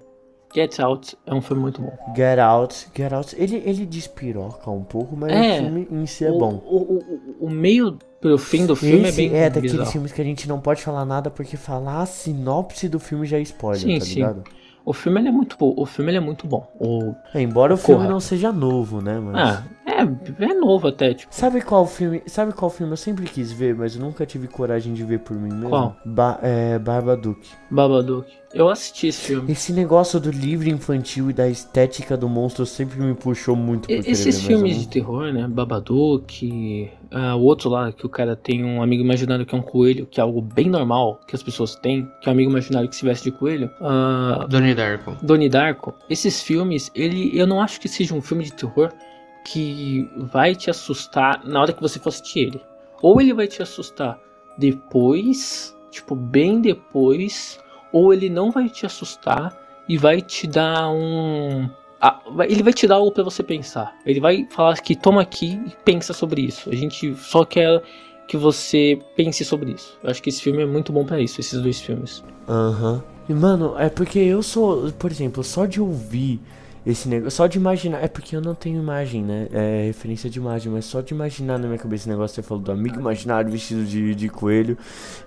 Get 0.54 0.78
Out 0.78 1.16
é 1.26 1.34
um 1.34 1.40
filme 1.42 1.62
muito 1.62 1.82
bom. 1.82 1.92
Get 2.14 2.38
Out, 2.38 2.88
Get 2.96 3.12
Out, 3.12 3.36
ele, 3.38 3.56
ele 3.64 3.84
despiroca 3.84 4.70
um 4.70 4.82
pouco, 4.84 5.16
mas 5.16 5.32
É, 5.32 5.54
o 5.60 5.64
filme 5.64 5.88
em 5.90 6.06
si 6.06 6.24
é 6.24 6.30
o, 6.30 6.38
bom. 6.38 6.62
O, 6.64 6.76
o, 6.76 7.36
o 7.46 7.50
meio 7.50 7.98
pro 8.20 8.38
fim 8.38 8.64
do 8.64 8.74
filme 8.74 9.08
Esse 9.08 9.26
é 9.26 9.28
bem 9.28 9.38
é 9.38 9.50
daqueles 9.50 9.72
bizarro. 9.72 9.90
filmes 9.90 10.12
que 10.12 10.20
a 10.20 10.24
gente 10.24 10.48
não 10.48 10.60
pode 10.60 10.82
falar 10.82 11.04
nada 11.04 11.30
porque 11.30 11.56
falar 11.56 12.00
a 12.02 12.06
sinopse 12.06 12.88
do 12.88 12.98
filme 12.98 13.26
já 13.26 13.36
é 13.38 13.42
spoiler, 13.42 13.80
Sim, 13.80 13.98
tá 13.98 14.04
sim. 14.04 14.42
O 14.86 14.92
filme 14.92 15.20
ele 15.20 15.28
é 15.28 15.32
muito 15.32 15.56
bom. 15.58 15.74
O 15.76 15.84
filme 15.84 16.12
ele 16.12 16.18
é 16.18 16.20
muito 16.20 16.46
bom. 16.46 16.70
O... 16.78 17.12
É, 17.34 17.40
embora 17.40 17.74
o 17.74 17.76
filme 17.76 18.06
não 18.06 18.20
seja 18.20 18.52
novo, 18.52 19.02
né, 19.02 19.18
mas... 19.18 19.36
Ah, 19.36 19.64
é, 19.84 20.44
é 20.44 20.54
novo 20.54 20.86
até, 20.86 21.12
tipo. 21.12 21.34
Sabe 21.34 21.60
qual 21.60 21.84
filme? 21.86 22.22
Sabe 22.26 22.52
qual 22.52 22.70
filme 22.70 22.92
eu 22.92 22.96
sempre 22.96 23.24
quis 23.24 23.50
ver, 23.50 23.74
mas 23.74 23.96
eu 23.96 24.00
nunca 24.00 24.24
tive 24.24 24.46
coragem 24.46 24.94
de 24.94 25.02
ver 25.02 25.18
por 25.18 25.36
mim 25.36 25.52
mesmo? 25.52 25.70
Qual? 25.70 25.96
Ba 26.04 26.38
é, 26.40 26.78
Babadook. 26.78 27.48
Babadook. 27.68 28.32
Eu 28.56 28.70
assisti 28.70 29.08
esse 29.08 29.26
filme. 29.26 29.52
Esse 29.52 29.70
negócio 29.70 30.18
do 30.18 30.30
livro 30.30 30.66
infantil 30.70 31.28
e 31.28 31.32
da 31.34 31.46
estética 31.46 32.16
do 32.16 32.26
monstro 32.26 32.64
sempre 32.64 32.98
me 32.98 33.14
puxou 33.14 33.54
muito 33.54 33.82
por 33.82 33.88
querer 33.88 34.10
Esses 34.10 34.42
filmes 34.42 34.80
de 34.80 34.88
terror, 34.88 35.30
né? 35.30 35.46
Babadook, 35.46 36.90
ah, 37.10 37.36
o 37.36 37.42
outro 37.42 37.68
lá 37.68 37.92
que 37.92 38.06
o 38.06 38.08
cara 38.08 38.34
tem 38.34 38.64
um 38.64 38.82
amigo 38.82 39.02
imaginário 39.02 39.44
que 39.44 39.54
é 39.54 39.58
um 39.58 39.62
coelho, 39.62 40.06
que 40.06 40.18
é 40.18 40.22
algo 40.22 40.40
bem 40.40 40.70
normal 40.70 41.20
que 41.28 41.36
as 41.36 41.42
pessoas 41.42 41.76
têm, 41.76 42.10
que 42.22 42.28
é 42.28 42.30
um 42.30 42.32
amigo 42.32 42.50
imaginário 42.50 42.88
que 42.88 42.96
se 42.96 43.04
veste 43.04 43.30
de 43.30 43.36
coelho. 43.36 43.70
Ah, 43.78 44.46
Donnie 44.48 44.74
Darko. 44.74 45.14
Donnie 45.22 45.50
Darko. 45.50 45.92
Esses 46.08 46.40
filmes, 46.40 46.90
ele, 46.94 47.38
eu 47.38 47.46
não 47.46 47.60
acho 47.60 47.78
que 47.78 47.88
seja 47.88 48.14
um 48.14 48.22
filme 48.22 48.42
de 48.42 48.54
terror 48.54 48.90
que 49.44 50.08
vai 50.32 50.54
te 50.54 50.70
assustar 50.70 51.44
na 51.44 51.60
hora 51.60 51.74
que 51.74 51.82
você 51.82 51.98
for 51.98 52.08
assistir 52.08 52.46
ele. 52.46 52.60
Ou 53.02 53.20
ele 53.20 53.34
vai 53.34 53.46
te 53.46 53.60
assustar 53.60 54.18
depois, 54.56 55.76
tipo, 55.90 56.14
bem 56.16 56.62
depois, 56.62 57.60
ou 57.96 58.12
ele 58.12 58.28
não 58.28 58.50
vai 58.50 58.68
te 58.68 58.84
assustar 58.84 59.56
e 59.88 59.96
vai 59.96 60.20
te 60.20 60.46
dar 60.46 60.90
um. 60.90 61.66
ele 62.46 62.62
vai 62.62 62.72
te 62.74 62.86
dar 62.86 62.96
algo 62.96 63.10
pra 63.10 63.24
você 63.24 63.42
pensar. 63.42 63.96
Ele 64.04 64.20
vai 64.20 64.46
falar 64.50 64.76
que 64.82 64.94
toma 64.94 65.22
aqui 65.22 65.58
e 65.66 65.72
pensa 65.82 66.12
sobre 66.12 66.42
isso. 66.42 66.68
A 66.68 66.74
gente 66.74 67.14
só 67.16 67.42
quer 67.42 67.82
que 68.28 68.36
você 68.36 68.98
pense 69.16 69.42
sobre 69.46 69.70
isso. 69.70 69.98
Eu 70.02 70.10
acho 70.10 70.22
que 70.22 70.28
esse 70.28 70.42
filme 70.42 70.62
é 70.62 70.66
muito 70.66 70.92
bom 70.92 71.06
pra 71.06 71.18
isso, 71.18 71.40
esses 71.40 71.58
dois 71.58 71.80
filmes. 71.80 72.22
Aham. 72.46 73.02
E, 73.28 73.32
mano, 73.32 73.74
é 73.78 73.88
porque 73.88 74.18
eu 74.18 74.42
sou, 74.42 74.92
por 74.98 75.10
exemplo, 75.10 75.42
só 75.42 75.64
de 75.64 75.80
ouvir 75.80 76.38
esse 76.86 77.08
negócio, 77.08 77.32
só 77.32 77.48
de 77.48 77.58
imaginar, 77.58 78.02
é 78.02 78.06
porque 78.06 78.36
eu 78.36 78.40
não 78.40 78.54
tenho 78.54 78.80
imagem, 78.80 79.24
né? 79.24 79.48
É 79.52 79.86
referência 79.86 80.30
de 80.30 80.38
imagem, 80.38 80.70
mas 80.72 80.84
só 80.84 81.00
de 81.00 81.12
imaginar 81.12 81.58
na 81.58 81.66
minha 81.66 81.78
cabeça 81.78 82.02
esse 82.02 82.08
negócio 82.08 82.36
que 82.36 82.42
você 82.42 82.46
falou 82.46 82.62
do 82.62 82.70
amigo 82.70 83.00
imaginário 83.00 83.50
vestido 83.50 83.84
de, 83.84 84.14
de 84.14 84.28
coelho, 84.28 84.78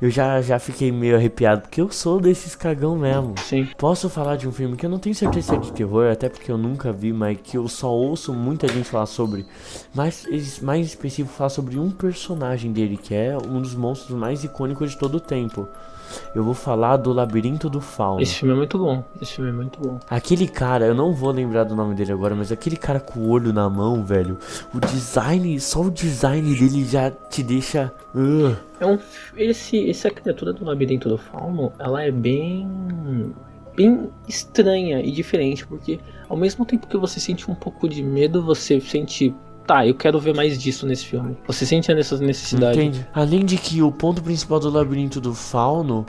eu 0.01 0.09
já, 0.09 0.41
já 0.41 0.57
fiquei 0.57 0.89
meio 0.89 1.17
arrepiado, 1.17 1.63
porque 1.63 1.81
eu 1.81 1.91
sou 1.91 2.19
desses 2.21 2.55
cagão 2.55 2.97
mesmo. 2.97 3.35
Sim. 3.39 3.67
Posso 3.77 4.09
falar 4.09 4.37
de 4.37 4.47
um 4.47 4.53
filme 4.53 4.77
que 4.77 4.85
eu 4.85 4.89
não 4.89 4.99
tenho 4.99 5.13
certeza 5.13 5.47
se 5.47 5.55
é 5.55 5.57
de 5.57 5.73
terror, 5.73 6.09
até 6.09 6.29
porque 6.29 6.49
eu 6.49 6.57
nunca 6.57 6.93
vi, 6.93 7.11
mas 7.11 7.37
que 7.43 7.57
eu 7.57 7.67
só 7.67 7.91
ouço 7.91 8.33
muita 8.33 8.65
gente 8.67 8.87
falar 8.87 9.05
sobre. 9.05 9.45
Mas 9.93 10.25
mais 10.61 10.87
específico, 10.87 11.35
falar 11.35 11.49
sobre 11.49 11.77
um 11.77 11.91
personagem 11.91 12.71
dele, 12.71 12.95
que 12.95 13.13
é 13.13 13.37
um 13.37 13.61
dos 13.61 13.75
monstros 13.75 14.17
mais 14.17 14.45
icônicos 14.45 14.91
de 14.91 14.97
todo 14.97 15.15
o 15.15 15.19
tempo. 15.19 15.67
Eu 16.33 16.43
vou 16.43 16.53
falar 16.53 16.97
do 16.97 17.11
Labirinto 17.11 17.69
do 17.69 17.81
Fauno. 17.81 18.21
Esse 18.21 18.35
filme 18.35 18.53
é 18.53 18.57
muito 18.57 18.77
bom. 18.77 19.03
Esse 19.21 19.33
filme 19.33 19.49
é 19.49 19.53
muito 19.53 19.79
bom. 19.79 19.99
Aquele 20.09 20.47
cara, 20.47 20.85
eu 20.85 20.95
não 20.95 21.13
vou 21.13 21.31
lembrar 21.31 21.63
do 21.63 21.75
nome 21.75 21.95
dele 21.95 22.11
agora, 22.11 22.35
mas 22.35 22.51
aquele 22.51 22.77
cara 22.77 22.99
com 22.99 23.19
o 23.19 23.29
olho 23.29 23.51
na 23.53 23.69
mão, 23.69 24.03
velho. 24.03 24.37
O 24.73 24.79
design, 24.79 25.59
só 25.59 25.81
o 25.81 25.91
design 25.91 26.53
dele 26.55 26.85
já 26.85 27.11
te 27.11 27.43
deixa. 27.43 27.91
Ugh. 28.15 28.55
É 28.79 28.85
um, 28.85 28.97
esse, 29.35 29.89
essa 29.89 30.09
criatura 30.09 30.53
do 30.53 30.63
labirinto 30.63 31.09
do 31.09 31.17
fauno, 31.17 31.71
ela 31.79 32.03
é 32.03 32.11
bem 32.11 32.67
bem 33.75 34.09
estranha 34.27 34.99
e 34.99 35.09
diferente, 35.09 35.65
porque 35.65 36.01
ao 36.27 36.35
mesmo 36.35 36.65
tempo 36.65 36.85
que 36.85 36.97
você 36.97 37.17
sente 37.17 37.49
um 37.49 37.55
pouco 37.55 37.87
de 37.87 38.03
medo, 38.03 38.43
você 38.43 38.79
sente, 38.81 39.33
tá, 39.69 39.85
eu 39.85 39.93
quero 39.93 40.19
ver 40.19 40.33
mais 40.33 40.59
disso 40.59 40.87
nesse 40.87 41.05
filme. 41.05 41.37
Você 41.45 41.63
sente 41.63 41.91
essa 41.91 42.17
necessidade. 42.17 42.79
Entende? 42.79 43.07
Além 43.13 43.45
de 43.45 43.55
que 43.55 43.83
o 43.83 43.91
ponto 43.91 44.21
principal 44.23 44.59
do 44.59 44.67
labirinto 44.67 45.21
do 45.21 45.35
fauno 45.35 46.07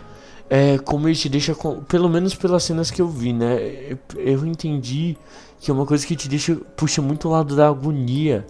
é 0.49 0.79
como 0.79 1.07
ele 1.07 1.15
te 1.15 1.29
deixa 1.29 1.55
com. 1.55 1.83
Pelo 1.83 2.09
menos 2.09 2.35
pelas 2.35 2.63
cenas 2.65 2.91
que 2.91 3.03
eu 3.03 3.09
vi, 3.09 3.35
né? 3.35 3.59
Eu, 3.91 3.99
eu 4.17 4.47
entendi 4.47 5.15
que 5.61 5.71
é 5.71 5.75
uma 5.75 5.85
coisa 5.85 6.07
que 6.07 6.17
te 6.17 6.27
deixa. 6.27 6.57
puxa 6.75 7.03
muito 7.03 7.29
o 7.29 7.31
lado 7.31 7.55
da 7.55 7.69
agonia. 7.69 8.47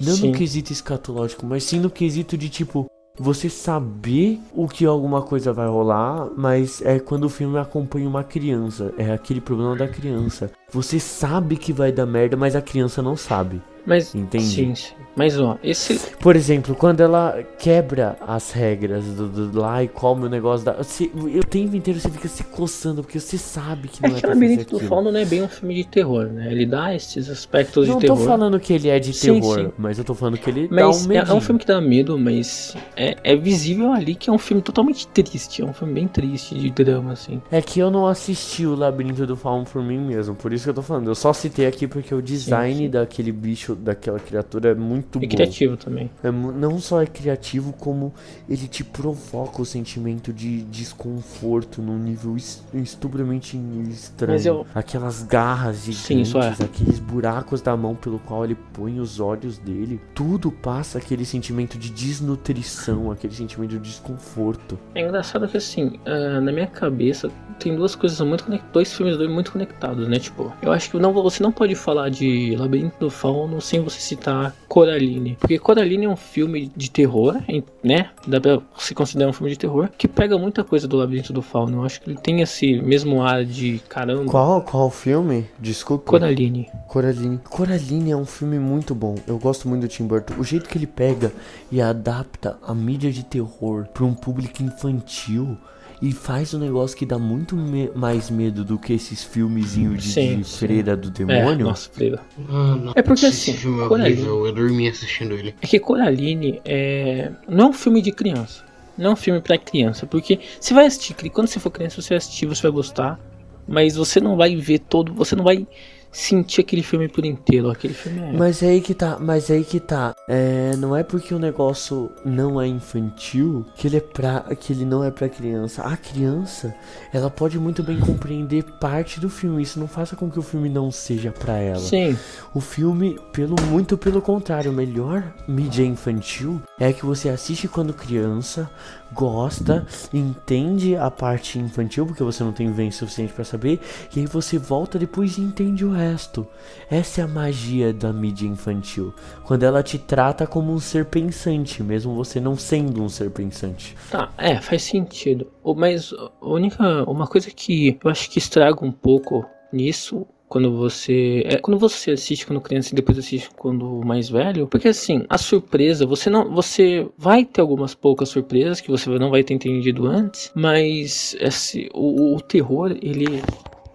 Não 0.00 0.14
Sim. 0.14 0.28
no 0.28 0.38
quesito 0.38 0.72
escatológico, 0.72 1.44
mas 1.44 1.64
sim 1.64 1.80
no 1.80 1.90
quesito 1.90 2.38
de 2.38 2.48
tipo. 2.48 2.86
Você 3.18 3.50
saber 3.50 4.40
o 4.54 4.66
que 4.66 4.86
alguma 4.86 5.20
coisa 5.20 5.52
vai 5.52 5.68
rolar, 5.68 6.30
mas 6.34 6.80
é 6.80 6.98
quando 6.98 7.24
o 7.24 7.28
filme 7.28 7.58
acompanha 7.58 8.08
uma 8.08 8.24
criança. 8.24 8.94
É 8.96 9.12
aquele 9.12 9.38
problema 9.38 9.76
da 9.76 9.86
criança. 9.86 10.50
Você 10.70 10.98
sabe 10.98 11.56
que 11.56 11.74
vai 11.74 11.92
dar 11.92 12.06
merda, 12.06 12.38
mas 12.38 12.56
a 12.56 12.62
criança 12.62 13.02
não 13.02 13.14
sabe. 13.14 13.60
Mas 13.84 14.14
Entendi. 14.14 14.44
sim, 14.44 14.74
sim. 14.74 14.92
Mas 15.14 15.38
ó, 15.38 15.58
esse 15.62 15.98
Por 16.20 16.36
exemplo, 16.36 16.74
quando 16.74 17.00
ela 17.00 17.42
quebra 17.58 18.16
as 18.26 18.50
regras 18.50 19.04
do, 19.04 19.28
do 19.28 19.60
lá 19.60 19.82
e 19.82 19.88
come 19.88 20.24
o 20.24 20.28
negócio 20.28 20.64
da. 20.64 20.72
Você, 20.72 21.10
o 21.14 21.44
tempo 21.44 21.76
inteiro 21.76 22.00
você 22.00 22.08
fica 22.10 22.28
se 22.28 22.42
coçando, 22.44 23.02
porque 23.02 23.20
você 23.20 23.36
sabe 23.36 23.88
que 23.88 24.04
é 24.04 24.08
não 24.08 24.16
é, 24.16 24.20
que 24.20 24.26
o 24.26 24.28
labirinto 24.30 24.78
do 24.78 24.80
fauno 24.86 25.12
não 25.12 25.20
é 25.20 25.24
bem 25.26 25.42
um 25.42 25.48
filme 25.48 25.74
de 25.74 25.84
terror, 25.84 26.26
né? 26.26 26.50
Ele 26.50 26.64
dá 26.64 26.94
esses 26.94 27.28
aspectos 27.28 27.88
Não 27.88 27.98
de 27.98 28.06
tô 28.06 28.14
terror. 28.14 28.26
falando 28.28 28.58
que 28.58 28.72
ele 28.72 28.88
é 28.88 28.98
de 28.98 29.12
Sim, 29.12 29.38
terror, 29.40 29.58
sim. 29.58 29.72
mas 29.76 29.98
eu 29.98 30.04
tô 30.04 30.14
falando 30.14 30.38
que 30.38 30.48
ele 30.48 30.68
Mas 30.70 30.80
dá 30.80 30.88
um 30.88 31.04
é, 31.04 31.08
medinho. 31.18 31.32
é 31.32 31.36
um 31.36 31.40
filme 31.40 31.60
que 31.60 31.66
dá 31.66 31.80
medo, 31.80 32.18
mas 32.18 32.74
é, 32.96 33.16
é 33.22 33.36
visível 33.36 33.92
ali 33.92 34.14
que 34.14 34.30
é 34.30 34.32
um 34.32 34.38
filme 34.38 34.62
totalmente 34.62 35.06
triste. 35.08 35.60
É 35.60 35.64
um 35.64 35.74
filme 35.74 35.92
bem 35.92 36.08
triste, 36.08 36.54
de 36.54 36.70
drama, 36.70 37.12
assim. 37.12 37.42
É 37.50 37.60
que 37.60 37.78
eu 37.80 37.90
não 37.90 38.06
assisti 38.06 38.64
o 38.66 38.74
Labirinto 38.74 39.26
do 39.26 39.36
Fauno 39.36 39.64
por 39.66 39.82
mim 39.82 39.98
mesmo, 39.98 40.34
por 40.34 40.52
isso 40.54 40.64
que 40.64 40.70
eu 40.70 40.74
tô 40.74 40.82
falando. 40.82 41.08
Eu 41.08 41.14
só 41.14 41.32
citei 41.34 41.66
aqui 41.66 41.86
porque 41.86 42.14
o 42.14 42.22
design 42.22 42.76
sim. 42.84 42.90
daquele 42.90 43.30
bicho, 43.30 43.71
daquela 43.74 44.18
criatura 44.18 44.70
é 44.70 44.74
muito 44.74 45.18
É 45.18 45.22
bom. 45.22 45.28
criativo 45.28 45.76
também. 45.76 46.10
É 46.22 46.30
não 46.30 46.78
só 46.78 47.02
é 47.02 47.06
criativo, 47.06 47.72
como 47.72 48.12
ele 48.48 48.66
te 48.68 48.84
provoca 48.84 49.60
o 49.62 49.64
sentimento 49.66 50.32
de 50.32 50.62
desconforto 50.62 51.80
num 51.82 51.98
nível 51.98 52.36
es- 52.36 52.64
estupidamente 52.74 53.56
estranho. 53.90 54.40
Eu- 54.46 54.66
Aquelas 54.74 55.22
garras 55.22 55.84
gigantes, 55.84 56.28
Sim, 56.32 56.38
é. 56.38 56.64
aqueles 56.64 56.98
buracos 56.98 57.60
da 57.60 57.76
mão 57.76 57.94
pelo 57.94 58.18
qual 58.18 58.44
ele 58.44 58.56
põe 58.72 59.00
os 59.00 59.20
olhos 59.20 59.58
dele. 59.58 60.00
Tudo 60.14 60.50
passa 60.50 60.98
aquele 60.98 61.24
sentimento 61.24 61.78
de 61.78 61.90
desnutrição, 61.90 63.10
aquele 63.10 63.34
sentimento 63.34 63.70
de 63.70 63.78
desconforto. 63.78 64.78
É 64.94 65.02
engraçado 65.06 65.46
que 65.48 65.56
assim, 65.56 65.98
ah, 66.06 66.40
na 66.40 66.52
minha 66.52 66.66
cabeça 66.66 67.30
tem 67.58 67.74
duas 67.76 67.94
coisas 67.94 68.20
muito 68.20 68.44
conectadas, 68.44 68.72
dois 68.72 68.92
filmes 68.92 69.16
muito 69.28 69.52
conectados, 69.52 70.08
né? 70.08 70.18
Tipo, 70.18 70.52
eu 70.62 70.72
acho 70.72 70.90
que 70.90 70.98
não, 70.98 71.12
você 71.12 71.42
não 71.42 71.52
pode 71.52 71.74
falar 71.74 72.08
de 72.08 72.56
Labirinto 72.56 72.96
do 72.98 73.10
Fauno 73.10 73.60
sem 73.62 73.80
você 73.80 74.00
citar 74.00 74.54
Coraline. 74.68 75.36
Porque 75.40 75.58
Coraline 75.58 76.06
é 76.06 76.08
um 76.08 76.16
filme 76.16 76.70
de 76.76 76.90
terror, 76.90 77.40
né? 77.82 78.10
Dá 78.26 78.40
pra 78.40 78.60
se 78.78 78.94
considerar 78.94 79.30
um 79.30 79.32
filme 79.32 79.50
de 79.52 79.58
terror, 79.58 79.88
que 79.96 80.08
pega 80.08 80.36
muita 80.36 80.64
coisa 80.64 80.88
do 80.88 80.96
Labirinto 80.96 81.32
do 81.32 81.42
Fauno. 81.42 81.78
Eu 81.78 81.84
acho 81.84 82.00
que 82.00 82.10
ele 82.10 82.18
tem 82.18 82.40
esse 82.40 82.80
mesmo 82.80 83.22
ar 83.22 83.44
de 83.44 83.80
caramba. 83.88 84.30
Qual, 84.30 84.62
qual 84.62 84.90
filme? 84.90 85.46
Desculpa. 85.58 86.04
Coraline. 86.10 86.68
Coraline. 86.88 87.38
Coraline 87.48 88.10
é 88.10 88.16
um 88.16 88.26
filme 88.26 88.58
muito 88.58 88.94
bom. 88.94 89.16
Eu 89.26 89.38
gosto 89.38 89.68
muito 89.68 89.82
do 89.82 89.88
Tim 89.88 90.06
Burton. 90.06 90.34
O 90.38 90.44
jeito 90.44 90.68
que 90.68 90.78
ele 90.78 90.86
pega 90.86 91.32
e 91.70 91.80
adapta 91.80 92.58
a 92.62 92.74
mídia 92.74 93.10
de 93.10 93.24
terror 93.24 93.86
para 93.92 94.04
um 94.04 94.14
público 94.14 94.62
infantil 94.62 95.56
e 96.02 96.12
faz 96.12 96.52
um 96.52 96.58
negócio 96.58 96.96
que 96.96 97.06
dá 97.06 97.16
muito 97.18 97.56
me- 97.56 97.90
mais 97.94 98.28
medo 98.28 98.64
do 98.64 98.76
que 98.76 98.92
esses 98.92 99.22
filmezinhos 99.22 100.02
de, 100.02 100.08
Sim, 100.10 100.38
de 100.38 100.44
sim. 100.44 100.58
freira 100.58 100.96
do 100.96 101.08
É, 101.08 101.10
demônio. 101.12 101.64
nossa, 101.66 101.88
Freira. 101.90 102.20
Mano, 102.36 102.92
É 102.96 103.00
porque 103.02 103.24
esse 103.26 103.50
assim, 103.52 103.58
filme 103.60 103.84
é 103.84 103.88
Coraline- 103.88 104.16
horrível. 104.16 104.46
Eu 104.46 104.52
dormi 104.52 104.88
assistindo 104.88 105.34
ele. 105.34 105.54
É 105.62 105.66
que 105.66 105.78
Coraline 105.78 106.60
é... 106.64 107.30
não 107.48 107.66
é 107.66 107.68
um 107.68 107.72
filme 107.72 108.02
de 108.02 108.10
criança. 108.10 108.64
Não 108.98 109.10
é 109.10 109.12
um 109.12 109.16
filme 109.16 109.40
pra 109.40 109.56
criança. 109.56 110.04
Porque 110.04 110.40
você 110.60 110.74
vai 110.74 110.86
assistir, 110.86 111.14
quando 111.30 111.46
você 111.46 111.60
for 111.60 111.70
criança, 111.70 112.02
você 112.02 112.10
vai 112.10 112.18
assistir, 112.18 112.46
você 112.46 112.60
vai 112.62 112.72
gostar. 112.72 113.18
Mas 113.66 113.94
você 113.94 114.18
não 114.20 114.36
vai 114.36 114.56
ver 114.56 114.80
todo. 114.80 115.14
Você 115.14 115.36
não 115.36 115.44
vai 115.44 115.66
sentir 116.12 116.60
aquele 116.60 116.82
filme 116.82 117.08
por 117.08 117.24
inteiro. 117.24 117.70
Aquele 117.70 117.94
filme 117.94 118.20
é. 118.20 118.32
Mas 118.32 118.62
é 118.62 118.68
aí 118.68 118.80
que 118.80 118.94
tá, 118.94 119.18
mas 119.18 119.48
é 119.50 119.54
aí 119.54 119.64
que 119.64 119.80
tá. 119.80 120.14
É, 120.28 120.76
não 120.76 120.94
é 120.94 121.02
porque 121.02 121.34
o 121.34 121.38
negócio 121.38 122.10
não 122.24 122.60
é 122.60 122.66
infantil 122.66 123.64
que 123.74 123.88
ele 123.88 123.96
é 123.96 124.00
pra, 124.00 124.40
que 124.54 124.72
ele 124.72 124.84
não 124.84 125.02
é 125.02 125.10
pra 125.10 125.28
criança. 125.28 125.82
A 125.82 125.96
criança, 125.96 126.74
ela 127.12 127.30
pode 127.30 127.58
muito 127.58 127.82
bem 127.82 127.98
compreender 127.98 128.64
parte 128.78 129.18
do 129.18 129.30
filme. 129.30 129.62
Isso 129.62 129.80
não 129.80 129.88
faça 129.88 130.14
com 130.14 130.30
que 130.30 130.38
o 130.38 130.42
filme 130.42 130.68
não 130.68 130.90
seja 130.90 131.32
pra 131.32 131.56
ela. 131.56 131.80
Sim, 131.80 132.16
O 132.54 132.60
filme, 132.60 133.18
pelo 133.32 133.56
muito 133.68 133.96
pelo 133.96 134.20
contrário, 134.20 134.70
o 134.70 134.74
melhor 134.74 135.24
mídia 135.48 135.84
infantil 135.84 136.60
é 136.78 136.92
que 136.92 137.06
você 137.06 137.28
assiste 137.30 137.66
quando 137.66 137.94
criança, 137.94 138.68
gosta, 139.14 139.86
entende 140.12 140.96
a 140.96 141.10
parte 141.10 141.58
infantil, 141.58 142.06
porque 142.06 142.22
você 142.22 142.42
não 142.42 142.52
tem 142.52 142.68
vivência 142.68 143.00
suficiente 143.00 143.32
pra 143.32 143.44
saber, 143.44 143.80
e 144.14 144.20
aí 144.20 144.26
você 144.26 144.58
volta 144.58 144.98
depois 144.98 145.38
e 145.38 145.40
entende 145.40 145.84
o 145.84 145.92
resto. 145.92 146.46
Essa 146.90 147.20
é 147.20 147.24
a 147.24 147.28
magia 147.28 147.92
da 147.92 148.12
mídia 148.12 148.46
infantil, 148.46 149.14
quando 149.44 149.62
ela 149.62 149.82
te 149.82 149.98
trata 149.98 150.46
como 150.46 150.72
um 150.72 150.78
ser 150.78 151.06
pensante, 151.06 151.82
mesmo 151.82 152.14
você 152.14 152.40
não 152.40 152.56
sendo 152.56 153.02
um 153.02 153.08
ser 153.08 153.30
pensante. 153.30 153.96
tá, 154.10 154.30
é, 154.38 154.60
faz 154.60 154.82
sentido. 154.82 155.46
Mas 155.76 156.12
a 156.12 156.46
única. 156.46 157.04
Uma 157.04 157.26
coisa 157.26 157.50
que 157.50 157.98
eu 158.02 158.10
acho 158.10 158.30
que 158.30 158.38
estraga 158.38 158.84
um 158.84 158.92
pouco 158.92 159.44
nisso 159.72 160.26
quando 160.52 160.70
você 160.76 161.42
é 161.46 161.56
quando 161.56 161.78
você 161.78 162.10
assiste 162.10 162.46
quando 162.46 162.60
criança 162.60 162.92
e 162.92 162.94
depois 162.94 163.16
assiste 163.16 163.48
quando 163.56 164.02
mais 164.04 164.28
velho 164.28 164.66
porque 164.66 164.88
assim 164.88 165.24
a 165.30 165.38
surpresa 165.38 166.04
você 166.04 166.28
não 166.28 166.52
você 166.52 167.08
vai 167.16 167.42
ter 167.42 167.62
algumas 167.62 167.94
poucas 167.94 168.28
surpresas 168.28 168.78
que 168.78 168.90
você 168.90 169.08
não 169.18 169.30
vai 169.30 169.42
ter 169.42 169.54
entendido 169.54 170.06
antes 170.06 170.52
mas 170.54 171.34
esse 171.40 171.88
o, 171.94 172.36
o 172.36 172.40
terror 172.42 172.94
ele 173.00 173.42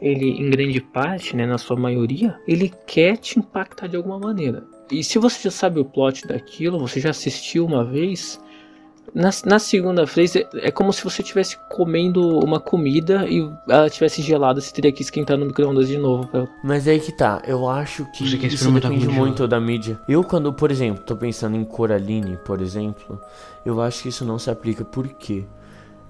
ele 0.02 0.32
em 0.32 0.50
grande 0.50 0.82
parte 0.82 1.36
né 1.36 1.46
na 1.46 1.60
sua 1.60 1.76
maioria 1.76 2.36
ele 2.48 2.74
quer 2.88 3.18
te 3.18 3.38
impactar 3.38 3.86
de 3.86 3.96
alguma 3.96 4.18
maneira. 4.18 4.64
E 4.90 5.04
se 5.04 5.20
você 5.20 5.44
já 5.44 5.52
sabe 5.52 5.80
o 5.80 5.86
plot 5.86 6.26
daquilo 6.26 6.80
você 6.80 7.00
já 7.00 7.12
assistiu 7.12 7.68
uma 7.68 7.86
vez 7.86 8.40
na, 9.14 9.30
na 9.46 9.60
segunda 9.60 10.06
vez 10.06 10.36
é, 10.36 10.48
é 10.56 10.72
como 10.72 10.92
se 10.94 11.04
você 11.04 11.22
estivesse 11.22 11.58
comendo 11.70 12.40
uma 12.40 12.60
comida 12.60 13.26
e 13.28 13.50
ela 13.68 13.90
tivesse 13.90 14.22
gelada, 14.22 14.62
você 14.62 14.74
teria 14.74 14.92
que 14.92 15.02
esquentar 15.02 15.38
no 15.38 15.46
micro-ondas 15.46 15.88
de 15.88 15.98
novo. 15.98 16.28
Pra... 16.28 16.48
Mas 16.64 16.88
aí 16.88 17.00
que 17.00 17.12
tá, 17.12 17.42
eu 17.46 17.68
acho 17.70 18.06
que 18.12 18.30
Você 18.30 18.38
quer 18.38 18.48
isso 18.48 18.56
experimentar 18.56 18.92
depende 18.92 19.08
muito 19.10 19.38
gelo. 19.38 19.48
da 19.50 19.60
mídia. 19.60 20.00
Eu 20.08 20.24
quando, 20.24 20.52
por 20.54 20.72
exemplo, 20.72 21.04
tô 21.04 21.16
pensando 21.16 21.56
em 21.56 21.64
Coraline, 21.64 22.38
por 22.46 22.62
exemplo, 22.62 23.20
eu 23.66 23.82
acho 23.82 24.04
que 24.04 24.10
isso 24.10 24.24
não 24.26 24.38
se 24.38 24.50
aplica. 24.50 24.86
Por 24.86 25.08
quê? 25.08 25.46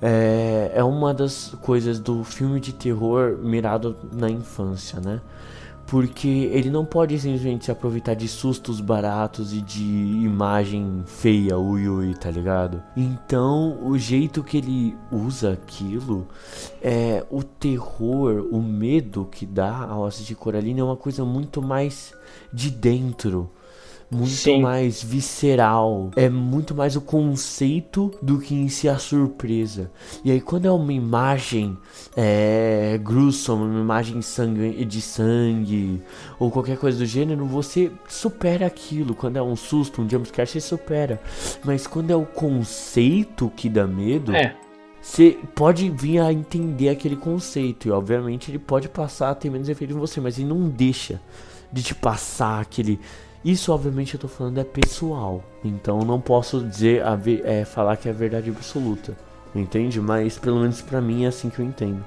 É, 0.02 0.72
é 0.76 0.84
uma 0.84 1.14
das 1.14 1.56
coisas 1.62 2.00
do 2.00 2.24
filme 2.24 2.60
de 2.60 2.72
terror 2.74 3.38
mirado 3.41 3.95
na 4.14 4.30
infância, 4.30 5.00
né? 5.00 5.22
Porque 5.88 6.28
ele 6.28 6.70
não 6.70 6.86
pode 6.86 7.18
simplesmente 7.18 7.66
se 7.66 7.72
aproveitar 7.72 8.14
de 8.14 8.28
sustos 8.28 8.82
baratos 8.82 9.54
e 9.54 9.62
de 9.62 9.84
imagem 9.84 11.04
feia, 11.06 11.58
ui 11.58 11.88
ui, 11.88 12.14
tá 12.14 12.30
ligado? 12.30 12.84
Então, 12.96 13.80
o 13.82 13.98
jeito 13.98 14.44
que 14.44 14.58
ele 14.58 14.98
usa 15.10 15.54
aquilo 15.54 16.28
é 16.82 17.26
o 17.30 17.42
terror, 17.42 18.48
o 18.52 18.62
medo 18.62 19.30
que 19.32 19.46
dá 19.46 19.86
ao 19.86 20.06
assistir 20.06 20.36
Coraline 20.36 20.82
é 20.82 20.84
uma 20.84 20.98
coisa 20.98 21.24
muito 21.24 21.62
mais 21.62 22.14
de 22.52 22.70
dentro. 22.70 23.50
Muito 24.10 24.32
Sim. 24.32 24.62
mais 24.62 25.03
visceral. 25.03 26.12
É 26.16 26.30
muito 26.30 26.74
mais 26.74 26.95
o 26.95 27.01
conceito 27.01 28.12
do 28.22 28.39
que 28.39 28.55
em 28.55 28.70
si 28.70 28.88
a 28.88 28.97
surpresa. 28.97 29.91
E 30.24 30.32
aí, 30.32 30.39
quando 30.39 30.66
é 30.66 30.72
uma 30.72 30.93
imagem 30.93 31.78
é, 32.16 32.97
gruesome, 33.03 33.66
uma 33.66 33.82
imagem 33.82 34.22
sangue, 34.22 34.86
de 34.86 35.01
sangue, 35.01 36.01
ou 36.39 36.49
qualquer 36.49 36.78
coisa 36.78 36.97
do 36.97 37.05
gênero, 37.05 37.45
você 37.45 37.91
supera 38.08 38.66
aquilo. 38.66 39.14
Quando 39.14 39.38
é 39.38 39.41
um 39.41 39.58
susto, 39.58 40.01
um 40.01 40.10
jumpscare, 40.10 40.47
você 40.47 40.62
supera. 40.62 41.22
Mas 41.66 41.86
quando 41.86 42.12
é 42.12 42.16
o 42.16 42.26
conceito 42.26 43.51
que 43.55 43.68
dá 43.68 43.86
medo, 43.86 44.34
É, 44.34 44.55
você 45.01 45.38
pode 45.55 45.89
vir 45.89 46.20
a 46.20 46.34
entender 46.34 46.89
aquele 46.89 47.16
conceito. 47.16 47.88
E 47.88 47.91
obviamente 47.91 48.51
ele 48.51 48.60
pode 48.60 48.89
passar 48.89 49.32
a 49.32 49.36
ter 49.36 49.49
menos 49.49 49.70
efeito 49.70 49.93
em 49.93 49.97
você, 49.97 50.20
mas 50.20 50.38
ele 50.38 50.47
não 50.47 50.70
deixa 50.70 51.22
de 51.72 51.84
te 51.84 51.93
passar 51.95 52.62
aquele. 52.62 52.99
Isso, 53.44 53.72
obviamente, 53.72 54.16
eu 54.16 54.20
tô 54.20 54.28
falando 54.28 54.60
é 54.60 54.64
pessoal. 54.64 55.44
Então 55.64 56.00
eu 56.00 56.06
não 56.06 56.20
posso 56.20 56.64
dizer, 56.64 57.04
a 57.04 57.18
é, 57.44 57.66
falar 57.66 57.98
que 57.98 58.08
é 58.08 58.12
a 58.12 58.14
verdade 58.14 58.50
absoluta. 58.50 59.18
Entende? 59.56 60.02
Mas 60.02 60.38
pelo 60.38 60.60
menos 60.60 60.82
pra 60.82 61.02
mim 61.02 61.26
é 61.26 61.28
assim 61.28 61.50
que 61.50 61.60
eu 61.60 61.66
entendo. 61.66 62.04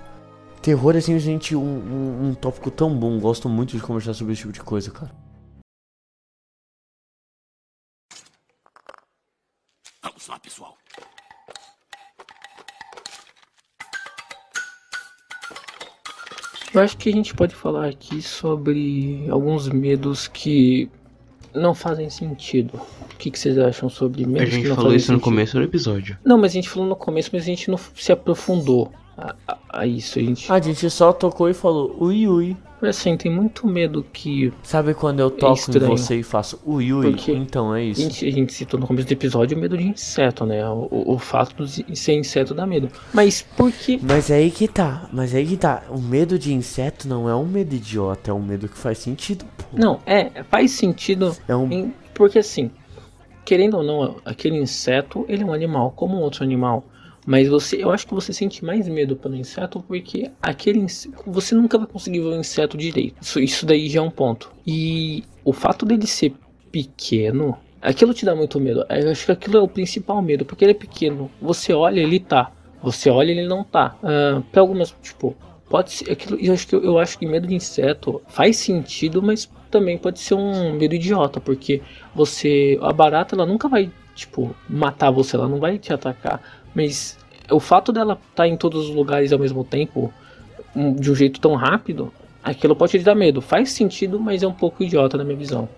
Terror 0.61 0.95
é 0.95 1.01
simplesmente 1.01 1.57
um, 1.57 1.61
um, 1.61 2.28
um 2.28 2.35
tópico 2.35 2.70
tão 2.70 2.95
bom. 2.95 3.18
Gosto 3.18 3.49
muito 3.49 3.76
de 3.76 3.83
conversar 3.83 4.14
sobre 4.14 4.35
esse 4.35 4.43
tipo 4.43 4.53
de 4.53 4.61
coisa, 4.61 4.91
cara. 4.91 5.11
Vamos 10.03 10.28
lá, 10.28 10.39
pessoal. 10.39 10.76
eu 16.72 16.81
acho 16.81 16.97
que 16.97 17.09
a 17.09 17.12
gente 17.12 17.35
pode 17.35 17.55
falar 17.55 17.89
aqui 17.89 18.22
sobre 18.22 19.28
alguns 19.28 19.68
medos 19.68 20.28
que 20.28 20.89
não 21.55 21.74
fazem 21.74 22.09
sentido. 22.11 22.74
O 22.74 23.16
que, 23.16 23.30
que 23.30 23.38
vocês 23.38 23.59
acham 23.59 23.88
sobre 23.88 24.24
A 24.24 24.26
medos 24.26 24.48
que 24.51 24.55
gente 24.57 24.68
não 24.68 24.76
falou 24.76 24.94
isso 24.94 25.12
no 25.12 25.18
sentido? 25.18 25.24
começo 25.24 25.57
do 25.57 25.62
episódio. 25.62 26.18
Não, 26.24 26.38
mas 26.38 26.53
a 26.53 26.55
gente 26.55 26.68
falou 26.68 26.88
no 26.88 26.96
começo, 26.96 27.30
mas 27.32 27.42
a 27.42 27.46
gente 27.46 27.70
não 27.70 27.78
se 27.94 28.12
aprofundou 28.12 28.92
a, 29.20 29.34
a- 29.52 29.58
a 29.80 29.86
isso. 29.86 30.18
A 30.18 30.22
gente, 30.22 30.50
A 30.52 30.60
gente 30.60 30.88
só 30.90 31.12
tocou 31.12 31.48
e 31.48 31.54
falou 31.54 31.94
ui 32.00 32.26
ui. 32.26 32.56
assim, 32.82 33.16
tem 33.16 33.30
muito 33.30 33.66
medo 33.66 34.04
que 34.12 34.52
Sabe 34.62 34.94
quando 34.94 35.20
eu 35.20 35.30
toco 35.30 35.52
em 35.52 35.54
estranho. 35.54 35.96
você 35.96 36.16
e 36.16 36.22
faço 36.22 36.58
ui 36.64 36.92
ui? 36.92 37.10
Porque 37.10 37.32
Então 37.32 37.74
é 37.74 37.80
A 37.80 37.82
isso. 37.84 38.00
gente, 38.02 38.26
a 38.26 38.30
gente 38.32 38.52
citou 38.54 38.80
no 38.80 38.86
começo 38.86 39.06
do 39.06 39.12
episódio 39.12 39.56
o 39.56 39.60
medo 39.60 39.76
de 39.76 39.84
inseto, 39.88 40.46
né? 40.46 40.66
O, 40.68 40.88
o- 40.90 41.14
o 41.14 41.18
fato 41.18 41.64
de 41.66 41.94
ser 41.96 42.14
inseto 42.14 42.54
dá 42.54 42.66
medo. 42.66 42.88
Mas 43.12 43.42
por 43.42 43.70
que. 43.70 44.00
Mas 44.02 44.30
é 44.30 44.36
aí 44.36 44.50
que 44.50 44.66
tá, 44.66 45.08
mas 45.12 45.34
é 45.34 45.38
aí 45.38 45.46
que 45.46 45.56
tá. 45.56 45.82
O 45.90 45.98
medo 46.00 46.38
de 46.38 46.52
inseto 46.54 47.06
não 47.06 47.28
é 47.28 47.34
um 47.36 47.46
medo 47.46 47.74
idiota, 47.74 48.30
é 48.30 48.34
um 48.34 48.42
medo 48.42 48.68
que 48.68 48.78
faz 48.78 48.98
sentido, 48.98 49.44
pô. 49.56 49.64
Não, 49.78 50.00
é, 50.06 50.42
faz 50.44 50.70
sentido. 50.72 51.36
É 51.46 51.54
um. 51.54 51.70
em- 51.70 51.94
porque 52.14 52.38
assim, 52.38 52.70
querendo 53.44 53.76
ou 53.78 53.82
não, 53.82 54.16
aquele 54.24 54.56
inseto, 54.56 55.24
ele 55.28 55.42
é 55.42 55.46
um 55.46 55.52
animal 55.52 55.90
como 55.92 56.16
outro 56.18 56.42
animal. 56.44 56.84
Mas 57.31 57.47
você, 57.47 57.76
eu 57.76 57.93
acho 57.93 58.09
que 58.09 58.12
você 58.12 58.33
sente 58.33 58.64
mais 58.64 58.89
medo 58.89 59.14
pelo 59.14 59.37
inseto 59.37 59.81
porque 59.87 60.33
aquele 60.43 60.85
você 61.24 61.55
nunca 61.55 61.78
vai 61.78 61.87
conseguir 61.87 62.18
ver 62.18 62.26
o 62.26 62.41
inseto 62.41 62.76
direito. 62.76 63.14
Isso, 63.22 63.39
isso 63.39 63.64
daí 63.64 63.89
já 63.89 64.01
é 64.01 64.03
um 64.03 64.11
ponto. 64.11 64.53
E 64.66 65.22
o 65.45 65.53
fato 65.53 65.87
dele 65.87 66.09
ser 66.09 66.35
pequeno, 66.72 67.57
aquilo 67.81 68.12
te 68.12 68.24
dá 68.24 68.35
muito 68.35 68.59
medo. 68.59 68.85
Eu 68.91 69.12
acho 69.12 69.26
que 69.26 69.31
aquilo 69.31 69.59
é 69.59 69.61
o 69.61 69.68
principal 69.68 70.20
medo, 70.20 70.45
porque 70.45 70.64
ele 70.64 70.72
é 70.72 70.74
pequeno. 70.74 71.31
Você 71.41 71.72
olha, 71.72 72.01
ele 72.01 72.18
tá. 72.18 72.51
Você 72.83 73.09
olha, 73.09 73.31
ele 73.31 73.47
não 73.47 73.62
tá. 73.62 73.97
Ah, 74.03 74.43
pra 74.51 74.61
algumas, 74.61 74.93
tipo, 75.01 75.37
pode 75.68 75.93
ser 75.93 76.11
aquilo. 76.11 76.37
Eu 76.41 76.53
acho 76.53 76.66
que 76.66 76.74
eu 76.74 76.99
acho 76.99 77.16
que 77.16 77.26
medo 77.26 77.47
de 77.47 77.55
inseto 77.55 78.20
faz 78.26 78.57
sentido, 78.57 79.22
mas 79.22 79.49
também 79.70 79.97
pode 79.97 80.18
ser 80.18 80.35
um 80.35 80.72
medo 80.72 80.97
idiota, 80.97 81.41
porque 81.41 81.81
você 82.12 82.76
a 82.83 82.93
barata 82.93 83.37
ela 83.37 83.47
nunca 83.47 83.68
vai 83.68 83.89
tipo 84.16 84.53
matar 84.68 85.12
você, 85.12 85.37
ela 85.37 85.49
não 85.49 85.61
vai 85.61 85.78
te 85.78 85.93
atacar, 85.93 86.43
mas 86.74 87.19
o 87.51 87.61
fato 87.61 87.92
dela 87.92 88.18
estar 88.30 88.46
em 88.46 88.57
todos 88.57 88.88
os 88.88 88.94
lugares 88.94 89.32
ao 89.32 89.38
mesmo 89.38 89.64
tempo, 89.64 90.12
um- 90.74 90.94
de 90.94 91.11
um 91.11 91.14
jeito 91.14 91.40
tão 91.40 91.55
rápido, 91.55 92.12
aquilo 92.42 92.74
pode 92.76 92.92
te 92.92 93.05
dar 93.05 93.14
medo. 93.14 93.40
Faz 93.40 93.70
sentido, 93.72 94.18
mas 94.20 94.42
é 94.42 94.46
um 94.46 94.53
pouco 94.53 94.82
idiota 94.82 95.16
na 95.16 95.24
minha 95.24 95.36
visão. 95.36 95.68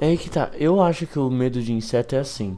É 0.00 0.06
aí 0.06 0.16
que 0.16 0.30
tá. 0.30 0.50
Eu 0.58 0.80
acho 0.80 1.06
que 1.06 1.18
o 1.18 1.28
medo 1.28 1.60
de 1.60 1.72
inseto 1.72 2.14
é 2.14 2.18
assim. 2.18 2.56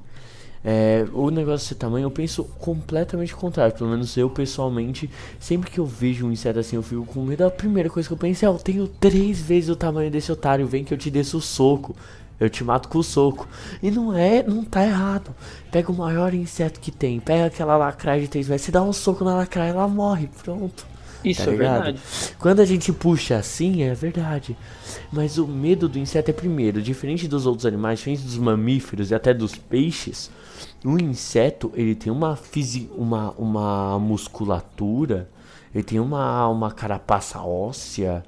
É, 0.62 1.06
o 1.14 1.30
negócio 1.30 1.66
desse 1.66 1.74
tamanho 1.74 2.04
eu 2.04 2.10
penso 2.10 2.44
completamente 2.58 3.34
contrário. 3.34 3.74
Pelo 3.74 3.88
menos 3.88 4.14
eu 4.18 4.28
pessoalmente, 4.28 5.08
sempre 5.38 5.70
que 5.70 5.80
eu 5.80 5.86
vejo 5.86 6.26
um 6.26 6.32
inseto 6.32 6.58
assim, 6.58 6.76
eu 6.76 6.82
fico 6.82 7.06
com 7.06 7.22
medo. 7.22 7.46
A 7.46 7.50
primeira 7.50 7.88
coisa 7.88 8.06
que 8.06 8.12
eu 8.12 8.18
penso 8.18 8.44
é: 8.44 8.48
eu 8.48 8.58
tenho 8.58 8.86
três 8.86 9.40
vezes 9.40 9.70
o 9.70 9.76
tamanho 9.76 10.10
desse 10.10 10.30
otário. 10.30 10.66
Vem 10.66 10.84
que 10.84 10.92
eu 10.92 10.98
te 10.98 11.10
desço 11.10 11.38
o 11.38 11.40
soco. 11.40 11.96
Eu 12.40 12.48
te 12.50 12.64
mato 12.64 12.88
com 12.88 12.98
o 12.98 13.02
soco. 13.04 13.46
E 13.82 13.90
não 13.90 14.12
é, 14.16 14.42
não 14.42 14.64
tá 14.64 14.84
errado. 14.84 15.34
Pega 15.70 15.92
o 15.92 15.96
maior 15.96 16.34
inseto 16.34 16.80
que 16.80 16.90
tem. 16.90 17.20
Pega 17.20 17.46
aquela 17.46 17.76
lacraia 17.76 18.22
de 18.22 18.28
três 18.28 18.48
vezes. 18.48 18.62
Você 18.66 18.72
dá 18.72 18.82
um 18.82 18.92
soco 18.92 19.24
na 19.24 19.36
lacraia, 19.36 19.70
ela 19.70 19.86
morre. 19.86 20.28
Pronto. 20.42 20.86
Isso 21.22 21.44
Tá 21.44 21.50
é 21.50 21.50
ligado? 21.50 21.84
verdade. 21.84 22.00
Quando 22.38 22.60
a 22.60 22.64
gente 22.64 22.92
puxa 22.92 23.36
assim, 23.36 23.82
é 23.82 23.94
verdade. 23.94 24.56
Mas 25.12 25.36
o 25.38 25.46
medo 25.46 25.88
do 25.88 25.98
inseto 25.98 26.30
é 26.30 26.34
primeiro, 26.34 26.80
diferente 26.82 27.28
dos 27.28 27.46
outros 27.46 27.66
animais, 27.66 27.98
diferente 27.98 28.22
dos 28.22 28.38
mamíferos 28.38 29.10
e 29.10 29.14
até 29.14 29.34
dos 29.34 29.54
peixes, 29.54 30.30
o 30.84 30.98
inseto, 30.98 31.70
ele 31.74 31.94
tem 31.94 32.10
uma 32.12 32.36
fisi 32.36 32.90
uma, 32.96 33.32
uma 33.32 33.98
musculatura, 33.98 35.28
ele 35.74 35.84
tem 35.84 36.00
uma, 36.00 36.48
uma 36.48 36.70
carapaça 36.72 37.40
óssea, 37.40 38.24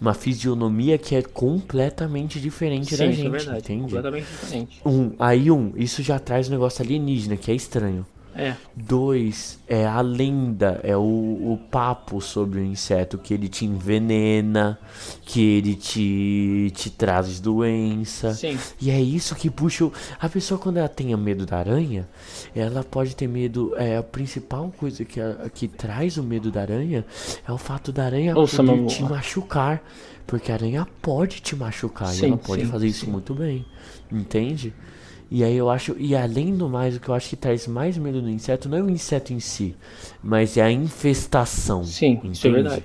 uma 0.00 0.14
fisionomia 0.14 0.98
que 0.98 1.14
é 1.14 1.22
completamente 1.22 2.40
diferente 2.40 2.96
da 2.96 3.04
Sim, 3.04 3.10
isso 3.10 3.20
é 3.20 3.24
gente, 3.24 3.30
verdade. 3.30 3.58
entende? 3.58 3.82
Completamente 3.82 4.26
diferente. 4.26 4.80
Um, 4.84 5.12
aí 5.18 5.50
um, 5.50 5.72
isso 5.76 6.02
já 6.02 6.18
traz 6.18 6.48
um 6.48 6.52
negócio 6.52 6.82
alienígena, 6.84 7.36
que 7.36 7.50
é 7.50 7.54
estranho. 7.54 8.06
É. 8.34 8.54
Dois, 8.76 9.58
é 9.68 9.84
a 9.86 10.00
lenda, 10.00 10.80
é 10.82 10.96
o, 10.96 11.00
o 11.00 11.58
papo 11.70 12.20
sobre 12.20 12.60
o 12.60 12.64
inseto, 12.64 13.18
que 13.18 13.34
ele 13.34 13.48
te 13.48 13.64
envenena, 13.64 14.78
que 15.22 15.40
ele 15.40 15.74
te, 15.74 16.72
te 16.74 16.90
traz 16.90 17.40
doença. 17.40 18.32
Sim. 18.34 18.58
E 18.80 18.90
é 18.90 19.00
isso 19.00 19.34
que 19.34 19.50
puxa. 19.50 19.84
o- 19.86 19.92
A 20.18 20.28
pessoa, 20.28 20.58
quando 20.58 20.76
ela 20.78 20.88
tenha 20.88 21.16
medo 21.16 21.44
da 21.44 21.58
aranha, 21.58 22.08
ela 22.54 22.82
pode 22.84 23.14
ter 23.16 23.26
medo. 23.28 23.74
É, 23.76 23.96
a 23.98 24.02
principal 24.02 24.72
coisa 24.76 25.04
que, 25.04 25.20
a- 25.20 25.50
que 25.52 25.66
traz 25.68 26.16
o 26.16 26.22
medo 26.22 26.50
da 26.50 26.60
aranha 26.62 27.04
é 27.46 27.52
o 27.52 27.58
fato 27.58 27.90
da 27.92 28.04
aranha 28.04 28.36
Ouça, 28.38 28.62
poder 28.62 28.86
te 28.86 29.02
machucar. 29.02 29.82
Porque 30.26 30.52
a 30.52 30.54
aranha 30.54 30.86
pode 31.02 31.40
te 31.40 31.56
machucar 31.56 32.14
e 32.14 32.18
Sim, 32.18 32.26
ela 32.28 32.36
pode 32.36 32.62
sim, 32.64 32.68
fazer 32.70 32.86
isso 32.86 33.04
sim. 33.04 33.10
muito 33.10 33.34
bem. 33.34 33.66
Entende? 34.12 34.72
E 35.30 35.44
aí 35.44 35.56
eu 35.56 35.70
acho, 35.70 35.94
e 35.98 36.14
além 36.16 36.54
do 36.56 36.68
mais, 36.68 36.96
o 36.96 37.00
que 37.00 37.08
eu 37.08 37.14
acho 37.14 37.28
que 37.28 37.36
traz 37.36 37.66
mais 37.68 37.96
medo 37.96 38.20
no 38.20 38.28
inseto 38.28 38.68
não 38.68 38.78
é 38.78 38.82
o 38.82 38.90
inseto 38.90 39.32
em 39.32 39.38
si, 39.38 39.76
mas 40.22 40.56
é 40.56 40.62
a 40.62 40.72
infestação. 40.72 41.84
Sim, 41.84 42.20
isso 42.24 42.46
é 42.46 42.50
entende? 42.50 42.62
verdade. 42.68 42.84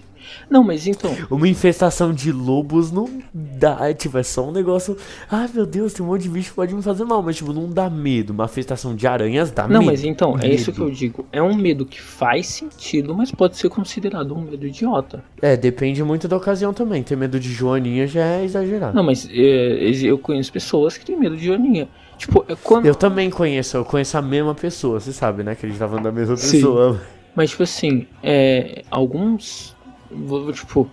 Não, 0.50 0.64
mas 0.64 0.88
então. 0.88 1.16
Uma 1.30 1.48
infestação 1.48 2.12
de 2.12 2.32
lobos 2.32 2.92
não 2.92 3.08
dá. 3.34 3.94
Tipo, 3.94 4.18
é 4.18 4.24
só 4.24 4.48
um 4.48 4.52
negócio. 4.52 4.98
Ai 5.30 5.48
meu 5.54 5.66
Deus, 5.68 5.94
tem 5.94 6.04
um 6.04 6.10
monte 6.10 6.24
de 6.24 6.30
bicho 6.30 6.50
que 6.50 6.56
pode 6.56 6.74
me 6.74 6.82
fazer 6.82 7.06
mal. 7.06 7.22
Mas, 7.22 7.36
tipo, 7.36 7.54
não 7.54 7.70
dá 7.70 7.90
medo. 7.92 8.34
Uma 8.34 8.46
infestação 8.46 8.96
de 8.96 9.06
aranhas 9.06 9.52
dá 9.52 9.68
Não, 9.68 9.80
medo. 9.82 9.92
mas 9.92 10.04
então, 10.04 10.36
é 10.40 10.44
Medo. 10.44 10.56
isso 10.56 10.74
que 10.74 10.80
eu 10.80 10.90
digo. 10.90 11.26
É 11.32 11.42
um 11.44 11.56
medo 11.56 11.86
que 11.86 12.02
faz 12.02 12.48
sentido, 12.48 13.16
mas 13.16 13.32
pode 13.32 13.56
ser 13.56 13.70
considerado 13.70 14.34
um 14.36 14.42
medo 14.42 14.66
idiota. 14.66 15.24
É, 15.42 15.56
depende 15.56 16.04
muito 16.04 16.28
da 16.28 16.38
ocasião 16.38 16.74
também. 16.74 17.04
Ter 17.04 17.16
medo 17.16 17.40
de 17.40 17.52
Joaninha 17.52 18.08
já 18.08 18.26
é 18.26 18.44
exagerado. 18.44 18.96
Não, 18.96 19.04
mas 19.04 19.30
é, 19.32 19.36
eu 20.04 20.18
conheço 20.18 20.52
pessoas 20.52 20.98
que 20.98 21.06
têm 21.06 21.18
medo 21.20 21.38
de 21.38 21.46
Joaninha. 21.46 21.88
Tipo, 22.18 22.46
é 22.48 22.56
quando. 22.56 22.86
Eu 22.86 22.96
também 22.96 23.30
conheço, 23.30 23.78
eu 23.78 23.86
conheço 23.86 24.18
a 24.18 24.22
mesma 24.22 24.56
pessoa, 24.56 25.00
você 25.00 25.12
sabe, 25.14 25.44
né? 25.44 25.56
Que 25.56 25.66
a 25.66 25.70
gente 25.70 25.78
tá 25.78 25.88
falando 25.88 26.04
da 26.06 26.12
mesma 26.12 26.36
Sim. 26.38 26.52
pessoa. 26.58 27.02
Mas, 27.36 27.50
tipo 27.52 27.64
assim, 27.64 28.08
é, 28.24 28.84
alguns. 28.90 29.76
Tipo, 30.54 30.90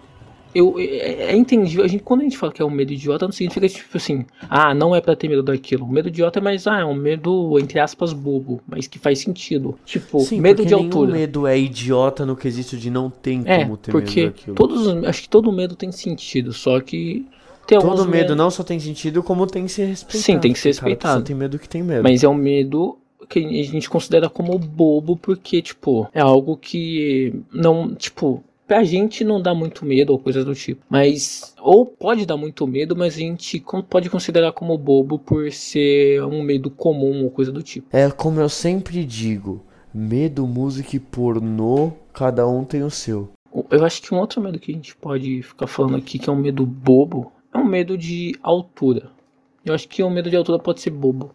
eu, 0.54 0.74
é, 0.78 1.30
é 1.32 1.36
entendível. 1.36 1.84
A 1.84 1.88
gente, 1.88 2.02
quando 2.02 2.20
a 2.20 2.24
gente 2.24 2.36
fala 2.36 2.52
que 2.52 2.60
é 2.60 2.64
um 2.64 2.70
medo 2.70 2.92
idiota, 2.92 3.24
não 3.24 3.32
significa, 3.32 3.68
tipo 3.68 3.96
assim, 3.96 4.26
ah, 4.50 4.74
não 4.74 4.94
é 4.94 5.00
pra 5.00 5.14
ter 5.14 5.28
medo 5.28 5.42
daquilo. 5.42 5.86
Medo 5.86 6.08
idiota 6.08 6.40
é 6.40 6.42
mais, 6.42 6.66
ah, 6.66 6.80
é 6.80 6.84
um 6.84 6.94
medo, 6.94 7.58
entre 7.58 7.78
aspas, 7.78 8.12
bobo, 8.12 8.60
mas 8.66 8.86
que 8.86 8.98
faz 8.98 9.20
sentido. 9.20 9.78
Tipo, 9.84 10.20
Sim, 10.20 10.40
medo 10.40 10.64
de 10.66 10.74
altura. 10.74 11.12
medo 11.12 11.46
é 11.46 11.58
idiota 11.58 12.26
no 12.26 12.34
quesito 12.36 12.76
de 12.76 12.90
não 12.90 13.08
tem 13.08 13.42
É, 13.46 13.62
como 13.62 13.76
ter 13.76 13.92
porque 13.92 14.24
medo 14.24 14.32
daquilo. 14.34 14.56
todos, 14.56 14.86
os- 14.86 15.04
acho 15.04 15.22
que 15.22 15.28
todo 15.28 15.52
medo 15.52 15.74
tem 15.76 15.92
sentido, 15.92 16.52
só 16.52 16.80
que 16.80 17.24
tem 17.66 17.78
Todo 17.78 18.04
medo 18.04 18.10
medos- 18.10 18.36
não 18.36 18.50
só 18.50 18.62
tem 18.62 18.78
sentido, 18.80 19.22
como 19.22 19.46
tem 19.46 19.64
que 19.66 19.72
ser 19.72 19.86
respeitado. 19.86 20.22
Sim, 20.24 20.38
tem 20.38 20.52
que 20.52 20.58
ser 20.58 20.74
cara 20.74 20.88
respeitado. 20.88 21.24
tem 21.24 21.36
medo 21.36 21.58
que 21.58 21.68
tem 21.68 21.82
medo. 21.82 22.02
Mas 22.02 22.22
é 22.24 22.28
um 22.28 22.34
medo 22.34 22.98
que 23.28 23.38
a 23.38 23.42
gente 23.64 23.88
considera 23.88 24.28
como 24.28 24.58
bobo, 24.58 25.16
porque, 25.16 25.62
tipo, 25.62 26.08
é 26.12 26.20
algo 26.20 26.56
que 26.56 27.32
não, 27.52 27.94
tipo, 27.94 28.42
pra 28.66 28.84
gente 28.84 29.24
não 29.24 29.40
dá 29.40 29.54
muito 29.54 29.86
medo 29.86 30.10
ou 30.12 30.18
coisa 30.18 30.44
do 30.44 30.54
tipo. 30.54 30.82
Mas, 30.90 31.54
ou 31.60 31.86
pode 31.86 32.26
dar 32.26 32.36
muito 32.36 32.66
medo, 32.66 32.94
mas 32.96 33.14
a 33.14 33.18
gente 33.18 33.64
pode 33.88 34.10
considerar 34.10 34.52
como 34.52 34.76
bobo 34.76 35.18
por 35.18 35.50
ser 35.52 36.22
um 36.24 36.42
medo 36.42 36.70
comum 36.70 37.24
ou 37.24 37.30
coisa 37.30 37.50
do 37.52 37.62
tipo. 37.62 37.86
É 37.96 38.10
como 38.10 38.40
eu 38.40 38.48
sempre 38.48 39.04
digo: 39.04 39.62
medo, 39.94 40.46
música 40.46 40.96
e 40.96 41.00
pornô, 41.00 41.92
cada 42.12 42.46
um 42.46 42.64
tem 42.64 42.82
o 42.82 42.90
seu. 42.90 43.30
Eu 43.70 43.84
acho 43.84 44.00
que 44.02 44.14
um 44.14 44.18
outro 44.18 44.40
medo 44.40 44.58
que 44.58 44.72
a 44.72 44.74
gente 44.74 44.96
pode 44.96 45.42
ficar 45.42 45.66
falando 45.66 45.96
aqui, 45.96 46.18
que 46.18 46.28
é 46.28 46.32
um 46.32 46.36
medo 46.36 46.64
bobo, 46.66 47.30
é 47.52 47.58
um 47.58 47.64
medo 47.64 47.96
de 47.96 48.36
altura. 48.42 49.10
Eu 49.64 49.74
acho 49.74 49.88
que 49.88 50.02
o 50.02 50.10
medo 50.10 50.30
de 50.30 50.36
altura 50.36 50.58
pode 50.58 50.80
ser 50.80 50.90
bobo. 50.90 51.30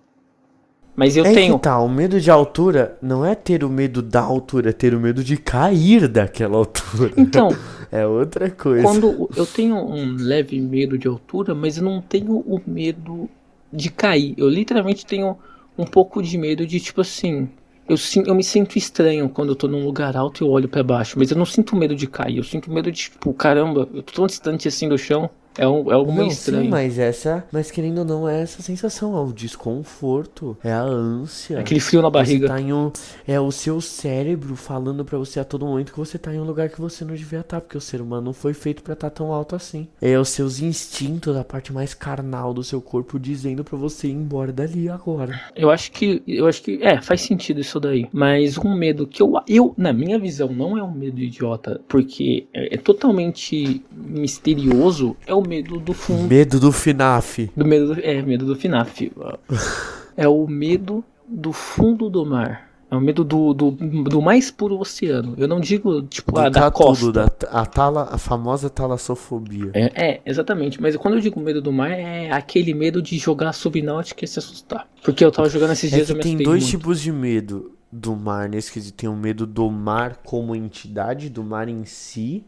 Mas 0.95 1.15
eu 1.15 1.25
é 1.25 1.33
tenho. 1.33 1.55
que 1.55 1.63
tá, 1.63 1.79
o 1.79 1.87
medo 1.87 2.19
de 2.19 2.31
altura 2.31 2.97
não 3.01 3.23
é 3.23 3.35
ter 3.35 3.63
o 3.63 3.69
medo 3.69 4.01
da 4.01 4.21
altura, 4.21 4.71
é 4.71 4.73
ter 4.73 4.95
o 4.95 4.99
medo 4.99 5.23
de 5.23 5.37
cair 5.37 6.07
daquela 6.07 6.57
altura. 6.57 7.13
Então, 7.15 7.49
É 7.91 8.05
outra 8.05 8.49
coisa. 8.49 8.83
Quando 8.83 9.29
eu 9.35 9.45
tenho 9.45 9.75
um 9.75 10.15
leve 10.15 10.59
medo 10.59 10.97
de 10.97 11.07
altura, 11.07 11.55
mas 11.55 11.77
eu 11.77 11.83
não 11.83 12.01
tenho 12.01 12.37
o 12.37 12.61
medo 12.65 13.29
de 13.71 13.89
cair. 13.89 14.33
Eu 14.37 14.49
literalmente 14.49 15.05
tenho 15.05 15.37
um 15.77 15.85
pouco 15.85 16.21
de 16.21 16.37
medo 16.37 16.65
de 16.65 16.79
tipo 16.79 17.01
assim. 17.01 17.49
Eu, 17.87 17.95
eu 18.25 18.35
me 18.35 18.43
sinto 18.43 18.77
estranho 18.77 19.29
quando 19.29 19.49
eu 19.49 19.55
tô 19.55 19.67
num 19.67 19.85
lugar 19.85 20.17
alto 20.17 20.43
e 20.43 20.45
eu 20.45 20.51
olho 20.51 20.67
pra 20.67 20.83
baixo, 20.83 21.17
mas 21.17 21.31
eu 21.31 21.37
não 21.37 21.45
sinto 21.45 21.75
medo 21.75 21.95
de 21.95 22.07
cair. 22.07 22.37
Eu 22.37 22.43
sinto 22.43 22.69
medo 22.71 22.91
de 22.91 23.03
tipo, 23.03 23.33
caramba, 23.33 23.87
eu 23.93 24.03
tô 24.03 24.13
tão 24.13 24.27
distante 24.27 24.67
assim 24.67 24.89
do 24.89 24.97
chão. 24.97 25.29
É, 25.57 25.67
um, 25.67 25.91
é 25.91 25.95
algo 25.95 26.11
meio 26.11 26.25
Não, 26.25 26.31
estranho. 26.31 26.63
sim, 26.63 26.69
mas 26.69 26.99
essa, 26.99 27.43
mas 27.51 27.71
querendo 27.71 27.99
ou 27.99 28.05
não, 28.05 28.29
é 28.29 28.41
essa 28.41 28.61
sensação, 28.61 29.17
é 29.17 29.21
o 29.21 29.31
desconforto, 29.33 30.57
é 30.63 30.71
a 30.71 30.81
ânsia. 30.81 31.59
Aquele 31.59 31.79
frio 31.79 32.01
na 32.01 32.09
barriga. 32.09 32.47
tá 32.47 32.59
em 32.59 32.73
um, 32.73 32.91
é 33.27 33.39
o 33.39 33.51
seu 33.51 33.81
cérebro 33.81 34.55
falando 34.55 35.03
pra 35.03 35.17
você 35.17 35.39
a 35.39 35.43
todo 35.43 35.65
momento 35.65 35.91
que 35.91 35.99
você 35.99 36.17
tá 36.17 36.33
em 36.33 36.39
um 36.39 36.43
lugar 36.43 36.69
que 36.69 36.79
você 36.79 37.03
não 37.03 37.15
devia 37.15 37.39
estar, 37.39 37.61
porque 37.61 37.77
o 37.77 37.81
ser 37.81 38.01
humano 38.01 38.21
não 38.27 38.33
foi 38.33 38.53
feito 38.53 38.83
pra 38.83 38.93
estar 38.93 39.09
tão 39.09 39.31
alto 39.33 39.55
assim. 39.55 39.87
É 40.01 40.17
os 40.17 40.29
seus 40.29 40.59
instintos, 40.59 41.35
a 41.35 41.43
parte 41.43 41.71
mais 41.73 41.93
carnal 41.93 42.53
do 42.53 42.63
seu 42.63 42.81
corpo 42.81 43.19
dizendo 43.19 43.63
pra 43.63 43.77
você 43.77 44.07
ir 44.07 44.11
embora 44.13 44.51
dali 44.51 44.89
agora. 44.89 45.39
Eu 45.55 45.69
acho 45.71 45.91
que. 45.91 46.21
Eu 46.27 46.47
acho 46.47 46.61
que. 46.61 46.79
É, 46.83 47.01
faz 47.01 47.21
sentido 47.21 47.59
isso 47.59 47.79
daí. 47.79 48.07
Mas 48.11 48.57
um 48.57 48.75
medo 48.75 49.07
que 49.07 49.21
eu. 49.21 49.33
Eu, 49.47 49.73
na 49.77 49.91
minha 49.93 50.19
visão, 50.19 50.49
não 50.49 50.77
é 50.77 50.83
um 50.83 50.91
medo 50.91 51.19
idiota. 51.19 51.81
Porque 51.87 52.47
é, 52.53 52.75
é 52.75 52.77
totalmente 52.77 53.83
misterioso. 53.91 55.15
É 55.25 55.33
o 55.33 55.41
medo 55.47 55.79
do 55.79 55.93
fundo. 55.93 56.27
Medo 56.27 56.59
do 56.59 56.71
FNAF. 56.71 57.49
Do 57.55 57.65
medo 57.65 57.95
do, 57.95 58.01
é, 58.01 58.21
medo 58.21 58.45
do 58.45 58.55
FNAF. 58.55 59.11
É 60.19 60.27
o 60.27 60.47
medo 60.47 61.03
do 61.27 61.53
fundo 61.53 62.09
do 62.09 62.25
mar. 62.25 62.67
É 62.89 62.95
o 62.95 62.99
medo 63.01 63.23
do, 63.23 63.53
do, 63.53 63.69
do 63.69 64.19
mais 64.19 64.49
puro 64.49 64.79
oceano. 64.79 65.35
Eu 65.37 65.47
não 65.47 65.59
digo, 65.59 66.01
tipo, 66.01 66.31
Do 66.31 66.39
ah, 66.39 66.49
da 66.49 66.61
catudo, 66.61 67.11
costa. 67.11 67.11
da 67.11 67.27
a, 67.51 67.65
tala, 67.67 68.07
a 68.11 68.17
famosa 68.17 68.67
talassofobia. 68.67 69.69
É, 69.75 69.91
é, 70.13 70.21
exatamente. 70.25 70.81
Mas 70.81 70.95
quando 70.95 71.15
eu 71.15 71.19
digo 71.21 71.39
medo 71.39 71.61
do 71.61 71.71
mar, 71.71 71.91
é 71.91 72.31
aquele 72.31 72.73
medo 72.73 72.99
de 72.99 73.17
jogar 73.19 73.53
subnáutica 73.53 74.25
e 74.25 74.27
se 74.27 74.39
assustar. 74.39 74.87
Porque 75.03 75.23
eu 75.23 75.31
tava 75.31 75.47
jogando 75.49 75.73
esses 75.73 75.91
É 75.93 75.97
dias 75.97 76.07
que 76.07 76.13
eu 76.13 76.17
me 76.17 76.23
tem 76.23 76.37
dois 76.37 76.63
muito. 76.63 76.71
tipos 76.71 76.99
de 77.01 77.11
medo 77.11 77.73
do 77.91 78.15
mar 78.15 78.49
nesse 78.49 78.71
quesito. 78.71 78.97
Tem 78.97 79.09
o 79.09 79.15
medo 79.15 79.45
do 79.45 79.69
mar 79.69 80.21
como 80.25 80.55
entidade, 80.55 81.29
do 81.29 81.43
mar 81.43 81.67
em 81.69 81.85
si. 81.85 82.43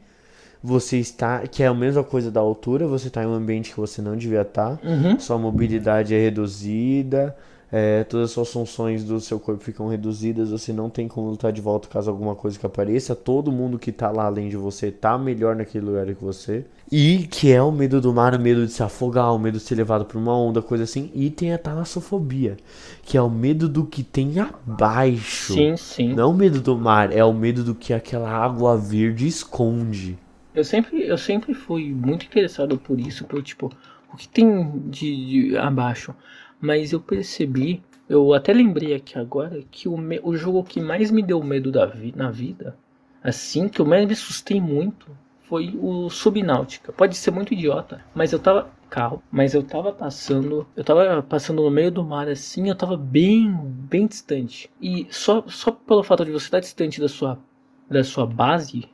Você 0.63 0.97
está. 0.97 1.47
Que 1.47 1.63
é 1.63 1.67
a 1.67 1.73
mesma 1.73 2.03
coisa 2.03 2.29
da 2.29 2.39
altura, 2.39 2.87
você 2.87 3.07
está 3.07 3.23
em 3.23 3.27
um 3.27 3.33
ambiente 3.33 3.71
que 3.71 3.79
você 3.79 4.01
não 4.01 4.15
devia 4.15 4.41
estar. 4.41 4.79
Uhum. 4.83 5.19
Sua 5.19 5.37
mobilidade 5.37 6.13
é 6.13 6.19
reduzida. 6.19 7.35
é, 7.71 8.03
todas 8.03 8.25
as 8.25 8.31
suas 8.31 8.51
funções 8.51 9.03
do 9.03 9.19
seu 9.21 9.39
corpo 9.39 9.63
ficam 9.63 9.87
reduzidas. 9.87 10.49
Você 10.49 10.73
não 10.73 10.89
tem 10.89 11.07
como 11.07 11.29
lutar 11.29 11.51
de 11.51 11.61
volta 11.61 11.87
caso 11.87 12.09
alguma 12.09 12.35
coisa 12.35 12.57
que 12.57 12.65
apareça. 12.65 13.15
Todo 13.15 13.51
mundo 13.51 13.77
que 13.77 13.91
tá 13.91 14.09
lá 14.09 14.25
além 14.25 14.49
de 14.49 14.57
você 14.57 14.91
tá 14.91 15.17
melhor 15.17 15.55
naquele 15.55 15.85
lugar 15.85 16.07
que 16.07 16.23
você. 16.23 16.65
E 16.91 17.27
que 17.29 17.51
é 17.51 17.61
o 17.61 17.71
medo 17.71 18.01
do 18.01 18.11
mar, 18.11 18.33
o 18.33 18.39
medo 18.39 18.65
de 18.65 18.71
se 18.71 18.81
afogar, 18.81 19.31
o 19.33 19.37
medo 19.37 19.59
de 19.59 19.63
ser 19.63 19.75
levado 19.75 20.05
por 20.05 20.17
uma 20.17 20.35
onda, 20.35 20.59
coisa 20.63 20.83
assim. 20.83 21.11
E 21.13 21.29
tem 21.29 21.53
a 21.53 21.57
talassofobia, 21.59 22.57
que 23.03 23.15
é 23.15 23.21
o 23.21 23.29
medo 23.29 23.69
do 23.69 23.85
que 23.85 24.01
tem 24.01 24.39
abaixo. 24.39 25.53
Sim, 25.53 25.77
sim. 25.77 26.13
Não 26.15 26.31
o 26.31 26.33
medo 26.33 26.59
do 26.59 26.75
mar, 26.75 27.15
é 27.15 27.23
o 27.23 27.31
medo 27.31 27.63
do 27.63 27.75
que 27.75 27.93
aquela 27.93 28.31
água 28.31 28.75
verde 28.75 29.27
esconde. 29.27 30.17
Eu 30.53 30.63
sempre, 30.63 31.03
eu 31.07 31.17
sempre 31.17 31.53
fui 31.53 31.93
muito 31.93 32.25
interessado 32.25 32.77
por 32.77 32.99
isso, 32.99 33.25
por 33.25 33.41
tipo, 33.43 33.71
o 34.13 34.17
que 34.17 34.27
tem 34.27 34.79
de, 34.89 35.49
de 35.49 35.57
abaixo. 35.57 36.13
Mas 36.59 36.91
eu 36.91 36.99
percebi, 36.99 37.81
eu 38.07 38.33
até 38.33 38.51
lembrei 38.53 38.93
aqui 38.93 39.17
agora, 39.17 39.61
que 39.71 39.87
o, 39.87 39.97
me- 39.97 40.19
o 40.23 40.35
jogo 40.35 40.63
que 40.63 40.81
mais 40.81 41.11
me 41.11 41.21
deu 41.23 41.41
medo 41.43 41.71
da 41.71 41.85
vi, 41.85 42.13
na 42.15 42.29
vida, 42.31 42.75
assim, 43.23 43.69
que 43.69 43.79
eu 43.79 43.85
mais 43.85 44.05
me 44.05 44.13
assustei 44.13 44.59
muito, 44.59 45.07
foi 45.47 45.73
o 45.79 46.09
Subnáutica. 46.09 46.91
Pode 46.91 47.15
ser 47.15 47.31
muito 47.31 47.53
idiota, 47.53 48.03
mas 48.13 48.31
eu 48.33 48.39
tava. 48.39 48.69
Carro, 48.89 49.21
mas 49.31 49.53
eu 49.53 49.61
tava 49.63 49.91
passando. 49.93 50.67
Eu 50.75 50.83
tava 50.83 51.21
passando 51.21 51.61
no 51.63 51.69
meio 51.71 51.91
do 51.91 52.03
mar 52.03 52.27
assim, 52.27 52.69
eu 52.69 52.75
tava 52.75 52.97
bem, 52.97 53.51
bem 53.53 54.07
distante. 54.07 54.69
E 54.81 55.07
só, 55.11 55.43
só 55.47 55.71
pelo 55.71 56.03
fato 56.03 56.25
de 56.25 56.31
você 56.31 56.45
estar 56.45 56.59
distante 56.59 56.99
da 56.99 57.07
sua, 57.07 57.37
da 57.89 58.03
sua 58.03 58.25
base, 58.25 58.89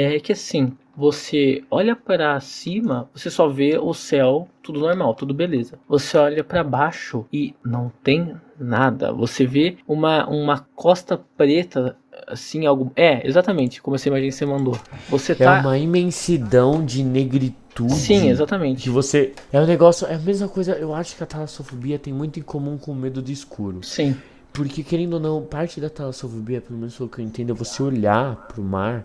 é 0.00 0.20
que 0.20 0.32
assim, 0.32 0.72
você 0.96 1.62
olha 1.70 1.94
para 1.96 2.38
cima, 2.40 3.08
você 3.14 3.30
só 3.30 3.48
vê 3.48 3.78
o 3.78 3.92
céu, 3.94 4.48
tudo 4.62 4.80
normal, 4.80 5.14
tudo 5.14 5.34
beleza. 5.34 5.78
Você 5.88 6.16
olha 6.16 6.44
para 6.44 6.62
baixo 6.64 7.26
e 7.32 7.54
não 7.64 7.92
tem 8.02 8.34
nada. 8.58 9.12
Você 9.12 9.46
vê 9.46 9.76
uma, 9.86 10.26
uma 10.28 10.60
costa 10.74 11.16
preta, 11.36 11.96
assim, 12.28 12.66
algo. 12.66 12.92
É, 12.96 13.26
exatamente, 13.26 13.82
como 13.82 13.96
essa 13.96 14.08
imagem 14.08 14.28
que 14.30 14.34
você 14.36 14.46
mandou. 14.46 14.78
Você 15.08 15.32
É 15.32 15.34
tá. 15.34 15.60
uma 15.60 15.76
imensidão 15.78 16.84
de 16.84 17.02
negritude. 17.02 17.92
Sim, 17.92 18.28
exatamente. 18.28 18.82
Que 18.84 18.90
você. 18.90 19.32
É 19.52 19.60
um 19.60 19.66
negócio. 19.66 20.06
É 20.06 20.14
a 20.14 20.18
mesma 20.18 20.48
coisa. 20.48 20.72
Eu 20.72 20.94
acho 20.94 21.16
que 21.16 21.22
a 21.22 21.26
talassofobia 21.26 21.98
tem 21.98 22.12
muito 22.12 22.38
em 22.38 22.42
comum 22.42 22.78
com 22.78 22.92
o 22.92 22.94
medo 22.94 23.20
do 23.20 23.30
escuro. 23.32 23.82
Sim, 23.82 24.16
Porque, 24.52 24.84
querendo 24.84 25.14
ou 25.14 25.20
não, 25.20 25.42
parte 25.42 25.80
da 25.80 25.90
talassofobia, 25.90 26.60
pelo 26.60 26.78
menos 26.78 26.96
pelo 26.96 27.08
que 27.08 27.20
eu 27.20 27.24
entendo, 27.24 27.50
é 27.52 27.54
você 27.54 27.82
olhar 27.82 28.46
pro 28.46 28.62
mar 28.62 29.04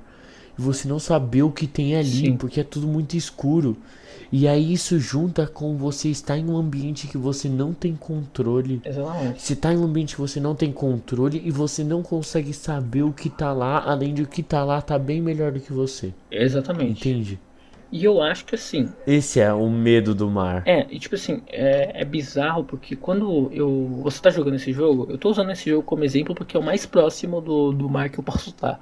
e 0.59 0.61
você 0.61 0.87
não 0.87 0.99
saber 0.99 1.41
o 1.41 1.51
que 1.51 1.65
tem 1.65 1.95
ali, 1.95 2.27
Sim. 2.27 2.37
porque 2.37 2.59
é 2.59 2.63
tudo 2.63 2.85
muito 2.85 3.15
escuro. 3.15 3.77
E 4.31 4.47
aí 4.47 4.73
isso 4.73 4.99
junta 4.99 5.47
com 5.47 5.75
você 5.75 6.09
estar 6.09 6.37
em 6.37 6.45
um 6.45 6.57
ambiente 6.57 7.07
que 7.07 7.17
você 7.17 7.49
não 7.49 7.73
tem 7.73 7.95
controle. 7.95 8.79
exatamente. 8.85 9.41
Você 9.41 9.55
tá 9.55 9.73
em 9.73 9.77
um 9.77 9.85
ambiente 9.85 10.15
que 10.15 10.21
você 10.21 10.39
não 10.39 10.53
tem 10.53 10.71
controle 10.71 11.41
e 11.43 11.49
você 11.49 11.83
não 11.83 12.03
consegue 12.03 12.53
saber 12.53 13.01
o 13.01 13.11
que 13.11 13.29
tá 13.29 13.51
lá, 13.53 13.81
além 13.89 14.13
de 14.13 14.21
o 14.21 14.27
que 14.27 14.43
tá 14.43 14.63
lá 14.63 14.81
tá 14.81 14.99
bem 14.99 15.21
melhor 15.21 15.51
do 15.53 15.59
que 15.59 15.73
você. 15.73 16.13
Exatamente. 16.29 17.09
Entende? 17.09 17.39
E 17.91 18.05
eu 18.05 18.21
acho 18.21 18.45
que 18.45 18.53
assim, 18.53 18.87
Esse 19.07 19.39
é 19.39 19.51
o 19.51 19.67
medo 19.67 20.13
do 20.13 20.29
mar. 20.29 20.61
É, 20.67 20.85
e 20.91 20.99
tipo 20.99 21.15
assim, 21.15 21.41
é, 21.47 22.01
é 22.01 22.05
bizarro 22.05 22.63
porque 22.63 22.95
quando 22.95 23.49
eu 23.51 24.01
você 24.03 24.21
tá 24.21 24.29
jogando 24.29 24.55
esse 24.55 24.71
jogo, 24.71 25.07
eu 25.09 25.17
tô 25.17 25.29
usando 25.31 25.51
esse 25.51 25.67
jogo 25.67 25.81
como 25.81 26.03
exemplo 26.03 26.35
porque 26.35 26.55
é 26.55 26.59
o 26.59 26.63
mais 26.63 26.85
próximo 26.85 27.41
do, 27.41 27.71
do 27.71 27.89
mar 27.89 28.09
que 28.09 28.19
eu 28.19 28.23
posso 28.23 28.49
estar. 28.49 28.79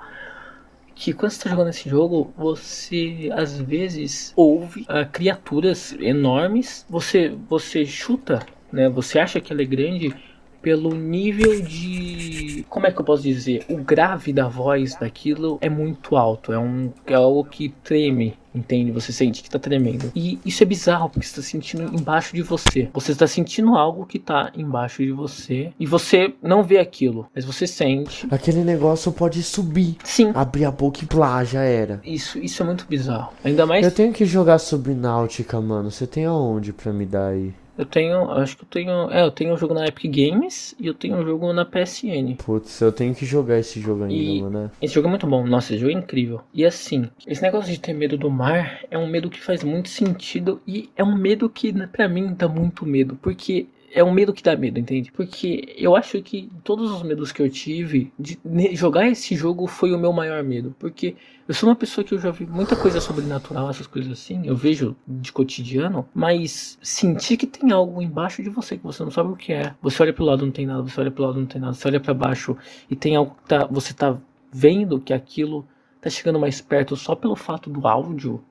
Que 0.99 1.13
quando 1.13 1.31
você 1.31 1.43
tá 1.43 1.49
jogando 1.51 1.69
esse 1.69 1.87
jogo, 1.87 2.33
você 2.35 3.29
às 3.33 3.59
vezes 3.59 4.33
ouve 4.36 4.83
ah, 4.87 5.05
criaturas 5.05 5.95
enormes, 5.99 6.86
você 6.89 7.29
você 7.47 7.86
chuta, 7.86 8.45
né? 8.71 8.89
Você 8.89 9.19
acha 9.19 9.39
que 9.39 9.53
ela 9.53 9.61
é 9.61 9.65
grande 9.65 10.15
pelo 10.62 10.93
nível 10.93 11.62
de. 11.62 12.66
Como 12.70 12.88
é 12.88 12.92
que 12.92 13.00
eu 13.00 13.05
posso 13.05 13.24
dizer? 13.24 13.66
O 13.70 13.78
grave 13.78 14.34
da 14.34 14.47
voz 14.47 14.96
daquilo 14.96 15.58
é 15.62 15.70
muito 15.70 16.16
alto. 16.16 16.51
É, 16.51 16.59
um, 16.59 16.92
é 17.05 17.13
algo 17.13 17.43
que 17.43 17.70
treme 17.84 18.38
entende? 18.58 18.92
Você 18.92 19.12
sente 19.12 19.43
que 19.43 19.50
tá 19.50 19.59
tremendo. 19.59 20.12
E 20.16 20.39
isso 20.43 20.63
é 20.63 20.66
bizarro, 20.66 21.09
porque 21.09 21.25
você 21.25 21.36
tá 21.36 21.42
sentindo 21.42 21.96
embaixo 21.96 22.36
de 22.36 22.42
você. 22.42 22.89
Você 22.93 23.12
está 23.12 23.28
sentindo 23.28 23.75
algo 23.75 24.05
que 24.05 24.20
tá 24.20 24.51
embaixo 24.55 25.04
de 25.04 25.12
você. 25.12 25.71
E 25.79 25.86
você 25.86 26.34
não 26.42 26.63
vê 26.63 26.79
aquilo, 26.79 27.28
mas 27.34 27.46
você 27.46 27.67
sente. 27.67 28.28
Aquele 28.32 28.63
negócio 28.63 29.12
pode 29.12 29.42
subir. 29.43 29.97
Sim. 30.04 30.32
Abrir 30.34 30.66
a 30.66 30.71
boca 30.71 31.04
e 31.04 31.05
plá, 31.05 31.43
já 31.43 31.62
era. 31.62 32.01
Isso, 32.04 32.39
isso 32.39 32.63
é 32.63 32.66
muito 32.66 32.86
bizarro. 32.88 33.32
Ainda 33.43 33.66
mais. 33.66 33.86
Eu 33.86 33.92
tenho 33.92 34.12
que 34.12 34.25
jogar 34.25 34.58
Subnáutica, 34.58 35.62
mano. 35.62 35.92
Você 35.92 36.08
tem 36.08 36.25
aonde 36.25 36.74
pra 36.74 36.92
me 36.92 37.05
dar 37.05 37.28
aí? 37.28 37.54
Eu 37.78 37.86
tenho, 37.86 38.32
acho 38.32 38.58
que 38.58 38.63
eu 38.63 38.67
tenho, 38.70 39.12
é, 39.12 39.21
eu 39.24 39.32
tenho 39.32 39.54
um 39.54 39.58
jogo 39.58 39.74
na 39.74 39.86
Epic 39.86 40.12
Games 40.12 40.74
e 40.79 40.87
eu 40.87 40.93
tenho 40.93 41.16
um 41.17 41.24
jogo 41.24 41.51
na 41.54 41.63
PSN. 41.63 42.36
Putz, 42.43 42.82
eu 42.82 42.91
tenho 42.91 43.13
que 43.13 43.25
jogar 43.25 43.59
esse 43.59 43.79
jogo 43.79 44.04
ainda, 44.04 44.13
E 44.16 44.41
mano. 44.41 44.71
esse 44.82 44.93
jogo 44.93 45.08
é 45.08 45.09
muito 45.12 45.28
bom, 45.28 45.45
nossa, 45.45 45.74
esse 45.74 45.79
jogo 45.82 45.91
é 45.91 45.95
incrível. 45.95 46.41
E 46.54 46.66
assim, 46.66 47.09
esse 47.25 47.41
negócio 47.41 47.71
de 47.71 47.79
ter 47.79 47.93
medo 47.93 48.17
do 48.17 48.29
mar 48.32 48.79
é 48.89 48.97
um 48.97 49.08
medo 49.08 49.29
que 49.29 49.39
faz 49.39 49.63
muito 49.63 49.89
sentido 49.89 50.59
e 50.67 50.89
é 50.95 51.04
um 51.04 51.16
medo 51.16 51.49
que 51.49 51.71
né, 51.71 51.87
pra 51.91 52.08
mim 52.09 52.33
dá 52.37 52.47
muito 52.47 52.86
medo, 52.86 53.17
porque 53.21 53.67
é 53.92 54.04
um 54.04 54.12
medo 54.12 54.34
que 54.34 54.43
dá 54.43 54.55
medo, 54.55 54.80
entende? 54.80 55.12
Porque 55.12 55.74
eu 55.78 55.96
acho 55.96 56.22
que 56.22 56.50
todos 56.64 56.92
os 56.92 57.04
medos 57.04 57.32
que 57.32 57.42
eu 57.42 57.50
tive 57.50 58.12
de 58.20 58.38
jogar 58.74 59.08
esse 59.08 59.36
jogo 59.36 59.68
foi 59.68 59.93
o 59.93 59.97
meu 59.97 60.12
maior 60.12 60.43
medo, 60.43 60.76
porque 60.78 61.16
eu 61.47 61.54
sou 61.54 61.70
uma 61.70 61.76
pessoa 61.76 62.04
que 62.04 62.14
eu 62.14 62.20
já 62.20 62.30
vi 62.32 62.46
muita 62.46 62.76
coisa 62.76 63.00
sobrenatural, 63.00 63.70
essas 63.70 63.88
coisas 63.88 64.12
assim, 64.12 64.46
eu 64.46 64.55
vejo 64.55 64.96
de 65.08 65.32
cotidiano, 65.32 66.08
mas 66.14 66.78
sentir 66.82 67.38
que 67.38 67.47
tem 67.47 67.72
algo 67.72 68.01
embaixo 68.01 68.43
de 68.43 68.50
você 68.50 68.78
que 68.78 68.84
você 68.84 69.04
não 69.04 69.12
sabe 69.12 69.32
o 69.32 69.36
que 69.36 69.54
é. 69.54 69.74
Você 69.82 70.04
olha 70.04 70.14
pro 70.14 70.26
lado 70.26 70.46
não 70.46 70.51
tem 70.51 70.66
nada, 70.66 70.84
você 70.84 71.00
olha 71.00 71.12
pro 71.12 71.24
lado 71.24 71.39
não 71.39 71.47
tem 71.47 71.62
nada, 71.62 71.74
você 71.74 71.88
olha 71.88 72.00
pra 72.00 72.14
baixo 72.14 72.58
e 72.89 72.96
tem 72.96 73.16
algo 73.16 73.36
que 73.36 73.50
tá, 73.50 73.66
você 73.66 73.93
tá 73.93 74.18
vendo 74.51 75.00
que 75.00 75.14
aquilo 75.14 75.66
tá 76.01 76.09
chegando 76.09 76.39
mais 76.39 76.59
perto 76.62 76.96
só 76.96 77.16
pelo 77.16 77.36
fato 77.36 77.70
do 77.70 77.88
áudio 77.88 78.43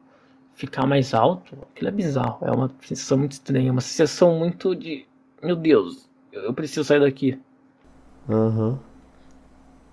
ficar 0.55 0.87
mais 0.87 1.13
alto, 1.13 1.55
aquilo 1.71 1.89
é 1.89 1.93
bizarro, 1.93 2.39
é 2.47 2.51
uma 2.51 2.71
sensação 2.81 3.19
muito 3.19 3.33
estranha, 3.33 3.71
uma 3.71 3.83
sensação 3.83 4.39
muito 4.39 4.75
de, 4.75 5.07
meu 5.43 5.57
Deus, 5.57 6.09
eu 6.33 6.53
preciso 6.53 6.85
sair 6.85 7.01
daqui. 7.01 7.39
Aham. 8.29 8.79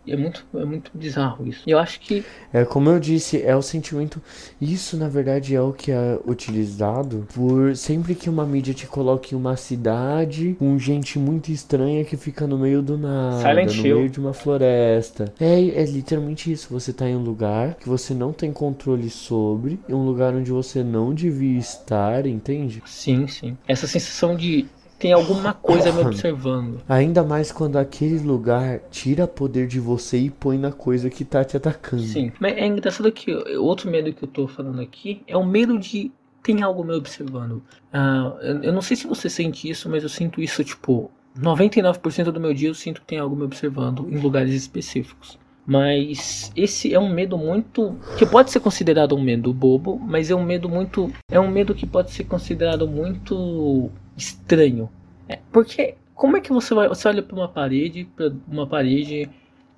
E 0.05 0.11
é 0.11 0.17
muito, 0.17 0.45
é 0.55 0.65
muito 0.65 0.91
bizarro 0.93 1.47
isso. 1.47 1.63
E 1.65 1.71
eu 1.71 1.79
acho 1.79 2.01
que 2.01 2.25
É 2.51 2.65
como 2.65 2.89
eu 2.89 2.99
disse, 2.99 3.41
é 3.41 3.55
o 3.55 3.61
sentimento. 3.61 4.21
Isso 4.59 4.97
na 4.97 5.07
verdade 5.07 5.55
é 5.55 5.61
o 5.61 5.71
que 5.71 5.91
é 5.93 6.19
utilizado 6.27 7.25
por 7.33 7.73
sempre 7.77 8.13
que 8.13 8.29
uma 8.29 8.45
mídia 8.45 8.73
te 8.73 8.85
coloca 8.85 9.29
em 9.33 9.37
uma 9.37 9.55
cidade 9.55 10.57
com 10.59 10.77
gente 10.77 11.17
muito 11.17 11.53
estranha 11.53 12.03
que 12.03 12.17
fica 12.17 12.45
no 12.45 12.57
meio 12.57 12.81
do 12.81 12.97
nada, 12.97 13.37
Silent 13.49 13.77
no 13.77 13.87
Hill. 13.87 13.95
meio 13.97 14.09
de 14.09 14.19
uma 14.19 14.33
floresta. 14.33 15.33
É, 15.39 15.61
é 15.69 15.85
literalmente 15.85 16.51
isso. 16.51 16.67
Você 16.71 16.91
tá 16.91 17.07
em 17.07 17.15
um 17.15 17.23
lugar 17.23 17.75
que 17.75 17.87
você 17.87 18.13
não 18.13 18.33
tem 18.33 18.51
controle 18.51 19.09
sobre, 19.09 19.79
em 19.87 19.93
um 19.93 20.05
lugar 20.05 20.33
onde 20.35 20.51
você 20.51 20.83
não 20.83 21.13
devia 21.13 21.57
estar, 21.57 22.25
entende? 22.25 22.83
sim, 22.85 23.25
sim. 23.27 23.57
Essa 23.65 23.87
sensação 23.87 24.35
de 24.35 24.65
tem 25.03 25.11
alguma 25.11 25.53
coisa 25.53 25.91
me 25.91 26.01
observando. 26.01 26.81
Ainda 26.87 27.25
mais 27.25 27.51
quando 27.51 27.75
aquele 27.75 28.17
lugar 28.19 28.79
tira 28.89 29.27
poder 29.27 29.67
de 29.67 29.77
você 29.77 30.17
e 30.17 30.29
põe 30.29 30.57
na 30.57 30.71
coisa 30.71 31.09
que 31.09 31.25
tá 31.25 31.43
te 31.43 31.57
atacando. 31.57 32.03
Sim. 32.03 32.31
Mas 32.39 32.55
é 32.55 32.65
engraçado 32.65 33.11
que 33.11 33.35
outro 33.57 33.91
medo 33.91 34.13
que 34.13 34.23
eu 34.23 34.29
tô 34.29 34.47
falando 34.47 34.79
aqui 34.79 35.21
é 35.27 35.35
o 35.35 35.45
medo 35.45 35.77
de 35.77 36.09
tem 36.41 36.61
algo 36.61 36.85
me 36.85 36.93
observando. 36.93 37.61
Ah, 37.91 38.33
eu, 38.41 38.63
eu 38.63 38.73
não 38.73 38.81
sei 38.81 38.95
se 38.95 39.05
você 39.05 39.29
sente 39.29 39.69
isso, 39.69 39.89
mas 39.89 40.03
eu 40.03 40.09
sinto 40.09 40.41
isso, 40.41 40.63
tipo, 40.63 41.11
99% 41.37 42.31
do 42.31 42.39
meu 42.39 42.53
dia 42.53 42.69
eu 42.69 42.73
sinto 42.73 43.01
que 43.01 43.07
tem 43.07 43.19
algo 43.19 43.35
me 43.35 43.43
observando 43.43 44.07
em 44.09 44.17
lugares 44.19 44.53
específicos. 44.53 45.37
Mas 45.65 46.49
esse 46.55 46.93
é 46.93 46.99
um 46.99 47.09
medo 47.09 47.37
muito. 47.37 47.97
que 48.17 48.25
pode 48.25 48.51
ser 48.51 48.61
considerado 48.61 49.15
um 49.15 49.21
medo 49.21 49.53
bobo, 49.53 49.99
mas 49.99 50.29
é 50.29 50.35
um 50.35 50.43
medo 50.43 50.69
muito. 50.69 51.11
É 51.29 51.39
um 51.39 51.49
medo 51.49 51.75
que 51.75 51.85
pode 51.85 52.11
ser 52.11 52.23
considerado 52.25 52.87
muito 52.87 53.89
estranho. 54.17 54.89
É, 55.27 55.39
porque 55.51 55.95
como 56.13 56.37
é 56.37 56.41
que 56.41 56.51
você 56.51 56.73
vai. 56.73 56.87
Você 56.87 57.07
olha 57.07 57.23
pra 57.23 57.35
uma 57.35 57.47
parede, 57.47 58.05
pra 58.15 58.31
uma 58.47 58.67
parede 58.67 59.29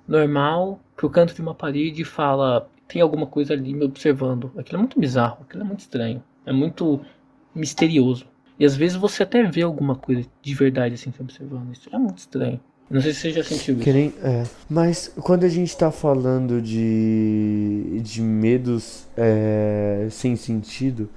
normal, 0.06 0.80
pro 0.94 1.10
canto 1.10 1.34
de 1.34 1.40
uma 1.40 1.54
parede 1.54 2.02
e 2.02 2.04
fala. 2.04 2.68
Tem 2.88 3.02
alguma 3.02 3.26
coisa 3.26 3.52
ali 3.52 3.74
me 3.74 3.84
observando. 3.84 4.52
Aquilo 4.56 4.76
é 4.76 4.80
muito 4.80 5.00
bizarro, 5.00 5.38
aquilo 5.42 5.62
é 5.62 5.66
muito 5.66 5.80
estranho. 5.80 6.22
É 6.44 6.52
muito 6.52 7.00
misterioso. 7.54 8.26
E 8.58 8.64
às 8.64 8.76
vezes 8.76 8.96
você 8.96 9.24
até 9.24 9.42
vê 9.42 9.62
alguma 9.62 9.96
coisa 9.96 10.24
de 10.40 10.54
verdade 10.54 10.94
assim 10.94 11.10
te 11.10 11.20
observando. 11.20 11.72
Isso 11.72 11.88
é 11.92 11.98
muito 11.98 12.18
estranho. 12.18 12.60
Não 12.88 13.00
sei 13.00 13.12
se 13.12 13.20
você 13.20 13.30
já 13.32 13.42
sentiu 13.42 13.78
isso. 13.80 13.92
Nem- 13.92 14.14
é. 14.22 14.44
Mas 14.70 15.10
quando 15.20 15.42
a 15.44 15.48
gente 15.48 15.76
tá 15.76 15.90
falando 15.90 16.62
de, 16.62 18.00
de 18.00 18.22
medos 18.22 19.06
é, 19.16 20.06
sem 20.10 20.36
sentido, 20.36 21.08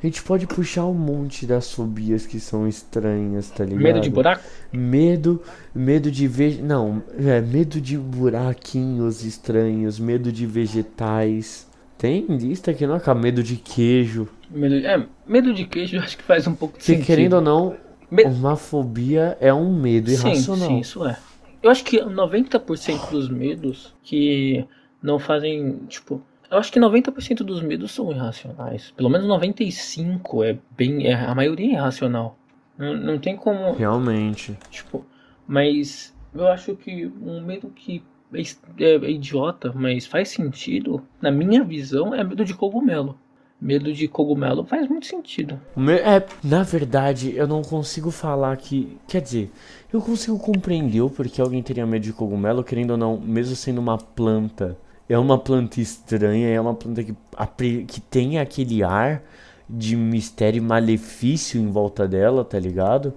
a 0.00 0.06
gente 0.06 0.22
pode 0.22 0.46
puxar 0.46 0.86
um 0.86 0.94
monte 0.94 1.44
das 1.44 1.72
fobias 1.72 2.26
que 2.26 2.38
são 2.38 2.68
estranhas, 2.68 3.50
tá 3.50 3.64
ligado? 3.64 3.82
Medo 3.82 4.00
de 4.00 4.10
buraco? 4.10 4.44
Medo, 4.72 5.42
medo 5.74 6.10
de 6.12 6.28
ver, 6.28 6.62
não, 6.62 7.02
é 7.18 7.40
medo 7.40 7.80
de 7.80 7.98
buraquinhos 7.98 9.24
estranhos, 9.24 9.98
medo 9.98 10.30
de 10.30 10.46
vegetais. 10.46 11.66
Tem 11.98 12.26
lista 12.28 12.74
que 12.74 12.86
não 12.86 12.94
acaba, 12.94 13.18
medo 13.20 13.42
de 13.42 13.56
queijo. 13.56 14.28
Medo 14.50 14.78
de, 14.80 14.86
é, 14.86 15.02
medo 15.26 15.52
de 15.54 15.64
queijo 15.64 15.98
acho 15.98 16.16
que 16.18 16.22
faz 16.22 16.46
um 16.46 16.54
pouco 16.54 16.74
de 16.74 16.80
Que 16.80 16.84
sentido. 16.84 17.06
querendo 17.06 17.32
ou 17.34 17.40
não, 17.40 17.74
Me- 18.10 18.24
uma 18.24 18.56
fobia 18.56 19.36
é 19.40 19.52
um 19.52 19.72
medo 19.72 20.10
Sim, 20.10 20.28
irracional. 20.28 20.68
sim, 20.68 20.78
isso 20.80 21.04
é. 21.06 21.16
Eu 21.62 21.70
acho 21.70 21.84
que 21.84 22.00
90% 22.00 23.10
dos 23.10 23.28
medos 23.28 23.94
que 24.02 24.64
não 25.02 25.18
fazem, 25.18 25.78
tipo, 25.88 26.22
eu 26.50 26.58
acho 26.58 26.70
que 26.70 26.78
90% 26.78 27.38
dos 27.42 27.60
medos 27.62 27.90
são 27.92 28.10
irracionais. 28.12 28.92
Pelo 28.96 29.08
menos 29.10 29.26
95 29.26 30.44
é 30.44 30.56
bem, 30.76 31.06
é, 31.06 31.14
a 31.14 31.34
maioria 31.34 31.66
é 31.70 31.72
irracional. 31.78 32.38
Não, 32.78 32.94
não 32.94 33.18
tem 33.18 33.36
como, 33.36 33.72
Realmente. 33.72 34.56
tipo, 34.70 35.04
mas 35.46 36.14
eu 36.34 36.46
acho 36.46 36.76
que 36.76 37.06
um 37.22 37.40
medo 37.40 37.68
que 37.74 38.02
é, 38.32 38.40
é- 38.84 38.94
é 38.96 39.10
idiota, 39.10 39.72
mas 39.74 40.06
faz 40.06 40.28
sentido, 40.28 41.02
na 41.20 41.30
minha 41.30 41.64
visão, 41.64 42.14
é 42.14 42.22
medo 42.22 42.44
de 42.44 42.54
cogumelo. 42.54 43.18
Medo 43.60 43.92
de 43.92 44.06
cogumelo 44.06 44.64
faz 44.64 44.86
muito 44.88 45.06
sentido. 45.06 45.58
É, 46.04 46.22
na 46.46 46.62
verdade, 46.62 47.34
eu 47.34 47.46
não 47.46 47.62
consigo 47.62 48.10
falar 48.10 48.54
que. 48.58 48.98
Quer 49.08 49.22
dizer, 49.22 49.50
eu 49.92 50.00
consigo 50.00 50.38
compreender 50.38 51.00
o 51.00 51.08
porquê 51.08 51.40
alguém 51.40 51.62
teria 51.62 51.86
medo 51.86 52.02
de 52.02 52.12
cogumelo, 52.12 52.62
querendo 52.62 52.90
ou 52.90 52.96
não, 52.96 53.18
mesmo 53.18 53.56
sendo 53.56 53.78
uma 53.78 53.96
planta. 53.96 54.76
É 55.08 55.16
uma 55.18 55.38
planta 55.38 55.80
estranha, 55.80 56.48
é 56.48 56.60
uma 56.60 56.74
planta 56.74 57.02
que, 57.02 57.84
que 57.84 58.00
tem 58.00 58.38
aquele 58.38 58.82
ar 58.82 59.22
de 59.68 59.96
mistério 59.96 60.58
e 60.58 60.60
malefício 60.60 61.60
em 61.60 61.70
volta 61.70 62.06
dela, 62.06 62.44
tá 62.44 62.58
ligado? 62.58 63.14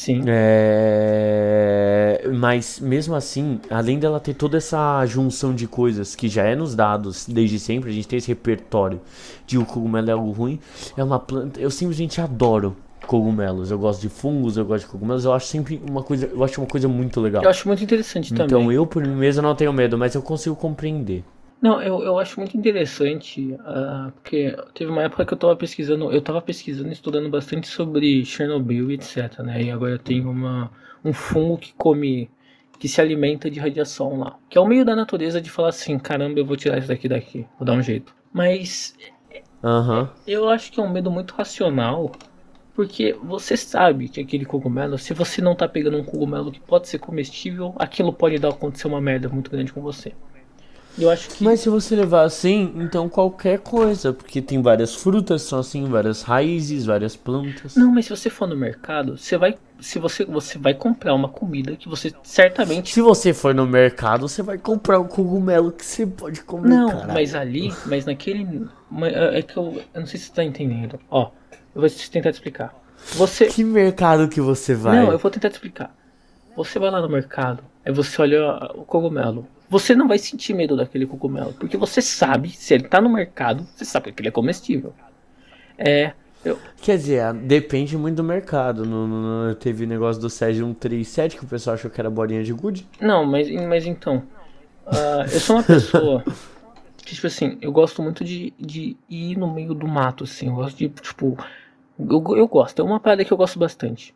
Sim. 0.00 0.22
É, 0.26 1.90
mas 2.32 2.80
mesmo 2.80 3.14
assim, 3.14 3.60
além 3.68 3.98
dela 3.98 4.18
ter 4.18 4.32
toda 4.32 4.56
essa 4.56 5.04
junção 5.04 5.54
de 5.54 5.66
coisas 5.66 6.16
que 6.16 6.26
já 6.26 6.44
é 6.44 6.56
nos 6.56 6.74
dados 6.74 7.26
desde 7.28 7.58
sempre, 7.58 7.90
a 7.90 7.92
gente 7.92 8.08
tem 8.08 8.16
esse 8.16 8.28
repertório 8.28 8.98
de 9.46 9.58
o 9.58 9.66
cogumelo 9.66 10.08
é 10.08 10.14
algo 10.14 10.30
ruim, 10.30 10.58
é 10.96 11.04
uma 11.04 11.18
planta. 11.18 11.60
Eu 11.60 11.70
simplesmente 11.70 12.18
adoro 12.18 12.74
cogumelos. 13.06 13.70
Eu 13.70 13.78
gosto 13.78 14.00
de 14.00 14.08
fungos, 14.08 14.56
eu 14.56 14.64
gosto 14.64 14.86
de 14.86 14.90
cogumelos. 14.90 15.26
Eu 15.26 15.34
acho 15.34 15.48
sempre 15.48 15.78
uma 15.86 16.02
coisa, 16.02 16.30
eu 16.32 16.42
acho 16.42 16.58
uma 16.62 16.66
coisa 16.66 16.88
muito 16.88 17.20
legal. 17.20 17.42
Eu 17.44 17.50
acho 17.50 17.68
muito 17.68 17.84
interessante 17.84 18.30
também. 18.30 18.46
Então 18.46 18.72
eu 18.72 18.86
por 18.86 19.06
mim 19.06 19.14
mesmo 19.14 19.42
não 19.42 19.54
tenho 19.54 19.70
medo, 19.70 19.98
mas 19.98 20.14
eu 20.14 20.22
consigo 20.22 20.56
compreender. 20.56 21.22
Não, 21.60 21.82
eu, 21.82 22.02
eu 22.02 22.18
acho 22.18 22.40
muito 22.40 22.56
interessante, 22.56 23.54
ah, 23.60 24.10
porque 24.14 24.56
teve 24.74 24.90
uma 24.90 25.02
época 25.02 25.26
que 25.26 25.34
eu 25.34 25.38
tava 25.38 25.54
pesquisando, 25.54 26.10
eu 26.10 26.22
tava 26.22 26.40
pesquisando, 26.40 26.90
estudando 26.90 27.28
bastante 27.28 27.68
sobre 27.68 28.24
Chernobyl 28.24 28.90
e 28.90 28.94
etc, 28.94 29.40
né? 29.40 29.62
E 29.62 29.70
agora 29.70 29.98
tem 29.98 30.24
uma, 30.24 30.70
um 31.04 31.12
fungo 31.12 31.58
que 31.58 31.74
come, 31.74 32.30
que 32.78 32.88
se 32.88 32.98
alimenta 33.00 33.50
de 33.50 33.60
radiação 33.60 34.18
lá. 34.18 34.38
Que 34.48 34.56
é 34.56 34.60
o 34.60 34.66
meio 34.66 34.86
da 34.86 34.96
natureza 34.96 35.38
de 35.38 35.50
falar 35.50 35.68
assim, 35.68 35.98
caramba, 35.98 36.40
eu 36.40 36.46
vou 36.46 36.56
tirar 36.56 36.78
isso 36.78 36.88
daqui 36.88 37.08
daqui, 37.08 37.46
vou 37.58 37.66
dar 37.66 37.74
um 37.74 37.82
jeito. 37.82 38.14
Mas 38.32 38.96
Aham. 39.62 40.10
eu 40.26 40.48
acho 40.48 40.72
que 40.72 40.80
é 40.80 40.82
um 40.82 40.90
medo 40.90 41.10
muito 41.10 41.34
racional, 41.34 42.10
porque 42.74 43.12
você 43.22 43.54
sabe 43.54 44.08
que 44.08 44.20
aquele 44.20 44.46
cogumelo, 44.46 44.96
se 44.96 45.12
você 45.12 45.42
não 45.42 45.54
tá 45.54 45.68
pegando 45.68 45.98
um 45.98 46.04
cogumelo 46.04 46.50
que 46.50 46.60
pode 46.60 46.88
ser 46.88 46.98
comestível, 46.98 47.74
aquilo 47.78 48.14
pode 48.14 48.38
dar 48.38 48.48
acontecer 48.48 48.86
uma 48.88 49.00
merda 49.00 49.28
muito 49.28 49.50
grande 49.50 49.72
com 49.74 49.82
você. 49.82 50.14
Eu 51.00 51.08
acho 51.10 51.30
que 51.30 51.42
Mas 51.42 51.60
se 51.60 51.68
você 51.68 51.96
levar 51.96 52.22
assim, 52.22 52.72
então 52.76 53.08
qualquer 53.08 53.58
coisa, 53.60 54.12
porque 54.12 54.42
tem 54.42 54.60
várias 54.60 54.94
frutas, 54.94 55.42
são 55.42 55.58
assim, 55.60 55.84
várias 55.86 56.22
raízes, 56.22 56.84
várias 56.84 57.16
plantas. 57.16 57.74
Não, 57.74 57.90
mas 57.90 58.04
se 58.06 58.10
você 58.10 58.28
for 58.28 58.46
no 58.46 58.56
mercado, 58.56 59.16
você 59.16 59.38
vai. 59.38 59.56
Se 59.80 59.98
você, 59.98 60.24
você 60.26 60.58
vai 60.58 60.74
comprar 60.74 61.14
uma 61.14 61.28
comida 61.28 61.74
que 61.74 61.88
você 61.88 62.12
certamente. 62.22 62.92
Se 62.92 63.00
você 63.00 63.32
for 63.32 63.54
no 63.54 63.66
mercado, 63.66 64.28
você 64.28 64.42
vai 64.42 64.58
comprar 64.58 65.00
um 65.00 65.06
cogumelo 65.08 65.72
que 65.72 65.84
você 65.84 66.06
pode 66.06 66.42
comer, 66.42 66.68
Não, 66.68 66.88
caralho. 66.90 67.12
mas 67.14 67.34
ali, 67.34 67.72
mas 67.86 68.04
naquele. 68.04 68.68
é 69.02 69.38
é 69.38 69.42
que 69.42 69.56
eu, 69.56 69.80
eu 69.94 70.00
não 70.00 70.06
sei 70.06 70.20
se 70.20 70.26
você 70.26 70.32
tá 70.34 70.44
entendendo. 70.44 71.00
Ó, 71.10 71.30
eu 71.74 71.80
vou 71.80 71.88
te- 71.88 72.10
tentar 72.10 72.30
te 72.30 72.34
explicar. 72.34 72.74
Você. 73.14 73.46
Que 73.46 73.64
mercado 73.64 74.28
que 74.28 74.40
você 74.40 74.74
vai? 74.74 74.96
Não, 74.96 75.10
eu 75.12 75.18
vou 75.18 75.30
tentar 75.30 75.48
te 75.48 75.54
explicar. 75.54 75.94
você 76.54 76.78
vai 76.78 76.90
lá 76.90 77.00
no 77.00 77.08
mercado, 77.08 77.62
aí 77.84 77.90
você 77.92 78.20
olha 78.20 78.70
o 78.74 78.84
cogumelo. 78.84 79.46
Você 79.70 79.94
não 79.94 80.06
vai 80.08 80.18
sentir 80.18 80.52
medo 80.52 80.76
daquele 80.76 81.06
cogumelo, 81.06 81.54
porque 81.54 81.76
você 81.76 82.02
sabe, 82.02 82.50
se 82.50 82.74
ele 82.74 82.88
tá 82.88 83.00
no 83.00 83.08
mercado, 83.08 83.66
você 83.74 83.84
sabe 83.84 84.12
que 84.12 84.20
ele 84.20 84.28
é 84.28 84.32
comestível. 84.32 84.92
É, 85.78 86.12
eu, 86.44 86.58
Quer 86.82 86.96
dizer, 86.96 87.32
depende 87.34 87.96
muito 87.96 88.16
do 88.16 88.24
mercado. 88.24 88.84
No, 88.84 89.06
no- 89.06 89.54
teve 89.54 89.86
negócio 89.86 90.20
do 90.20 90.28
Sérgio 90.30 90.66
137 90.66 91.36
que 91.36 91.44
o 91.44 91.48
pessoal 91.48 91.74
achou 91.74 91.90
que 91.90 92.00
era 92.00 92.10
bolinha 92.10 92.42
de 92.42 92.52
gude. 92.52 92.86
Não, 93.00 93.24
mas, 93.24 93.50
mas 93.50 93.86
então. 93.86 94.22
ah, 94.86 95.24
eu 95.30 95.40
sou 95.40 95.56
uma 95.56 95.62
pessoa. 95.62 96.24
que, 97.04 97.14
tipo 97.14 97.26
assim, 97.26 97.58
eu 97.60 97.70
gosto 97.70 98.02
muito 98.02 98.24
de, 98.24 98.52
de 98.58 98.96
ir 99.08 99.36
no 99.38 99.52
meio 99.52 99.74
do 99.74 99.86
mato, 99.86 100.24
assim. 100.24 100.48
Eu 100.48 100.54
gosto 100.56 100.76
de, 100.76 100.88
tipo. 100.88 101.36
Eu, 101.98 102.24
eu 102.36 102.48
gosto, 102.48 102.80
é 102.80 102.84
uma 102.84 102.98
parada 102.98 103.24
que 103.24 103.32
eu 103.32 103.36
gosto 103.36 103.58
bastante. 103.58 104.14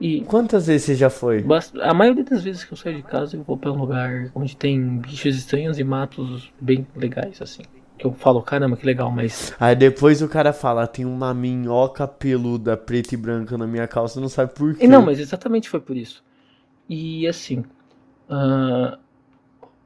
E 0.00 0.22
Quantas 0.22 0.66
vezes 0.66 0.86
você 0.86 0.94
já 0.94 1.08
foi? 1.08 1.44
a 1.80 1.94
maioria 1.94 2.24
das 2.24 2.42
vezes 2.42 2.64
que 2.64 2.72
eu 2.72 2.76
saio 2.76 2.96
de 2.96 3.02
casa, 3.02 3.36
eu 3.36 3.42
vou 3.42 3.56
pra 3.56 3.70
um 3.70 3.78
lugar 3.78 4.30
onde 4.34 4.56
tem 4.56 4.98
bichos 4.98 5.36
estranhos 5.36 5.78
e 5.78 5.84
matos 5.84 6.52
bem 6.60 6.86
legais, 6.96 7.40
assim. 7.40 7.62
Que 7.96 8.06
eu 8.06 8.12
falo, 8.12 8.42
caramba, 8.42 8.76
que 8.76 8.84
legal, 8.84 9.10
mas. 9.10 9.54
Aí 9.58 9.76
depois 9.76 10.20
o 10.20 10.28
cara 10.28 10.52
fala, 10.52 10.86
tem 10.86 11.04
uma 11.04 11.32
minhoca 11.32 12.08
peluda 12.08 12.76
preta 12.76 13.14
e 13.14 13.16
branca 13.16 13.56
na 13.56 13.66
minha 13.66 13.86
calça, 13.86 14.20
não 14.20 14.28
sabe 14.28 14.52
por 14.52 14.74
quê. 14.74 14.84
E 14.84 14.88
não, 14.88 15.00
mas 15.00 15.20
exatamente 15.20 15.68
foi 15.68 15.80
por 15.80 15.96
isso. 15.96 16.24
E 16.88 17.26
assim, 17.28 17.64
ah, 18.28 18.98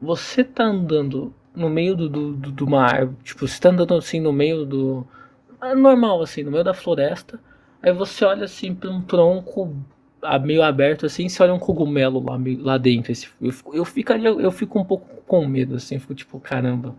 você 0.01 0.43
tá 0.43 0.65
andando 0.65 1.35
no 1.55 1.69
meio 1.69 1.95
do, 1.95 2.09
do, 2.09 2.51
do, 2.53 2.67
mar, 2.67 3.09
tipo, 3.23 3.47
você 3.47 3.61
tá 3.61 3.69
andando 3.69 3.95
assim 3.95 4.21
no 4.21 4.33
meio 4.33 4.65
do. 4.65 5.07
ah, 5.61 5.75
normal, 5.75 6.23
assim, 6.23 6.43
no 6.43 6.51
meio 6.51 6.65
da 6.65 6.73
floresta. 6.73 7.39
Aí 7.83 7.93
você 7.93 8.25
olha 8.25 8.45
assim 8.45 8.75
pra 8.75 8.91
um 8.91 9.03
tronco 9.03 9.75
meio 10.43 10.63
aberto 10.63 11.07
assim, 11.07 11.29
você 11.29 11.43
olha 11.43 11.55
um 11.55 11.59
cogumelo 11.59 12.23
lá, 12.25 12.39
lá 12.61 12.79
dentro. 12.79 13.13
esse- 13.13 13.29
Eu, 13.41 13.53
fico- 13.53 13.75
eu 13.75 13.85
ficaria, 13.85 14.29
eu 14.29 14.51
fico 14.51 14.79
um 14.79 14.85
pouco 14.85 15.07
com 15.27 15.47
medo, 15.47 15.77
assim, 15.77 15.95
eu 15.97 16.01
fico 16.01 16.15
tipo, 16.15 16.41
caramba. 16.41 16.95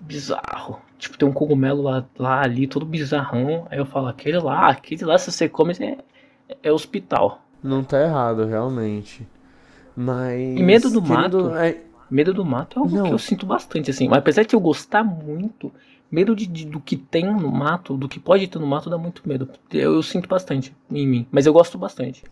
Bizarro. 0.00 0.80
Tipo, 0.98 1.16
tem 1.16 1.28
um 1.28 1.32
cogumelo 1.32 1.82
lá, 1.82 2.04
lá 2.18 2.42
ali, 2.42 2.66
todo 2.66 2.84
bizarrão. 2.84 3.66
Aí 3.70 3.78
eu 3.78 3.86
falo, 3.86 4.08
aquele 4.08 4.38
lá, 4.38 4.68
aquele 4.68 5.04
lá, 5.04 5.16
se 5.18 5.30
você 5.30 5.48
come, 5.48 5.74
é, 5.80 5.98
é 6.62 6.72
hospital. 6.72 7.42
Não 7.62 7.84
tá 7.84 8.00
errado, 8.02 8.44
realmente. 8.44 9.26
Mas. 9.96 10.40
E 10.58 10.62
medo 10.62 10.90
do 10.90 11.00
querendo- 11.02 11.44
mato? 11.50 11.56
é- 11.56 11.78
Medo 12.10 12.34
do 12.34 12.44
mato 12.44 12.78
é 12.78 12.82
algo 12.82 12.94
Não. 12.94 13.04
que 13.04 13.12
eu 13.12 13.18
sinto 13.18 13.46
bastante, 13.46 13.90
assim. 13.90 14.06
Mas 14.06 14.18
apesar 14.18 14.42
de 14.44 14.54
eu 14.54 14.60
gostar 14.60 15.02
muito, 15.02 15.72
medo 16.12 16.36
de, 16.36 16.46
de- 16.46 16.66
do 16.66 16.80
que 16.80 16.96
tem 16.96 17.24
no 17.26 17.50
mato, 17.50 17.96
do 17.96 18.08
que 18.08 18.20
pode 18.20 18.46
ter 18.46 18.58
no 18.60 18.66
mato, 18.66 18.90
dá 18.90 18.98
muito 18.98 19.26
medo. 19.28 19.48
Eu, 19.72 19.94
eu 19.94 20.02
sinto 20.02 20.28
bastante 20.28 20.74
em 20.90 21.06
mim. 21.06 21.26
Mas 21.32 21.46
eu 21.46 21.52
gosto 21.52 21.78
bastante. 21.78 22.22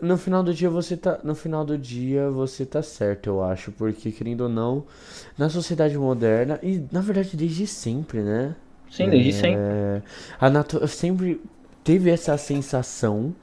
No 0.00 0.18
final 0.18 0.42
do 0.42 0.52
dia 0.52 0.68
você 0.68 0.96
tá. 0.96 1.18
No 1.24 1.34
final 1.34 1.64
do 1.64 1.78
dia 1.78 2.28
você 2.30 2.66
tá 2.66 2.82
certo, 2.82 3.28
eu 3.28 3.42
acho. 3.42 3.72
Porque, 3.72 4.10
querendo 4.12 4.42
ou 4.42 4.48
não, 4.48 4.84
na 5.38 5.48
sociedade 5.48 5.96
moderna, 5.96 6.58
e 6.62 6.82
na 6.92 7.00
verdade 7.00 7.36
desde 7.36 7.66
sempre, 7.66 8.22
né? 8.22 8.56
Sim, 8.90 9.10
desde 9.10 9.32
É, 9.32 9.40
sempre. 9.40 9.64
A 10.40 10.50
natu 10.50 10.86
sempre 10.88 11.40
teve 11.82 12.10
essa 12.10 12.36
sensação. 12.36 13.34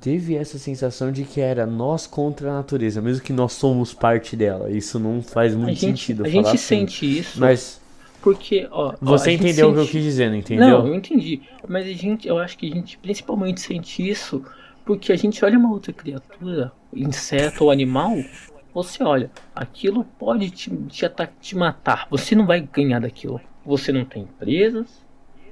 Teve 0.00 0.36
essa 0.36 0.58
sensação 0.58 1.12
de 1.12 1.24
que 1.24 1.40
era 1.40 1.66
nós 1.66 2.06
contra 2.08 2.50
a 2.50 2.54
natureza, 2.56 3.02
mesmo 3.02 3.22
que 3.24 3.32
nós 3.32 3.52
somos 3.54 3.94
parte 3.94 4.36
dela. 4.36 4.70
Isso 4.70 4.98
não 4.98 5.22
faz 5.22 5.54
A 5.54 5.58
muito 5.58 5.78
gente, 5.78 6.06
sentido 6.06 6.24
a 6.24 6.28
gente 6.28 6.46
assim. 6.48 6.56
sente 6.58 7.18
isso 7.18 7.40
Mas 7.40 7.81
porque, 8.22 8.66
ó. 8.70 8.90
ó, 8.92 8.94
você 9.00 9.30
gente 9.32 9.42
entendeu 9.44 9.70
o 9.70 9.74
que 9.74 9.80
eu 9.80 9.86
quis 9.86 10.02
dizer, 10.02 10.30
não 10.30 10.36
entendeu? 10.36 10.68
Não, 10.68 10.86
eu 10.86 10.94
entendi. 10.94 11.42
Mas 11.68 11.86
a 11.86 11.92
gente, 11.92 12.26
eu 12.28 12.38
acho 12.38 12.56
que 12.56 12.70
a 12.70 12.74
gente 12.74 12.96
principalmente 12.98 13.60
sente 13.60 14.08
isso 14.08 14.42
porque 14.84 15.12
a 15.12 15.16
gente 15.16 15.44
olha 15.44 15.58
uma 15.58 15.70
outra 15.70 15.92
criatura, 15.92 16.72
inseto 16.94 17.64
ou 17.64 17.70
animal, 17.70 18.16
você 18.74 19.02
olha, 19.04 19.30
aquilo 19.54 20.04
pode 20.18 20.50
te, 20.50 20.70
te, 20.88 21.04
ata- 21.06 21.30
te 21.40 21.56
matar. 21.56 22.06
Você 22.10 22.34
não 22.34 22.46
vai 22.46 22.60
ganhar 22.60 23.00
daquilo. 23.00 23.40
Você 23.64 23.92
não 23.92 24.04
tem 24.04 24.26
presas, 24.38 24.86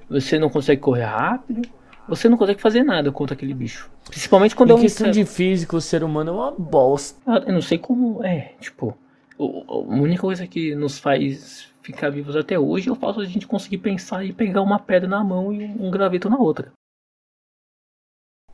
você 0.09 0.39
não 0.39 0.49
consegue 0.51 0.81
correr 0.81 1.05
rápido, 1.05 1.63
você 2.09 2.29
não 2.29 2.37
consegue 2.37 2.61
fazer 2.61 2.83
nada 2.83 3.13
contra 3.13 3.35
aquele 3.35 3.55
bicho. 3.55 3.89
Principalmente 4.09 4.57
quando 4.57 4.71
é 4.71 4.73
Em 4.73 4.79
um 4.79 4.81
questão 4.81 5.09
inseto. 5.09 5.25
de 5.27 5.33
físico, 5.33 5.77
o 5.77 5.81
ser 5.81 6.03
humano 6.03 6.31
é 6.31 6.35
uma 6.35 6.51
bosta. 6.51 7.45
Eu 7.47 7.53
não 7.53 7.63
sei 7.63 7.79
como 7.79 8.25
é, 8.25 8.55
tipo, 8.61 8.97
a 9.39 9.77
única 9.77 10.23
coisa 10.23 10.45
que 10.47 10.75
nos 10.75 10.99
faz 10.99 11.69
ficar 11.83 12.11
vivos 12.11 12.37
até 12.37 12.59
hoje 12.59 12.89
é 12.89 12.93
o 12.93 12.97
fato 12.97 13.21
de 13.21 13.27
a 13.27 13.31
gente 13.31 13.47
conseguir 13.47 13.79
pensar 13.79 14.25
e 14.25 14.33
pegar 14.33 14.63
uma 14.63 14.79
pedra 14.79 15.09
na 15.09 15.23
mão 15.25 15.53
e 15.53 15.65
um 15.65 15.91
graveto 15.91 16.29
na 16.31 16.39
outra. 16.39 16.73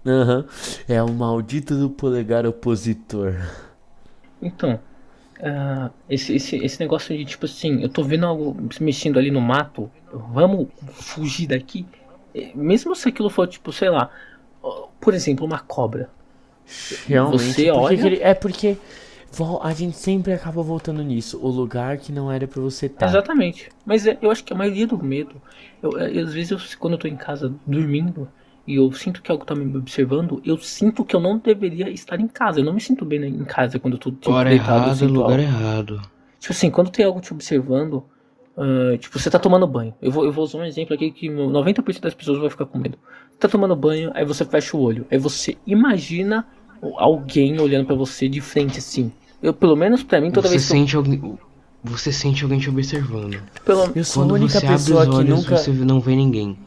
Aham. 0.04 0.46
É 0.88 1.02
o 1.02 1.10
maldito 1.12 1.74
do 1.76 1.90
polegar 1.90 2.46
opositor. 2.46 3.34
Então, 4.40 4.78
ah, 5.42 5.90
esse, 6.08 6.34
esse, 6.36 6.56
esse 6.64 6.78
negócio 6.80 7.16
de 7.16 7.24
tipo 7.24 7.46
assim, 7.46 7.82
eu 7.82 7.88
tô 7.88 8.02
vendo 8.04 8.24
algo 8.26 8.56
se 8.72 8.82
mexendo 8.82 9.18
ali 9.18 9.30
no 9.30 9.40
mato, 9.40 9.90
vamos 10.12 10.68
fugir 10.92 11.48
daqui. 11.48 11.84
Eh, 12.34 12.52
Mesmo 12.54 12.94
se 12.94 13.08
aquilo 13.08 13.28
for 13.28 13.48
tipo, 13.48 13.72
sei 13.72 13.90
lá, 13.90 14.10
por 15.00 15.12
exemplo, 15.14 15.44
uma 15.44 15.58
cobra. 15.58 16.08
Realmente. 17.06 17.42
Você 17.42 17.64
porque 17.66 17.70
olha- 17.70 18.06
ele- 18.06 18.20
É 18.22 18.34
porque 18.34 18.76
a 19.62 19.72
gente 19.72 19.96
sempre 19.96 20.32
acaba 20.32 20.62
voltando 20.62 21.02
nisso. 21.02 21.38
O 21.42 21.48
lugar 21.48 21.98
que 21.98 22.12
não 22.12 22.30
era 22.30 22.46
pra 22.46 22.60
você 22.60 22.86
estar. 22.86 23.06
Exatamente. 23.06 23.68
Mas 23.84 24.06
é, 24.06 24.18
eu 24.20 24.30
acho 24.30 24.44
que 24.44 24.52
a 24.52 24.56
maioria 24.56 24.86
do 24.86 25.02
medo, 25.02 25.40
eu, 25.82 25.98
é, 25.98 26.06
às 26.20 26.32
vezes 26.32 26.50
eu, 26.50 26.58
quando 26.78 26.94
eu 26.94 26.98
tô 26.98 27.08
em 27.08 27.16
casa 27.16 27.52
dormindo 27.66 28.28
e 28.66 28.76
eu 28.76 28.90
sinto 28.92 29.22
que 29.22 29.30
algo 29.30 29.44
tá 29.44 29.54
me 29.54 29.76
observando, 29.76 30.40
eu 30.44 30.56
sinto 30.58 31.04
que 31.04 31.14
eu 31.14 31.20
não 31.20 31.38
deveria 31.38 31.88
estar 31.90 32.20
em 32.20 32.28
casa. 32.28 32.60
Eu 32.60 32.64
não 32.64 32.72
me 32.72 32.80
sinto 32.80 33.04
bem 33.04 33.24
em 33.24 33.44
casa 33.44 33.78
quando 33.78 33.94
eu 33.94 33.98
tô 34.00 34.10
tipo, 34.10 34.30
Hora 34.32 34.50
deitado. 34.50 34.90
assim, 34.90 35.06
lugar 35.06 35.30
algo. 35.30 35.42
errado. 35.42 36.02
Tipo 36.38 36.52
assim, 36.52 36.70
quando 36.70 36.90
tem 36.90 37.04
algo 37.04 37.20
te 37.20 37.32
observando, 37.32 38.04
ah, 38.56 38.96
tipo, 38.98 39.18
você 39.18 39.28
tá 39.30 39.38
tomando 39.38 39.66
banho. 39.66 39.94
Eu 40.00 40.10
vou, 40.10 40.24
eu 40.24 40.32
vou 40.32 40.44
usar 40.44 40.58
um 40.58 40.64
exemplo 40.64 40.94
aqui 40.94 41.10
que 41.10 41.28
90% 41.28 42.00
das 42.00 42.14
pessoas 42.14 42.38
vai 42.38 42.48
ficar 42.48 42.66
com 42.66 42.78
medo. 42.78 42.98
Você 43.30 43.38
tá 43.38 43.48
tomando 43.48 43.76
banho, 43.76 44.10
aí 44.14 44.24
você 44.24 44.44
fecha 44.44 44.76
o 44.76 44.80
olho. 44.80 45.06
Aí 45.10 45.18
você 45.18 45.56
imagina 45.66 46.46
alguém 46.96 47.60
olhando 47.60 47.86
pra 47.86 47.94
você 47.94 48.28
de 48.28 48.40
frente 48.40 48.78
assim. 48.78 49.12
Eu, 49.42 49.52
pelo 49.52 49.76
menos 49.76 50.02
pra 50.02 50.20
mim, 50.20 50.30
toda 50.30 50.48
Você 50.48 50.54
vez 50.54 50.66
que 50.66 50.72
eu, 50.72 50.78
sente 50.78 50.96
alguém. 50.96 51.38
Você 51.84 52.12
sente 52.12 52.42
alguém 52.42 52.58
te 52.58 52.68
observando. 52.68 53.40
pelo, 53.64 53.90
Eu 53.94 54.04
sou 54.04 54.22
Quando 54.24 54.32
a 54.32 54.34
única 54.34 54.58
você 54.60 54.66
abre 54.66 54.78
pessoa 54.78 55.02
os 55.02 55.08
que 55.08 55.14
olhos, 55.14 55.38
nunca. 55.44 55.56
você 55.56 55.70
não 55.70 56.00
vê 56.00 56.16
ninguém. 56.16 56.58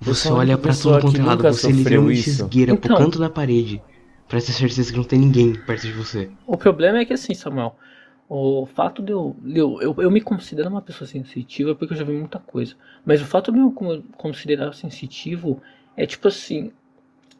Eu 0.00 0.14
Você 0.14 0.30
olha 0.30 0.58
pessoa 0.58 0.96
tudo 1.00 1.02
quanto 1.06 1.14
que 1.16 1.20
é 1.20 1.24
lado, 1.24 1.42
você 1.42 1.72
literalmente 1.72 2.20
isso. 2.30 2.42
esgueira 2.42 2.72
Então. 2.72 2.96
pro 2.96 3.04
canto 3.04 3.18
da 3.18 3.30
parede. 3.30 3.82
Pra 4.28 4.40
ter 4.40 4.52
certeza 4.52 4.90
que 4.90 4.96
não 4.96 5.04
tem 5.04 5.18
ninguém 5.18 5.54
perto 5.54 5.82
de 5.86 5.92
você. 5.92 6.30
O 6.46 6.56
problema 6.56 6.98
é 6.98 7.04
que 7.04 7.12
assim, 7.12 7.34
Samuel, 7.34 7.76
o 8.28 8.66
fato 8.66 9.02
de 9.02 9.12
eu, 9.12 9.36
de 9.42 9.58
eu, 9.58 9.78
eu, 9.80 9.94
eu 9.98 10.10
me 10.10 10.20
considero 10.20 10.70
uma 10.70 10.80
pessoa 10.82 11.06
sensitiva 11.06 11.74
porque 11.74 11.92
eu 11.94 11.98
já 11.98 12.04
vi 12.04 12.12
muita 12.12 12.38
coisa. 12.38 12.74
Mas 13.04 13.20
o 13.20 13.26
fato 13.26 13.52
de 13.52 13.58
eu 13.58 13.66
me 13.68 14.02
considerar 14.16 14.72
sensitivo 14.74 15.60
é 15.96 16.06
tipo 16.06 16.28
assim, 16.28 16.72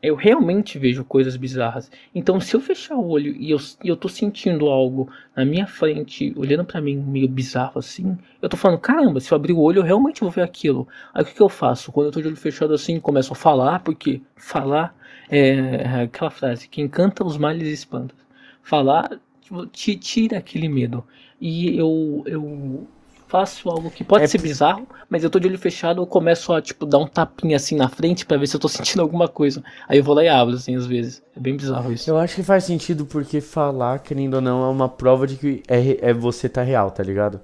eu 0.03 0.17
realmente 0.17 0.79
vejo 0.79 1.05
coisas 1.05 1.37
bizarras. 1.37 1.91
Então 2.15 2.41
se 2.41 2.55
eu 2.55 2.61
fechar 2.61 2.97
o 2.97 3.09
olho 3.09 3.35
e 3.37 3.51
eu, 3.51 3.59
e 3.85 3.89
eu 3.89 3.97
tô 3.97 4.09
sentindo 4.09 4.67
algo 4.69 5.09
na 5.37 5.45
minha 5.45 5.67
frente, 5.67 6.33
olhando 6.37 6.65
pra 6.65 6.81
mim 6.81 6.97
meio 6.97 7.29
bizarro 7.29 7.79
assim, 7.79 8.19
eu 8.41 8.49
tô 8.49 8.57
falando, 8.57 8.81
caramba, 8.81 9.21
se 9.21 9.33
eu 9.33 9.37
abrir 9.37 9.53
o 9.53 9.61
olho 9.61 9.79
eu 9.79 9.85
realmente 9.85 10.21
vou 10.21 10.31
ver 10.31 10.43
aquilo. 10.43 10.89
Aí 11.15 11.23
o 11.23 11.27
que, 11.27 11.35
que 11.35 11.43
eu 11.43 11.49
faço? 11.49 11.93
Quando 11.93 12.07
eu 12.07 12.13
tô 12.13 12.21
de 12.21 12.27
olho 12.27 12.37
fechado 12.37 12.75
assim, 12.75 12.99
começo 12.99 13.33
a 13.33 13.37
falar, 13.37 13.81
porque 13.81 14.21
falar 14.37 14.95
é 15.31 16.03
aquela 16.03 16.31
frase, 16.31 16.69
quem 16.69 16.89
canta 16.89 17.25
os 17.25 17.39
males 17.39 17.69
espanta. 17.69 18.15
Falar 18.63 19.21
tipo, 19.41 19.67
te 19.67 19.97
tira 19.97 20.39
aquele 20.39 20.69
medo. 20.69 21.05
E 21.41 21.77
eu, 21.77 22.23
eu 22.27 22.87
faço 23.33 23.69
algo 23.71 23.91
que 23.91 24.05
pode 24.05 24.25
É 24.25 24.29
ser 24.29 24.39
bizarro, 24.39 24.87
mas 25.09 25.25
eu 25.25 25.31
tô 25.31 25.41
de 25.41 25.49
olho 25.49 25.59
fechado, 25.59 26.03
eu 26.03 26.07
começo 26.07 26.53
a 26.53 26.61
tipo 26.63 26.87
dar 26.87 26.99
um 26.99 27.07
tapinha 27.07 27.57
assim 27.57 27.77
na 27.77 27.89
frente 27.89 28.27
pra 28.27 28.37
ver 28.37 28.47
se 28.47 28.55
eu 28.57 28.61
tô 28.61 28.69
sentindo 28.71 29.01
alguma 29.03 29.29
coisa. 29.29 29.63
Aí 29.89 29.99
eu 29.99 30.05
vou 30.05 30.15
lá 30.15 30.23
e 30.25 30.29
abro 30.29 30.55
assim 30.55 30.77
às 30.77 30.87
vezes. 30.87 31.23
É 31.37 31.41
bem 31.41 31.57
bizarro 31.57 31.93
isso. 31.93 32.11
Eu 32.11 32.19
acho 32.19 32.35
que 32.37 32.43
faz 32.43 32.65
sentido 32.65 33.07
porque 33.07 33.41
falar, 33.41 33.99
querendo 34.01 34.35
ou 34.35 34.41
não, 34.41 34.65
é 34.65 34.69
uma 34.69 34.89
prova 34.89 35.27
de 35.27 35.37
que 35.37 35.63
é, 35.69 36.11
é 36.11 36.13
você 36.13 36.49
tá 36.49 36.63
real, 36.63 36.91
tá 36.91 37.03
ligado? 37.03 37.41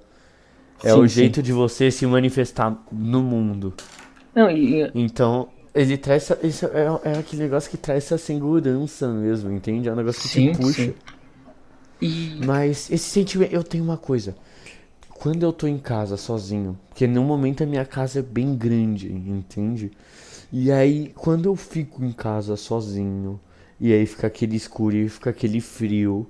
É 0.83 0.93
Sim, 0.93 1.01
o 1.01 1.07
sim. 1.07 1.15
jeito 1.15 1.43
de 1.43 1.53
você 1.53 1.91
se 1.91 2.05
manifestar 2.07 2.75
no 2.91 3.21
mundo. 3.21 3.73
Não, 4.35 4.49
e- 4.49 4.91
Então, 4.93 5.49
ele 5.73 5.97
traz 5.97 6.29
essa, 6.31 6.45
isso 6.47 6.65
é, 6.67 7.11
é 7.11 7.19
aquele 7.19 7.43
negócio 7.43 7.69
que 7.69 7.77
traz 7.77 8.05
essa 8.05 8.17
segurança 8.17 9.07
mesmo, 9.09 9.51
entende? 9.51 9.87
É 9.87 9.93
um 9.93 9.95
negócio 9.95 10.21
que 10.21 10.27
Sim, 10.27 10.53
te 10.53 10.57
puxa. 10.57 10.93
sim. 10.93 10.95
e 12.01 12.07
Mas 12.37 12.89
esse 12.89 13.09
sentimento, 13.09 13.53
eu 13.53 13.63
tenho 13.63 13.83
uma 13.83 13.97
coisa. 13.97 14.35
Quando 15.19 15.43
eu 15.43 15.51
tô 15.51 15.67
em 15.67 15.77
casa 15.77 16.15
sozinho, 16.15 16.79
porque 16.89 17.05
no 17.05 17.23
momento 17.23 17.61
a 17.61 17.65
minha 17.67 17.85
casa 17.85 18.19
é 18.19 18.21
bem 18.21 18.55
grande, 18.55 19.11
entende? 19.11 19.91
E 20.51 20.71
aí, 20.71 21.11
quando 21.13 21.45
eu 21.45 21.55
fico 21.57 22.03
em 22.05 22.13
casa 22.13 22.55
sozinho, 22.55 23.37
e 23.79 23.91
aí 23.93 24.05
fica 24.05 24.27
aquele 24.27 24.55
escuro 24.55 24.95
e 24.95 25.09
fica 25.09 25.29
aquele 25.29 25.59
frio, 25.59 26.25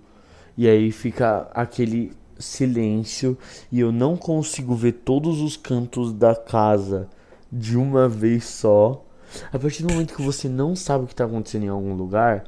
e 0.58 0.68
aí 0.68 0.92
fica 0.92 1.48
aquele 1.54 2.12
silêncio, 2.40 3.38
e 3.72 3.80
eu 3.80 3.92
não 3.92 4.18
consigo 4.18 4.74
ver 4.76 4.94
todos 4.94 5.40
os 5.40 5.56
cantos 5.56 6.12
da 6.12 6.36
casa 6.36 7.08
de 7.52 7.78
uma 7.78 8.10
vez 8.10 8.46
só. 8.46 9.06
A 9.54 9.60
partir 9.60 9.84
do 9.84 9.94
momento 9.94 10.16
que 10.16 10.22
você 10.24 10.50
não 10.50 10.76
sabe 10.76 11.04
o 11.04 11.08
que 11.08 11.16
tá 11.16 11.26
acontecendo 11.26 11.66
em 11.66 11.70
algum 11.70 11.94
lugar, 11.94 12.44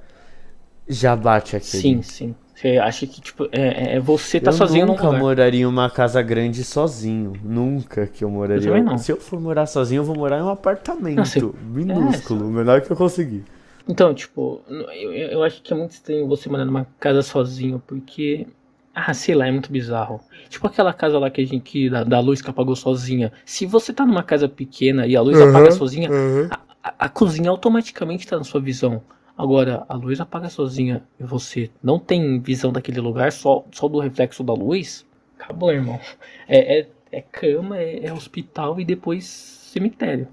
Já 0.88 1.15
bate 1.15 1.55
aqui. 1.55 1.65
Sim, 1.65 2.01
sim. 2.01 2.35
Você 2.61 2.77
acha 2.77 3.07
que, 3.07 3.19
tipo, 3.19 3.45
é, 3.51 3.95
é 3.95 3.99
você 3.99 4.39
tá 4.39 4.51
eu 4.51 4.55
sozinho 4.55 4.85
num 4.85 4.91
nunca 4.91 5.05
lugar. 5.07 5.19
moraria 5.19 5.61
em 5.61 5.65
uma 5.65 5.89
casa 5.89 6.21
grande 6.21 6.63
sozinho. 6.63 7.33
Nunca 7.43 8.05
que 8.05 8.23
eu 8.23 8.29
moraria. 8.29 8.69
Eu 8.69 8.83
não. 8.83 8.97
Se 8.99 9.11
eu 9.11 9.17
for 9.17 9.39
morar 9.39 9.65
sozinho, 9.65 10.01
eu 10.01 10.03
vou 10.03 10.15
morar 10.15 10.38
em 10.39 10.43
um 10.43 10.49
apartamento 10.49 11.15
Não, 11.17 11.25
você- 11.25 11.41
minúsculo, 11.59 12.47
o 12.47 12.51
menor 12.51 12.81
que 12.81 12.91
eu 12.91 12.95
conseguir. 12.95 13.43
Então, 13.88 14.13
tipo, 14.13 14.61
eu, 14.69 15.11
eu 15.11 15.27
eu 15.31 15.43
acho 15.43 15.61
que 15.61 15.73
é 15.73 15.75
muito 15.75 15.91
estranho 15.91 16.27
você 16.27 16.47
morar 16.49 16.65
numa 16.65 16.85
casa 16.99 17.21
sozinho, 17.21 17.81
porque. 17.88 18.47
Ah, 18.93 19.13
sei 19.13 19.33
lá, 19.33 19.47
é 19.47 19.51
muito 19.51 19.71
bizarro. 19.71 20.19
Tipo 20.49 20.67
aquela 20.67 20.93
casa 20.93 21.17
lá 21.17 21.29
que 21.31 21.41
a 21.41 21.45
gente. 21.45 21.61
Que, 21.63 21.89
da, 21.89 22.03
da 22.03 22.19
luz 22.19 22.41
que 22.41 22.49
apagou 22.49 22.75
sozinha. 22.75 23.31
Se 23.45 23.65
você 23.65 23.93
tá 23.93 24.05
numa 24.05 24.21
casa 24.21 24.47
pequena 24.49 25.07
e 25.07 25.15
a 25.15 25.21
luz 25.21 25.39
Uhum, 25.39 25.49
apaga 25.49 25.71
sozinha, 25.71 26.09
a, 26.49 26.59
a- 26.83 26.93
a 26.99 27.09
cozinha 27.09 27.49
automaticamente 27.49 28.27
tá 28.27 28.38
na 28.38 28.43
sua 28.43 28.59
visão. 28.61 29.01
Agora, 29.41 29.84
a 29.89 29.95
luz 29.95 30.22
apaga 30.22 30.49
sozinha 30.49 31.03
e 31.19 31.23
você 31.23 31.72
não 31.81 31.97
tem 31.97 32.39
visão 32.39 32.72
daquele 32.72 33.01
lugar, 33.01 33.31
só, 33.31 33.65
só 33.72 33.88
do 33.88 33.97
reflexo 33.97 34.43
da 34.43 34.53
luz, 34.53 35.03
acabou, 35.35 35.72
irmão. 35.72 35.99
É, 36.47 36.81
é, 36.81 36.89
é 37.11 37.22
cama, 37.22 37.80
é, 37.80 38.05
é 38.05 38.13
hospital 38.13 38.80
e 38.80 38.85
depois 38.85 39.26
cemitério. 39.26 40.27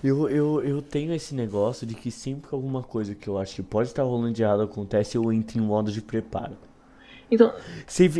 Eu, 0.00 0.30
eu, 0.30 0.62
eu 0.62 0.80
tenho 0.80 1.12
esse 1.12 1.34
negócio 1.34 1.84
de 1.84 1.96
que 1.96 2.12
sempre 2.12 2.48
que 2.48 2.54
alguma 2.54 2.84
coisa 2.84 3.16
que 3.16 3.26
eu 3.26 3.36
acho 3.36 3.56
que 3.56 3.62
pode 3.64 3.88
estar 3.88 4.04
rolando 4.04 4.32
de 4.32 4.44
errado 4.44 4.62
acontece, 4.62 5.16
eu 5.16 5.32
entro 5.32 5.58
em 5.58 5.62
modo 5.62 5.90
de 5.90 6.00
preparo. 6.00 6.56
Então, 7.32 7.50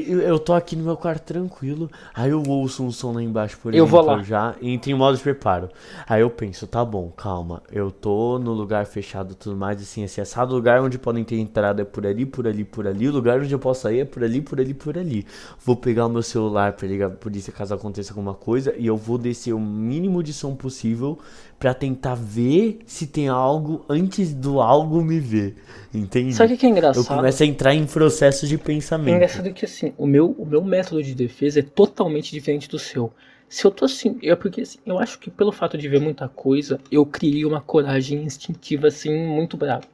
eu- 0.08 0.38
tô 0.38 0.54
aqui 0.54 0.74
no 0.74 0.84
meu 0.84 0.96
quarto 0.96 1.24
tranquilo, 1.24 1.90
aí 2.14 2.30
eu 2.30 2.42
ouço 2.48 2.82
um 2.82 2.90
som 2.90 3.12
lá 3.12 3.22
embaixo, 3.22 3.58
por 3.58 3.74
Eu 3.74 3.84
exemplo, 3.84 3.90
vou 4.02 4.02
lá. 4.02 4.22
já 4.22 4.54
entro 4.62 4.90
em 4.90 4.94
modo 4.94 5.16
de 5.16 5.22
preparo. 5.22 5.68
Aí 6.08 6.22
eu 6.22 6.30
penso, 6.30 6.66
tá 6.66 6.82
bom, 6.84 7.10
calma, 7.10 7.62
eu 7.70 7.90
tô 7.90 8.38
no 8.38 8.52
lugar 8.52 8.86
fechado 8.86 9.32
e 9.32 9.34
tudo 9.34 9.56
mais, 9.56 9.80
assim, 9.82 10.02
assim, 10.04 10.20
assado, 10.20 10.52
o 10.52 10.56
lugar 10.56 10.80
onde 10.82 10.98
podem 10.98 11.24
ter 11.24 11.36
entrada 11.38 11.82
é 11.82 11.84
por 11.84 12.06
ali, 12.06 12.24
por 12.24 12.46
ali, 12.46 12.64
por 12.64 12.86
ali, 12.86 13.08
o 13.08 13.12
lugar 13.12 13.38
onde 13.40 13.52
eu 13.52 13.58
posso 13.58 13.82
sair 13.82 14.00
é 14.00 14.04
por 14.04 14.24
ali, 14.24 14.40
por 14.40 14.58
ali, 14.60 14.72
por 14.74 14.96
ali. 14.96 15.26
Vou 15.64 15.76
pegar 15.76 16.06
o 16.06 16.08
meu 16.08 16.22
celular 16.22 16.72
pra 16.72 16.88
ligar 16.88 17.06
a 17.08 17.10
polícia 17.10 17.52
caso 17.52 17.74
aconteça 17.74 18.12
alguma 18.12 18.34
coisa 18.34 18.74
e 18.78 18.86
eu 18.86 18.96
vou 18.96 19.18
descer 19.18 19.52
o 19.52 19.60
mínimo 19.60 20.22
de 20.22 20.32
som 20.32 20.54
possível 20.54 21.18
pra 21.62 21.72
tentar 21.72 22.16
ver 22.16 22.80
se 22.86 23.06
tem 23.06 23.28
algo 23.28 23.84
antes 23.88 24.34
do 24.34 24.60
algo 24.60 25.00
me 25.00 25.20
ver, 25.20 25.54
entende? 25.94 26.34
sabe 26.34 26.54
o 26.54 26.58
que 26.58 26.66
é 26.66 26.68
Eu 26.68 26.72
engraçado? 26.72 27.06
começo 27.06 27.40
a 27.44 27.46
entrar 27.46 27.72
em 27.72 27.86
processo 27.86 28.48
de 28.48 28.56
É 28.56 28.58
pensamento. 28.58 29.14
engraçado 29.14 29.52
que 29.52 29.64
assim, 29.64 29.92
o 29.96 30.04
meu, 30.04 30.32
o 30.36 30.44
meu 30.44 30.60
método 30.60 31.00
de 31.02 31.14
defesa 31.14 31.60
é 31.60 31.62
totalmente 31.62 32.32
diferente 32.32 32.68
do 32.68 32.80
seu. 32.80 33.12
Se 33.48 33.64
eu 33.64 33.70
tô 33.70 33.84
assim, 33.84 34.18
é 34.24 34.34
porque 34.34 34.62
assim, 34.62 34.78
eu 34.84 34.98
acho 34.98 35.20
que 35.20 35.30
pelo 35.30 35.52
fato 35.52 35.78
de 35.78 35.88
ver 35.88 36.00
muita 36.00 36.28
coisa, 36.28 36.80
eu 36.90 37.06
criei 37.06 37.44
uma 37.44 37.60
coragem 37.60 38.24
instintiva 38.24 38.88
assim 38.88 39.14
muito 39.24 39.56
brava. 39.56 39.84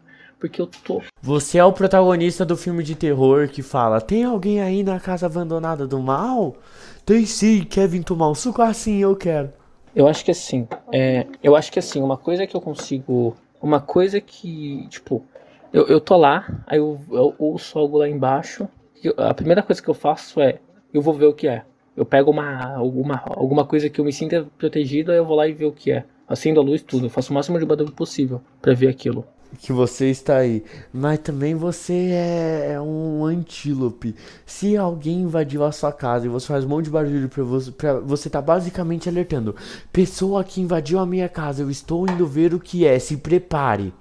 Porque 0.41 0.63
eu 0.63 0.69
tô. 0.69 1.03
Você 1.21 1.59
é 1.59 1.65
o 1.65 1.73
protagonista 1.73 2.47
do 2.47 2.57
filme 2.57 2.83
de 2.83 2.95
terror 2.95 3.49
que 3.49 3.61
fala: 3.61 4.01
Tem 4.01 4.23
alguém 4.25 4.63
aí 4.63 4.83
na 4.85 4.99
casa 5.01 5.27
abandonada 5.27 5.87
do 5.87 5.99
mal? 5.99 6.57
Tem 7.05 7.27
sim, 7.27 7.65
Kevin 7.65 8.03
tomar 8.03 8.31
um 8.31 8.35
suco 8.35 8.63
assim, 8.63 8.99
eu 8.99 9.17
quero. 9.17 9.53
Eu 9.99 10.07
acho 10.07 10.25
que 10.25 10.31
assim, 10.31 10.69
é, 10.93 11.27
eu 11.43 11.57
acho 11.57 11.73
que 11.73 11.79
assim, 11.81 12.01
uma 12.01 12.17
coisa 12.17 12.47
que 12.47 12.55
eu 12.57 12.61
consigo. 12.61 13.35
Uma 13.61 13.81
coisa 13.81 14.21
que, 14.21 14.87
tipo, 14.89 15.25
eu, 15.73 15.89
eu 15.89 16.01
tô 16.01 16.17
lá, 16.17 16.47
aí 16.69 16.79
eu, 16.79 17.01
eu 17.11 17.35
ouço 17.37 17.77
algo 17.77 17.99
lá 17.99 18.09
embaixo. 18.09 18.69
eu- 19.03 19.13
a 19.17 19.35
primeira 19.35 19.61
coisa 19.61 19.83
que 19.83 19.89
eu 19.89 19.95
faço 19.95 20.41
é, 20.41 20.61
eu 20.95 21.03
vou 21.03 21.13
ver 21.15 21.27
o 21.27 21.35
que 21.35 21.49
é. 21.49 21.65
Eu 21.97 22.07
pego 22.07 22.31
uma, 22.31 22.77
alguma, 22.77 23.21
alguma 23.27 23.65
coisa 23.67 23.91
que 23.91 24.01
eu 24.01 24.05
me 24.05 24.13
sinta 24.13 24.47
protegido, 24.57 25.11
aí 25.11 25.19
eu 25.19 25.25
vou 25.25 25.35
lá 25.35 25.49
e 25.49 25.53
ver 25.53 25.65
o 25.67 25.73
que 25.73 25.91
é. 25.91 26.05
Acendo 26.29 26.61
a 26.61 26.63
luz, 26.63 26.81
tudo. 26.81 27.07
Eu 27.07 27.11
faço 27.11 27.33
o 27.33 27.35
máximo 27.35 27.59
de 27.59 27.67
barulho 27.67 27.91
possível 27.91 28.41
pra 28.63 28.75
ver 28.75 28.87
aquilo. 28.87 29.25
Que 29.61 29.73
você 29.73 30.11
está 30.11 30.37
aí. 30.37 30.63
Mas 30.93 31.19
também 31.21 31.55
você 31.55 31.93
é, 32.13 32.73
é 32.75 32.81
um 32.81 33.25
antílope. 33.25 34.15
Se 34.45 34.77
alguém 34.77 35.23
invadiu 35.23 35.65
a 35.65 35.73
sua 35.73 35.91
casa 35.91 36.27
e 36.27 36.29
você 36.29 36.47
faz 36.47 36.65
um 36.65 36.69
monte 36.69 36.85
de 36.85 36.91
barulho 36.91 37.29
pra 37.29 37.43
você, 37.43 37.71
pra, 37.71 37.95
você 38.01 38.29
tá 38.29 38.43
basicamente 38.43 39.09
alertando: 39.09 39.57
Pessoa 39.93 40.45
que 40.45 40.61
invadiu 40.61 40.99
a 40.99 41.07
minha 41.07 41.29
casa, 41.29 41.63
eu 41.63 41.71
estou 41.71 42.09
indo 42.09 42.27
ver 42.27 42.53
o 42.53 42.61
que 42.61 42.87
é, 42.87 42.99
se 42.99 43.17
prepare. 43.17 43.93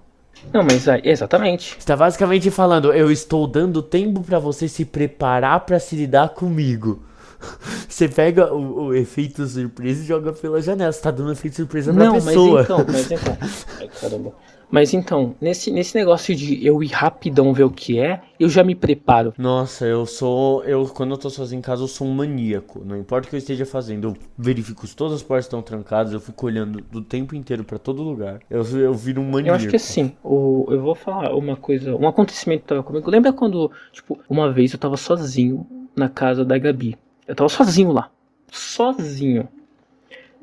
Não, 0.54 0.64
mas 0.64 0.88
é, 0.88 1.02
exatamente. 1.04 1.76
Você 1.80 1.88
tá 1.88 1.96
basicamente 1.96 2.52
falando: 2.52 2.94
Eu 2.94 3.10
estou 3.12 3.48
dando 3.48 3.82
tempo 3.82 4.22
pra 4.22 4.40
você 4.40 4.68
se 4.68 4.86
preparar 4.86 5.62
pra 5.66 5.80
se 5.80 5.96
lidar 5.96 6.30
comigo. 6.30 7.04
Você 7.88 8.08
pega 8.08 8.52
o, 8.54 8.86
o 8.88 8.94
efeito 8.96 9.46
surpresa 9.46 10.04
e 10.04 10.06
joga 10.06 10.34
pela 10.34 10.62
janela. 10.62 10.92
Você 10.92 11.02
tá 11.02 11.12
dando 11.12 11.32
efeito 11.32 11.56
surpresa 11.56 11.94
pra 11.94 12.04
Não, 12.04 12.14
mas 12.16 12.26
pessoa. 12.26 12.62
então, 12.62 12.86
mas 12.88 13.12
então. 13.12 13.38
Ai, 13.80 13.90
caramba. 14.02 14.34
Mas 14.70 14.94
então, 14.94 15.34
nesse, 15.40 15.72
nesse 15.72 15.96
negócio 15.96 16.36
de 16.36 16.66
eu 16.66 16.84
ir 16.84 16.92
rapidão 16.92 17.54
ver 17.54 17.64
o 17.64 17.70
que 17.70 18.00
é, 18.00 18.22
eu 18.40 18.50
já 18.50 18.64
me 18.64 18.76
preparo. 18.76 19.34
Nossa, 19.38 19.86
eu 19.86 20.06
sou. 20.06 20.64
Eu, 20.66 20.86
quando 20.86 21.12
eu 21.12 21.18
tô 21.18 21.30
sozinho 21.30 21.60
em 21.60 21.62
casa, 21.62 21.84
eu 21.84 21.88
sou 21.88 22.06
um 22.06 22.14
maníaco. 22.14 22.84
Não 22.84 22.98
importa 22.98 23.28
o 23.28 23.30
que 23.30 23.36
eu 23.36 23.40
esteja 23.40 23.66
fazendo, 23.66 24.10
eu 24.10 24.18
verifico 24.38 24.86
se 24.86 24.96
todas 24.96 25.14
as 25.14 25.24
portas 25.24 25.46
estão 25.46 25.62
trancadas, 25.62 26.12
eu 26.12 26.20
fico 26.20 26.46
olhando 26.46 26.82
do 26.92 27.02
tempo 27.02 27.36
inteiro 27.36 27.64
pra 27.64 27.78
todo 27.78 28.04
lugar. 28.04 28.40
Eu, 28.50 28.64
eu 28.78 28.94
viro 28.94 29.22
um 29.22 29.26
maníaco. 29.26 29.50
Eu 29.50 29.56
acho 29.56 29.68
que 29.70 29.76
assim, 29.78 30.14
o, 30.24 30.66
eu 30.70 30.82
vou 30.82 30.96
falar 30.96 31.34
uma 31.34 31.56
coisa, 31.56 31.96
um 31.96 32.08
acontecimento 32.08 32.62
que 32.62 32.68
tava 32.68 32.84
comigo. 32.84 33.10
Lembra 33.10 33.32
quando, 33.32 33.72
tipo, 33.94 34.20
uma 34.30 34.52
vez 34.52 34.74
eu 34.74 34.80
tava 34.80 34.98
sozinho 34.98 35.66
na 35.96 36.10
casa 36.10 36.44
da 36.44 36.58
Gabi? 36.58 36.98
Eu 37.26 37.36
tava 37.36 37.50
sozinho 37.50 37.92
lá. 37.92 38.10
Sozinho. 38.52 39.48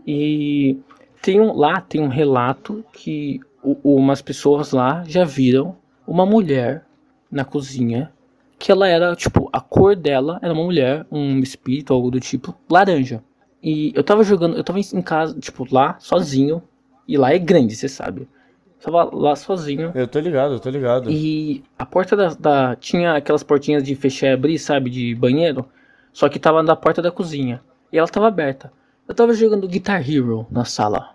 E 0.07 0.79
tem 1.23 1.41
um, 1.41 1.55
lá 1.55 1.81
tem 1.81 2.01
um 2.01 2.09
relato 2.09 2.85
que 2.93 3.41
o- 3.65 3.97
umas 3.97 4.21
pessoas 4.23 4.73
lá 4.73 5.03
já 5.07 5.25
viram 5.25 5.77
uma 6.07 6.25
mulher 6.27 6.85
na 7.31 7.45
cozinha 7.45 8.13
que 8.59 8.71
ela 8.71 8.87
era, 8.89 9.15
tipo, 9.17 9.49
a 9.53 9.61
cor 9.61 9.97
dela 9.97 10.39
era 10.43 10.53
uma 10.53 10.63
mulher, 10.63 11.05
um 11.11 11.39
espírito, 11.41 11.93
algo 11.93 12.11
do 12.11 12.21
tipo, 12.21 12.55
laranja. 12.71 13.23
E 13.63 13.93
eu 13.95 14.05
tava 14.05 14.23
jogando, 14.23 14.57
eu 14.57 14.63
tava 14.65 14.79
em 14.79 15.03
casa, 15.03 15.39
tipo, 15.41 15.67
lá, 15.71 15.97
sozinho. 15.99 16.63
E 17.09 17.17
lá 17.19 17.33
é 17.35 17.39
grande, 17.39 17.75
você 17.75 17.89
sabe. 17.89 18.23
Eu 18.23 18.93
tava 18.93 19.05
lá 19.17 19.35
sozinho. 19.37 19.91
Eu 19.95 20.07
tô 20.07 20.19
ligado, 20.21 20.55
eu 20.55 20.61
tô 20.61 20.71
ligado. 20.71 21.11
E 21.11 21.63
a 21.79 21.85
porta 21.85 22.17
da, 22.17 22.29
da- 22.35 22.77
Tinha 22.77 23.15
aquelas 23.17 23.43
portinhas 23.43 23.83
de 23.83 23.95
fechar 23.95 24.29
e 24.29 24.33
abrir, 24.33 24.59
sabe? 24.59 24.89
De 24.91 25.15
banheiro. 25.15 25.67
Só 26.13 26.29
que 26.29 26.39
tava 26.39 26.63
na 26.63 26.77
porta 26.77 27.03
da 27.03 27.11
cozinha. 27.11 27.61
E 27.93 27.99
ela 27.99 28.09
tava 28.09 28.29
aberta. 28.29 28.73
Eu 29.09 29.15
tava 29.15 29.35
jogando 29.35 29.67
Guitar 29.69 30.01
Hero 30.09 30.47
na 30.51 30.65
sala. 30.65 31.11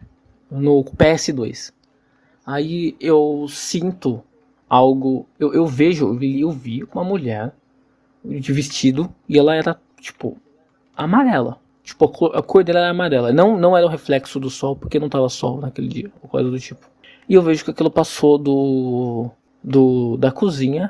No 0.52 0.84
PS2. 0.84 1.72
Aí 2.50 2.96
eu 3.00 3.46
sinto 3.48 4.24
algo. 4.68 5.28
Eu, 5.40 5.54
eu 5.54 5.68
vejo, 5.68 6.08
eu 6.08 6.50
vi, 6.50 6.84
uma 6.92 7.04
mulher 7.04 7.54
de 8.26 8.52
vestido. 8.52 9.08
E 9.28 9.38
ela 9.38 9.54
era, 9.54 9.80
tipo, 10.02 10.36
amarela. 10.98 11.60
Tipo, 11.84 12.06
a 12.06 12.10
cor, 12.10 12.36
a 12.36 12.42
cor 12.42 12.64
dela 12.64 12.80
era 12.80 12.90
amarela. 12.90 13.32
Não, 13.32 13.56
não 13.56 13.78
era 13.78 13.86
o 13.86 13.90
reflexo 13.90 14.40
do 14.40 14.50
sol, 14.50 14.76
porque 14.76 15.00
não 15.00 15.10
tava 15.10 15.30
sol 15.30 15.62
naquele 15.62 15.88
dia. 15.88 16.12
Ou 16.24 16.28
coisa 16.28 16.50
do 16.50 16.60
tipo. 16.60 16.90
E 17.30 17.36
eu 17.36 17.44
vejo 17.44 17.64
que 17.64 17.70
aquilo 17.70 17.92
passou 17.92 18.40
do, 18.40 19.30
do 19.64 20.18
da 20.18 20.32
cozinha 20.32 20.90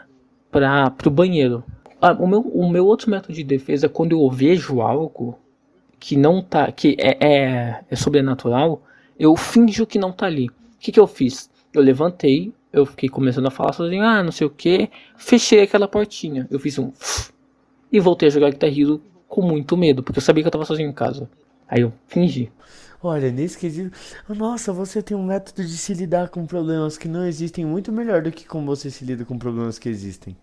para 0.50 0.90
pro 0.92 1.12
banheiro. 1.12 1.62
Ah, 2.02 2.14
o, 2.14 2.26
meu, 2.26 2.40
o 2.40 2.70
meu 2.70 2.88
outro 2.88 3.12
método 3.12 3.34
de 3.34 3.44
defesa 3.44 3.88
é 3.88 3.90
quando 3.90 4.14
eu 4.14 4.30
vejo 4.30 4.80
algo 4.80 5.38
que 6.00 6.16
não 6.16 6.42
tá. 6.42 6.72
que 6.72 6.96
é, 6.98 7.18
é, 7.20 7.84
é 7.90 7.96
sobrenatural, 7.98 8.82
eu 9.20 9.36
finjo 9.36 9.86
que 9.86 10.00
não 10.00 10.14
tá 10.14 10.26
ali. 10.26 10.48
O 10.48 10.54
que, 10.80 10.94
que 10.94 11.00
eu 11.00 11.06
fiz? 11.08 11.49
Eu 11.74 11.82
levantei, 11.82 12.54
eu 12.72 12.86
fiquei 12.86 13.10
começando 13.10 13.48
a 13.48 13.52
falar 13.52 13.74
sozinho, 13.74 14.04
ah, 14.04 14.24
não 14.24 14.32
sei 14.32 14.48
o 14.48 14.50
que, 14.50 14.90
fechei 15.18 15.62
aquela 15.62 15.88
portinha. 15.88 16.48
Eu 16.50 16.60
fiz 16.60 16.78
um. 16.78 16.92
E 17.92 18.00
voltei 18.00 18.28
a 18.28 18.32
jogar 18.32 18.52
Guitar 18.52 18.70
Hero 18.70 19.02
com 19.28 19.42
muito 19.42 19.76
medo, 19.76 20.04
porque 20.04 20.20
eu 20.20 20.22
sabia 20.22 20.44
que 20.44 20.48
eu 20.48 20.52
tava 20.52 20.64
sozinho 20.64 20.88
em 20.88 20.94
casa. 20.94 21.28
Aí 21.68 21.82
eu 21.82 21.92
fingi. 22.08 22.52
Olha, 23.02 23.32
nesse 23.32 23.58
quesito. 23.58 23.98
Nossa, 24.28 24.72
você 24.72 25.02
tem 25.02 25.18
um 25.18 25.24
método 25.24 25.66
de 25.66 25.76
se 25.76 25.94
lidar 25.96 26.30
com 26.30 26.46
problemas 26.46 27.00
que 27.00 27.08
não 27.08 27.26
existem 27.26 27.66
muito 27.66 27.92
melhor 27.92 28.22
do 28.22 28.32
que 28.32 28.46
como 28.46 28.66
você 28.68 28.92
se 28.92 29.06
lida 29.06 29.26
com 29.26 29.40
problemas 29.40 29.80
que 29.80 29.90
existem. 29.90 30.38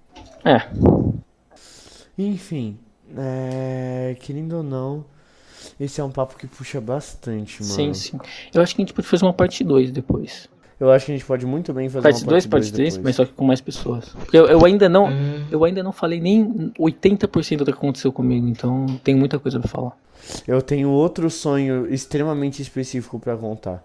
É, 0.44 0.68
Enfim, 2.18 2.78
é, 3.16 4.16
querendo 4.20 4.54
ou 4.56 4.62
não, 4.62 5.04
esse 5.78 6.00
é 6.00 6.04
um 6.04 6.10
papo 6.10 6.36
que 6.36 6.46
puxa 6.46 6.80
bastante, 6.80 7.62
mano. 7.62 7.74
sim, 7.74 7.92
sim. 7.94 8.18
Eu 8.54 8.62
acho 8.62 8.74
que 8.74 8.80
a 8.80 8.84
gente 8.84 8.94
pode 8.94 9.06
fazer 9.06 9.24
uma 9.24 9.34
parte 9.34 9.62
2 9.62 9.90
depois. 9.90 10.48
Eu 10.78 10.90
acho 10.90 11.06
que 11.06 11.12
a 11.12 11.14
gente 11.16 11.24
pode 11.26 11.46
muito 11.46 11.72
bem 11.72 11.88
fazer 11.88 12.02
Parte 12.02 12.22
uma 12.22 12.30
2, 12.30 12.46
parte 12.46 12.64
parte 12.64 12.72
3 12.72 12.94
3, 12.94 13.04
mas 13.04 13.16
só 13.16 13.24
que 13.24 13.32
com 13.32 13.44
mais 13.46 13.60
pessoas. 13.62 14.10
Porque 14.10 14.36
eu, 14.36 14.46
eu 14.46 14.64
ainda 14.64 14.88
não. 14.88 15.08
Eu 15.50 15.64
ainda 15.64 15.82
não 15.82 15.92
falei 15.92 16.20
nem 16.20 16.70
80% 16.78 17.58
do 17.58 17.64
que 17.64 17.70
aconteceu 17.70 18.12
comigo, 18.12 18.46
então 18.46 18.84
tem 19.02 19.14
muita 19.14 19.38
coisa 19.38 19.58
pra 19.58 19.68
falar. 19.68 19.92
Eu 20.46 20.60
tenho 20.60 20.90
outro 20.90 21.30
sonho 21.30 21.86
extremamente 21.92 22.60
específico 22.60 23.18
pra 23.18 23.36
contar. 23.36 23.82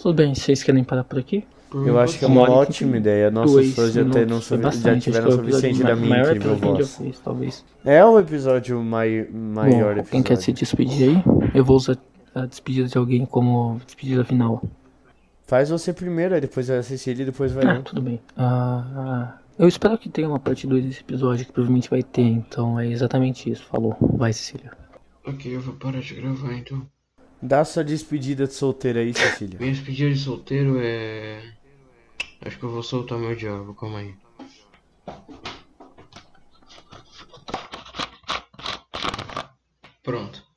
Tudo 0.00 0.14
bem, 0.14 0.34
vocês 0.34 0.62
querem 0.62 0.82
parar 0.82 1.04
por 1.04 1.18
aqui? 1.18 1.44
Eu 1.74 1.98
acho 1.98 2.18
que 2.18 2.24
é 2.24 2.28
Uma 2.28 2.50
ótima 2.50 2.96
ideia. 2.98 3.30
Nossos 3.30 3.52
Dois 3.52 3.74
fãs 3.74 3.92
já, 3.92 4.00
minutos, 4.02 4.20
terão, 4.20 4.40
foi 4.40 4.56
já 4.58 4.62
bastante, 4.62 5.04
tiveram 5.04 5.24
é 5.24 5.28
o 5.28 5.34
episódio 5.34 5.54
suficiente 5.54 5.82
da 5.82 5.96
minha 5.96 6.08
maior 6.08 6.36
incrível 6.36 6.56
voz. 6.56 7.20
talvez. 7.24 7.64
É 7.84 8.04
o 8.04 8.18
episódio 8.18 8.82
mai, 8.82 9.26
maior 9.32 9.70
Bom, 9.70 9.78
episódio. 10.00 10.04
quem 10.10 10.22
quer 10.22 10.36
se 10.36 10.52
despedir 10.52 11.08
aí? 11.08 11.24
Eu 11.54 11.64
vou 11.64 11.76
usar 11.76 11.96
a 12.34 12.44
despedida 12.46 12.88
de 12.88 12.98
alguém 12.98 13.24
como 13.24 13.80
despedida 13.86 14.24
final. 14.24 14.62
Faz 15.52 15.68
você 15.68 15.92
primeiro, 15.92 16.34
aí 16.34 16.40
depois 16.40 16.70
a 16.70 16.82
Cecília 16.82 17.24
e 17.24 17.26
depois 17.26 17.52
vai 17.52 17.66
Ah, 17.66 17.82
tudo 17.82 18.00
bem. 18.00 18.18
Ah, 18.34 18.86
ah, 18.96 19.38
Eu 19.58 19.68
espero 19.68 19.98
que 19.98 20.08
tenha 20.08 20.26
uma 20.26 20.40
parte 20.40 20.66
2 20.66 20.82
desse 20.82 21.00
episódio, 21.00 21.44
que 21.44 21.52
provavelmente 21.52 21.90
vai 21.90 22.02
ter, 22.02 22.22
então 22.22 22.80
é 22.80 22.86
exatamente 22.86 23.50
isso. 23.50 23.62
Falou. 23.64 23.94
Vai, 24.00 24.32
Cecília. 24.32 24.72
Ok, 25.26 25.54
eu 25.54 25.60
vou 25.60 25.74
parar 25.74 26.00
de 26.00 26.14
gravar 26.14 26.54
então. 26.54 26.88
Dá 27.42 27.62
sua 27.66 27.84
despedida 27.84 28.46
de 28.46 28.54
solteiro 28.54 28.98
aí, 28.98 29.12
Cecília. 29.12 29.58
Minha 29.60 29.72
despedida 29.72 30.10
de 30.10 30.18
solteiro 30.18 30.78
é. 30.80 31.42
Acho 32.40 32.58
que 32.58 32.64
eu 32.64 32.70
vou 32.70 32.82
soltar 32.82 33.18
meu 33.18 33.36
diabo, 33.36 33.74
calma 33.74 33.98
aí. 33.98 34.14
Pronto. 40.02 40.51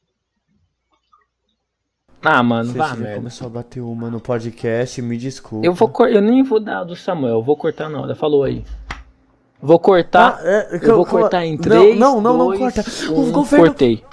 Ah, 2.25 2.43
mano, 2.43 2.73
vá, 2.73 2.85
Cecília 2.85 3.03
merda. 3.03 3.17
começou 3.19 3.47
a 3.47 3.49
bater 3.49 3.81
uma 3.81 4.09
no 4.09 4.19
podcast, 4.19 5.01
me 5.01 5.17
desculpa. 5.17 5.65
Eu 5.65 5.73
vou 5.73 5.91
eu 6.07 6.21
nem 6.21 6.43
vou 6.43 6.59
dar 6.59 6.83
do 6.83 6.95
Samuel, 6.95 7.41
vou 7.43 7.55
cortar 7.55 7.89
na 7.89 8.01
hora. 8.01 8.15
Falou 8.15 8.43
aí. 8.43 8.63
Vou 9.61 9.79
cortar. 9.79 10.39
Ah, 10.39 10.41
é, 10.43 10.79
eu 10.81 10.95
vou 10.95 11.05
cortar 11.05 11.45
em 11.45 11.53
Não, 11.53 11.61
3, 11.61 11.97
não, 11.97 12.21
não, 12.21 12.37
não 12.37 12.45
2, 12.47 12.59
corta. 12.59 12.83
O 13.11 13.21
1, 13.21 13.31
governo- 13.31 13.65
Cortei. 13.67 14.03